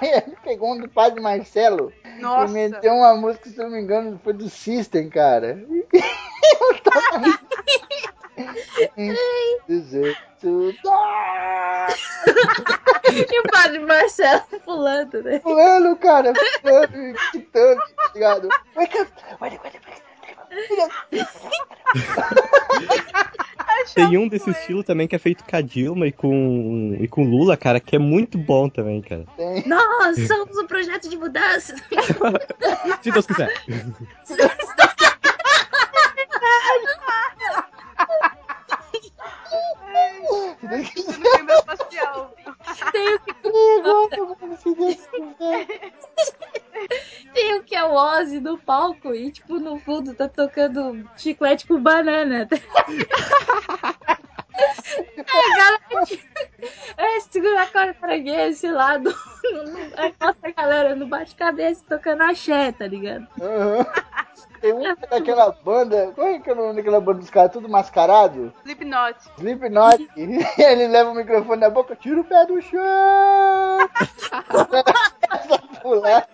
Ele 0.00 0.34
pegou 0.42 0.72
um 0.72 0.80
do 0.80 0.88
Padre 0.88 1.20
Marcelo 1.20 1.92
Nossa. 2.18 2.50
e 2.50 2.54
meteu 2.54 2.94
uma 2.94 3.14
música, 3.14 3.50
se 3.50 3.58
não 3.58 3.68
me 3.68 3.78
engano, 3.78 4.18
foi 4.24 4.32
do 4.32 4.48
System, 4.48 5.10
cara. 5.10 5.62
Dizer 9.68 10.16
tudo. 10.40 10.72
e 13.12 13.40
o 13.40 13.42
padre 13.52 13.80
Marcelo 13.80 14.44
pulando, 14.64 15.22
né? 15.22 15.38
Pulando, 15.40 15.94
cara, 15.96 16.32
pulando 16.62 16.96
e 16.96 17.14
gritando, 17.32 17.82
tá 17.94 18.10
ligado? 18.14 18.48
Wake 18.74 19.02
up! 19.02 19.12
Wake 19.38 19.56
up, 19.56 19.64
wake 19.66 19.76
up, 20.80 20.98
Tem 23.94 24.18
um 24.18 24.28
desse 24.28 24.50
estilo 24.50 24.82
também 24.82 25.08
que 25.08 25.16
é 25.16 25.18
feito 25.18 25.44
com 25.44 25.56
a 25.56 25.60
Dilma 25.60 26.06
e 26.06 26.12
com, 26.12 26.96
e 27.00 27.08
com 27.08 27.24
Lula, 27.24 27.56
cara, 27.56 27.80
que 27.80 27.96
é 27.96 27.98
muito 27.98 28.38
bom 28.38 28.68
também, 28.68 29.00
cara. 29.00 29.24
Nós 29.66 30.26
somos 30.26 30.56
um 30.56 30.66
projeto 30.66 31.08
de 31.08 31.16
mudança. 31.16 31.74
Se 33.02 33.10
Deus 33.10 33.26
quiser. 33.26 33.52
Tem 42.90 43.14
o 43.14 43.18
que... 43.20 43.34
Tem 47.32 47.54
o 47.58 47.62
que 47.64 47.74
é 47.74 47.84
o 47.84 47.92
Ozzy 47.92 48.40
no 48.40 48.58
palco 48.58 49.14
e, 49.14 49.30
tipo, 49.32 49.58
no 49.58 49.78
fundo 49.78 50.14
tá 50.14 50.28
tocando 50.28 51.08
chiclete 51.16 51.66
com 51.66 51.80
banana. 51.80 52.48
A 55.18 55.24
galera, 55.24 55.80
é, 56.96 57.20
segura 57.20 57.62
a 57.62 57.66
corda 57.66 57.94
pra 57.94 58.16
gay, 58.16 58.48
esse 58.48 58.70
lado. 58.70 59.14
Aí 59.96 60.14
mostra 60.20 60.48
a 60.48 60.52
galera 60.52 60.94
no 60.96 61.06
bate-cabeça 61.06 61.84
tocando 61.88 62.22
axé, 62.22 62.72
tá 62.72 62.86
ligado? 62.86 63.26
Tem 64.60 64.72
um 64.72 64.82
daquela 65.10 65.52
banda. 65.52 66.12
Qual 66.14 66.26
é 66.26 66.38
que 66.38 66.50
é 66.50 66.52
o 66.52 66.56
nome 66.56 66.74
daquela 66.74 67.00
banda 67.00 67.20
dos 67.20 67.30
caras? 67.30 67.52
Tudo 67.52 67.68
mascarado? 67.68 68.52
Slipknot. 68.64 69.18
Slipknot. 69.38 70.08
E 70.16 70.62
ele 70.62 70.88
leva 70.88 71.10
o 71.10 71.14
microfone 71.14 71.60
na 71.60 71.70
boca, 71.70 71.96
tira 71.96 72.20
o 72.20 72.24
pé 72.24 72.44
do 72.46 72.60
chão. 72.60 73.88
Começa 74.48 75.54
a 75.54 75.80
pular. 75.80 76.28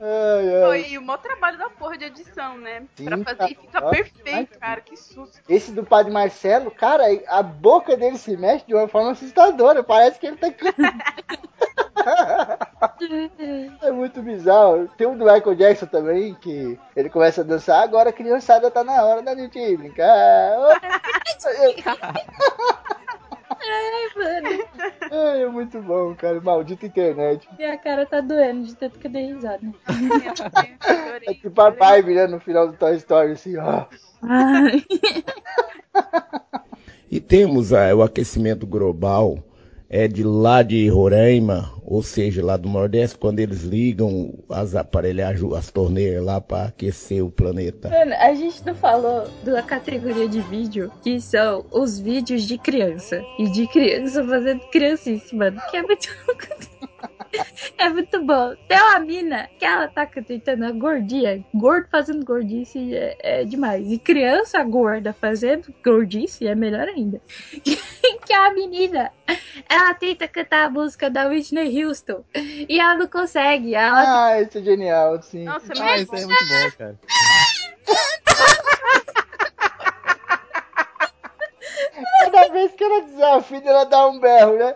Ai. 0.00 0.86
E 0.88 0.98
o 0.98 1.02
maior 1.02 1.18
trabalho 1.18 1.58
da 1.58 1.68
porra 1.70 1.98
de 1.98 2.04
edição, 2.04 2.56
né? 2.56 2.84
Sim, 2.96 3.04
pra 3.04 3.18
fazer 3.18 3.52
e 3.52 3.54
fica 3.54 3.80
Nossa, 3.80 3.94
perfeito, 3.94 4.58
cara. 4.58 4.80
Que 4.80 4.96
susto. 4.96 5.38
Esse 5.48 5.72
do 5.72 5.84
padre 5.84 6.12
Marcelo, 6.12 6.70
cara, 6.70 7.04
a 7.28 7.42
boca 7.42 7.96
dele 7.96 8.16
se 8.16 8.36
mexe 8.36 8.64
de 8.66 8.74
uma 8.74 8.88
forma 8.88 9.12
assustadora. 9.12 9.82
Parece 9.82 10.18
que 10.18 10.26
ele 10.26 10.36
tá. 10.36 10.48
é 13.82 13.90
muito 13.90 14.22
bizarro. 14.22 14.88
Tem 14.96 15.06
um 15.06 15.16
do 15.16 15.24
Michael 15.24 15.54
Jackson 15.54 15.86
também, 15.86 16.34
que 16.34 16.78
ele 16.94 17.10
começa 17.10 17.40
a 17.40 17.44
dançar. 17.44 17.82
Agora 17.82 18.10
a 18.10 18.12
criançada 18.12 18.70
tá 18.70 18.84
na 18.84 19.02
hora 19.04 19.22
da 19.22 19.34
gente 19.34 19.76
brincar. 19.76 20.06
Ai, 20.06 21.74
mano. 24.16 24.64
Ai, 25.10 25.42
é 25.42 25.48
muito 25.48 25.80
bom, 25.82 26.14
cara. 26.14 26.40
Maldita 26.40 26.86
internet. 26.86 27.48
Minha 27.58 27.76
cara 27.78 28.06
tá 28.06 28.20
doendo 28.20 28.64
de 28.64 28.76
tanto 28.76 28.98
que 28.98 29.06
eu 29.06 29.10
dei 29.10 29.32
risada. 29.32 29.60
É 31.26 31.34
tipo 31.34 31.60
a 31.60 31.70
Barbie, 31.70 32.14
né? 32.14 32.26
No 32.26 32.38
final 32.38 32.68
do 32.68 32.74
Toy 32.74 32.94
Story, 32.96 33.32
assim, 33.32 33.56
ó. 33.56 33.86
Ai. 34.22 34.84
E 37.10 37.20
temos 37.20 37.72
ah, 37.72 37.94
o 37.94 38.02
aquecimento 38.02 38.66
global, 38.66 39.42
é 39.90 40.06
de 40.06 40.22
lá 40.22 40.62
de 40.62 40.88
Roraima, 40.88 41.72
ou 41.82 42.02
seja, 42.02 42.44
lá 42.44 42.56
do 42.56 42.68
Nordeste, 42.68 43.16
quando 43.16 43.40
eles 43.40 43.62
ligam 43.62 44.34
as 44.50 44.74
aparelhagens, 44.74 45.52
as 45.52 45.70
torneiras 45.70 46.22
lá 46.22 46.40
para 46.40 46.68
aquecer 46.68 47.24
o 47.24 47.30
planeta. 47.30 47.88
Mano, 47.88 48.12
a 48.14 48.34
gente 48.34 48.64
não 48.66 48.74
falou 48.74 49.26
da 49.42 49.62
categoria 49.62 50.28
de 50.28 50.40
vídeo 50.42 50.92
que 51.02 51.20
são 51.20 51.64
os 51.72 51.98
vídeos 51.98 52.42
de 52.42 52.58
criança. 52.58 53.22
E 53.38 53.48
de 53.50 53.66
criança 53.68 54.22
fazendo 54.24 54.60
criancice, 54.70 55.34
mano. 55.34 55.60
Que 55.70 55.78
é 55.78 55.82
muito. 55.82 56.08
é 57.78 57.88
muito 57.88 58.24
bom. 58.24 58.54
Tem 58.66 58.78
uma 58.78 58.98
mina 59.00 59.48
que 59.58 59.64
ela 59.64 59.88
tá 59.88 60.06
tentando 60.06 60.64
a 60.64 60.72
gordinha. 60.72 61.44
Gordo 61.54 61.88
fazendo 61.90 62.24
gordice 62.24 62.94
é, 62.94 63.16
é 63.20 63.44
demais. 63.44 63.90
E 63.90 63.98
criança 63.98 64.62
gorda 64.64 65.12
fazendo 65.12 65.72
gordice 65.84 66.46
é 66.46 66.54
melhor 66.54 66.88
ainda. 66.88 67.20
que 68.26 68.32
a 68.32 68.52
menina, 68.52 69.10
ela 69.68 69.94
tenta 69.94 70.28
cantar 70.28 70.66
a 70.66 70.70
música 70.70 71.08
da 71.08 71.26
Whitney 71.28 71.84
Houston. 71.84 72.24
E 72.34 72.78
ela 72.78 72.94
não 72.94 73.06
consegue. 73.06 73.74
Ela 73.74 74.28
Ah, 74.28 74.40
isso 74.40 74.58
é 74.58 74.62
genial, 74.62 75.22
sim. 75.22 75.44
Nossa, 75.44 75.72
Ah, 75.80 75.98
isso 75.98 76.14
é 76.14 76.26
muito 76.26 76.44
bom, 76.44 76.70
cara. 76.76 76.98
Cada 82.20 82.48
vez 82.48 82.72
que 82.72 82.84
ela 82.84 83.02
desafia, 83.02 83.62
ela 83.64 83.84
dá 83.84 84.06
um 84.08 84.20
berro, 84.20 84.56
né? 84.58 84.74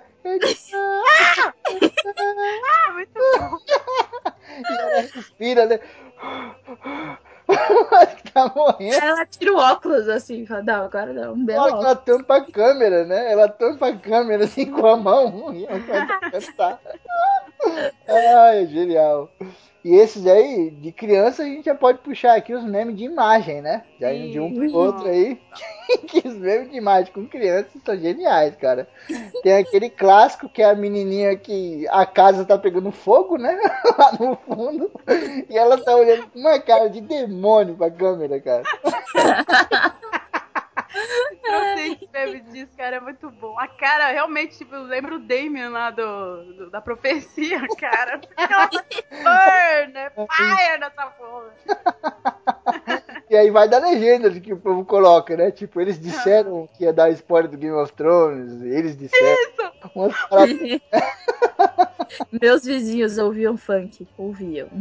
Ah, 2.69 2.93
muito 2.93 3.13
bom. 3.15 3.59
E 4.49 4.73
ela 4.73 5.01
respira, 5.01 5.67
né? 5.67 5.81
Tá 8.33 8.51
morrendo. 8.55 8.95
Ela 8.95 9.27
tira 9.27 9.53
o 9.53 9.59
óculos 9.59 10.09
assim, 10.09 10.47
fala, 10.47 10.63
não, 10.63 10.85
agora 10.85 11.13
não, 11.13 11.35
um 11.35 11.45
belo 11.45 11.67
ela 11.69 11.95
tampa 11.95 12.37
a 12.37 12.41
câmera, 12.41 13.05
né? 13.05 13.31
Ela 13.31 13.49
tampa 13.49 13.89
a 13.89 13.99
câmera 13.99 14.45
assim 14.45 14.71
com 14.71 14.87
a 14.87 14.97
mão 14.97 15.53
e 15.55 15.67
ela 15.67 15.81
cantar. 15.81 16.81
Ai, 18.09 18.63
é 18.63 18.67
genial. 18.67 19.31
E 19.85 19.97
esses 19.97 20.25
aí, 20.27 20.71
de 20.71 20.93
criança, 20.93 21.43
a 21.43 21.47
gente 21.47 21.65
já 21.65 21.75
pode 21.75 21.99
puxar 21.99 22.37
aqui 22.37 22.55
os 22.55 22.63
memes 22.63 22.97
de 22.97 23.05
imagem, 23.05 23.61
né? 23.61 23.83
Já 24.01 24.15
indo 24.15 24.31
de 24.31 24.39
um 24.39 24.55
pro 24.55 24.73
outro 24.73 25.09
aí. 25.09 25.41
que 26.07 26.27
os 26.27 26.35
memes 26.35 26.71
de 26.71 26.77
imagem 26.77 27.13
com 27.13 27.27
crianças 27.27 27.73
são 27.85 27.97
geniais, 27.97 28.55
cara. 28.57 28.89
Tem 29.43 29.55
aquele 29.55 29.91
clássico 29.91 30.49
que 30.49 30.63
é 30.63 30.71
a 30.71 30.75
menininha 30.75 31.37
que 31.37 31.85
a 31.91 32.07
casa 32.07 32.45
tá 32.45 32.57
pegando 32.57 32.93
fogo, 32.93 33.37
né? 33.37 33.59
Lá 33.99 34.13
no 34.21 34.37
fundo. 34.37 34.91
E 35.51 35.59
ela 35.59 35.77
tá 35.77 35.97
olhando 35.97 36.29
com 36.29 36.39
uma 36.39 36.61
cara 36.61 36.89
de 36.89 37.01
demônio 37.01 37.77
pra 37.77 37.91
câmera, 37.91 38.41
cara. 38.41 38.63
Eu 41.45 41.77
sei 41.77 41.97
que 41.97 42.09
meme 42.13 42.41
disso, 42.53 42.73
cara, 42.77 42.97
é 42.97 43.01
muito 43.01 43.31
bom. 43.31 43.59
A 43.59 43.67
cara, 43.69 44.09
realmente, 44.13 44.59
tipo, 44.59 44.75
eu 44.75 44.83
lembro 44.83 45.17
o 45.17 45.19
Damien 45.21 45.69
lá 45.69 45.91
do, 45.91 46.45
do- 46.55 46.71
da 46.71 46.81
profecia, 46.81 47.61
cara. 47.79 48.21
Burn, 49.11 49.93
né? 49.93 50.11
Fire 50.11 50.79
nessa 50.81 51.07
porra. 51.07 51.53
E 53.31 53.37
aí 53.37 53.51
vai 53.51 53.69
da 53.69 53.79
legenda 53.79 54.31
de 54.31 54.41
que 54.41 54.53
o 54.53 54.59
povo 54.59 54.85
coloca, 54.85 55.37
né? 55.37 55.51
Tipo, 55.51 55.81
eles 55.81 55.99
disseram 55.99 56.69
que 56.77 56.85
ia 56.85 56.93
dar 56.93 57.11
spoiler 57.11 57.51
do 57.51 57.57
Game 57.57 57.75
of 57.75 57.93
Thrones, 57.95 58.61
eles 58.63 58.97
disseram. 58.97 59.73
Umas 59.95 60.15
paradas- 60.29 60.59
Meus 62.31 62.63
vizinhos 62.65 63.17
ouviam 63.17 63.57
funk. 63.57 64.07
Ouviam. 64.19 64.69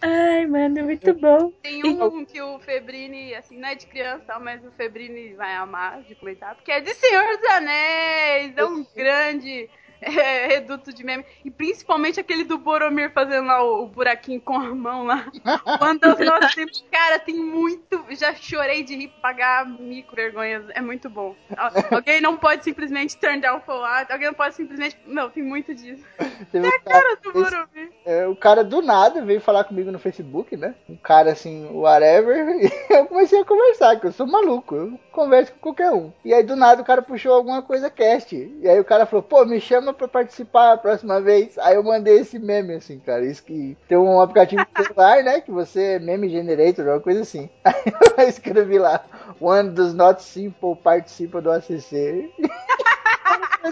Ai, 0.00 0.46
mano, 0.46 0.84
muito 0.84 1.14
bom. 1.14 1.50
Tem 1.62 1.84
um 1.84 2.24
que 2.24 2.40
o 2.40 2.58
Febrini, 2.60 3.34
assim, 3.34 3.58
não 3.58 3.68
é 3.68 3.74
de 3.74 3.86
criança, 3.86 4.38
mas 4.38 4.64
o 4.64 4.70
Febrini 4.72 5.34
vai 5.34 5.54
amar 5.54 6.02
de 6.02 6.14
comentar, 6.14 6.54
porque 6.54 6.70
é 6.70 6.80
de 6.80 6.94
Senhor 6.94 7.36
dos 7.38 7.50
Anéis, 7.50 8.56
é 8.56 8.64
um 8.64 8.84
grande 8.94 9.68
é, 10.00 10.46
reduto 10.48 10.92
de 10.92 11.04
meme. 11.04 11.24
E 11.44 11.50
principalmente 11.50 12.20
aquele 12.20 12.44
do 12.44 12.58
Boromir 12.58 13.10
fazendo 13.12 13.46
lá 13.46 13.62
o, 13.62 13.84
o 13.84 13.86
buraquinho 13.86 14.40
com 14.40 14.54
a 14.54 14.74
mão 14.74 15.04
lá. 15.04 15.26
Uma 15.80 15.94
das 15.98 16.18
nossas 16.18 16.54
tempos. 16.54 16.84
Cara, 16.90 17.18
tem 17.18 17.36
muito. 17.36 18.04
Já 18.10 18.34
chorei 18.34 18.82
de 18.82 18.94
rir, 18.96 19.08
pagar 19.20 19.66
micro 19.68 20.14
vergonhas. 20.16 20.64
É 20.74 20.80
muito 20.80 21.08
bom. 21.10 21.34
Al- 21.56 21.70
Alguém 21.90 22.20
não 22.20 22.36
pode 22.36 22.64
simplesmente 22.64 23.16
turn 23.16 23.40
down 23.40 23.60
for 23.60 23.80
what? 23.80 24.10
Alguém 24.12 24.28
não 24.28 24.34
pode 24.34 24.54
simplesmente. 24.54 24.96
Não, 25.06 25.28
tem 25.30 25.42
muito 25.42 25.74
disso. 25.74 26.04
Teve 26.52 26.66
É 26.66 26.70
a 26.70 26.80
cara 26.80 27.16
do 27.22 27.32
Boromir. 27.32 27.92
é, 28.04 28.26
o 28.26 28.36
cara 28.36 28.62
do 28.64 28.80
nada 28.82 29.24
veio 29.24 29.40
falar 29.40 29.64
comigo 29.64 29.90
no 29.90 29.98
Facebook, 29.98 30.56
né? 30.56 30.74
Um 30.88 30.96
cara 30.96 31.32
assim, 31.32 31.66
whatever. 31.72 32.46
E 32.66 32.92
eu 32.92 33.06
comecei 33.06 33.40
a 33.40 33.44
conversar, 33.44 34.00
que 34.00 34.06
eu 34.06 34.12
sou 34.12 34.26
maluco, 34.26 34.74
eu 34.74 35.00
converso 35.16 35.52
com 35.52 35.58
qualquer 35.58 35.90
um. 35.90 36.12
E 36.22 36.34
aí 36.34 36.42
do 36.42 36.54
nada 36.54 36.82
o 36.82 36.84
cara 36.84 37.00
puxou 37.00 37.32
alguma 37.32 37.62
coisa 37.62 37.88
cast. 37.88 38.36
E 38.36 38.68
aí 38.68 38.78
o 38.78 38.84
cara 38.84 39.06
falou, 39.06 39.22
pô, 39.22 39.46
me 39.46 39.58
chama 39.58 39.94
pra 39.94 40.06
participar 40.06 40.72
a 40.72 40.76
próxima 40.76 41.22
vez. 41.22 41.56
Aí 41.58 41.74
eu 41.74 41.82
mandei 41.82 42.18
esse 42.18 42.38
meme, 42.38 42.74
assim, 42.74 42.98
cara. 42.98 43.24
Isso 43.24 43.42
que 43.42 43.76
tem 43.88 43.96
um 43.96 44.20
aplicativo 44.20 44.66
celular, 44.76 45.24
né? 45.24 45.40
Que 45.40 45.50
você 45.50 45.94
é 45.94 45.98
meme 45.98 46.28
generator, 46.28 46.86
uma 46.86 47.00
coisa 47.00 47.22
assim. 47.22 47.48
Aí 47.64 47.74
eu 48.18 48.28
escrevi 48.28 48.78
lá, 48.78 49.02
one 49.40 49.70
does 49.70 49.94
not 49.94 50.22
simple 50.22 50.76
participa 50.76 51.40
do 51.40 51.50
ACC. 51.50 52.30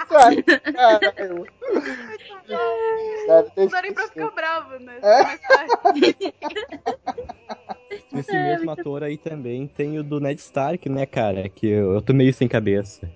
Caralho. 0.08 0.44
Não 3.56 3.66
dá 3.68 3.82
nem 3.82 3.92
pra 3.92 4.08
ficar 4.08 4.30
bravo, 4.30 4.78
né? 4.78 4.98
Esse 8.14 8.34
É, 8.36 8.42
mesmo 8.56 8.70
ator 8.70 9.02
aí 9.02 9.16
também 9.16 9.66
tem 9.66 9.98
o 9.98 10.02
do 10.02 10.20
Ned 10.20 10.40
Stark, 10.40 10.88
né, 10.88 11.06
cara? 11.06 11.48
Que 11.48 11.66
eu, 11.68 11.92
eu 11.94 12.02
tô 12.02 12.12
meio 12.12 12.32
sem 12.32 12.46
cabeça. 12.48 13.08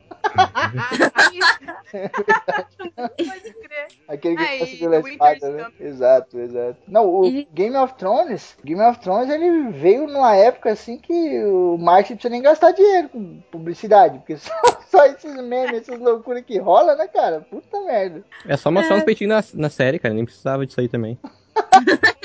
Pode 3.17 3.55
crer. 3.63 3.87
Aquele 4.09 4.37
que 4.37 4.43
Ah, 4.43 4.59
conseguiu 4.59 4.93
e 4.93 4.97
a 4.97 5.01
espada, 5.01 5.51
né? 5.51 5.67
Exato, 5.81 6.39
exato. 6.39 6.77
Não, 6.89 7.07
o 7.09 7.23
Game 7.53 7.77
of 7.77 7.95
Thrones, 7.95 8.57
Game 8.65 8.81
of 8.83 8.99
Thrones, 9.01 9.31
ele 9.31 9.71
veio 9.71 10.07
numa 10.07 10.35
época 10.35 10.71
assim 10.73 10.99
que 10.99 11.13
o 11.45 11.77
marketing 11.79 12.11
não 12.13 12.17
precisa 12.17 12.31
nem 12.31 12.43
gastar 12.43 12.73
dinheiro 12.73 13.09
com 13.09 13.41
publicidade, 13.51 14.19
porque 14.19 14.37
só, 14.39 14.53
só 14.91 15.07
esses 15.07 15.35
memes, 15.43 15.83
essas 15.83 15.99
loucuras 15.99 16.45
que 16.45 16.59
rola, 16.59 16.95
né, 16.97 17.07
cara? 17.09 17.41
Puta 17.43 17.81
merda. 17.85 18.23
É 18.47 18.57
só 18.57 18.71
mostrar 18.71 18.97
É. 18.97 18.99
uns 18.99 19.05
peitinhos 19.05 19.53
na, 19.55 19.63
na 19.63 19.71
série, 19.71 19.99
cara. 19.99 20.15
Nem 20.15 20.25
precisava 20.25 20.67
disso 20.67 20.81
aí 20.81 20.89
também. 20.89 21.19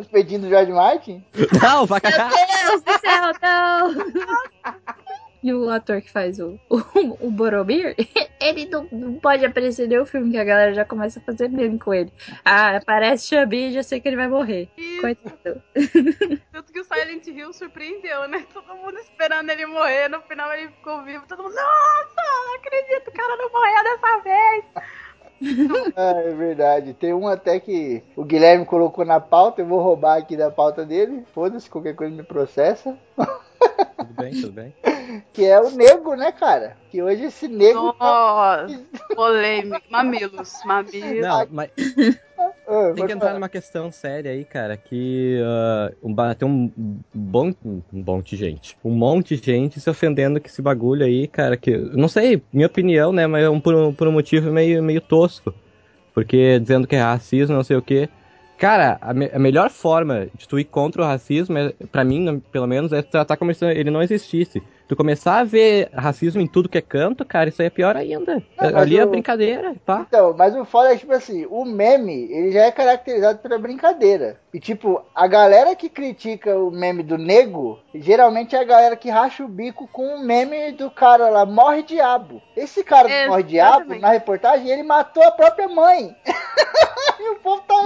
Os 0.00 0.08
peitinhos 0.08 0.44
do 0.44 0.48
George 0.48 0.72
Martin. 0.72 1.22
Não, 1.62 1.84
vai 1.84 2.00
Meu 2.02 2.70
Deus 2.70 2.82
do 2.82 2.92
céu, 3.00 3.32
não! 3.42 3.94
E 5.42 5.52
o 5.54 5.70
ator 5.70 6.00
que 6.02 6.10
faz 6.10 6.38
o, 6.38 6.58
o, 6.68 6.78
o 7.20 7.30
Boromir, 7.30 7.94
ele 8.40 8.66
não, 8.66 8.86
não 8.92 9.14
pode 9.14 9.44
aparecer 9.44 9.86
em 9.86 9.88
nenhum 9.88 10.04
filme 10.04 10.30
que 10.30 10.38
a 10.38 10.44
galera 10.44 10.74
já 10.74 10.84
começa 10.84 11.18
a 11.18 11.22
fazer 11.22 11.48
meme 11.48 11.78
com 11.78 11.94
ele. 11.94 12.12
Ah, 12.44 12.76
aparece 12.76 13.28
Xambi 13.28 13.68
e 13.68 13.72
já 13.72 13.82
sei 13.82 14.00
que 14.00 14.08
ele 14.08 14.16
vai 14.16 14.28
morrer. 14.28 14.68
Coitado. 15.00 15.62
Tanto 16.52 16.72
que 16.72 16.80
o 16.80 16.84
Silent 16.84 17.26
Hill 17.26 17.52
surpreendeu, 17.54 18.28
né? 18.28 18.46
Todo 18.52 18.74
mundo 18.74 18.98
esperando 18.98 19.48
ele 19.50 19.64
morrer, 19.66 20.08
no 20.08 20.20
final 20.22 20.52
ele 20.52 20.68
ficou 20.68 21.02
vivo. 21.04 21.24
Todo 21.26 21.42
mundo, 21.42 21.54
nossa, 21.54 22.14
não 22.16 22.54
acredito, 22.56 23.08
o 23.08 23.12
cara 23.12 23.36
não 23.36 23.50
morreu 23.50 23.84
dessa 23.84 24.18
vez. 24.22 24.64
Ah, 25.96 26.12
é 26.20 26.32
verdade. 26.34 26.94
Tem 26.94 27.12
um 27.14 27.26
até 27.28 27.58
que 27.60 28.02
o 28.16 28.24
Guilherme 28.24 28.64
colocou 28.64 29.04
na 29.04 29.20
pauta, 29.20 29.60
eu 29.62 29.66
vou 29.66 29.80
roubar 29.80 30.18
aqui 30.18 30.36
da 30.36 30.50
pauta 30.50 30.84
dele. 30.84 31.24
Foda-se, 31.32 31.68
qualquer 31.70 31.94
coisa 31.94 32.14
me 32.14 32.22
processa. 32.22 32.96
Tudo 33.96 34.14
bem, 34.14 34.32
tudo 34.32 34.52
bem. 34.52 34.74
Que 35.32 35.44
é 35.44 35.60
o 35.60 35.70
nego, 35.70 36.14
né, 36.14 36.32
cara? 36.32 36.76
Que 36.90 37.02
hoje 37.02 37.24
esse 37.24 37.46
nego. 37.48 37.94
Nossa, 37.98 38.66
polêmico. 39.14 39.80
Mamilos, 39.90 40.52
mamilos. 40.64 41.20
Não, 41.20 41.46
mas 41.50 41.70
Ah, 42.38 42.84
Tem 42.86 42.94
pode 42.94 42.94
que 42.94 43.02
entrar 43.12 43.18
falar. 43.18 43.34
numa 43.34 43.48
questão 43.48 43.90
séria 43.92 44.30
aí, 44.32 44.44
cara, 44.44 44.76
que 44.76 45.38
ba- 46.02 46.34
tem 46.34 46.48
um 46.48 46.70
bom, 47.12 47.52
um 47.64 47.82
monte 47.92 48.36
de 48.36 48.44
gente, 48.44 48.78
um 48.84 48.90
monte 48.92 49.36
de 49.36 49.44
gente 49.44 49.80
se 49.80 49.90
ofendendo 49.90 50.40
com 50.40 50.46
esse 50.46 50.62
bagulho 50.62 51.04
aí, 51.04 51.26
cara, 51.26 51.56
que, 51.56 51.76
não 51.76 52.08
sei, 52.08 52.40
minha 52.52 52.66
opinião, 52.68 53.12
né, 53.12 53.26
mas 53.26 53.44
é 53.44 53.50
um, 53.50 53.60
por, 53.60 53.74
um, 53.74 53.92
por 53.92 54.08
um 54.08 54.12
motivo 54.12 54.50
meio, 54.52 54.82
meio 54.82 55.00
tosco, 55.00 55.52
porque 56.14 56.58
dizendo 56.60 56.86
que 56.86 56.96
é 56.96 57.00
racismo, 57.02 57.54
não 57.54 57.64
sei 57.64 57.76
o 57.76 57.82
que. 57.82 58.08
Cara, 58.60 58.98
a, 59.00 59.14
me- 59.14 59.30
a 59.32 59.38
melhor 59.38 59.70
forma 59.70 60.26
de 60.36 60.46
tu 60.46 60.58
ir 60.58 60.64
contra 60.66 61.00
o 61.00 61.04
racismo, 61.06 61.56
é, 61.56 61.72
pra 61.90 62.04
mim, 62.04 62.40
pelo 62.52 62.66
menos, 62.66 62.92
é 62.92 63.00
tratar 63.00 63.38
como 63.38 63.54
se 63.54 63.64
ele 63.64 63.90
não 63.90 64.02
existisse. 64.02 64.62
Tu 64.90 64.96
começar 64.96 65.38
a 65.38 65.44
ver 65.44 65.88
racismo 65.94 66.40
em 66.40 66.48
tudo 66.48 66.68
que 66.68 66.76
é 66.76 66.80
canto, 66.80 67.24
cara, 67.24 67.48
isso 67.48 67.62
aí 67.62 67.66
é 67.68 67.70
pior 67.70 67.96
ainda. 67.96 68.42
Não, 68.60 68.76
Ali 68.76 68.98
é 68.98 69.04
o- 69.04 69.08
brincadeira, 69.08 69.76
pá. 69.86 70.04
Então, 70.08 70.34
mas 70.36 70.56
o 70.56 70.64
foda 70.64 70.92
é 70.92 70.96
tipo 70.96 71.12
assim, 71.12 71.46
o 71.48 71.64
meme, 71.64 72.24
ele 72.28 72.50
já 72.50 72.62
é 72.64 72.72
caracterizado 72.72 73.38
pela 73.38 73.56
brincadeira. 73.56 74.40
E 74.52 74.58
tipo, 74.58 75.00
a 75.14 75.28
galera 75.28 75.76
que 75.76 75.88
critica 75.88 76.56
o 76.58 76.72
meme 76.72 77.04
do 77.04 77.16
nego, 77.16 77.78
geralmente 77.94 78.56
é 78.56 78.58
a 78.58 78.64
galera 78.64 78.96
que 78.96 79.08
racha 79.08 79.44
o 79.44 79.48
bico 79.48 79.86
com 79.92 80.16
o 80.16 80.24
meme 80.24 80.72
do 80.72 80.90
cara 80.90 81.28
lá, 81.28 81.46
morre 81.46 81.84
diabo. 81.84 82.42
Esse 82.56 82.82
cara 82.82 83.06
do 83.26 83.30
morre 83.30 83.44
diabo, 83.44 83.94
na 83.94 84.08
reportagem, 84.10 84.68
ele 84.68 84.82
matou 84.82 85.22
a 85.22 85.30
própria 85.30 85.68
mãe. 85.68 86.16
e 87.20 87.30
o 87.30 87.36
povo 87.36 87.62
tá 87.62 87.76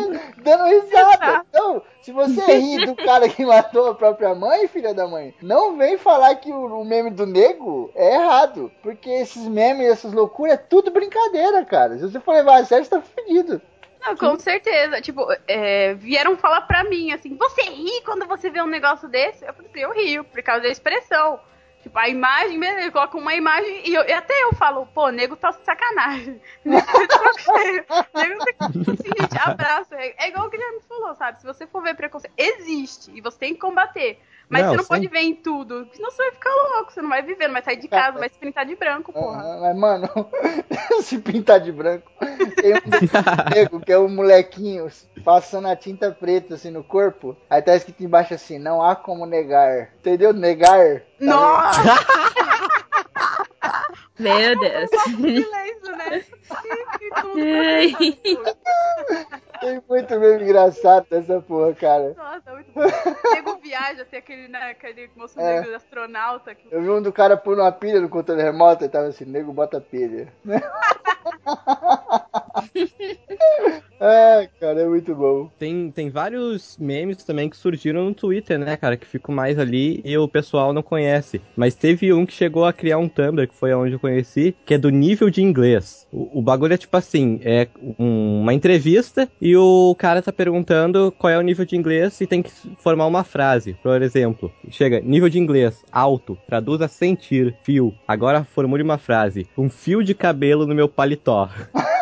dando 0.42 0.64
risada. 0.64 1.44
Então, 1.50 1.82
se 2.00 2.12
você 2.12 2.58
ri 2.58 2.86
do 2.86 2.94
cara 2.94 3.28
que 3.28 3.44
matou 3.44 3.88
a 3.90 3.94
própria 3.94 4.34
mãe, 4.34 4.68
filha 4.68 4.94
da 4.94 5.06
mãe, 5.08 5.34
não 5.42 5.76
vem 5.76 5.98
falar 5.98 6.34
que 6.36 6.52
o, 6.52 6.80
o 6.80 6.84
meme 6.94 7.10
do 7.10 7.26
nego 7.26 7.90
é 7.94 8.14
errado. 8.14 8.70
Porque 8.82 9.10
esses 9.10 9.46
memes, 9.46 9.86
essas 9.86 10.12
loucuras, 10.12 10.54
é 10.54 10.56
tudo 10.56 10.90
brincadeira, 10.90 11.64
cara. 11.64 11.96
Se 11.96 12.02
você 12.02 12.20
for 12.20 12.32
levar 12.32 12.60
a 12.60 12.64
sério, 12.64 12.84
você 12.84 12.90
tá 12.90 13.00
fudido. 13.00 13.60
Não, 14.00 14.16
com 14.16 14.38
certeza. 14.38 15.00
Tipo, 15.00 15.26
é, 15.48 15.94
vieram 15.94 16.36
falar 16.36 16.62
pra 16.62 16.84
mim 16.84 17.12
assim: 17.12 17.36
você 17.36 17.62
ri 17.62 18.02
quando 18.04 18.26
você 18.26 18.50
vê 18.50 18.62
um 18.62 18.66
negócio 18.66 19.08
desse? 19.08 19.44
Eu 19.44 19.54
falei 19.54 19.70
assim: 19.70 19.80
eu 19.80 19.92
rio, 19.92 20.24
por 20.24 20.42
causa 20.42 20.62
da 20.62 20.68
expressão. 20.68 21.40
Tipo, 21.84 21.98
a 21.98 22.08
imagem, 22.08 22.56
mesmo, 22.58 22.80
ele 22.80 22.90
coloca 22.90 23.18
uma 23.18 23.34
imagem 23.34 23.82
e, 23.86 23.94
eu- 23.94 24.04
e 24.08 24.12
até 24.12 24.32
eu 24.44 24.54
falo, 24.54 24.86
pô, 24.86 25.10
nego 25.10 25.36
tá 25.36 25.50
de 25.50 25.62
sacanagem. 25.66 26.40
nego 26.64 26.84
tá 28.42 28.70
assim, 28.92 29.12
gente, 29.20 29.38
abraço. 29.38 29.94
É, 29.94 30.14
é 30.24 30.28
igual 30.28 30.46
o 30.46 30.50
Guilherme 30.50 30.80
falou, 30.88 31.14
sabe? 31.14 31.40
Se 31.40 31.46
você 31.46 31.66
for 31.66 31.82
ver 31.82 31.94
preconceito, 31.94 32.32
existe 32.38 33.10
e 33.14 33.20
você 33.20 33.38
tem 33.38 33.52
que 33.54 33.60
combater. 33.60 34.18
Mas 34.48 34.62
Não, 34.62 34.70
você 34.70 34.76
não 34.76 34.84
sim. 34.84 34.88
pode 34.88 35.08
ver 35.08 35.20
em 35.20 35.34
tudo, 35.34 35.86
senão 35.92 36.10
você 36.10 36.22
vai 36.22 36.32
ficar 36.32 36.50
louco, 36.50 36.92
você 36.92 37.02
não 37.02 37.08
vai 37.10 37.22
viver, 37.22 37.46
não 37.46 37.54
vai 37.54 37.62
sair 37.62 37.76
de 37.76 37.88
casa, 37.88 38.18
vai 38.18 38.28
se 38.28 38.38
pintar 38.38 38.64
de 38.66 38.76
branco, 38.76 39.12
porra. 39.12 39.42
Ah, 39.42 39.58
Mas, 39.60 39.76
mano, 39.76 40.08
se 41.02 41.18
pintar 41.18 41.60
de 41.60 41.72
branco. 41.72 42.10
Tem 42.60 42.74
um 42.74 43.54
nego 43.54 43.80
que 43.80 43.92
é 43.92 43.98
um 43.98 44.08
molequinho 44.08 44.86
passando 45.24 45.68
a 45.68 45.76
tinta 45.76 46.10
preta 46.12 46.54
assim 46.54 46.70
no 46.70 46.84
corpo. 46.84 47.36
Aí 47.48 47.62
tá 47.62 47.74
escrito 47.74 48.02
embaixo 48.04 48.34
assim: 48.34 48.58
não 48.58 48.82
há 48.82 48.94
como 48.94 49.26
negar. 49.26 49.90
Entendeu? 49.98 50.32
Negar. 50.32 51.02
Nossa! 51.24 51.82
Meu 54.18 54.58
Deus. 54.58 54.90
Silêncio, 55.04 55.96
né? 55.96 56.24
Tem 59.60 59.82
muito 59.88 60.20
meme 60.20 60.44
engraçado 60.44 61.06
dessa 61.10 61.40
porra, 61.40 61.74
cara. 61.74 62.14
Nossa, 62.16 62.52
muito 62.52 62.70
bom. 62.72 62.82
Nego 63.34 63.58
viaja, 63.60 64.04
tem 64.04 64.18
aquele, 64.20 64.46
né, 64.48 64.70
aquele 64.70 65.10
moço 65.16 65.38
É. 65.40 65.60
negro 65.60 65.74
astronauta 65.74 66.54
que 66.54 66.68
Eu 66.70 66.82
vi 66.82 66.90
um 66.90 67.02
do 67.02 67.12
cara 67.12 67.36
pôr 67.36 67.58
uma 67.58 67.72
pilha 67.72 68.00
no 68.00 68.08
controle 68.08 68.42
remoto 68.42 68.84
e 68.84 68.88
tava 68.88 69.08
assim, 69.08 69.24
nego 69.24 69.52
bota 69.52 69.80
pilha. 69.80 70.32
é, 74.00 74.48
cara, 74.60 74.80
é 74.82 74.88
muito 74.88 75.14
bom. 75.14 75.50
Tem, 75.58 75.90
tem 75.90 76.10
vários 76.10 76.76
memes 76.78 77.22
também 77.24 77.48
que 77.48 77.56
surgiram 77.56 78.04
no 78.04 78.14
Twitter, 78.14 78.58
né, 78.58 78.76
cara? 78.76 78.96
Que 78.96 79.06
ficam 79.06 79.34
mais 79.34 79.58
ali 79.58 80.00
e 80.04 80.16
o 80.16 80.28
pessoal 80.28 80.72
não 80.72 80.82
conhece. 80.82 81.40
Mas 81.56 81.74
teve 81.74 82.12
um 82.12 82.26
que 82.26 82.32
chegou 82.32 82.64
a 82.64 82.72
criar 82.72 82.98
um 82.98 83.08
Tumblr, 83.08 83.48
que 83.48 83.54
foi 83.54 83.72
onde 83.74 83.94
eu 83.94 84.00
conheci, 84.00 84.54
que 84.64 84.74
é 84.74 84.78
do 84.78 84.90
nível 84.90 85.30
de 85.30 85.42
inglês. 85.42 86.06
O, 86.12 86.38
o 86.38 86.42
bagulho 86.42 86.74
é 86.74 86.78
tipo 86.78 86.96
assim: 86.96 87.40
é 87.42 87.68
um- 87.98 88.40
uma 88.42 88.54
entrevista 88.54 89.28
e 89.40 89.56
o 89.56 89.94
cara 89.98 90.22
tá 90.22 90.32
perguntando 90.32 91.12
qual 91.18 91.30
é 91.32 91.38
o 91.38 91.42
nível 91.42 91.64
de 91.64 91.76
inglês 91.76 92.20
e 92.20 92.26
tem 92.26 92.42
que 92.42 92.50
formar 92.78 93.06
uma 93.06 93.24
frase. 93.24 93.74
Por 93.82 94.02
exemplo, 94.02 94.52
chega, 94.70 95.00
nível 95.00 95.28
de 95.28 95.38
inglês, 95.38 95.82
alto, 95.90 96.36
traduza 96.46 96.88
sentir, 96.88 97.56
fio. 97.62 97.94
Agora 98.06 98.44
formule 98.44 98.82
uma 98.82 98.98
frase: 98.98 99.46
um 99.56 99.70
fio 99.70 100.02
de 100.02 100.14
cabelo 100.14 100.66
no 100.66 100.74
meu 100.74 100.88
paletó. 100.88 101.48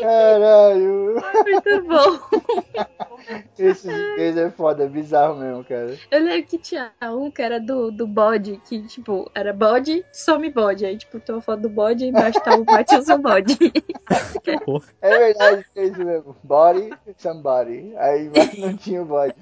Caralho. 0.00 1.16
Muito 1.44 1.82
bom. 1.82 2.20
Esses 3.58 3.84
inglês 3.86 4.36
é 4.36 4.50
foda, 4.50 4.84
é 4.84 4.88
bizarro 4.88 5.36
mesmo, 5.36 5.64
cara. 5.64 5.96
Eu 6.10 6.22
lembro 6.22 6.46
que 6.46 6.58
tinha 6.58 6.92
um 7.02 7.30
que 7.30 7.42
era 7.42 7.58
do, 7.58 7.90
do 7.90 8.06
bode, 8.06 8.60
que, 8.68 8.86
tipo, 8.86 9.28
era 9.34 9.52
bode, 9.52 10.04
some 10.12 10.48
bode. 10.50 10.86
Aí, 10.86 10.96
tipo, 10.96 11.18
tem 11.18 11.34
uma 11.34 11.40
foto 11.42 11.62
do 11.62 11.68
bode 11.68 12.04
e 12.04 12.08
embaixo 12.08 12.40
tava 12.40 12.62
o 12.62 12.64
Matheus 12.64 13.06
bode. 13.20 13.58
É 15.00 15.18
verdade, 15.18 15.66
é 15.74 15.84
isso 15.84 16.04
mesmo. 16.04 16.36
Body, 16.44 16.90
somebody. 17.16 17.94
Aí 17.96 18.30
não 18.58 18.76
tinha 18.76 19.02
o 19.02 19.06
body. 19.06 19.34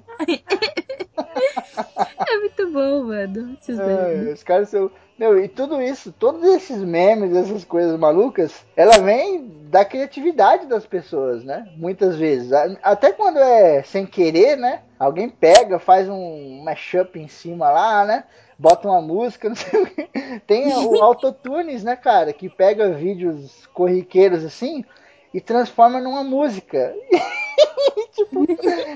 É 2.27 2.39
muito 2.39 2.71
bom, 2.71 3.05
mano. 3.05 3.57
Esses 3.61 3.79
É, 3.79 4.33
os 4.33 4.43
caras 4.43 4.69
são. 4.69 4.91
Meu, 5.17 5.39
e 5.39 5.47
tudo 5.47 5.81
isso, 5.81 6.13
todos 6.13 6.43
esses 6.43 6.79
memes, 6.79 7.37
essas 7.37 7.65
coisas 7.65 7.97
malucas, 7.99 8.65
ela 8.77 8.99
vem 8.99 9.49
da 9.71 9.85
criatividade 9.85 10.67
das 10.67 10.85
pessoas, 10.87 11.45
né? 11.45 11.69
Muitas 11.77 12.17
vezes. 12.17 12.53
Até 12.83 13.13
quando 13.13 13.39
é 13.39 13.83
sem 13.85 14.07
querer, 14.07 14.57
né? 14.57 14.83
Alguém 14.99 15.29
pega, 15.29 15.79
faz 15.79 16.09
um 16.09 16.63
mashup 16.65 17.17
em 17.19 17.29
cima 17.29 17.71
lá, 17.71 18.05
né? 18.05 18.25
Bota 18.59 18.89
uma 18.89 19.01
música, 19.01 19.49
não 19.51 19.57
sei 19.57 19.83
o 19.83 19.87
quê. 19.87 20.09
Tem 20.49 20.73
o 20.73 20.99
autotunes, 21.03 21.85
né, 21.85 21.95
cara? 21.95 22.33
Que 22.33 22.49
pega 22.49 22.91
vídeos 22.91 23.67
corriqueiros 23.73 24.45
assim 24.45 24.85
e 25.33 25.41
transforma 25.41 26.01
numa 26.01 26.25
música. 26.25 26.93
tipo, 28.15 28.47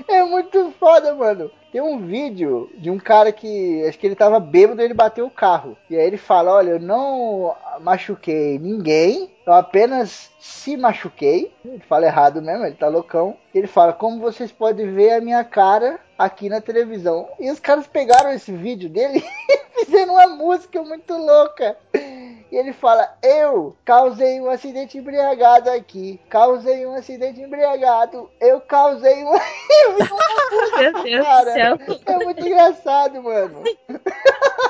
é 0.07 0.23
muito 0.23 0.71
foda, 0.79 1.13
mano. 1.13 1.51
Tem 1.71 1.81
um 1.81 1.99
vídeo 1.99 2.69
de 2.75 2.89
um 2.89 2.97
cara 2.97 3.31
que 3.31 3.83
acho 3.87 3.99
que 3.99 4.07
ele 4.07 4.15
tava 4.15 4.39
bêbado 4.39 4.81
e 4.81 4.85
ele 4.85 4.93
bateu 4.93 5.25
o 5.25 5.31
carro. 5.31 5.77
E 5.89 5.95
aí 5.95 6.05
ele 6.07 6.17
fala: 6.17 6.53
Olha, 6.53 6.71
eu 6.71 6.79
não 6.79 7.55
machuquei 7.81 8.57
ninguém, 8.57 9.29
eu 9.45 9.53
apenas 9.53 10.31
se 10.39 10.75
machuquei. 10.75 11.53
Ele 11.63 11.83
fala 11.87 12.05
errado 12.05 12.41
mesmo, 12.41 12.65
ele 12.65 12.75
tá 12.75 12.87
loucão. 12.87 13.37
Ele 13.53 13.67
fala: 13.67 13.93
Como 13.93 14.19
vocês 14.19 14.51
podem 14.51 14.93
ver 14.93 15.13
a 15.13 15.21
minha 15.21 15.43
cara 15.43 15.99
aqui 16.17 16.49
na 16.49 16.59
televisão. 16.59 17.29
E 17.39 17.49
os 17.49 17.59
caras 17.59 17.87
pegaram 17.87 18.31
esse 18.31 18.51
vídeo 18.51 18.89
dele 18.89 19.23
e 19.49 19.85
fizeram 19.85 20.15
uma 20.15 20.27
música 20.27 20.81
muito 20.83 21.13
louca. 21.13 21.77
E 22.51 22.55
ele 22.55 22.73
fala: 22.73 23.17
Eu 23.21 23.75
causei 23.85 24.41
um 24.41 24.49
acidente 24.49 24.97
embriagado 24.97 25.69
aqui. 25.69 26.19
Causei 26.29 26.85
um 26.85 26.93
acidente 26.95 27.41
embriagado. 27.41 28.29
Eu 28.39 28.59
causei 28.61 29.23
um. 29.23 29.31
Meu 30.79 31.03
Deus 31.03 31.19
do 31.19 31.23
Cara, 31.23 31.53
céu. 31.53 31.77
É 32.05 32.15
muito 32.23 32.45
engraçado, 32.45 33.21
mano. 33.21 33.63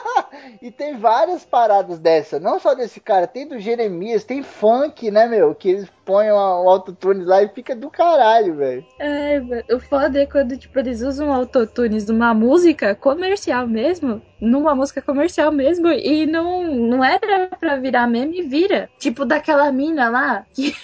e 0.62 0.72
tem 0.72 0.98
várias 0.98 1.46
paradas 1.46 2.00
dessa. 2.00 2.40
Não 2.40 2.60
só 2.60 2.74
desse 2.74 3.00
cara, 3.00 3.28
tem 3.28 3.48
do 3.48 3.60
Jeremias, 3.60 4.24
tem 4.24 4.44
funk, 4.44 5.10
né, 5.12 5.28
meu? 5.28 5.54
Que 5.56 5.70
eles 5.70 5.90
põem 6.06 6.32
o 6.32 6.36
autotune 6.36 7.24
lá 7.24 7.44
e 7.44 7.50
fica 7.50 7.76
do 7.76 7.90
caralho, 7.90 8.56
velho. 8.56 8.86
É, 9.00 9.40
o 9.72 9.80
foda 9.80 10.20
é 10.20 10.26
quando, 10.26 10.58
tipo, 10.58 10.80
eles 10.80 11.02
usam 11.02 11.32
autotunes 11.32 12.08
numa 12.08 12.34
música 12.34 12.96
comercial 12.96 13.68
mesmo, 13.68 14.20
numa 14.42 14.74
música 14.74 15.02
comercial 15.02 15.52
mesmo, 15.52 15.88
e 15.90 16.26
não, 16.26 16.64
não 16.64 17.04
era 17.04 17.48
pra 17.60 17.76
virar 17.76 18.08
meme, 18.08 18.42
vira. 18.42 18.90
Tipo, 18.98 19.24
daquela 19.24 19.72
mina 19.72 20.10
lá, 20.10 20.46
que, 20.54 20.76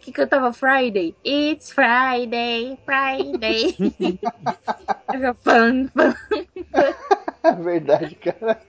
que 0.00 0.12
cantava 0.12 0.52
Friday. 0.52 1.14
It's 1.24 1.72
Friday, 1.72 2.78
Friday. 2.84 3.76
Pam. 5.44 5.90
É 6.74 7.23
verdade, 7.62 8.14
cara. 8.16 8.60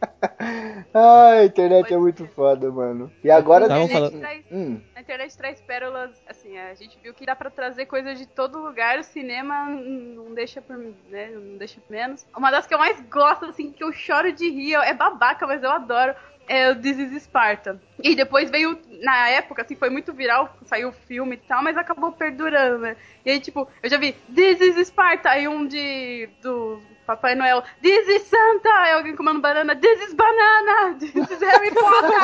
Ai, 0.94 1.40
a 1.40 1.46
internet 1.46 1.94
é 1.94 1.98
muito 1.98 2.26
foda, 2.28 2.72
mano. 2.72 3.12
E 3.24 3.32
agora 3.32 3.64
Estavam 3.66 3.88
tem- 3.88 3.96
falando- 3.96 4.20
traz- 4.20 4.46
Hum. 4.52 4.82
A 4.96 5.02
internet 5.02 5.38
traz 5.38 5.62
pérolas, 5.62 6.22
assim, 6.28 6.58
a 6.58 6.74
gente 6.74 6.98
viu 7.02 7.14
que 7.14 7.26
dá 7.26 7.36
pra 7.36 7.50
trazer 7.50 7.86
coisas 7.86 8.18
de 8.18 8.26
todo 8.28 8.60
lugar, 8.60 9.00
o 9.00 9.04
cinema 9.04 9.66
não 9.70 10.34
deixa 10.34 10.62
por 10.62 10.78
né, 10.78 11.30
não 11.34 11.58
deixa 11.58 11.80
por 11.82 11.92
menos. 11.92 12.26
Uma 12.36 12.52
das 12.52 12.68
que 12.68 12.74
eu 12.74 12.80
mais 12.80 13.00
gosto, 13.10 13.46
assim, 13.46 13.72
que 13.72 13.84
eu 13.84 13.92
choro 13.94 14.32
de 14.32 14.50
rir, 14.50 14.76
é 14.76 14.94
babaca, 14.94 15.48
mas 15.48 15.64
eu 15.64 15.72
adoro, 15.72 16.14
é 16.48 16.70
o 16.70 16.76
This 16.76 16.98
is 17.00 17.24
Sparta. 17.24 17.80
E 18.04 18.16
depois 18.16 18.50
veio, 18.50 18.80
na 19.02 19.30
época, 19.30 19.62
assim, 19.62 19.76
foi 19.76 19.90
muito 19.90 20.14
viral, 20.14 20.56
saiu 20.66 20.90
o 20.90 20.94
filme 20.94 21.36
e 21.36 21.40
tal, 21.48 21.64
mas 21.64 21.78
acabou 21.78 22.12
perdurando, 22.12 22.80
né? 22.80 22.96
E 23.26 23.32
aí, 23.32 23.40
tipo, 23.40 23.68
eu 23.82 23.90
já 23.90 23.98
vi 23.98 24.14
This 24.34 24.62
is 24.62 24.88
Sparta, 24.88 25.30
aí 25.30 25.48
um 25.48 25.66
de, 25.68 26.30
do 26.42 26.82
Papai 27.06 27.36
Noel, 27.36 27.64
This 27.82 28.08
is 28.08 28.24
Santa, 28.24 28.70
aí 28.70 28.94
alguém 28.94 29.16
comendo 29.16 29.40
banana, 29.40 29.76
This 29.76 30.08
is 30.08 30.14
Banana, 30.14 30.96
This 31.00 31.16
is 31.16 31.40
Harry 31.40 31.72
Potter. 31.72 32.18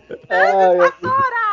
Ai, 0.30 0.74
é, 0.74 0.76
Vassoura! 0.76 1.50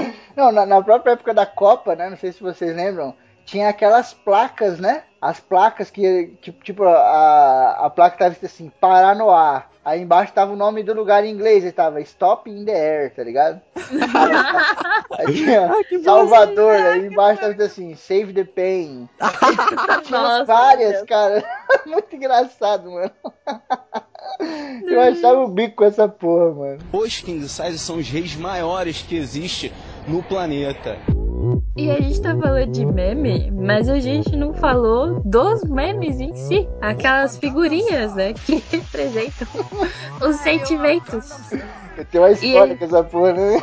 Não, 0.36 0.52
na, 0.52 0.64
na 0.64 0.82
própria 0.82 1.12
época 1.12 1.34
da 1.34 1.44
Copa, 1.46 1.94
né? 1.96 2.08
Não 2.08 2.16
sei 2.16 2.32
se 2.32 2.42
vocês 2.42 2.74
lembram, 2.74 3.14
tinha 3.44 3.68
aquelas 3.68 4.12
placas, 4.12 4.78
né? 4.78 5.02
As 5.20 5.38
placas 5.38 5.90
que, 5.90 6.36
que 6.40 6.50
tipo, 6.50 6.84
a, 6.84 7.86
a 7.86 7.90
placa 7.90 8.16
tava 8.16 8.32
escrito 8.32 8.50
assim, 8.50 8.72
parar 8.80 9.14
no 9.14 9.30
ar. 9.30 9.70
Aí 9.84 10.02
embaixo 10.02 10.32
tava 10.32 10.52
o 10.52 10.56
nome 10.56 10.82
do 10.82 10.92
lugar 10.92 11.24
em 11.24 11.30
inglês, 11.30 11.64
e 11.64 11.72
tava 11.72 12.00
Stop 12.02 12.50
in 12.50 12.64
the 12.64 12.72
Air, 12.72 13.14
tá 13.14 13.24
ligado? 13.24 13.60
Aí 15.18 15.34
tinha 15.34 15.70
Salvador, 16.04 16.74
aí 16.74 17.06
embaixo 17.06 17.40
tava 17.40 17.52
escrito 17.52 17.70
assim, 17.70 17.94
Save 17.94 18.32
the 18.32 18.44
Pain. 18.44 19.08
tinha 20.04 20.20
Nossa, 20.20 20.44
várias, 20.44 21.02
cara. 21.02 21.44
Muito 21.86 22.14
engraçado, 22.14 22.90
mano. 22.90 23.10
Eu 24.86 25.00
achava 25.00 25.40
o 25.40 25.48
bico 25.48 25.76
com 25.76 25.84
essa 25.84 26.08
porra, 26.08 26.54
mano. 26.54 26.78
Os 26.92 27.20
king 27.20 27.46
size 27.48 27.78
são 27.78 27.96
os 27.96 28.08
reis 28.08 28.36
maiores 28.36 29.02
que 29.02 29.16
existe 29.16 29.72
no 30.06 30.22
planeta. 30.22 30.96
E 31.76 31.90
a 31.90 32.00
gente 32.00 32.20
tá 32.20 32.36
falando 32.36 32.72
de 32.72 32.84
meme, 32.84 33.50
mas 33.52 33.88
a 33.88 33.98
gente 34.00 34.36
não 34.36 34.52
falou 34.52 35.20
dos 35.24 35.62
memes 35.64 36.20
em 36.20 36.34
si. 36.34 36.68
Aquelas 36.80 37.38
figurinhas, 37.38 38.14
né? 38.14 38.32
Que 38.34 38.56
representam 38.70 39.46
os 40.28 40.36
sentimentos. 40.36 41.28
Tenho 42.10 42.24
uma 42.24 42.30
história 42.32 42.72
E- 42.72 42.76
com 42.76 42.84
essa 42.84 43.04
porra, 43.04 43.32
né? 43.32 43.60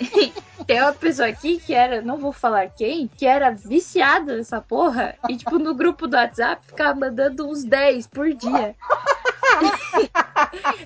Tem 0.66 0.82
uma 0.82 0.92
pessoa 0.92 1.28
aqui 1.28 1.58
que 1.58 1.72
era, 1.72 2.02
não 2.02 2.18
vou 2.18 2.30
falar 2.30 2.68
quem, 2.68 3.08
que 3.16 3.24
era 3.24 3.50
viciada 3.50 4.36
nessa 4.36 4.60
porra. 4.60 5.14
E, 5.26 5.34
tipo, 5.36 5.58
no 5.58 5.74
grupo 5.74 6.06
do 6.06 6.14
WhatsApp 6.14 6.60
ficava 6.66 6.98
mandando 6.98 7.48
uns 7.48 7.64
10 7.64 8.06
por 8.08 8.28
dia. 8.34 8.74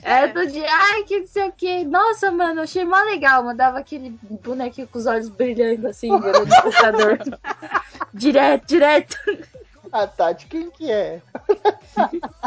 Era 0.03 0.29
do 0.29 0.47
dia, 0.47 0.67
ai, 0.69 1.03
que 1.05 1.21
não 1.21 1.27
sei 1.27 1.49
o 1.49 1.53
que. 1.53 1.85
Nossa, 1.85 2.31
mano, 2.31 2.63
achei 2.63 2.85
mó 2.85 3.01
legal. 3.03 3.45
Mandava 3.45 3.79
aquele 3.79 4.11
bonequinho 4.43 4.89
com 4.89 4.99
os 4.99 5.07
olhos 5.07 5.29
brilhando 5.29 5.89
assim, 5.89 6.09
no 6.09 6.21
computador. 6.21 7.19
direto, 8.13 8.67
direto. 8.67 9.17
A 9.93 10.07
Tati, 10.07 10.47
quem 10.47 10.71
que 10.71 10.91
é? 10.91 11.21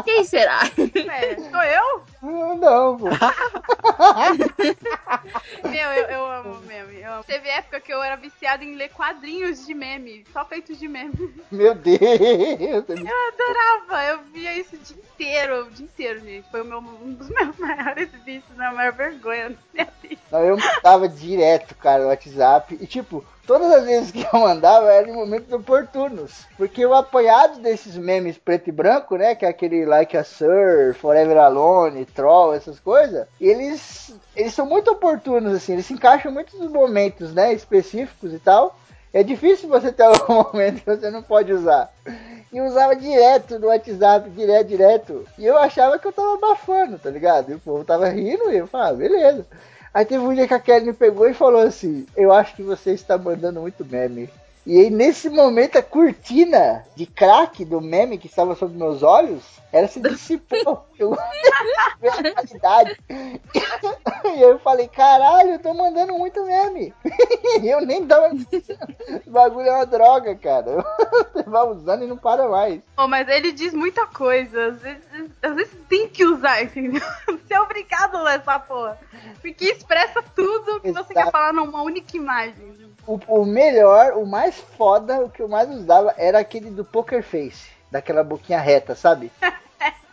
Quem 0.04 0.24
será? 0.24 0.62
É, 0.64 1.36
sou 1.36 1.62
eu? 1.62 2.02
Não, 2.26 2.96
pô. 2.96 3.06
Meu, 5.68 5.90
eu, 5.92 6.08
eu 6.08 6.26
amo 6.26 6.60
meme. 6.62 7.00
Eu 7.00 7.12
amo. 7.14 7.24
Teve 7.24 7.48
época 7.48 7.80
que 7.80 7.92
eu 7.92 8.02
era 8.02 8.16
viciada 8.16 8.64
em 8.64 8.74
ler 8.74 8.90
quadrinhos 8.90 9.64
de 9.64 9.74
meme, 9.74 10.24
só 10.32 10.44
feitos 10.44 10.78
de 10.78 10.88
meme. 10.88 11.34
Meu 11.50 11.74
Deus. 11.74 12.00
Eu 12.00 12.84
adorava, 12.86 14.04
eu 14.10 14.20
via 14.32 14.58
isso 14.58 14.74
o 14.74 14.78
dia 14.78 14.96
inteiro, 14.96 15.66
o 15.66 15.70
dia 15.70 15.84
inteiro, 15.84 16.20
gente. 16.20 16.50
Foi 16.50 16.62
meu, 16.64 16.78
um 16.78 17.14
dos 17.14 17.28
meus 17.34 17.56
maiores 17.56 18.10
vícios, 18.24 18.56
né? 18.56 18.66
a 18.66 18.72
maior 18.72 18.92
vergonha 18.92 19.56
minha 19.72 19.88
vida. 20.02 20.20
Não, 20.30 20.40
eu 20.40 20.56
mandava 20.56 21.08
direto, 21.08 21.74
cara, 21.76 22.02
no 22.02 22.08
WhatsApp. 22.08 22.76
E 22.80 22.86
tipo, 22.86 23.24
todas 23.46 23.70
as 23.72 23.84
vezes 23.84 24.10
que 24.10 24.26
eu 24.32 24.40
mandava 24.40 24.92
eram 24.92 25.10
em 25.10 25.14
momentos 25.14 25.52
oportunos. 25.52 26.46
Porque 26.56 26.84
o 26.84 26.94
apoiado 26.94 27.60
desses 27.60 27.96
memes 27.96 28.36
preto 28.36 28.68
e 28.68 28.72
branco, 28.72 29.16
né? 29.16 29.34
Que 29.34 29.46
é 29.46 29.48
aquele 29.48 29.86
Like 29.86 30.16
a 30.16 30.24
Sir, 30.24 30.94
Forever 30.94 31.38
Alone, 31.38 32.04
Troll, 32.16 32.54
essas 32.54 32.80
coisas, 32.80 33.26
eles, 33.40 34.12
eles 34.34 34.52
são 34.54 34.66
muito 34.66 34.90
oportunos, 34.90 35.54
assim, 35.54 35.74
eles 35.74 35.86
se 35.86 35.92
encaixam 35.92 36.32
muito 36.32 36.56
nos 36.56 36.72
momentos, 36.72 37.32
né? 37.32 37.52
Específicos 37.52 38.32
e 38.32 38.38
tal. 38.38 38.76
É 39.12 39.22
difícil 39.22 39.68
você 39.68 39.92
ter 39.92 40.08
um 40.28 40.42
momento 40.42 40.82
que 40.82 40.96
você 40.96 41.10
não 41.10 41.22
pode 41.22 41.52
usar. 41.52 41.92
E 42.52 42.60
usava 42.60 42.96
direto 42.96 43.58
no 43.58 43.68
WhatsApp, 43.68 44.28
direto, 44.30 44.66
direto. 44.66 45.26
E 45.38 45.46
eu 45.46 45.56
achava 45.56 45.98
que 45.98 46.08
eu 46.08 46.12
tava 46.12 46.34
abafando, 46.34 46.98
tá 46.98 47.10
ligado? 47.10 47.50
E 47.50 47.54
o 47.54 47.60
povo 47.60 47.84
tava 47.84 48.08
rindo 48.08 48.50
e 48.50 48.56
eu 48.56 48.66
falava, 48.66 48.90
ah, 48.90 48.94
beleza. 48.94 49.46
Aí 49.96 50.04
teve 50.04 50.22
um 50.22 50.34
dia 50.34 50.46
que 50.46 50.52
a 50.52 50.60
Kelly 50.60 50.84
me 50.84 50.92
pegou 50.92 51.26
e 51.26 51.32
falou 51.32 51.62
assim: 51.62 52.04
Eu 52.14 52.30
acho 52.30 52.54
que 52.54 52.62
você 52.62 52.90
está 52.90 53.16
mandando 53.16 53.62
muito 53.62 53.82
meme. 53.82 54.28
E 54.66 54.80
aí, 54.80 54.90
nesse 54.90 55.30
momento, 55.30 55.78
a 55.78 55.82
cortina 55.82 56.84
de 56.96 57.06
crack 57.06 57.64
do 57.64 57.80
meme 57.80 58.18
que 58.18 58.26
estava 58.26 58.56
sob 58.56 58.76
meus 58.76 59.00
olhos, 59.00 59.44
ela 59.72 59.86
se 59.86 60.00
dissipou. 60.00 60.84
Eu 60.98 61.16
realidade. 62.00 62.98
E 63.08 64.28
aí 64.28 64.40
eu 64.40 64.58
falei, 64.58 64.88
caralho, 64.88 65.50
eu 65.50 65.58
tô 65.58 65.74
mandando 65.74 66.14
muito 66.14 66.44
meme. 66.44 66.92
E 67.62 67.68
eu 67.68 67.82
nem 67.84 68.06
tava. 68.06 68.34
Esse 68.50 69.28
bagulho 69.28 69.68
é 69.68 69.72
uma 69.72 69.86
droga, 69.86 70.34
cara. 70.36 70.84
Você 71.34 71.42
vai 71.48 71.68
usando 71.68 72.04
e 72.04 72.06
não 72.06 72.16
para 72.16 72.48
mais. 72.48 72.80
Oh, 72.96 73.06
mas 73.06 73.28
ele 73.28 73.52
diz 73.52 73.74
muita 73.74 74.06
coisa. 74.06 74.68
Às 74.68 74.80
vezes, 74.80 75.04
às 75.42 75.54
vezes 75.54 75.74
tem 75.88 76.08
que 76.08 76.24
usar, 76.24 76.62
entendeu? 76.62 77.02
Você 77.26 77.54
é 77.54 77.60
obrigado 77.60 78.16
a 78.16 78.22
ler 78.22 78.40
essa 78.40 78.58
porra. 78.58 78.98
Porque 79.42 79.66
expressa 79.66 80.22
tudo 80.34 80.80
que 80.80 80.92
você 80.92 81.12
quer 81.12 81.30
falar 81.30 81.52
numa 81.52 81.82
única 81.82 82.16
imagem. 82.16 82.74
O, 83.06 83.20
o 83.28 83.44
melhor, 83.44 84.14
o 84.14 84.26
mais 84.26 84.56
foda, 84.56 85.20
o 85.20 85.30
que 85.30 85.40
eu 85.40 85.48
mais 85.48 85.70
usava 85.70 86.14
era 86.18 86.38
aquele 86.38 86.70
do 86.70 86.84
Poker 86.84 87.22
Face. 87.22 87.68
Daquela 87.90 88.24
boquinha 88.24 88.60
reta, 88.60 88.94
sabe? 88.94 89.30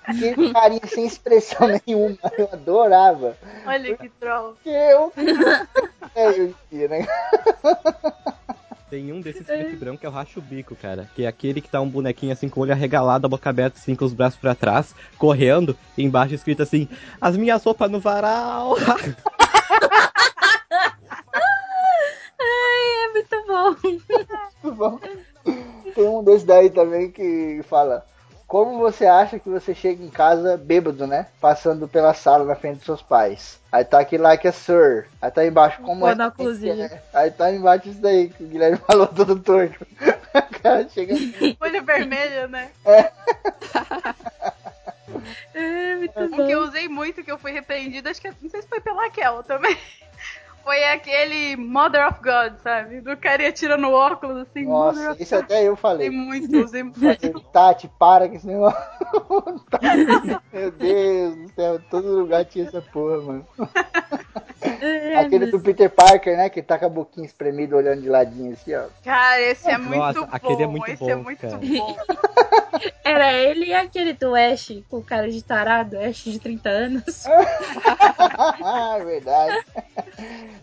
Aquele 0.06 0.52
carinha 0.52 0.86
sem 0.86 1.06
expressão 1.06 1.68
nenhuma. 1.88 2.18
Eu 2.38 2.50
adorava. 2.52 3.38
Olha 3.66 3.98
que 3.98 4.10
troll. 4.10 4.56
Que 4.62 4.70
eu. 4.70 5.12
É, 6.16 6.30
eu 6.30 6.54
dia, 6.72 6.88
né? 6.88 7.08
Tem 8.88 9.12
um 9.12 9.20
desses 9.20 9.44
preto 9.44 9.72
e 9.72 9.76
branco 9.76 9.98
que 9.98 10.06
é 10.06 10.10
o 10.10 10.12
racho 10.12 10.40
bico, 10.40 10.76
cara. 10.76 11.10
Que 11.16 11.24
é 11.24 11.28
aquele 11.28 11.60
que 11.60 11.68
tá 11.68 11.82
um 11.82 11.90
bonequinho 11.90 12.32
assim 12.32 12.48
com 12.48 12.60
o 12.60 12.64
olho 12.64 12.72
arregalado, 12.72 13.26
a 13.26 13.30
boca 13.30 13.50
aberta, 13.50 13.80
assim, 13.80 13.96
com 13.96 14.06
os 14.06 14.14
braços 14.14 14.38
pra 14.38 14.54
trás, 14.54 14.94
correndo, 15.18 15.76
e 15.98 16.04
embaixo 16.04 16.36
escrito 16.36 16.62
assim, 16.62 16.88
as 17.20 17.36
minhas 17.36 17.64
roupas 17.64 17.90
no 17.90 18.00
varal. 18.00 18.76
Ai, 22.40 23.06
é 23.06 23.12
muito 23.12 23.48
bom. 23.48 23.76
Muito 24.64 24.76
bom. 24.76 25.00
Tem 25.94 26.08
um 26.08 26.24
desse 26.24 26.46
daí 26.46 26.70
também 26.70 27.12
que 27.12 27.62
fala. 27.64 28.06
Como 28.48 28.78
você 28.78 29.06
acha 29.06 29.40
que 29.40 29.50
você 29.50 29.74
chega 29.74 30.04
em 30.04 30.10
casa 30.10 30.58
bêbado, 30.58 31.08
né? 31.08 31.28
Passando 31.42 31.88
pela 31.88 32.14
sala 32.14 32.46
na 32.46 32.56
frente 32.56 32.78
dos 32.78 32.86
seus 32.86 33.02
pais. 33.02 33.60
Aí 33.72 33.84
tá 33.84 34.00
aqui 34.00 34.18
like 34.18 34.48
a 34.48 34.52
sir. 34.52 35.08
Aí 35.20 35.32
tá 35.32 35.46
embaixo 35.46 35.82
como 35.82 36.06
é. 36.08 36.16
Que 36.16 36.70
é? 36.70 37.02
Aí 37.14 37.32
tá 37.32 37.52
embaixo 37.52 37.90
isso 37.90 38.00
daí 38.00 38.30
que 38.30 38.44
o 38.44 38.48
Guilherme 38.48 38.78
falou 38.86 39.08
todo 39.08 39.40
torto. 39.40 39.86
O 40.36 40.62
cara 40.62 40.88
chega. 40.90 41.16
Olho 41.60 41.84
vermelho, 41.84 42.48
né? 42.48 42.70
É 42.86 43.12
muito 45.96 46.20
Um 46.20 46.46
que 46.46 46.52
eu 46.52 46.64
usei 46.64 46.88
muito, 46.88 47.24
que 47.24 47.32
eu 47.32 47.38
fui 47.38 47.52
repreendida, 47.52 48.10
acho 48.10 48.22
que 48.22 48.32
não 48.42 48.50
sei 48.50 48.62
se 48.62 48.68
foi 48.68 48.80
pela 48.82 49.10
Kel 49.10 49.44
também. 49.44 49.78
Foi 50.64 50.84
aquele 50.86 51.58
Mother 51.58 52.08
of 52.08 52.20
God, 52.24 52.58
sabe? 52.64 53.02
Do 53.02 53.18
cara 53.18 53.52
tirando 53.52 53.82
no 53.82 53.92
óculos 53.92 54.38
assim. 54.48 54.66
Mother 54.66 55.10
Nossa, 55.10 55.22
isso 55.22 55.36
até 55.36 55.68
eu 55.68 55.76
falei. 55.76 56.08
Usei 56.08 56.18
muito, 56.18 56.58
usei 56.64 56.84
muito. 56.84 57.40
Tati, 57.52 57.90
para 58.00 58.30
com 58.30 58.36
esse 58.36 58.48
negócio. 58.48 58.80
Meu 60.54 60.72
Deus 60.72 61.36
do 61.36 61.52
céu, 61.54 61.80
todo 61.90 62.20
lugar 62.20 62.46
tinha 62.46 62.66
essa 62.66 62.82
porra, 62.82 63.22
mano. 63.22 63.48
Aquele 65.20 65.48
do 65.48 65.60
Peter 65.60 65.90
Parker, 65.90 66.38
né? 66.38 66.50
Que 66.50 66.62
tá 66.62 66.80
com 66.80 66.86
a 66.86 66.90
boquinha 66.90 67.26
espremida 67.26 67.76
olhando 67.76 68.02
de 68.02 68.10
ladinho 68.10 68.54
assim, 68.54 68.74
ó. 68.74 68.86
Cara, 69.04 69.42
esse 69.42 69.70
é 69.70 69.78
muito 69.78 69.98
Nossa, 70.00 70.22
bom. 70.22 70.28
aquele 70.32 70.64
é 70.64 70.68
muito 70.68 70.90
esse 70.90 71.04
bom, 71.04 71.10
é 71.10 71.16
muito 71.16 71.42
cara. 71.42 71.58
bom. 71.58 71.98
Era 73.04 73.34
ele 73.34 73.66
e 73.66 73.74
aquele 73.74 74.14
do 74.14 74.34
Ash, 74.36 74.72
com 74.90 74.98
o 74.98 75.04
cara 75.04 75.30
de 75.30 75.44
tarado, 75.44 75.98
Ash 76.00 76.24
de 76.24 76.40
30 76.40 76.70
anos. 76.70 77.26
é 77.26 79.04
verdade. 79.04 79.66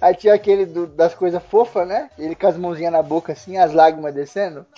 Aí 0.01 0.15
tinha 0.15 0.35
aquele 0.35 0.67
do- 0.67 0.87
das 0.87 1.15
coisas 1.15 1.43
fofas, 1.45 1.87
né? 1.87 2.11
Ele 2.19 2.35
com 2.35 2.47
as 2.47 2.57
mãozinhas 2.57 2.93
na 2.93 3.03
boca 3.03 3.33
assim, 3.33 3.57
as 3.57 3.73
lágrimas 3.73 4.15
descendo. 4.15 4.67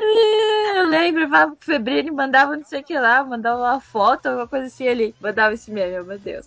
É, 0.00 0.78
Eu 0.78 0.86
lembro, 0.88 1.28
falava 1.28 1.50
com 1.52 1.56
o 1.60 1.64
Febrini, 1.64 2.10
mandava 2.10 2.56
não 2.56 2.64
sei 2.64 2.80
o 2.80 2.84
que 2.84 2.98
lá, 2.98 3.22
mandava 3.24 3.58
uma 3.60 3.80
foto, 3.80 4.26
alguma 4.26 4.46
coisa 4.46 4.66
assim, 4.66 4.84
ele 4.84 5.14
mandava 5.20 5.54
esse 5.54 5.70
meme, 5.70 5.98
oh, 6.00 6.04
meu 6.04 6.18
Deus. 6.18 6.46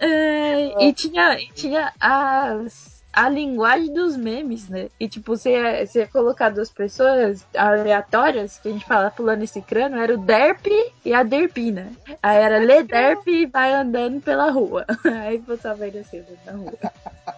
É, 0.00 0.74
e 0.84 0.92
tinha, 0.92 1.38
e 1.38 1.46
tinha 1.52 1.92
as, 2.00 2.93
a 3.14 3.28
linguagem 3.28 3.92
dos 3.92 4.16
memes, 4.16 4.68
né? 4.68 4.88
E 4.98 5.08
tipo, 5.08 5.36
você 5.36 5.52
ia, 5.52 5.86
você 5.86 6.00
ia 6.00 6.06
colocar 6.06 6.50
duas 6.50 6.70
pessoas 6.70 7.46
aleatórias, 7.56 8.58
que 8.58 8.68
a 8.68 8.72
gente 8.72 8.84
fala 8.84 9.10
pulando 9.10 9.42
esse 9.42 9.62
crânio, 9.62 9.98
era 9.98 10.14
o 10.14 10.18
Derp 10.18 10.66
e 11.04 11.14
a 11.14 11.22
Derpina. 11.22 11.92
Aí 12.22 12.42
era 12.42 12.58
Lê 12.58 12.82
Derp 12.82 13.26
e 13.28 13.46
vai 13.46 13.72
andando 13.72 14.20
pela 14.20 14.50
rua. 14.50 14.84
Aí 15.04 15.42
ele 15.80 15.98
assim, 15.98 16.18
andando 16.18 16.38
na 16.44 16.52
rua. 16.52 16.78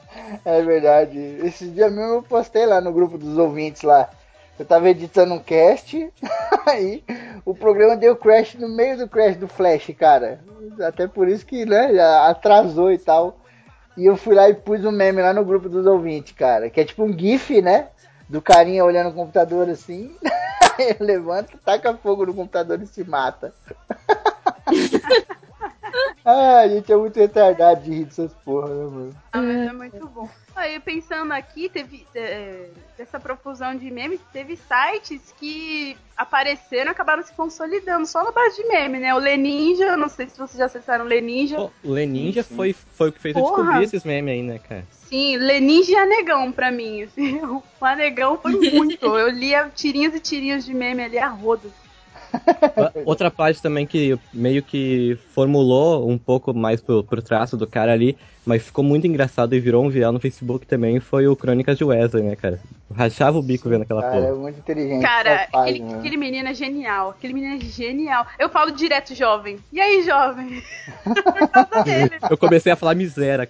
É 0.46 0.62
verdade. 0.62 1.18
Esses 1.44 1.72
dias 1.74 1.92
mesmo 1.92 2.14
eu 2.14 2.22
postei 2.22 2.64
lá 2.64 2.80
no 2.80 2.90
grupo 2.90 3.18
dos 3.18 3.36
ouvintes 3.36 3.82
lá. 3.82 4.08
Eu 4.58 4.64
tava 4.64 4.88
editando 4.88 5.34
um 5.34 5.38
cast, 5.38 6.10
aí 6.66 7.04
o 7.44 7.54
programa 7.54 7.94
deu 7.94 8.16
crash 8.16 8.54
no 8.54 8.68
meio 8.68 8.96
do 8.96 9.06
crash 9.06 9.36
do 9.36 9.46
Flash, 9.46 9.94
cara. 9.98 10.40
Até 10.80 11.06
por 11.06 11.28
isso 11.28 11.44
que, 11.44 11.66
né, 11.66 12.00
atrasou 12.00 12.90
e 12.90 12.96
tal. 12.96 13.36
E 13.96 14.04
eu 14.04 14.16
fui 14.16 14.34
lá 14.34 14.48
e 14.48 14.54
pus 14.54 14.84
um 14.84 14.90
meme 14.90 15.22
lá 15.22 15.32
no 15.32 15.44
grupo 15.44 15.68
dos 15.68 15.86
ouvintes, 15.86 16.32
cara. 16.32 16.68
Que 16.68 16.80
é 16.80 16.84
tipo 16.84 17.04
um 17.04 17.16
GIF, 17.16 17.62
né? 17.62 17.88
Do 18.28 18.42
carinha 18.42 18.84
olhando 18.84 19.10
o 19.10 19.14
computador 19.14 19.68
assim. 19.68 20.14
Ele 20.78 20.96
levanta, 21.00 21.56
taca 21.64 21.96
fogo 21.96 22.26
no 22.26 22.34
computador 22.34 22.80
e 22.82 22.86
se 22.86 23.02
mata. 23.04 23.54
Ah, 26.24 26.58
a 26.58 26.68
gente 26.68 26.92
é 26.92 26.96
muito 26.96 27.16
retardado 27.20 27.82
de 27.82 27.90
rir 27.90 28.04
dessas 28.06 28.32
porra, 28.44 28.66
né, 28.66 28.84
mano? 28.90 29.16
Ah, 29.32 29.40
mas 29.40 29.68
é 29.68 29.72
muito 29.72 30.08
bom. 30.08 30.28
Aí 30.56 30.80
pensando 30.80 31.32
aqui, 31.32 31.68
teve 31.68 32.04
é, 32.16 32.68
dessa 32.98 33.20
profusão 33.20 33.76
de 33.76 33.88
memes, 33.92 34.18
teve 34.32 34.56
sites 34.56 35.32
que 35.38 35.96
apareceram 36.16 36.90
e 36.90 36.92
acabaram 36.92 37.22
se 37.22 37.32
consolidando 37.32 38.06
só 38.06 38.24
na 38.24 38.32
base 38.32 38.56
de 38.56 38.66
meme, 38.66 38.98
né? 38.98 39.14
O 39.14 39.18
Leninja, 39.18 39.96
não 39.96 40.08
sei 40.08 40.28
se 40.28 40.36
vocês 40.36 40.58
já 40.58 40.64
acessaram 40.64 41.04
o 41.04 41.08
Leninja. 41.08 41.60
O 41.84 41.92
Leninja 41.92 42.42
foi, 42.42 42.72
foi 42.72 43.10
o 43.10 43.12
que 43.12 43.20
fez 43.20 43.36
eu 43.36 43.42
Porra. 43.42 43.62
descobrir 43.62 43.84
esses 43.84 44.02
memes 44.02 44.32
aí, 44.32 44.42
né, 44.42 44.58
cara? 44.58 44.84
Sim, 44.90 45.36
Leninja 45.36 45.92
e 45.92 45.96
Anegão 45.96 46.50
pra 46.50 46.72
mim. 46.72 47.02
Assim, 47.02 47.38
o 47.44 47.62
Anegão 47.80 48.36
foi 48.36 48.52
muito. 48.52 49.06
Eu 49.06 49.28
lia 49.28 49.70
tirinhas 49.74 50.14
e 50.14 50.20
tirinhas 50.20 50.64
de 50.64 50.74
meme 50.74 51.04
ali 51.04 51.18
a 51.18 51.28
rodo. 51.28 51.72
Outra 53.04 53.30
parte 53.30 53.62
também 53.62 53.86
que 53.86 54.18
meio 54.32 54.62
que 54.62 55.18
formulou 55.34 56.08
um 56.08 56.18
pouco 56.18 56.54
mais 56.54 56.80
pro, 56.80 57.04
pro 57.04 57.22
traço 57.22 57.56
do 57.56 57.66
cara 57.66 57.92
ali, 57.92 58.16
mas 58.44 58.62
ficou 58.62 58.84
muito 58.84 59.06
engraçado 59.06 59.54
e 59.54 59.60
virou 59.60 59.84
um 59.84 59.88
viral 59.88 60.12
no 60.12 60.20
Facebook 60.20 60.66
também, 60.66 61.00
foi 61.00 61.26
o 61.26 61.34
Crônicas 61.34 61.76
de 61.76 61.84
Wesley, 61.84 62.22
né, 62.22 62.36
cara? 62.36 62.60
Rachava 62.94 63.38
o 63.38 63.42
bico 63.42 63.68
vendo 63.68 63.82
aquela 63.82 64.02
Cara, 64.02 64.16
é 64.16 64.28
porra. 64.28 64.34
muito 64.36 64.58
inteligente. 64.60 65.02
Cara, 65.02 65.34
aquele, 65.34 65.80
página. 65.80 65.98
aquele 65.98 66.16
menino 66.16 66.48
é 66.48 66.54
genial. 66.54 67.10
Aquele 67.10 67.34
menino 67.34 67.56
é 67.56 67.60
genial. 67.60 68.26
Eu 68.38 68.48
falo 68.48 68.70
direto, 68.70 69.14
jovem. 69.14 69.58
E 69.72 69.80
aí, 69.80 70.04
jovem? 70.04 70.62
Eu 72.30 72.38
comecei 72.38 72.70
a 72.70 72.76
falar 72.76 72.94
miséria. 72.94 73.48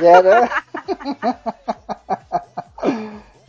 Era... 0.00 0.48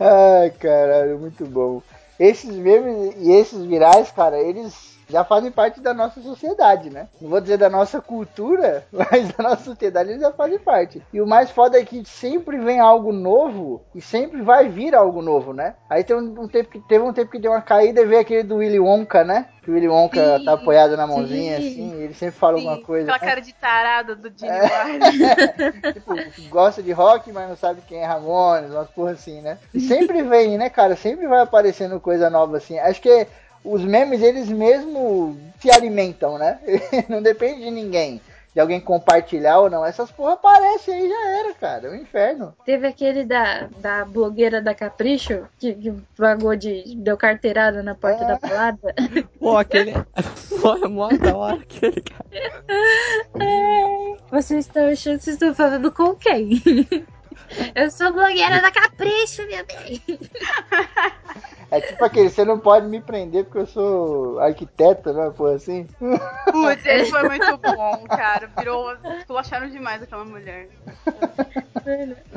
Ai, 0.00 0.50
caralho, 0.58 1.20
muito 1.20 1.46
bom. 1.46 1.80
Esses 2.18 2.54
memes 2.56 3.14
e 3.18 3.32
esses 3.32 3.64
virais, 3.64 4.10
cara, 4.10 4.40
eles 4.40 4.93
já 5.14 5.24
fazem 5.24 5.52
parte 5.52 5.80
da 5.80 5.94
nossa 5.94 6.20
sociedade, 6.20 6.90
né? 6.90 7.06
Não 7.20 7.30
vou 7.30 7.40
dizer 7.40 7.56
da 7.56 7.70
nossa 7.70 8.00
cultura, 8.00 8.84
mas 8.90 9.28
da 9.28 9.44
nossa 9.44 9.62
sociedade 9.62 10.10
eles 10.10 10.20
já 10.20 10.32
fazem 10.32 10.58
parte. 10.58 11.00
E 11.12 11.20
o 11.20 11.26
mais 11.26 11.52
foda 11.52 11.78
é 11.78 11.84
que 11.84 12.04
sempre 12.04 12.58
vem 12.58 12.80
algo 12.80 13.12
novo 13.12 13.80
e 13.94 14.00
sempre 14.00 14.42
vai 14.42 14.68
vir 14.68 14.92
algo 14.92 15.22
novo, 15.22 15.52
né? 15.52 15.76
Aí 15.88 16.02
tem 16.02 16.16
um, 16.16 16.42
um 16.42 16.48
tempo 16.48 16.68
que 16.68 16.80
teve 16.80 17.04
um 17.04 17.12
tempo 17.12 17.30
que 17.30 17.38
deu 17.38 17.52
uma 17.52 17.62
caída 17.62 18.00
e 18.00 18.06
veio 18.06 18.20
aquele 18.20 18.42
do 18.42 18.56
Willy 18.56 18.80
Wonka, 18.80 19.22
né? 19.22 19.46
Que 19.62 19.70
o 19.70 19.74
Willy 19.74 19.88
Wonka 19.88 20.38
Sim, 20.38 20.44
tá 20.44 20.52
apoiado 20.54 20.96
na 20.96 21.06
mãozinha 21.06 21.58
sim. 21.58 21.68
assim, 21.68 21.96
e 21.96 22.02
ele 22.02 22.14
sempre 22.14 22.34
fala 22.34 22.58
alguma 22.58 22.82
coisa. 22.82 23.10
Aquela 23.10 23.24
né? 23.24 23.28
cara 23.28 23.40
de 23.40 23.52
tarada 23.54 24.16
do 24.16 24.32
Gene 24.36 24.52
É. 24.52 25.92
Tipo, 25.94 26.14
gosta 26.50 26.82
de 26.82 26.90
rock, 26.90 27.32
mas 27.32 27.48
não 27.48 27.56
sabe 27.56 27.82
quem 27.86 28.00
é 28.00 28.04
Ramones, 28.04 28.72
umas 28.72 28.90
porra 28.90 29.12
assim, 29.12 29.40
né? 29.40 29.58
E 29.72 29.78
sempre 29.80 30.22
vem, 30.22 30.58
né, 30.58 30.68
cara? 30.68 30.96
Sempre 30.96 31.28
vai 31.28 31.40
aparecendo 31.40 32.00
coisa 32.00 32.28
nova 32.28 32.56
assim. 32.56 32.78
Acho 32.78 33.00
que 33.00 33.26
os 33.64 33.82
memes, 33.82 34.22
eles 34.22 34.48
mesmo 34.48 35.36
se 35.58 35.70
alimentam, 35.70 36.38
né? 36.38 36.58
não 37.08 37.22
depende 37.22 37.62
de 37.62 37.70
ninguém. 37.70 38.20
De 38.54 38.60
alguém 38.60 38.80
compartilhar 38.80 39.58
ou 39.58 39.68
não. 39.68 39.84
Essas 39.84 40.12
porra 40.12 40.34
aparecem 40.34 40.94
aí 40.94 41.08
já 41.08 41.28
era, 41.40 41.54
cara. 41.54 41.88
É 41.88 41.90
um 41.90 41.96
inferno. 41.96 42.54
Teve 42.64 42.86
aquele 42.86 43.24
da, 43.24 43.68
da 43.78 44.04
blogueira 44.04 44.62
da 44.62 44.72
Capricho, 44.72 45.48
que, 45.58 45.74
que 45.74 45.92
vagou 46.16 46.54
de. 46.54 46.94
deu 46.94 47.16
carteirada 47.16 47.82
na 47.82 47.96
porta 47.96 48.24
da 48.24 48.38
balada. 48.38 48.94
Pô, 49.40 49.56
aquele. 49.56 49.92
Pô, 50.62 50.76
é 50.76 50.86
mó 50.86 51.08
da 51.08 51.36
hora 51.36 51.56
aquele 51.56 52.00
cara. 52.00 52.26
É, 53.40 54.16
Vocês 54.30 54.66
estão 54.66 54.88
achando 54.88 55.18
que 55.18 55.24
vocês 55.24 55.34
estão 55.34 55.52
falando 55.52 55.90
com 55.90 56.14
quem? 56.14 56.62
Eu 57.74 57.90
sou 57.90 58.12
blogueira 58.12 58.60
da 58.60 58.70
Capricho, 58.70 59.46
meu 59.46 59.64
bem. 59.66 60.02
É 61.70 61.80
tipo 61.80 62.04
aquele, 62.04 62.28
você 62.28 62.44
não 62.44 62.58
pode 62.58 62.86
me 62.86 63.00
prender 63.00 63.44
porque 63.44 63.58
eu 63.58 63.66
sou 63.66 64.38
arquiteto, 64.38 65.12
né? 65.12 65.32
Porra 65.36 65.54
assim. 65.54 65.88
Putz, 66.52 66.86
ele 66.86 67.06
foi 67.06 67.28
muito 67.28 67.56
bom, 67.56 68.04
cara. 68.08 68.48
Virou. 68.58 68.96
Esculacharam 69.18 69.68
demais 69.68 70.02
aquela 70.02 70.24
mulher. 70.24 70.68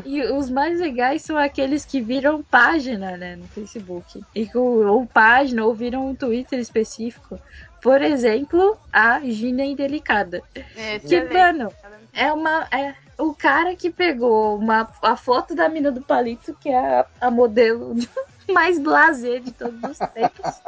E 0.04 0.24
os 0.24 0.50
mais 0.50 0.80
legais 0.80 1.22
são 1.22 1.38
aqueles 1.38 1.86
que 1.86 2.02
viram 2.02 2.42
página, 2.44 3.16
né, 3.16 3.36
no 3.36 3.48
Facebook. 3.48 4.22
E 4.36 4.50
ou 4.56 5.06
página, 5.06 5.66
ou 5.66 5.74
viram 5.74 6.08
um 6.08 6.16
Twitter 6.16 6.60
específico. 6.60 7.40
Por 7.82 8.02
exemplo, 8.02 8.78
a 8.92 9.20
Gina 9.20 9.64
Indelicada. 9.64 10.42
É, 10.76 11.00
Que, 11.00 11.22
mano, 11.26 11.72
é 12.14 12.34
uma. 12.34 12.68
É 12.72 13.07
o 13.18 13.34
cara 13.34 13.76
que 13.76 13.90
pegou 13.90 14.58
uma, 14.58 14.90
a 15.02 15.16
foto 15.16 15.56
da 15.56 15.68
mina 15.68 15.92
do 15.92 16.02
palito, 16.02 16.56
que 16.60 16.70
é 16.70 17.00
a, 17.00 17.06
a 17.22 17.32
modelo 17.32 17.96
mais 18.52 18.80
blazer 18.80 19.42
de 19.42 19.52
todos 19.52 19.84
os 19.84 19.98
tempos, 19.98 20.62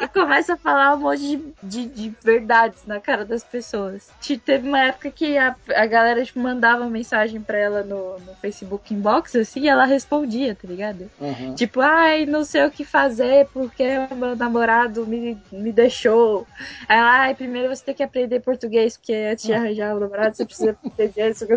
e 0.00 0.08
começa 0.08 0.54
a 0.54 0.56
falar 0.56 0.94
um 0.94 1.00
monte 1.00 1.20
de, 1.20 1.54
de, 1.62 1.86
de 1.86 2.12
verdades 2.24 2.84
na 2.86 3.00
cara 3.00 3.24
das 3.24 3.44
pessoas. 3.44 4.10
Te- 4.20 4.38
Teve 4.38 4.68
uma 4.68 4.80
época 4.80 5.10
que 5.10 5.36
a, 5.38 5.54
a 5.74 5.86
galera 5.86 6.24
tipo, 6.24 6.40
mandava 6.40 6.88
mensagem 6.90 7.40
pra 7.40 7.58
ela 7.58 7.82
no, 7.82 8.18
no 8.18 8.34
Facebook 8.40 8.92
Inbox, 8.92 9.34
assim, 9.36 9.60
e 9.60 9.68
ela 9.68 9.84
respondia, 9.84 10.54
tá 10.54 10.66
ligado? 10.66 11.10
Uhum. 11.20 11.54
Tipo, 11.54 11.80
ai, 11.80 12.26
não 12.26 12.44
sei 12.44 12.64
o 12.66 12.70
que 12.70 12.84
fazer 12.84 13.46
porque 13.52 13.84
meu 14.16 14.34
namorado 14.36 15.06
me, 15.06 15.38
me 15.52 15.72
deixou. 15.72 16.46
Aí, 16.88 16.98
ela, 16.98 17.20
ai, 17.20 17.34
primeiro 17.34 17.68
você 17.74 17.84
tem 17.84 17.94
que 17.94 18.02
aprender 18.02 18.40
português, 18.40 18.96
porque 18.96 19.12
antes 19.14 19.44
de 19.44 19.52
arranjar 19.54 19.96
o 19.96 20.00
namorado 20.00 20.36
você 20.36 20.44
precisa 20.44 20.76
aprender 20.84 21.30
isso. 21.30 21.46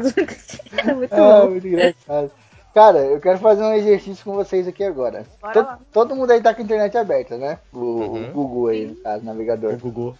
É 0.87 0.93
muito 0.93 1.13
Ah, 1.13 1.41
bom. 1.41 1.49
muito 1.49 1.67
engraçado. 1.67 2.31
Cara, 2.75 2.99
eu 2.99 3.21
quero 3.21 3.39
fazer 3.39 3.63
um 3.63 3.71
exercício 3.73 4.25
com 4.25 4.33
vocês 4.33 4.67
aqui 4.67 4.83
agora. 4.83 5.25
Bora 5.41 5.53
To- 5.53 5.59
lá. 5.61 5.79
todo 5.93 6.13
mundo 6.13 6.31
aí 6.31 6.41
tá 6.41 6.53
com 6.53 6.61
a 6.61 6.63
internet 6.65 6.97
aberta, 6.97 7.37
né? 7.37 7.57
O, 7.71 7.79
o 7.79 8.31
Google 8.33 8.67
aí, 8.67 8.85
no 8.87 8.95
caso, 8.95 9.23
navegador. 9.23 9.75
O 9.75 9.77
Google. 9.77 10.17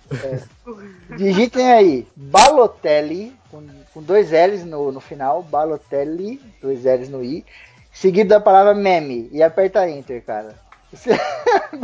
Digitem 1.17 1.69
aí, 1.71 2.07
Balotelli, 2.15 3.35
com, 3.51 3.61
com 3.93 4.01
dois 4.01 4.31
L's 4.31 4.63
no, 4.63 4.89
no 4.89 5.01
final, 5.01 5.43
Balotelli, 5.43 6.39
dois 6.61 6.85
L's 6.85 7.09
no 7.09 7.21
I, 7.21 7.45
seguido 7.91 8.29
da 8.29 8.39
palavra 8.39 8.73
meme, 8.73 9.27
e 9.33 9.43
aperta 9.43 9.89
Enter, 9.89 10.23
cara. 10.23 10.55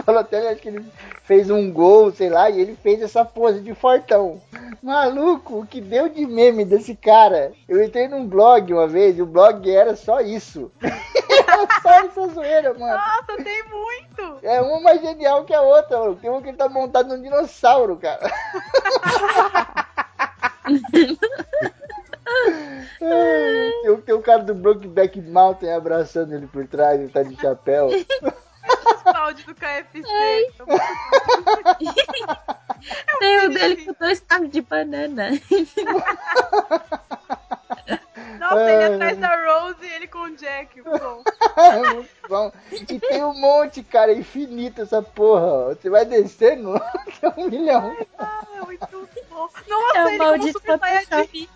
Balotelli, 0.05 0.47
acho 0.53 0.61
que 0.61 0.67
ele 0.69 0.85
fez 1.23 1.49
um 1.49 1.71
gol, 1.71 2.11
sei 2.11 2.29
lá, 2.29 2.49
e 2.49 2.59
ele 2.59 2.75
fez 2.75 3.01
essa 3.01 3.23
pose 3.25 3.59
de 3.61 3.73
fortão. 3.73 4.41
Maluco, 4.81 5.59
o 5.59 5.65
que 5.67 5.79
deu 5.81 6.09
de 6.09 6.25
meme 6.25 6.65
desse 6.65 6.95
cara? 6.95 7.51
Eu 7.67 7.83
entrei 7.83 8.07
num 8.07 8.25
blog 8.27 8.73
uma 8.73 8.87
vez, 8.87 9.17
e 9.17 9.21
o 9.21 9.25
blog 9.25 9.69
era 9.69 9.95
só 9.95 10.19
isso. 10.21 10.71
Era 11.47 11.67
só 11.81 11.89
essa 12.05 12.27
zoeira, 12.33 12.73
mano. 12.73 12.93
Nossa, 12.93 13.43
tem 13.43 13.63
muito! 13.69 14.37
É 14.43 14.61
uma 14.61 14.79
mais 14.81 15.01
genial 15.01 15.43
que 15.43 15.53
a 15.53 15.61
outra, 15.61 15.97
mano. 15.99 16.15
Tem 16.15 16.29
um 16.29 16.41
que 16.41 16.49
ele 16.49 16.57
tá 16.57 16.67
montado 16.69 17.09
num 17.09 17.21
dinossauro, 17.21 17.97
cara. 17.97 18.19
Tem, 22.99 23.89
o- 23.89 24.01
tem 24.01 24.15
o 24.15 24.21
cara 24.21 24.43
do 24.43 24.53
Brokeback 24.53 25.19
Mountain 25.21 25.71
abraçando 25.73 26.33
ele 26.33 26.47
por 26.47 26.67
trás, 26.67 26.99
ele 26.99 27.09
tá 27.09 27.23
de 27.23 27.35
chapéu. 27.39 27.89
Áudio 29.15 29.45
do 29.47 29.55
KFC. 29.55 30.01
Tem 33.19 33.45
o 33.45 33.49
dele 33.49 33.85
com 33.85 33.93
dois 33.99 34.19
carros 34.21 34.49
de 34.49 34.61
banana. 34.61 35.29
Nossa, 38.39 38.71
ele 38.71 38.83
Ai. 38.83 38.93
atrás 38.95 39.17
da 39.19 39.29
Rose 39.45 39.85
e 39.85 39.93
ele 39.93 40.07
com 40.07 40.17
o 40.19 40.35
Jack. 40.35 40.81
Bom. 40.81 41.21
Muito 41.93 42.09
bom. 42.27 42.51
E 42.71 42.99
tem 42.99 43.23
um 43.23 43.39
monte, 43.39 43.83
cara, 43.83 44.11
infinito 44.11 44.81
essa 44.81 45.01
porra. 45.01 45.75
Você 45.75 45.89
vai 45.89 46.05
descendo, 46.05 46.73
tem 47.19 47.31
um 47.37 47.49
milhão. 47.49 47.95
Ah, 48.17 48.41
muito 48.65 48.87
bom. 49.29 49.47
Nossa, 49.67 49.97
É 49.97 50.01
ele 50.01 50.17
como 50.17 50.29
maldito 50.29 50.59
super 50.59 50.79
Photoshop. 50.79 51.49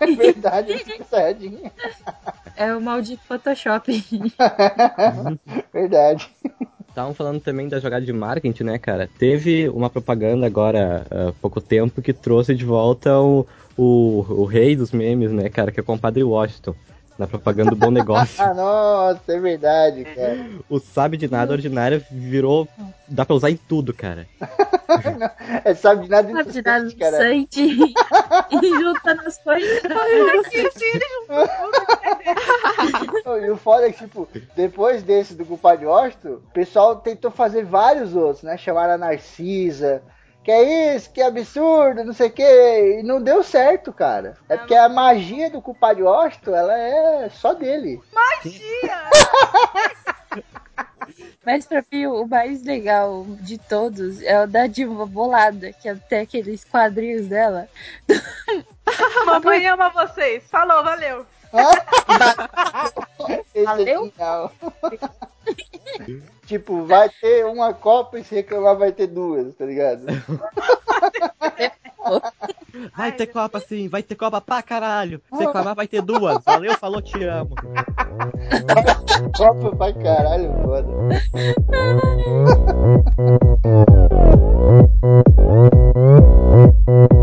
É 0.00 0.06
verdade, 0.06 0.72
esse 0.72 1.04
saiyajin. 1.04 1.70
É 2.58 2.74
o 2.74 2.80
maldito 2.80 3.22
Photoshop. 3.24 3.92
Verdade. 5.72 6.28
Estavam 6.88 7.14
falando 7.14 7.40
também 7.40 7.68
da 7.68 7.78
jogada 7.78 8.04
de 8.04 8.12
marketing, 8.12 8.64
né, 8.64 8.78
cara? 8.78 9.08
Teve 9.16 9.68
uma 9.68 9.88
propaganda 9.88 10.44
agora 10.44 11.06
há 11.08 11.32
pouco 11.40 11.60
tempo 11.60 12.02
que 12.02 12.12
trouxe 12.12 12.56
de 12.56 12.64
volta 12.64 13.16
o, 13.20 13.46
o, 13.76 14.26
o 14.28 14.44
rei 14.44 14.74
dos 14.74 14.90
memes, 14.90 15.30
né, 15.30 15.48
cara? 15.48 15.70
Que 15.70 15.78
é 15.78 15.82
o 15.82 15.86
compadre 15.86 16.24
Washington. 16.24 16.74
Na 17.18 17.26
propaganda 17.26 17.70
do 17.70 17.76
Bom 17.76 17.90
Negócio. 17.90 18.40
Ah, 18.40 18.54
nossa, 18.54 19.32
é 19.32 19.40
verdade, 19.40 20.04
cara. 20.04 20.46
O 20.68 20.78
sabe 20.78 21.16
de 21.16 21.28
nada 21.28 21.52
ordinário 21.52 22.00
virou. 22.10 22.68
dá 23.08 23.26
pra 23.26 23.34
usar 23.34 23.50
em 23.50 23.56
tudo, 23.56 23.92
cara. 23.92 24.24
É 25.64 25.74
sabe 25.74 26.04
de 26.04 26.10
nada 26.10 26.32
Sabe 26.32 26.52
de 26.52 26.62
nada 26.62 26.94
cara. 26.94 27.16
sente 27.18 27.60
e 28.62 28.68
junta 28.80 29.14
nas 29.14 29.36
coisas. 29.38 29.82
E 33.42 33.50
o 33.50 33.56
foda 33.56 33.88
é 33.88 33.92
que, 33.92 34.04
tipo, 34.04 34.28
depois 34.54 35.02
desse 35.02 35.34
do 35.34 35.44
culpado 35.44 35.80
de 35.80 35.86
Washington, 35.86 36.34
o 36.34 36.52
pessoal 36.52 36.96
tentou 36.96 37.30
fazer 37.32 37.64
vários 37.64 38.14
outros, 38.14 38.44
né? 38.44 38.56
Chamaram 38.56 38.94
a 38.94 38.98
Narcisa. 38.98 40.02
Que 40.48 40.52
é 40.52 40.96
isso, 40.96 41.10
que 41.10 41.20
absurdo, 41.20 42.02
não 42.02 42.14
sei 42.14 42.28
o 42.28 42.30
que. 42.30 42.42
E 42.42 43.02
não 43.02 43.20
deu 43.20 43.42
certo, 43.42 43.92
cara. 43.92 44.34
É 44.48 44.56
porque 44.56 44.74
a 44.74 44.88
magia 44.88 45.50
do 45.50 45.60
culpado 45.60 45.96
de 45.96 46.02
Washington, 46.02 46.54
ela 46.54 46.74
é 46.74 47.28
só 47.28 47.52
dele. 47.52 48.00
Magia! 48.14 49.10
Mas 51.44 51.66
pra 51.66 51.84
mim, 51.92 52.06
o 52.06 52.26
mais 52.26 52.64
legal 52.64 53.26
de 53.42 53.58
todos 53.58 54.22
é 54.22 54.42
o 54.42 54.46
da 54.46 54.66
Dilma 54.66 55.04
Bolada, 55.04 55.70
que 55.70 55.86
até 55.86 56.20
aqueles 56.20 56.64
quadrinhos 56.64 57.26
dela 57.26 57.68
Mamãe 59.26 59.66
ama 59.66 59.90
vocês. 59.90 60.44
Falou, 60.48 60.82
valeu. 60.82 61.26
Valeu? 63.66 64.10
Tipo, 66.48 66.82
vai 66.84 67.10
ter 67.10 67.44
uma 67.44 67.74
Copa 67.74 68.18
e 68.18 68.24
se 68.24 68.34
reclamar 68.34 68.76
vai 68.76 68.90
ter 68.90 69.06
duas, 69.06 69.54
tá 69.54 69.66
ligado? 69.66 70.06
Vai 72.96 73.12
ter 73.12 73.26
Copa 73.26 73.60
sim, 73.60 73.86
vai 73.88 74.02
ter 74.02 74.14
Copa 74.14 74.40
pra 74.40 74.62
caralho. 74.62 75.20
Se 75.34 75.44
reclamar 75.44 75.74
vai 75.74 75.86
ter 75.86 76.00
duas. 76.00 76.42
Valeu, 76.44 76.74
falou, 76.78 77.02
te 77.02 77.22
amo. 77.22 77.54
Copa 79.36 79.76
pra 79.76 79.92
caralho, 79.92 80.50
foda. 80.62 80.88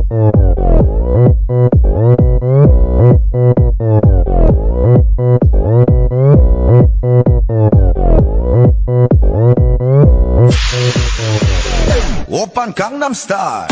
on 12.66 12.74
Gangnam 12.74 13.14
Star. 13.14 13.68